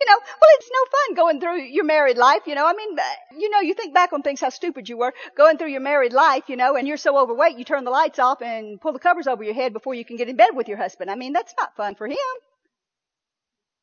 You 0.00 0.06
know, 0.06 0.16
well, 0.16 0.50
it's 0.58 0.70
no 0.70 0.84
fun 0.90 1.14
going 1.16 1.40
through 1.40 1.62
your 1.62 1.84
married 1.84 2.18
life, 2.18 2.42
you 2.46 2.54
know. 2.54 2.66
I 2.66 2.72
mean, 2.72 2.96
you 3.36 3.50
know, 3.50 3.60
you 3.60 3.74
think 3.74 3.94
back 3.94 4.12
on 4.12 4.22
things, 4.22 4.40
how 4.40 4.50
stupid 4.50 4.88
you 4.88 4.96
were 4.96 5.12
going 5.36 5.58
through 5.58 5.70
your 5.70 5.80
married 5.80 6.12
life, 6.12 6.44
you 6.46 6.56
know, 6.56 6.76
and 6.76 6.86
you're 6.86 6.96
so 6.96 7.18
overweight, 7.18 7.58
you 7.58 7.64
turn 7.64 7.84
the 7.84 7.90
lights 7.90 8.20
off 8.20 8.40
and 8.40 8.80
pull 8.80 8.92
the 8.92 9.00
covers 9.00 9.26
over 9.26 9.42
your 9.42 9.54
head 9.54 9.72
before 9.72 9.94
you 9.94 10.04
can 10.04 10.16
get 10.16 10.28
in 10.28 10.36
bed 10.36 10.50
with 10.54 10.68
your 10.68 10.76
husband. 10.76 11.10
I 11.10 11.16
mean, 11.16 11.32
that's 11.32 11.54
not 11.58 11.76
fun 11.76 11.96
for 11.96 12.06
him. 12.06 12.16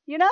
You 0.06 0.18
know? 0.18 0.32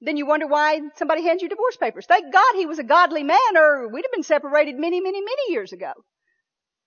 Then 0.00 0.16
you 0.16 0.26
wonder 0.26 0.46
why 0.46 0.80
somebody 0.96 1.22
hands 1.22 1.40
you 1.40 1.48
divorce 1.48 1.76
papers. 1.76 2.06
Thank 2.06 2.32
God 2.32 2.54
he 2.54 2.66
was 2.66 2.78
a 2.78 2.84
godly 2.84 3.22
man 3.22 3.56
or 3.56 3.88
we'd 3.88 4.04
have 4.04 4.12
been 4.12 4.22
separated 4.24 4.76
many, 4.76 5.00
many, 5.00 5.20
many 5.20 5.52
years 5.52 5.72
ago. 5.72 5.92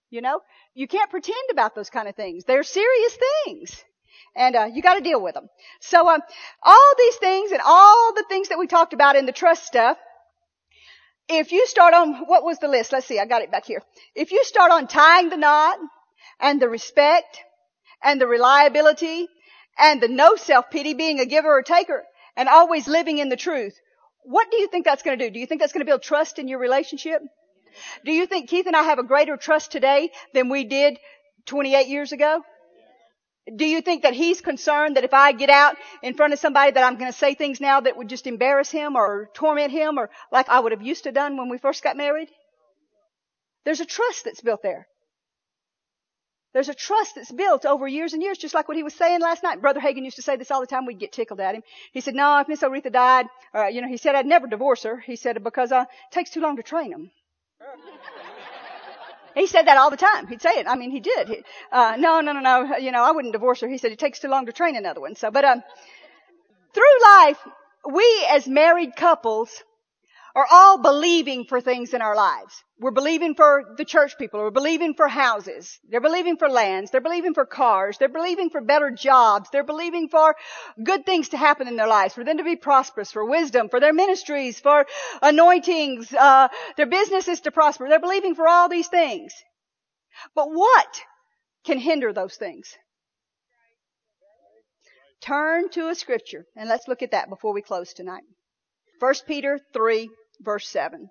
You 0.10 0.22
know? 0.22 0.42
You 0.74 0.88
can't 0.88 1.10
pretend 1.10 1.50
about 1.52 1.76
those 1.76 1.90
kind 1.90 2.08
of 2.08 2.16
things. 2.16 2.44
They're 2.46 2.64
serious 2.64 3.18
things. 3.46 3.84
And 4.36 4.56
uh, 4.56 4.68
you 4.74 4.82
got 4.82 4.96
to 4.96 5.02
deal 5.02 5.22
with 5.22 5.34
them. 5.34 5.50
So 5.82 6.08
um, 6.10 6.22
all 6.64 6.94
these 6.98 7.16
things 7.16 7.52
and 7.52 7.62
all 7.64 8.14
the 8.14 8.26
things 8.30 8.50
that 8.50 8.60
we 8.60 8.68
talked 8.68 8.94
about 8.94 9.16
in 9.16 9.26
the 9.26 9.32
trust 9.32 9.66
stuff, 9.66 9.98
if 11.28 11.52
you 11.52 11.68
start 11.68 11.94
on 11.94 12.26
what 12.26 12.44
was 12.44 12.58
the 12.58 12.68
list? 12.68 12.92
Let's 12.92 13.06
see, 13.06 13.20
I 13.20 13.26
got 13.26 13.44
it 13.44 13.52
back 13.52 13.66
here. 13.66 13.84
If 14.16 14.32
you 14.32 14.44
start 14.44 14.72
on 14.72 14.88
tying 14.88 15.30
the 15.30 15.38
knot 15.38 15.78
and 16.40 16.62
the 16.62 16.70
respect 16.70 17.40
and 18.04 18.20
the 18.20 18.28
reliability 18.28 19.28
and 19.78 20.02
the 20.02 20.08
no 20.08 20.36
self 20.36 20.70
pity, 20.72 20.94
being 20.96 21.20
a 21.20 21.26
giver 21.26 21.50
or 21.50 21.62
taker, 21.62 22.04
and 22.36 22.50
always 22.50 22.88
living 22.88 23.20
in 23.20 23.30
the 23.30 23.36
truth, 23.36 23.78
what 24.24 24.50
do 24.50 24.58
you 24.58 24.68
think 24.68 24.86
that's 24.86 25.04
going 25.04 25.18
to 25.18 25.26
do? 25.26 25.32
Do 25.32 25.40
you 25.40 25.46
think 25.46 25.62
that's 25.62 25.74
going 25.74 25.86
to 25.86 25.90
build 25.90 26.02
trust 26.02 26.40
in 26.40 26.48
your 26.48 26.60
relationship? 26.60 27.22
Do 28.06 28.12
you 28.12 28.26
think 28.26 28.50
Keith 28.50 28.68
and 28.68 28.76
I 28.76 28.84
have 28.84 29.00
a 29.00 29.04
greater 29.04 29.38
trust 29.38 29.72
today 29.72 30.12
than 30.34 30.50
we 30.50 30.64
did 30.64 31.00
28 31.46 31.88
years 31.88 32.12
ago? 32.12 32.44
Do 33.56 33.66
you 33.66 33.82
think 33.82 34.04
that 34.04 34.14
he's 34.14 34.42
concerned 34.42 34.96
that 34.96 35.04
if 35.04 35.14
I 35.14 35.32
get 35.32 35.50
out 35.50 35.76
in 36.04 36.14
front 36.14 36.34
of 36.34 36.40
somebody 36.40 36.72
that 36.72 36.84
I'm 36.84 36.98
going 36.98 37.12
to 37.12 37.18
say 37.18 37.34
things 37.34 37.60
now 37.60 37.80
that 37.80 37.98
would 37.98 38.08
just 38.08 38.28
embarrass 38.28 38.70
him 38.70 38.96
or 38.96 39.30
torment 39.34 39.72
him 39.72 39.98
or 39.98 40.10
like 40.32 40.50
I 40.50 40.60
would 40.60 40.72
have 40.72 40.84
used 40.84 41.06
to 41.06 41.12
done 41.12 41.38
when 41.38 41.50
we 41.50 41.58
first 41.58 41.84
got 41.84 41.98
married? 41.98 42.30
There's 43.66 43.80
a 43.80 43.86
trust 43.86 44.26
that's 44.26 44.42
built 44.42 44.62
there. 44.62 44.88
There's 46.54 46.70
a 46.70 46.74
trust 46.74 47.16
that's 47.16 47.32
built 47.32 47.66
over 47.66 47.88
years 47.88 48.14
and 48.14 48.24
years, 48.24 48.38
just 48.38 48.56
like 48.56 48.68
what 48.68 48.78
he 48.78 48.82
was 48.82 48.96
saying 48.96 49.22
last 49.22 49.44
night. 49.44 49.62
Brother 49.62 49.80
Hagin 49.80 50.04
used 50.04 50.16
to 50.16 50.24
say 50.24 50.36
this 50.36 50.50
all 50.50 50.62
the 50.62 50.68
time. 50.68 50.86
We'd 50.86 50.98
get 50.98 51.12
tickled 51.12 51.40
at 51.40 51.54
him. 51.54 51.62
He 51.94 52.02
said, 52.02 52.16
no, 52.16 52.40
if 52.40 52.48
Miss 52.48 52.64
Oretha 52.64 52.92
died, 52.92 53.28
uh, 53.54 53.68
you 53.68 53.82
know, 53.82 53.88
he 53.88 53.98
said 53.98 54.16
I'd 54.16 54.26
never 54.26 54.48
divorce 54.48 54.84
her. 54.84 54.98
He 55.00 55.16
said, 55.16 55.44
because, 55.44 55.72
uh, 55.72 55.86
it 55.88 56.14
takes 56.14 56.32
too 56.32 56.42
long 56.42 56.58
to 56.58 56.64
train 56.64 56.90
them. 56.90 57.12
He 59.36 59.48
said 59.48 59.68
that 59.68 59.78
all 59.78 59.90
the 59.90 59.98
time. 59.98 60.28
He'd 60.28 60.42
say 60.42 60.60
it. 60.60 60.68
I 60.68 60.76
mean, 60.76 60.92
he 60.92 61.00
did. 61.00 61.28
He, 61.28 61.44
uh, 61.72 61.96
no, 61.98 62.20
no, 62.22 62.34
no, 62.34 62.40
no. 62.40 62.78
You 62.78 62.92
know, 62.92 63.04
I 63.04 63.12
wouldn't 63.12 63.34
divorce 63.34 63.62
her. 63.62 63.70
He 63.70 63.78
said 63.78 63.92
it 63.92 64.00
takes 64.00 64.20
too 64.20 64.28
long 64.28 64.48
to 64.48 64.52
train 64.52 64.76
another 64.76 65.02
one. 65.02 65.16
So, 65.16 65.32
but 65.32 65.46
um, 65.46 65.64
through 66.74 67.04
life, 67.04 67.40
we 67.90 68.28
as 68.30 68.48
married 68.48 68.96
couples 68.96 69.64
are 70.40 70.48
all 70.50 70.82
believing 70.82 71.44
for 71.44 71.60
things 71.60 71.94
in 71.94 72.02
our 72.02 72.16
lives. 72.16 72.64
We're 72.80 72.92
believing 72.92 73.36
for 73.36 73.76
the 73.78 73.84
church 73.84 74.18
people. 74.18 74.40
We're 74.40 74.52
believing 74.52 74.94
for 74.94 75.10
houses. 75.10 75.78
They're 75.90 76.00
believing 76.00 76.38
for 76.38 76.48
lands. 76.48 76.92
They're 76.92 77.02
believing 77.02 77.34
for 77.34 77.46
cars. 77.46 77.98
They're 77.98 78.08
believing 78.08 78.50
for 78.50 78.62
better 78.62 78.90
jobs. 78.90 79.50
They're 79.52 79.66
believing 79.66 80.08
for 80.08 80.36
good 80.82 81.06
things 81.06 81.30
to 81.30 81.38
happen 81.38 81.68
in 81.68 81.76
their 81.76 81.88
lives, 81.88 82.14
for 82.14 82.24
them 82.24 82.38
to 82.38 82.46
be 82.46 82.56
prosperous, 82.56 83.12
for 83.12 83.26
wisdom, 83.26 83.68
for 83.68 83.82
their 83.82 83.92
ministries, 83.92 84.60
for 84.62 84.86
anointings, 85.22 86.14
uh, 86.14 86.48
their 86.78 86.88
businesses 86.88 87.42
to 87.42 87.52
prosper. 87.52 87.90
They're 87.90 88.00
believing 88.00 88.36
for 88.36 88.48
all 88.48 88.70
these 88.70 88.88
things. 88.88 89.34
But 90.36 90.48
what 90.48 91.02
can 91.66 91.80
hinder 91.80 92.14
those 92.14 92.36
things? 92.36 92.78
Turn 95.22 95.70
to 95.72 95.90
a 95.90 95.96
scripture 95.96 96.46
and 96.56 96.70
let's 96.70 96.88
look 96.88 97.02
at 97.02 97.12
that 97.12 97.28
before 97.28 97.54
we 97.54 97.62
close 97.62 97.92
tonight. 97.92 98.24
1 99.00 99.14
Peter 99.28 99.60
3 99.74 100.10
verse 100.42 100.68
7. 100.68 101.10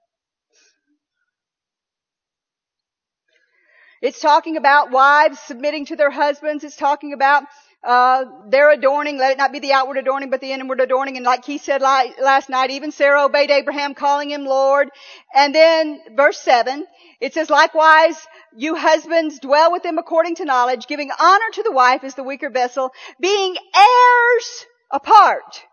It's 4.01 4.21
talking 4.21 4.57
about 4.57 4.93
wives 4.93 5.41
submitting 5.41 5.87
to 5.87 5.97
their 5.97 6.11
husbands. 6.11 6.63
It's 6.63 6.77
talking 6.77 7.13
about 7.13 7.43
uh, 7.83 8.25
their 8.49 8.71
adorning. 8.71 9.19
Let 9.19 9.33
it 9.33 9.39
not 9.39 9.53
be 9.53 9.59
the 9.59 9.73
outward 9.73 9.99
adorning, 9.99 10.31
but 10.31 10.41
the 10.41 10.53
inward 10.53 10.81
adorning. 10.81 11.17
And 11.17 11.27
like 11.27 11.45
he 11.45 11.59
said 11.59 11.83
last 11.83 12.49
night, 12.49 12.71
even 12.71 12.93
Sarah 12.93 13.25
obeyed 13.25 13.51
Abraham, 13.51 13.95
calling 13.95 14.31
him 14.31 14.45
Lord. 14.45 14.89
And 15.35 15.53
then 15.53 16.01
verse 16.15 16.39
seven, 16.39 16.87
it 17.21 17.35
says, 17.35 17.51
likewise, 17.51 18.17
you 18.57 18.77
husbands 18.77 19.41
dwell 19.41 19.73
with 19.73 19.83
them 19.83 19.99
according 19.99 20.37
to 20.37 20.45
knowledge, 20.45 20.87
giving 20.87 21.11
honor 21.19 21.51
to 21.55 21.63
the 21.65 21.73
wife 21.73 22.05
as 22.05 22.15
the 22.15 22.23
weaker 22.23 22.51
vessel, 22.51 22.93
being 23.21 23.57
heirs 23.75 24.67
apart 24.93 25.65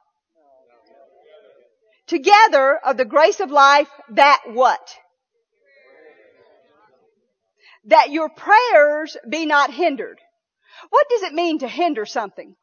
together 2.07 2.80
of 2.84 2.98
the 2.98 3.06
grace 3.06 3.40
of 3.40 3.52
life 3.52 3.90
that 4.10 4.41
what? 4.48 4.95
That 7.86 8.11
your 8.11 8.30
prayers 8.30 9.15
be 9.30 9.45
not 9.45 9.72
hindered. 9.72 10.19
What 10.90 11.07
does 11.10 11.23
it 11.23 11.34
mean 11.34 11.60
to 11.60 11.68
hinder 11.68 12.06
something? 12.06 12.56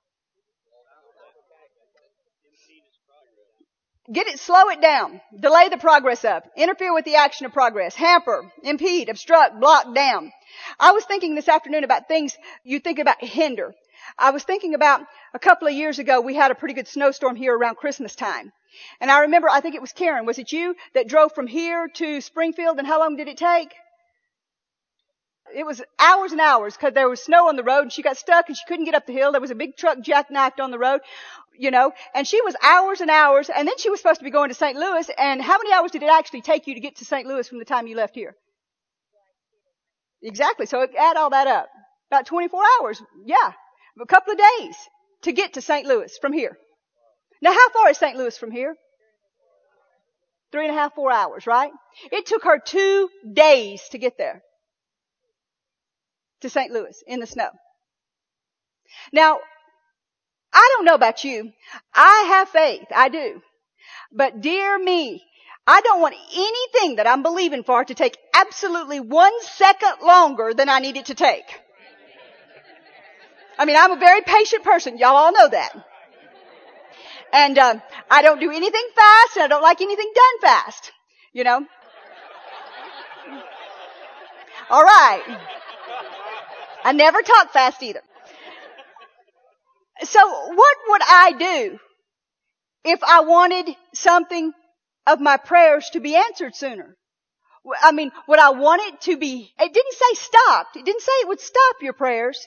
Get 4.12 4.26
it, 4.26 4.40
slow 4.40 4.68
it 4.68 4.80
down. 4.80 5.20
Delay 5.38 5.68
the 5.68 5.78
progress 5.78 6.24
of. 6.24 6.42
Interfere 6.56 6.92
with 6.92 7.04
the 7.04 7.14
action 7.14 7.46
of 7.46 7.52
progress. 7.52 7.94
Hamper, 7.94 8.50
impede, 8.64 9.08
obstruct, 9.08 9.60
block, 9.60 9.94
down. 9.94 10.32
I 10.78 10.90
was 10.90 11.04
thinking 11.04 11.34
this 11.34 11.48
afternoon 11.48 11.84
about 11.84 12.08
things 12.08 12.36
you 12.64 12.80
think 12.80 12.98
about 12.98 13.22
hinder. 13.22 13.74
I 14.18 14.30
was 14.30 14.44
thinking 14.44 14.74
about 14.74 15.06
a 15.34 15.38
couple 15.38 15.68
of 15.68 15.74
years 15.74 15.98
ago 15.98 16.20
we 16.20 16.34
had 16.34 16.50
a 16.50 16.54
pretty 16.54 16.74
good 16.74 16.88
snowstorm 16.88 17.36
here 17.36 17.56
around 17.56 17.76
Christmas 17.76 18.14
time. 18.14 18.52
And 19.00 19.10
I 19.10 19.20
remember, 19.20 19.48
I 19.50 19.60
think 19.60 19.74
it 19.74 19.80
was 19.80 19.92
Karen, 19.92 20.26
was 20.26 20.38
it 20.38 20.52
you 20.52 20.74
that 20.94 21.08
drove 21.08 21.32
from 21.34 21.46
here 21.46 21.88
to 21.88 22.20
Springfield 22.20 22.78
and 22.78 22.86
how 22.86 22.98
long 23.00 23.16
did 23.16 23.28
it 23.28 23.36
take? 23.36 23.74
It 25.54 25.66
was 25.66 25.82
hours 25.98 26.32
and 26.32 26.40
hours 26.40 26.74
because 26.76 26.94
there 26.94 27.08
was 27.08 27.22
snow 27.22 27.48
on 27.48 27.56
the 27.56 27.64
road 27.64 27.82
and 27.82 27.92
she 27.92 28.00
got 28.02 28.16
stuck 28.16 28.48
and 28.48 28.56
she 28.56 28.64
couldn't 28.66 28.86
get 28.86 28.94
up 28.94 29.06
the 29.06 29.12
hill. 29.12 29.32
There 29.32 29.40
was 29.40 29.50
a 29.50 29.54
big 29.54 29.76
truck 29.76 29.98
jackknifed 29.98 30.60
on 30.60 30.70
the 30.70 30.78
road, 30.78 31.00
you 31.58 31.70
know, 31.70 31.92
and 32.14 32.26
she 32.26 32.40
was 32.40 32.56
hours 32.62 33.00
and 33.00 33.10
hours 33.10 33.50
and 33.50 33.68
then 33.68 33.76
she 33.76 33.90
was 33.90 34.00
supposed 34.00 34.20
to 34.20 34.24
be 34.24 34.30
going 34.30 34.48
to 34.48 34.54
St. 34.54 34.78
Louis 34.78 35.10
and 35.18 35.42
how 35.42 35.58
many 35.58 35.72
hours 35.72 35.90
did 35.90 36.02
it 36.02 36.10
actually 36.10 36.40
take 36.40 36.66
you 36.66 36.74
to 36.74 36.80
get 36.80 36.96
to 36.96 37.04
St. 37.04 37.26
Louis 37.26 37.46
from 37.46 37.58
the 37.58 37.64
time 37.66 37.86
you 37.86 37.96
left 37.96 38.14
here? 38.14 38.34
Exactly. 40.22 40.66
So 40.66 40.86
add 40.98 41.16
all 41.16 41.30
that 41.30 41.46
up. 41.46 41.68
About 42.10 42.26
24 42.26 42.62
hours. 42.80 43.02
Yeah. 43.26 43.52
A 44.00 44.06
couple 44.06 44.32
of 44.32 44.38
days 44.38 44.76
to 45.22 45.32
get 45.32 45.54
to 45.54 45.60
St. 45.60 45.86
Louis 45.86 46.16
from 46.20 46.32
here. 46.32 46.56
Now 47.40 47.52
how 47.52 47.70
far 47.70 47.90
is 47.90 47.98
St. 47.98 48.16
Louis 48.16 48.36
from 48.36 48.50
here? 48.50 48.74
Three 50.50 50.66
and 50.66 50.76
a 50.76 50.78
half, 50.78 50.94
four 50.94 51.10
hours, 51.10 51.46
right? 51.46 51.72
It 52.10 52.26
took 52.26 52.44
her 52.44 52.58
two 52.58 53.08
days 53.32 53.82
to 53.90 53.98
get 53.98 54.18
there. 54.18 54.42
To 56.40 56.50
St. 56.50 56.72
Louis 56.72 57.02
in 57.06 57.20
the 57.20 57.26
snow. 57.26 57.48
Now, 59.12 59.38
I 60.52 60.68
don't 60.74 60.84
know 60.84 60.94
about 60.94 61.24
you. 61.24 61.52
I 61.94 62.26
have 62.28 62.48
faith. 62.50 62.84
I 62.94 63.08
do. 63.08 63.40
But 64.12 64.40
dear 64.40 64.78
me, 64.78 65.24
I 65.66 65.80
don't 65.80 66.00
want 66.00 66.16
anything 66.34 66.96
that 66.96 67.06
I'm 67.06 67.22
believing 67.22 67.64
for 67.64 67.84
to 67.84 67.94
take 67.94 68.18
absolutely 68.34 69.00
one 69.00 69.32
second 69.42 69.94
longer 70.02 70.52
than 70.54 70.68
I 70.68 70.80
need 70.80 70.96
it 70.96 71.06
to 71.06 71.14
take. 71.14 71.44
I 73.58 73.64
mean, 73.64 73.76
I'm 73.76 73.92
a 73.92 73.96
very 73.96 74.22
patient 74.22 74.64
person. 74.64 74.98
Y'all 74.98 75.16
all 75.16 75.32
know 75.32 75.48
that. 75.48 75.72
And 77.32 77.58
uh, 77.58 77.76
I 78.10 78.22
don't 78.22 78.40
do 78.40 78.50
anything 78.50 78.88
fast, 78.94 79.36
and 79.36 79.44
I 79.44 79.48
don't 79.48 79.62
like 79.62 79.80
anything 79.80 80.12
done 80.14 80.50
fast. 80.50 80.92
You 81.32 81.44
know. 81.44 81.66
All 84.70 84.82
right. 84.82 85.22
I 86.84 86.92
never 86.92 87.22
talk 87.22 87.52
fast 87.52 87.82
either. 87.82 88.02
So 90.02 90.20
what 90.20 90.76
would 90.88 91.02
I 91.04 91.32
do 91.38 91.78
if 92.84 93.02
I 93.04 93.20
wanted 93.20 93.76
something 93.94 94.52
of 95.06 95.20
my 95.20 95.36
prayers 95.36 95.90
to 95.92 96.00
be 96.00 96.16
answered 96.16 96.54
sooner? 96.54 96.96
I 97.82 97.92
mean, 97.92 98.10
would 98.26 98.40
I 98.40 98.50
want 98.50 98.82
it 98.82 99.00
to 99.02 99.16
be, 99.16 99.52
it 99.58 99.72
didn't 99.72 99.92
say 99.92 100.14
stopped. 100.14 100.76
It 100.76 100.84
didn't 100.84 101.02
say 101.02 101.12
it 101.20 101.28
would 101.28 101.40
stop 101.40 101.76
your 101.80 101.92
prayers. 101.92 102.44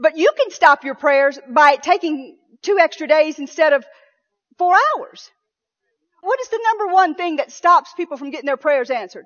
But 0.00 0.16
you 0.16 0.32
can 0.36 0.50
stop 0.50 0.84
your 0.84 0.94
prayers 0.94 1.38
by 1.48 1.76
taking 1.76 2.38
two 2.62 2.78
extra 2.78 3.06
days 3.06 3.38
instead 3.38 3.72
of 3.72 3.84
four 4.56 4.74
hours. 4.74 5.30
What 6.20 6.40
is 6.40 6.48
the 6.48 6.60
number 6.62 6.92
one 6.92 7.14
thing 7.14 7.36
that 7.36 7.52
stops 7.52 7.92
people 7.94 8.16
from 8.16 8.30
getting 8.30 8.46
their 8.46 8.56
prayers 8.56 8.90
answered? 8.90 9.24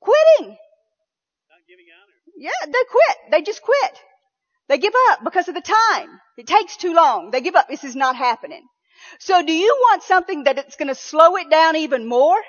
Quitting. 0.00 0.48
Not 0.50 1.66
giving 1.68 1.86
honor. 1.94 2.14
Yeah, 2.36 2.66
they 2.66 2.84
quit. 2.90 3.16
They 3.30 3.42
just 3.42 3.62
quit. 3.62 4.00
They 4.68 4.78
give 4.78 4.94
up 5.10 5.24
because 5.24 5.48
of 5.48 5.54
the 5.54 5.60
time. 5.60 6.20
It 6.36 6.46
takes 6.46 6.76
too 6.76 6.94
long. 6.94 7.30
They 7.30 7.40
give 7.40 7.56
up. 7.56 7.68
This 7.68 7.84
is 7.84 7.96
not 7.96 8.16
happening. 8.16 8.62
So 9.18 9.44
do 9.44 9.52
you 9.52 9.76
want 9.80 10.02
something 10.02 10.44
that 10.44 10.58
it's 10.58 10.76
going 10.76 10.88
to 10.88 10.94
slow 10.94 11.36
it 11.36 11.50
down 11.50 11.76
even 11.76 12.06
more? 12.06 12.40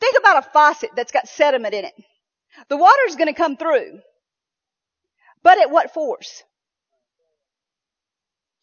Think 0.00 0.16
about 0.18 0.44
a 0.44 0.50
faucet 0.50 0.90
that's 0.94 1.12
got 1.12 1.28
sediment 1.28 1.74
in 1.74 1.84
it. 1.84 1.94
The 2.68 2.76
water's 2.76 3.16
going 3.16 3.28
to 3.28 3.34
come 3.34 3.56
through. 3.56 4.00
But 5.42 5.60
at 5.60 5.70
what 5.70 5.92
force? 5.92 6.42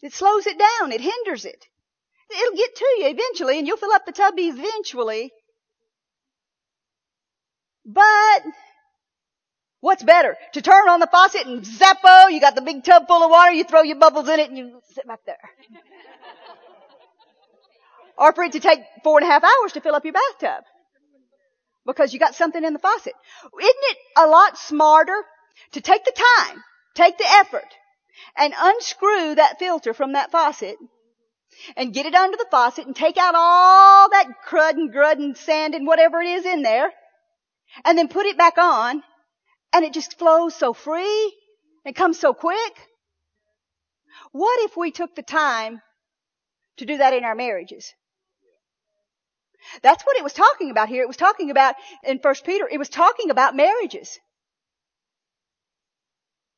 It 0.01 0.13
slows 0.13 0.47
it 0.47 0.57
down. 0.57 0.91
It 0.91 1.01
hinders 1.01 1.45
it. 1.45 1.65
It'll 2.31 2.55
get 2.55 2.75
to 2.75 2.85
you 2.99 3.07
eventually 3.07 3.57
and 3.57 3.67
you'll 3.67 3.77
fill 3.77 3.91
up 3.91 4.05
the 4.05 4.11
tub 4.11 4.35
eventually. 4.37 5.31
But 7.85 8.43
what's 9.81 10.03
better? 10.03 10.37
To 10.53 10.61
turn 10.61 10.89
on 10.89 10.99
the 10.99 11.07
faucet 11.07 11.47
and 11.47 11.65
zappo, 11.65 12.27
you 12.27 12.39
got 12.39 12.55
the 12.55 12.61
big 12.61 12.83
tub 12.83 13.07
full 13.07 13.23
of 13.23 13.31
water, 13.31 13.51
you 13.51 13.63
throw 13.63 13.81
your 13.81 13.97
bubbles 13.97 14.29
in 14.29 14.39
it 14.39 14.49
and 14.49 14.57
you 14.57 14.79
sit 14.93 15.07
back 15.07 15.19
there. 15.25 15.37
or 18.17 18.33
for 18.33 18.43
it 18.43 18.51
to 18.51 18.59
take 18.59 18.79
four 19.03 19.17
and 19.17 19.27
a 19.27 19.31
half 19.31 19.43
hours 19.43 19.73
to 19.73 19.81
fill 19.81 19.95
up 19.95 20.05
your 20.05 20.13
bathtub. 20.13 20.63
Because 21.85 22.13
you 22.13 22.19
got 22.19 22.35
something 22.35 22.63
in 22.63 22.73
the 22.73 22.79
faucet. 22.79 23.13
Isn't 23.59 23.75
it 23.89 23.97
a 24.17 24.27
lot 24.27 24.57
smarter 24.57 25.23
to 25.71 25.81
take 25.81 26.05
the 26.05 26.11
time, 26.11 26.63
take 26.95 27.17
the 27.17 27.29
effort, 27.29 27.75
and 28.35 28.53
unscrew 28.57 29.35
that 29.35 29.59
filter 29.59 29.93
from 29.93 30.13
that 30.13 30.31
faucet 30.31 30.77
and 31.75 31.93
get 31.93 32.05
it 32.05 32.15
under 32.15 32.37
the 32.37 32.47
faucet 32.49 32.85
and 32.85 32.95
take 32.95 33.17
out 33.17 33.35
all 33.35 34.09
that 34.09 34.27
crud 34.47 34.73
and 34.73 34.93
grud 34.93 35.17
and 35.17 35.37
sand 35.37 35.75
and 35.75 35.85
whatever 35.85 36.21
it 36.21 36.27
is 36.27 36.45
in 36.45 36.61
there 36.61 36.91
and 37.85 37.97
then 37.97 38.07
put 38.07 38.25
it 38.25 38.37
back 38.37 38.57
on 38.57 39.03
and 39.73 39.85
it 39.85 39.93
just 39.93 40.17
flows 40.17 40.55
so 40.55 40.73
free 40.73 41.33
and 41.85 41.95
comes 41.95 42.19
so 42.19 42.33
quick. 42.33 42.73
What 44.31 44.59
if 44.61 44.77
we 44.77 44.91
took 44.91 45.15
the 45.15 45.23
time 45.23 45.81
to 46.77 46.85
do 46.85 46.97
that 46.97 47.13
in 47.13 47.23
our 47.23 47.35
marriages? 47.35 47.93
That's 49.81 50.03
what 50.03 50.17
it 50.17 50.23
was 50.23 50.33
talking 50.33 50.71
about 50.71 50.89
here. 50.89 51.03
It 51.03 51.07
was 51.07 51.17
talking 51.17 51.51
about 51.51 51.75
in 52.03 52.19
First 52.19 52.45
Peter, 52.45 52.67
it 52.71 52.77
was 52.77 52.89
talking 52.89 53.29
about 53.29 53.55
marriages. 53.55 54.17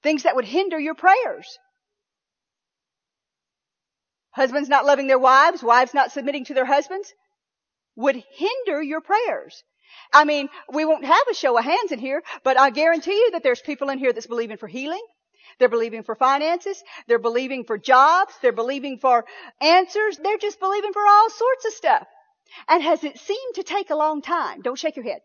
Things 0.03 0.23
that 0.23 0.35
would 0.35 0.45
hinder 0.45 0.79
your 0.79 0.95
prayers. 0.95 1.57
Husbands 4.31 4.69
not 4.69 4.85
loving 4.85 5.07
their 5.07 5.19
wives, 5.19 5.61
wives 5.61 5.93
not 5.93 6.11
submitting 6.11 6.45
to 6.45 6.53
their 6.53 6.65
husbands 6.65 7.13
would 7.95 8.23
hinder 8.31 8.81
your 8.81 9.01
prayers. 9.01 9.63
I 10.13 10.23
mean, 10.23 10.49
we 10.71 10.85
won't 10.85 11.05
have 11.05 11.27
a 11.29 11.35
show 11.35 11.57
of 11.57 11.65
hands 11.65 11.91
in 11.91 11.99
here, 11.99 12.23
but 12.43 12.57
I 12.57 12.69
guarantee 12.69 13.11
you 13.11 13.31
that 13.31 13.43
there's 13.43 13.61
people 13.61 13.89
in 13.89 13.99
here 13.99 14.13
that's 14.13 14.27
believing 14.27 14.57
for 14.57 14.67
healing. 14.67 15.05
They're 15.59 15.67
believing 15.69 16.03
for 16.03 16.15
finances. 16.15 16.81
They're 17.07 17.19
believing 17.19 17.65
for 17.65 17.77
jobs. 17.77 18.33
They're 18.41 18.53
believing 18.53 18.99
for 18.99 19.25
answers. 19.59 20.17
They're 20.17 20.37
just 20.37 20.59
believing 20.59 20.93
for 20.93 21.05
all 21.05 21.29
sorts 21.29 21.65
of 21.65 21.73
stuff. 21.73 22.07
And 22.69 22.81
has 22.81 23.03
it 23.03 23.19
seemed 23.19 23.55
to 23.55 23.63
take 23.63 23.89
a 23.89 23.95
long 23.95 24.21
time? 24.21 24.61
Don't 24.61 24.79
shake 24.79 24.95
your 24.95 25.05
head. 25.05 25.19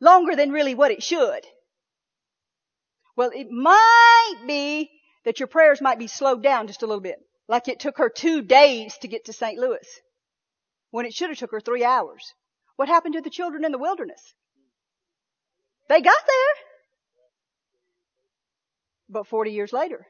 Longer 0.00 0.36
than 0.36 0.52
really 0.52 0.74
what 0.74 0.90
it 0.90 1.02
should. 1.02 1.46
Well, 3.18 3.32
it 3.34 3.50
might 3.50 4.36
be 4.46 4.88
that 5.24 5.40
your 5.40 5.48
prayers 5.48 5.80
might 5.80 5.98
be 5.98 6.06
slowed 6.06 6.40
down 6.40 6.68
just 6.68 6.84
a 6.84 6.86
little 6.86 7.02
bit. 7.02 7.18
Like 7.48 7.66
it 7.66 7.80
took 7.80 7.98
her 7.98 8.08
two 8.08 8.42
days 8.42 8.96
to 8.98 9.08
get 9.08 9.24
to 9.24 9.32
St. 9.32 9.58
Louis 9.58 9.84
when 10.92 11.04
it 11.04 11.12
should 11.12 11.28
have 11.30 11.38
took 11.38 11.50
her 11.50 11.60
three 11.60 11.82
hours. 11.82 12.32
What 12.76 12.88
happened 12.88 13.14
to 13.14 13.20
the 13.20 13.28
children 13.28 13.64
in 13.64 13.72
the 13.72 13.78
wilderness? 13.78 14.22
They 15.88 16.00
got 16.00 16.22
there. 16.28 16.64
But 19.08 19.26
40 19.26 19.50
years 19.50 19.72
later, 19.72 20.06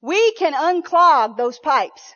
we 0.00 0.34
can 0.34 0.52
unclog 0.52 1.36
those 1.36 1.58
pipes 1.58 2.14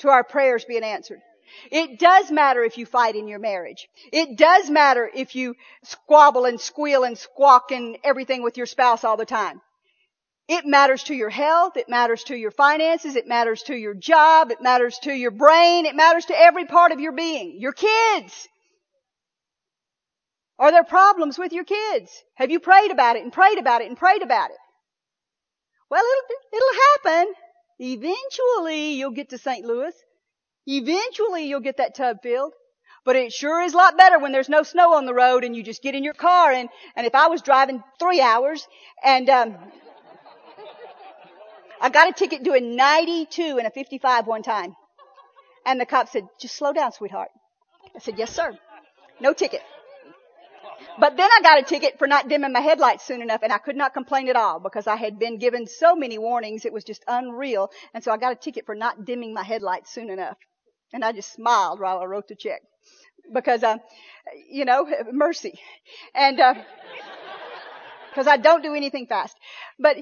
to 0.00 0.10
our 0.10 0.24
prayers 0.24 0.66
being 0.66 0.84
answered. 0.84 1.22
It 1.70 1.98
does 1.98 2.30
matter 2.30 2.62
if 2.62 2.78
you 2.78 2.86
fight 2.86 3.16
in 3.16 3.28
your 3.28 3.38
marriage. 3.38 3.88
It 4.12 4.36
does 4.36 4.70
matter 4.70 5.10
if 5.14 5.34
you 5.34 5.54
squabble 5.82 6.44
and 6.44 6.60
squeal 6.60 7.04
and 7.04 7.16
squawk 7.16 7.70
and 7.72 7.98
everything 8.04 8.42
with 8.42 8.56
your 8.56 8.66
spouse 8.66 9.04
all 9.04 9.16
the 9.16 9.26
time. 9.26 9.60
It 10.46 10.66
matters 10.66 11.04
to 11.04 11.14
your 11.14 11.30
health. 11.30 11.76
It 11.76 11.88
matters 11.88 12.24
to 12.24 12.36
your 12.36 12.50
finances. 12.50 13.16
It 13.16 13.26
matters 13.26 13.62
to 13.64 13.74
your 13.74 13.94
job. 13.94 14.50
It 14.50 14.60
matters 14.60 14.98
to 15.00 15.12
your 15.12 15.30
brain. 15.30 15.86
It 15.86 15.96
matters 15.96 16.26
to 16.26 16.38
every 16.38 16.66
part 16.66 16.92
of 16.92 17.00
your 17.00 17.12
being. 17.12 17.60
Your 17.60 17.72
kids. 17.72 18.48
Are 20.58 20.70
there 20.70 20.84
problems 20.84 21.38
with 21.38 21.52
your 21.52 21.64
kids? 21.64 22.12
Have 22.34 22.50
you 22.50 22.60
prayed 22.60 22.90
about 22.90 23.16
it 23.16 23.22
and 23.22 23.32
prayed 23.32 23.58
about 23.58 23.80
it 23.80 23.88
and 23.88 23.96
prayed 23.96 24.22
about 24.22 24.50
it? 24.50 24.56
Well, 25.90 26.04
it'll, 26.04 26.58
it'll 26.58 27.14
happen. 27.14 27.34
Eventually 27.80 28.92
you'll 28.92 29.10
get 29.10 29.30
to 29.30 29.38
St. 29.38 29.64
Louis. 29.64 29.94
Eventually 30.66 31.46
you'll 31.46 31.60
get 31.60 31.76
that 31.78 31.94
tub 31.94 32.18
filled. 32.22 32.52
But 33.04 33.16
it 33.16 33.32
sure 33.32 33.62
is 33.62 33.74
a 33.74 33.76
lot 33.76 33.98
better 33.98 34.18
when 34.18 34.32
there's 34.32 34.48
no 34.48 34.62
snow 34.62 34.94
on 34.94 35.04
the 35.04 35.12
road 35.12 35.44
and 35.44 35.54
you 35.54 35.62
just 35.62 35.82
get 35.82 35.94
in 35.94 36.04
your 36.04 36.14
car 36.14 36.50
and, 36.52 36.70
and 36.96 37.06
if 37.06 37.14
I 37.14 37.26
was 37.26 37.42
driving 37.42 37.82
three 37.98 38.22
hours 38.22 38.66
and, 39.04 39.28
um, 39.28 39.56
I 41.82 41.90
got 41.90 42.08
a 42.08 42.12
ticket 42.12 42.42
doing 42.42 42.76
92 42.76 43.58
and 43.58 43.66
a 43.66 43.70
55 43.70 44.26
one 44.26 44.42
time. 44.42 44.74
And 45.66 45.78
the 45.78 45.84
cop 45.84 46.08
said, 46.08 46.26
just 46.40 46.56
slow 46.56 46.72
down, 46.72 46.92
sweetheart. 46.92 47.28
I 47.94 47.98
said, 47.98 48.14
yes, 48.16 48.34
sir. 48.34 48.56
No 49.20 49.34
ticket. 49.34 49.60
But 50.98 51.18
then 51.18 51.28
I 51.30 51.42
got 51.42 51.58
a 51.58 51.62
ticket 51.62 51.98
for 51.98 52.06
not 52.06 52.28
dimming 52.28 52.52
my 52.52 52.60
headlights 52.60 53.04
soon 53.04 53.20
enough 53.20 53.42
and 53.42 53.52
I 53.52 53.58
could 53.58 53.76
not 53.76 53.92
complain 53.92 54.28
at 54.28 54.36
all 54.36 54.60
because 54.60 54.86
I 54.86 54.96
had 54.96 55.18
been 55.18 55.38
given 55.38 55.66
so 55.66 55.94
many 55.94 56.16
warnings. 56.16 56.64
It 56.64 56.72
was 56.72 56.84
just 56.84 57.04
unreal. 57.06 57.70
And 57.92 58.02
so 58.02 58.12
I 58.12 58.16
got 58.16 58.32
a 58.32 58.36
ticket 58.36 58.64
for 58.64 58.74
not 58.74 59.04
dimming 59.04 59.34
my 59.34 59.42
headlights 59.42 59.92
soon 59.92 60.08
enough. 60.08 60.38
And 60.92 61.04
I 61.04 61.12
just 61.12 61.32
smiled 61.32 61.80
while 61.80 61.98
I 61.98 62.04
wrote 62.04 62.28
the 62.28 62.34
check 62.34 62.62
because, 63.32 63.62
uh, 63.62 63.78
you 64.50 64.64
know, 64.64 64.86
mercy. 65.12 65.58
And, 66.14 66.38
uh, 66.38 66.54
cause 68.14 68.26
I 68.26 68.36
don't 68.36 68.62
do 68.62 68.74
anything 68.74 69.06
fast. 69.06 69.36
But 69.78 69.96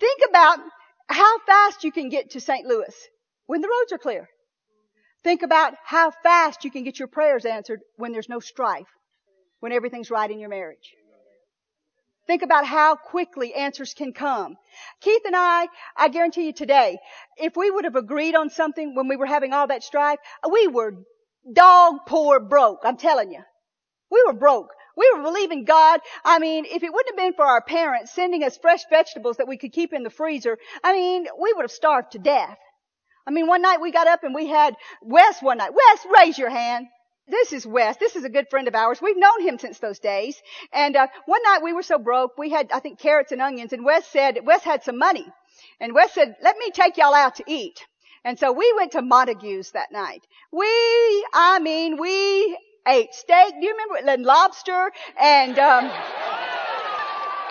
think 0.00 0.20
about 0.28 0.60
how 1.08 1.38
fast 1.40 1.84
you 1.84 1.92
can 1.92 2.08
get 2.08 2.30
to 2.30 2.40
St. 2.40 2.66
Louis 2.66 2.94
when 3.46 3.60
the 3.60 3.68
roads 3.68 3.92
are 3.92 3.98
clear. 3.98 4.28
Think 5.22 5.42
about 5.42 5.74
how 5.84 6.10
fast 6.22 6.64
you 6.64 6.70
can 6.70 6.84
get 6.84 6.98
your 6.98 7.08
prayers 7.08 7.46
answered 7.46 7.80
when 7.96 8.12
there's 8.12 8.28
no 8.28 8.40
strife, 8.40 8.88
when 9.60 9.72
everything's 9.72 10.10
right 10.10 10.30
in 10.30 10.38
your 10.38 10.50
marriage. 10.50 10.94
Think 12.26 12.42
about 12.42 12.66
how 12.66 12.96
quickly 12.96 13.52
answers 13.54 13.92
can 13.92 14.12
come. 14.12 14.56
Keith 15.00 15.22
and 15.26 15.36
I, 15.36 15.68
I 15.96 16.08
guarantee 16.08 16.46
you 16.46 16.52
today, 16.52 16.98
if 17.36 17.54
we 17.56 17.70
would 17.70 17.84
have 17.84 17.96
agreed 17.96 18.34
on 18.34 18.48
something 18.48 18.94
when 18.94 19.08
we 19.08 19.16
were 19.16 19.26
having 19.26 19.52
all 19.52 19.66
that 19.66 19.82
strife, 19.82 20.18
we 20.50 20.66
were 20.66 20.94
dog 21.52 21.96
poor 22.06 22.40
broke. 22.40 22.80
I'm 22.84 22.96
telling 22.96 23.30
you. 23.30 23.40
We 24.10 24.22
were 24.26 24.32
broke. 24.32 24.70
We 24.96 25.12
were 25.14 25.22
believing 25.22 25.64
God. 25.64 26.00
I 26.24 26.38
mean, 26.38 26.64
if 26.66 26.82
it 26.82 26.92
wouldn't 26.92 27.18
have 27.18 27.26
been 27.26 27.34
for 27.34 27.44
our 27.44 27.60
parents 27.60 28.12
sending 28.12 28.42
us 28.44 28.56
fresh 28.56 28.84
vegetables 28.88 29.36
that 29.38 29.48
we 29.48 29.58
could 29.58 29.72
keep 29.72 29.92
in 29.92 30.02
the 30.02 30.10
freezer, 30.10 30.56
I 30.82 30.92
mean, 30.92 31.26
we 31.40 31.52
would 31.52 31.64
have 31.64 31.72
starved 31.72 32.12
to 32.12 32.18
death. 32.18 32.56
I 33.26 33.30
mean, 33.32 33.46
one 33.46 33.62
night 33.62 33.80
we 33.80 33.90
got 33.90 34.06
up 34.06 34.22
and 34.22 34.34
we 34.34 34.46
had 34.46 34.76
Wes 35.02 35.42
one 35.42 35.58
night. 35.58 35.72
Wes, 35.74 36.06
raise 36.18 36.38
your 36.38 36.50
hand. 36.50 36.86
This 37.26 37.54
is 37.54 37.66
Wes. 37.66 37.96
This 37.96 38.16
is 38.16 38.24
a 38.24 38.28
good 38.28 38.50
friend 38.50 38.68
of 38.68 38.74
ours. 38.74 39.00
We've 39.00 39.16
known 39.16 39.40
him 39.40 39.58
since 39.58 39.78
those 39.78 39.98
days. 39.98 40.40
And 40.72 40.94
uh, 40.94 41.06
one 41.24 41.42
night 41.42 41.62
we 41.62 41.72
were 41.72 41.82
so 41.82 41.98
broke, 41.98 42.36
we 42.36 42.50
had, 42.50 42.70
I 42.70 42.80
think, 42.80 42.98
carrots 42.98 43.32
and 43.32 43.40
onions. 43.40 43.72
And 43.72 43.84
Wes 43.84 44.06
said, 44.06 44.40
Wes 44.44 44.62
had 44.62 44.82
some 44.84 44.98
money. 44.98 45.26
And 45.80 45.94
Wes 45.94 46.12
said, 46.12 46.36
let 46.42 46.58
me 46.58 46.70
take 46.70 46.98
y'all 46.98 47.14
out 47.14 47.36
to 47.36 47.44
eat. 47.46 47.80
And 48.24 48.38
so 48.38 48.52
we 48.52 48.72
went 48.76 48.92
to 48.92 49.02
Montague's 49.02 49.72
that 49.72 49.90
night. 49.90 50.26
We, 50.52 50.66
I 51.32 51.60
mean, 51.62 51.98
we 51.98 52.58
ate 52.86 53.14
steak. 53.14 53.54
Do 53.58 53.66
you 53.66 53.72
remember? 53.72 54.10
And 54.10 54.22
lobster. 54.24 54.92
And 55.18 55.58
um, 55.58 55.90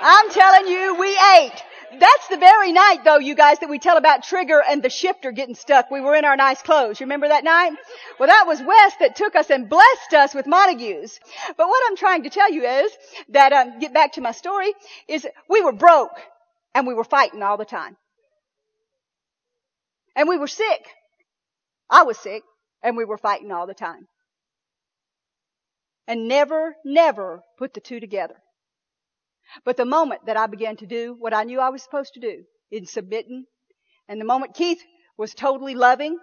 I'm 0.02 0.30
telling 0.30 0.68
you, 0.68 0.96
we 1.00 1.18
ate. 1.38 1.64
That's 2.00 2.28
the 2.30 2.38
very 2.38 2.72
night 2.72 3.04
though, 3.04 3.20
you 3.20 3.36
guys, 3.36 3.60
that 3.60 3.70
we 3.70 3.80
tell 3.80 3.98
about 3.98 4.24
Trigger 4.24 4.62
and 4.68 4.82
the 4.84 4.90
shifter 4.90 5.32
getting 5.32 5.56
stuck. 5.56 5.92
We 5.92 6.02
were 6.02 6.16
in 6.16 6.26
our 6.26 6.36
nice 6.36 6.62
clothes. 6.62 7.00
You 7.00 7.06
remember 7.06 7.28
that 7.28 7.44
night? 7.44 7.74
Well, 8.20 8.28
that 8.28 8.46
was 8.48 8.62
Wes 8.62 8.94
that 9.00 9.16
took 9.16 9.36
us 9.36 9.50
and 9.50 9.70
blessed 9.70 10.14
us 10.14 10.34
with 10.34 10.48
Montagues. 10.48 11.20
But 11.58 11.68
what 11.68 11.82
I'm 11.88 11.98
trying 11.98 12.24
to 12.24 12.30
tell 12.30 12.52
you 12.52 12.64
is 12.66 12.92
that, 13.30 13.54
um, 13.54 13.80
get 13.80 13.94
back 13.94 14.14
to 14.14 14.22
my 14.22 14.32
story, 14.32 14.74
is 15.08 15.28
we 15.50 15.62
were 15.62 15.74
broke 15.74 16.20
and 16.76 16.88
we 16.88 16.94
were 16.94 17.04
fighting 17.04 17.44
all 17.44 17.58
the 17.58 17.66
time. 17.66 17.98
And 20.16 20.30
we 20.30 20.38
were 20.38 20.48
sick. 20.48 20.88
I 21.90 22.04
was 22.04 22.18
sick 22.18 22.44
and 22.82 22.98
we 22.98 23.06
were 23.06 23.18
fighting 23.18 23.52
all 23.52 23.68
the 23.68 23.74
time 23.74 24.08
and 26.08 26.28
never, 26.28 26.76
never 26.84 27.42
put 27.58 27.74
the 27.74 27.80
two 27.80 28.00
together. 28.00 28.36
But 29.66 29.78
the 29.78 29.86
moment 29.86 30.26
that 30.26 30.38
I 30.38 30.48
began 30.48 30.78
to 30.78 30.86
do 30.86 31.16
what 31.18 31.34
I 31.34 31.44
knew 31.44 31.60
I 31.60 31.70
was 31.70 31.84
supposed 31.84 32.14
to 32.16 32.20
do 32.20 32.44
in 32.72 32.86
submitting, 32.86 33.46
and 34.08 34.20
the 34.20 34.26
moment 34.26 34.56
Keith 34.56 34.82
was 35.18 35.34
totally 35.34 35.76
loving, 35.76 36.18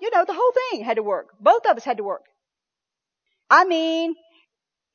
you 0.00 0.10
know, 0.10 0.24
the 0.24 0.34
whole 0.34 0.52
thing 0.52 0.84
had 0.84 0.96
to 0.96 1.02
work. 1.02 1.28
Both 1.40 1.66
of 1.66 1.76
us 1.76 1.84
had 1.84 1.98
to 1.98 2.04
work. 2.04 2.24
I 3.50 3.64
mean, 3.64 4.14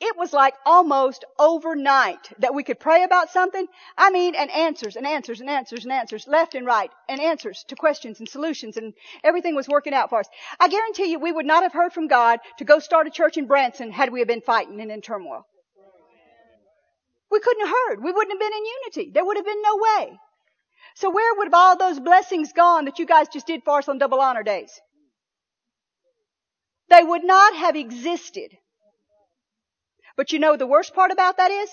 it 0.02 0.16
was 0.18 0.32
like 0.32 0.54
almost 0.66 1.26
overnight 1.38 2.30
that 2.40 2.54
we 2.54 2.64
could 2.64 2.80
pray 2.80 3.04
about 3.04 3.32
something. 3.32 3.68
I 3.98 4.12
mean, 4.12 4.34
and 4.34 4.50
answers 4.50 4.96
and 4.96 5.06
answers 5.06 5.42
and 5.42 5.50
answers 5.50 5.84
and 5.84 5.92
answers 5.92 6.28
left 6.28 6.56
and 6.56 6.66
right 6.66 6.90
and 7.10 7.20
answers 7.20 7.66
to 7.68 7.76
questions 7.76 8.20
and 8.20 8.30
solutions 8.30 8.78
and 8.78 8.94
everything 9.24 9.56
was 9.56 9.68
working 9.68 9.94
out 9.94 10.10
for 10.10 10.20
us. 10.20 10.30
I 10.60 10.70
guarantee 10.70 11.12
you 11.12 11.20
we 11.20 11.34
would 11.34 11.46
not 11.46 11.64
have 11.64 11.74
heard 11.74 11.92
from 11.92 12.08
God 12.08 12.40
to 12.60 12.66
go 12.66 12.80
start 12.80 13.08
a 13.08 13.12
church 13.12 13.38
in 13.38 13.46
Branson 13.46 13.92
had 13.92 14.12
we 14.12 14.20
have 14.20 14.28
been 14.28 14.42
fighting 14.42 14.80
and 14.80 14.92
in 14.92 15.02
turmoil. 15.02 15.46
We 17.32 17.40
couldn't 17.40 17.66
have 17.66 17.76
heard. 17.88 18.04
We 18.04 18.12
wouldn't 18.12 18.34
have 18.34 18.40
been 18.40 18.58
in 18.58 18.66
unity. 18.66 19.12
There 19.14 19.26
would 19.26 19.38
have 19.38 19.46
been 19.46 19.62
no 19.62 19.78
way. 19.78 20.20
So 20.96 21.10
where 21.10 21.34
would 21.36 21.46
have 21.46 21.54
all 21.54 21.78
those 21.78 22.00
blessings 22.00 22.52
gone 22.54 22.86
that 22.86 23.00
you 23.00 23.06
guys 23.06 23.28
just 23.30 23.48
did 23.48 23.64
for 23.64 23.78
us 23.80 23.88
on 23.88 23.98
double 23.98 24.20
honor 24.20 24.44
days? 24.44 24.72
They 26.90 27.04
would 27.04 27.24
not 27.24 27.56
have 27.56 27.76
existed 27.76 28.58
but 30.20 30.34
you 30.34 30.40
know 30.40 30.58
the 30.58 30.68
worst 30.68 30.94
part 30.94 31.12
about 31.12 31.38
that 31.38 31.50
is? 31.50 31.70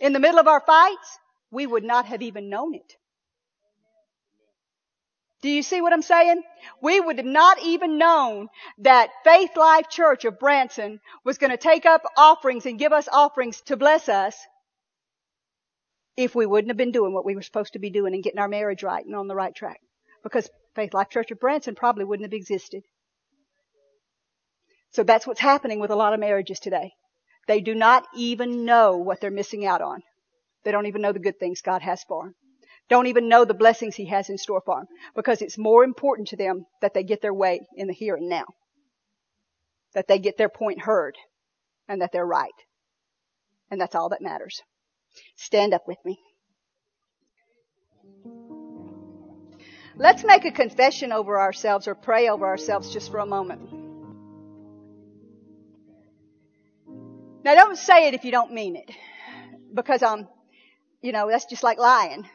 In 0.00 0.14
the 0.14 0.18
middle 0.18 0.40
of 0.40 0.48
our 0.48 0.62
fights, 0.66 1.18
we 1.50 1.66
would 1.66 1.84
not 1.84 2.06
have 2.06 2.22
even 2.22 2.48
known 2.48 2.74
it. 2.74 2.94
Do 5.46 5.52
you 5.52 5.62
see 5.62 5.80
what 5.80 5.92
I'm 5.92 6.02
saying? 6.02 6.42
We 6.82 6.98
would 6.98 7.18
have 7.18 7.24
not 7.24 7.62
even 7.62 7.98
known 7.98 8.48
that 8.78 9.10
Faith 9.22 9.56
Life 9.56 9.88
Church 9.88 10.24
of 10.24 10.40
Branson 10.40 10.98
was 11.24 11.38
going 11.38 11.52
to 11.52 11.56
take 11.56 11.86
up 11.86 12.02
offerings 12.16 12.66
and 12.66 12.80
give 12.80 12.92
us 12.92 13.06
offerings 13.06 13.60
to 13.66 13.76
bless 13.76 14.08
us 14.08 14.36
if 16.16 16.34
we 16.34 16.46
wouldn't 16.46 16.70
have 16.70 16.76
been 16.76 16.90
doing 16.90 17.14
what 17.14 17.24
we 17.24 17.36
were 17.36 17.42
supposed 17.42 17.74
to 17.74 17.78
be 17.78 17.90
doing 17.90 18.12
and 18.12 18.24
getting 18.24 18.40
our 18.40 18.48
marriage 18.48 18.82
right 18.82 19.06
and 19.06 19.14
on 19.14 19.28
the 19.28 19.36
right 19.36 19.54
track. 19.54 19.78
Because 20.24 20.50
Faith 20.74 20.92
Life 20.92 21.10
Church 21.10 21.30
of 21.30 21.38
Branson 21.38 21.76
probably 21.76 22.04
wouldn't 22.04 22.26
have 22.26 22.36
existed. 22.36 22.82
So 24.90 25.04
that's 25.04 25.28
what's 25.28 25.38
happening 25.38 25.78
with 25.78 25.92
a 25.92 25.96
lot 25.96 26.12
of 26.12 26.18
marriages 26.18 26.58
today. 26.58 26.90
They 27.46 27.60
do 27.60 27.76
not 27.76 28.04
even 28.16 28.64
know 28.64 28.96
what 28.96 29.20
they're 29.20 29.30
missing 29.30 29.64
out 29.64 29.80
on. 29.80 30.02
They 30.64 30.72
don't 30.72 30.86
even 30.86 31.02
know 31.02 31.12
the 31.12 31.20
good 31.20 31.38
things 31.38 31.60
God 31.60 31.82
has 31.82 32.02
for 32.02 32.24
them. 32.24 32.34
Don't 32.88 33.08
even 33.08 33.28
know 33.28 33.44
the 33.44 33.54
blessings 33.54 33.96
He 33.96 34.06
has 34.06 34.28
in 34.28 34.38
store 34.38 34.62
for 34.64 34.76
them 34.76 34.86
because 35.14 35.42
it's 35.42 35.58
more 35.58 35.82
important 35.82 36.28
to 36.28 36.36
them 36.36 36.66
that 36.80 36.94
they 36.94 37.02
get 37.02 37.20
their 37.20 37.34
way 37.34 37.66
in 37.74 37.88
the 37.88 37.92
here 37.92 38.14
and 38.14 38.28
now. 38.28 38.44
That 39.94 40.06
they 40.06 40.18
get 40.18 40.36
their 40.36 40.48
point 40.48 40.80
heard 40.82 41.16
and 41.88 42.02
that 42.02 42.12
they're 42.12 42.26
right. 42.26 42.50
And 43.70 43.80
that's 43.80 43.94
all 43.94 44.10
that 44.10 44.22
matters. 44.22 44.62
Stand 45.36 45.74
up 45.74 45.88
with 45.88 45.98
me. 46.04 46.18
Let's 49.96 50.24
make 50.24 50.44
a 50.44 50.50
confession 50.50 51.10
over 51.10 51.40
ourselves 51.40 51.88
or 51.88 51.94
pray 51.94 52.28
over 52.28 52.46
ourselves 52.46 52.92
just 52.92 53.10
for 53.10 53.18
a 53.18 53.26
moment. 53.26 53.62
Now 57.42 57.54
don't 57.54 57.78
say 57.78 58.08
it 58.08 58.14
if 58.14 58.24
you 58.24 58.30
don't 58.30 58.52
mean 58.52 58.76
it. 58.76 58.90
Because, 59.72 60.02
um, 60.02 60.28
you 61.00 61.12
know, 61.12 61.28
that's 61.30 61.46
just 61.46 61.62
like 61.62 61.78
lying, 61.78 62.28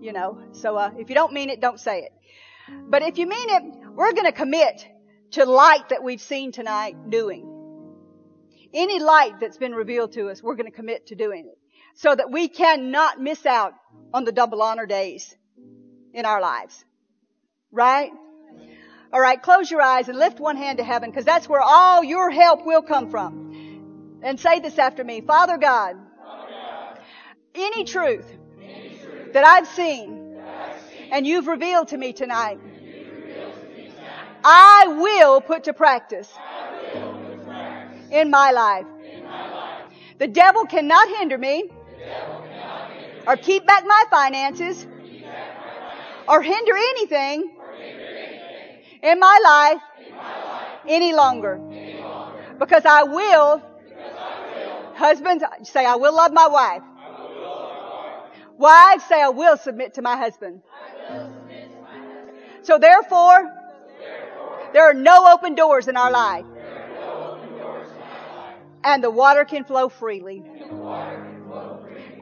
you 0.00 0.12
know. 0.12 0.40
So, 0.52 0.76
uh, 0.76 0.90
if 0.98 1.08
you 1.08 1.14
don't 1.14 1.32
mean 1.32 1.50
it, 1.50 1.60
don't 1.60 1.80
say 1.80 2.00
it. 2.00 2.12
But 2.88 3.02
if 3.02 3.18
you 3.18 3.26
mean 3.26 3.50
it, 3.50 3.62
we're 3.94 4.12
gonna 4.12 4.32
commit 4.32 4.86
to 5.32 5.44
light 5.44 5.88
that 5.90 6.02
we've 6.02 6.20
seen 6.20 6.52
tonight 6.52 7.10
doing. 7.10 7.52
Any 8.72 8.98
light 8.98 9.40
that's 9.40 9.56
been 9.56 9.74
revealed 9.74 10.12
to 10.12 10.28
us, 10.28 10.42
we're 10.42 10.56
gonna 10.56 10.70
commit 10.70 11.06
to 11.08 11.14
doing 11.14 11.46
it. 11.46 11.58
So 11.94 12.14
that 12.14 12.30
we 12.30 12.48
cannot 12.48 13.20
miss 13.20 13.46
out 13.46 13.74
on 14.12 14.24
the 14.24 14.32
double 14.32 14.62
honor 14.62 14.86
days 14.86 15.34
in 16.12 16.24
our 16.24 16.40
lives. 16.40 16.84
Right? 17.72 18.10
Alright, 19.12 19.42
close 19.42 19.70
your 19.70 19.80
eyes 19.80 20.08
and 20.08 20.18
lift 20.18 20.40
one 20.40 20.56
hand 20.56 20.78
to 20.78 20.84
heaven 20.84 21.10
because 21.10 21.24
that's 21.24 21.48
where 21.48 21.60
all 21.60 22.02
your 22.02 22.30
help 22.30 22.66
will 22.66 22.82
come 22.82 23.10
from. 23.10 24.20
And 24.22 24.38
say 24.40 24.60
this 24.60 24.78
after 24.78 25.04
me. 25.04 25.20
Father 25.20 25.56
God, 25.56 25.96
any 27.54 27.84
truth, 27.84 28.26
that 29.36 29.44
I've 29.44 29.66
seen, 29.66 30.34
and 31.12 31.26
you've 31.26 31.46
revealed 31.46 31.88
to 31.88 31.98
me 31.98 32.14
tonight, 32.14 32.58
I 34.42 34.86
will 34.98 35.42
put 35.42 35.64
to 35.64 35.74
practice 35.74 36.32
in 38.10 38.30
my 38.30 38.50
life. 38.52 38.86
The 40.16 40.26
devil 40.26 40.64
cannot 40.64 41.06
hinder 41.18 41.36
me 41.36 41.68
or 43.26 43.36
keep 43.36 43.66
back 43.66 43.84
my 43.86 44.04
finances 44.10 44.86
or 46.26 46.40
hinder 46.40 46.74
anything 46.74 47.50
in 49.02 49.20
my 49.20 49.38
life 49.44 49.82
any 50.88 51.12
longer. 51.12 51.60
Because 52.58 52.86
I 52.86 53.02
will, 53.02 53.62
husbands, 54.94 55.44
say 55.64 55.84
I 55.84 55.96
will 55.96 56.14
love 56.14 56.32
my 56.32 56.48
wife. 56.48 56.80
Wives, 58.58 59.04
say 59.04 59.22
I 59.22 59.28
will 59.28 59.56
submit 59.56 59.94
to 59.94 60.02
my 60.02 60.16
husband. 60.16 60.62
So 62.62 62.78
therefore, 62.78 63.52
there 64.72 64.90
are 64.90 64.94
no 64.94 65.32
open 65.32 65.54
doors 65.54 65.88
in 65.88 65.96
our 65.96 66.10
life. 66.10 66.44
And 68.82 69.02
the 69.02 69.10
water 69.10 69.44
can 69.44 69.64
flow 69.64 69.88
freely. 69.88 70.42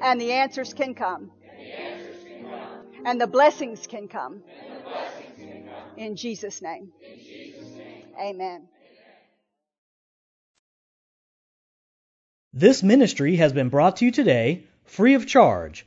And 0.03 0.21
the 0.21 0.33
answers 0.33 0.73
can 0.73 0.95
come. 0.95 1.31
And 3.05 3.21
the 3.21 3.27
blessings 3.27 3.87
can 3.87 4.09
come. 4.09 4.43
In 5.97 6.17
Jesus' 6.17 6.63
name. 6.63 6.93
Amen. 8.19 8.69
This 12.53 12.83
ministry 12.83 13.37
has 13.37 13.53
been 13.53 13.69
brought 13.69 13.97
to 13.97 14.05
you 14.05 14.11
today 14.11 14.65
free 14.85 15.15
of 15.15 15.27
charge 15.27 15.87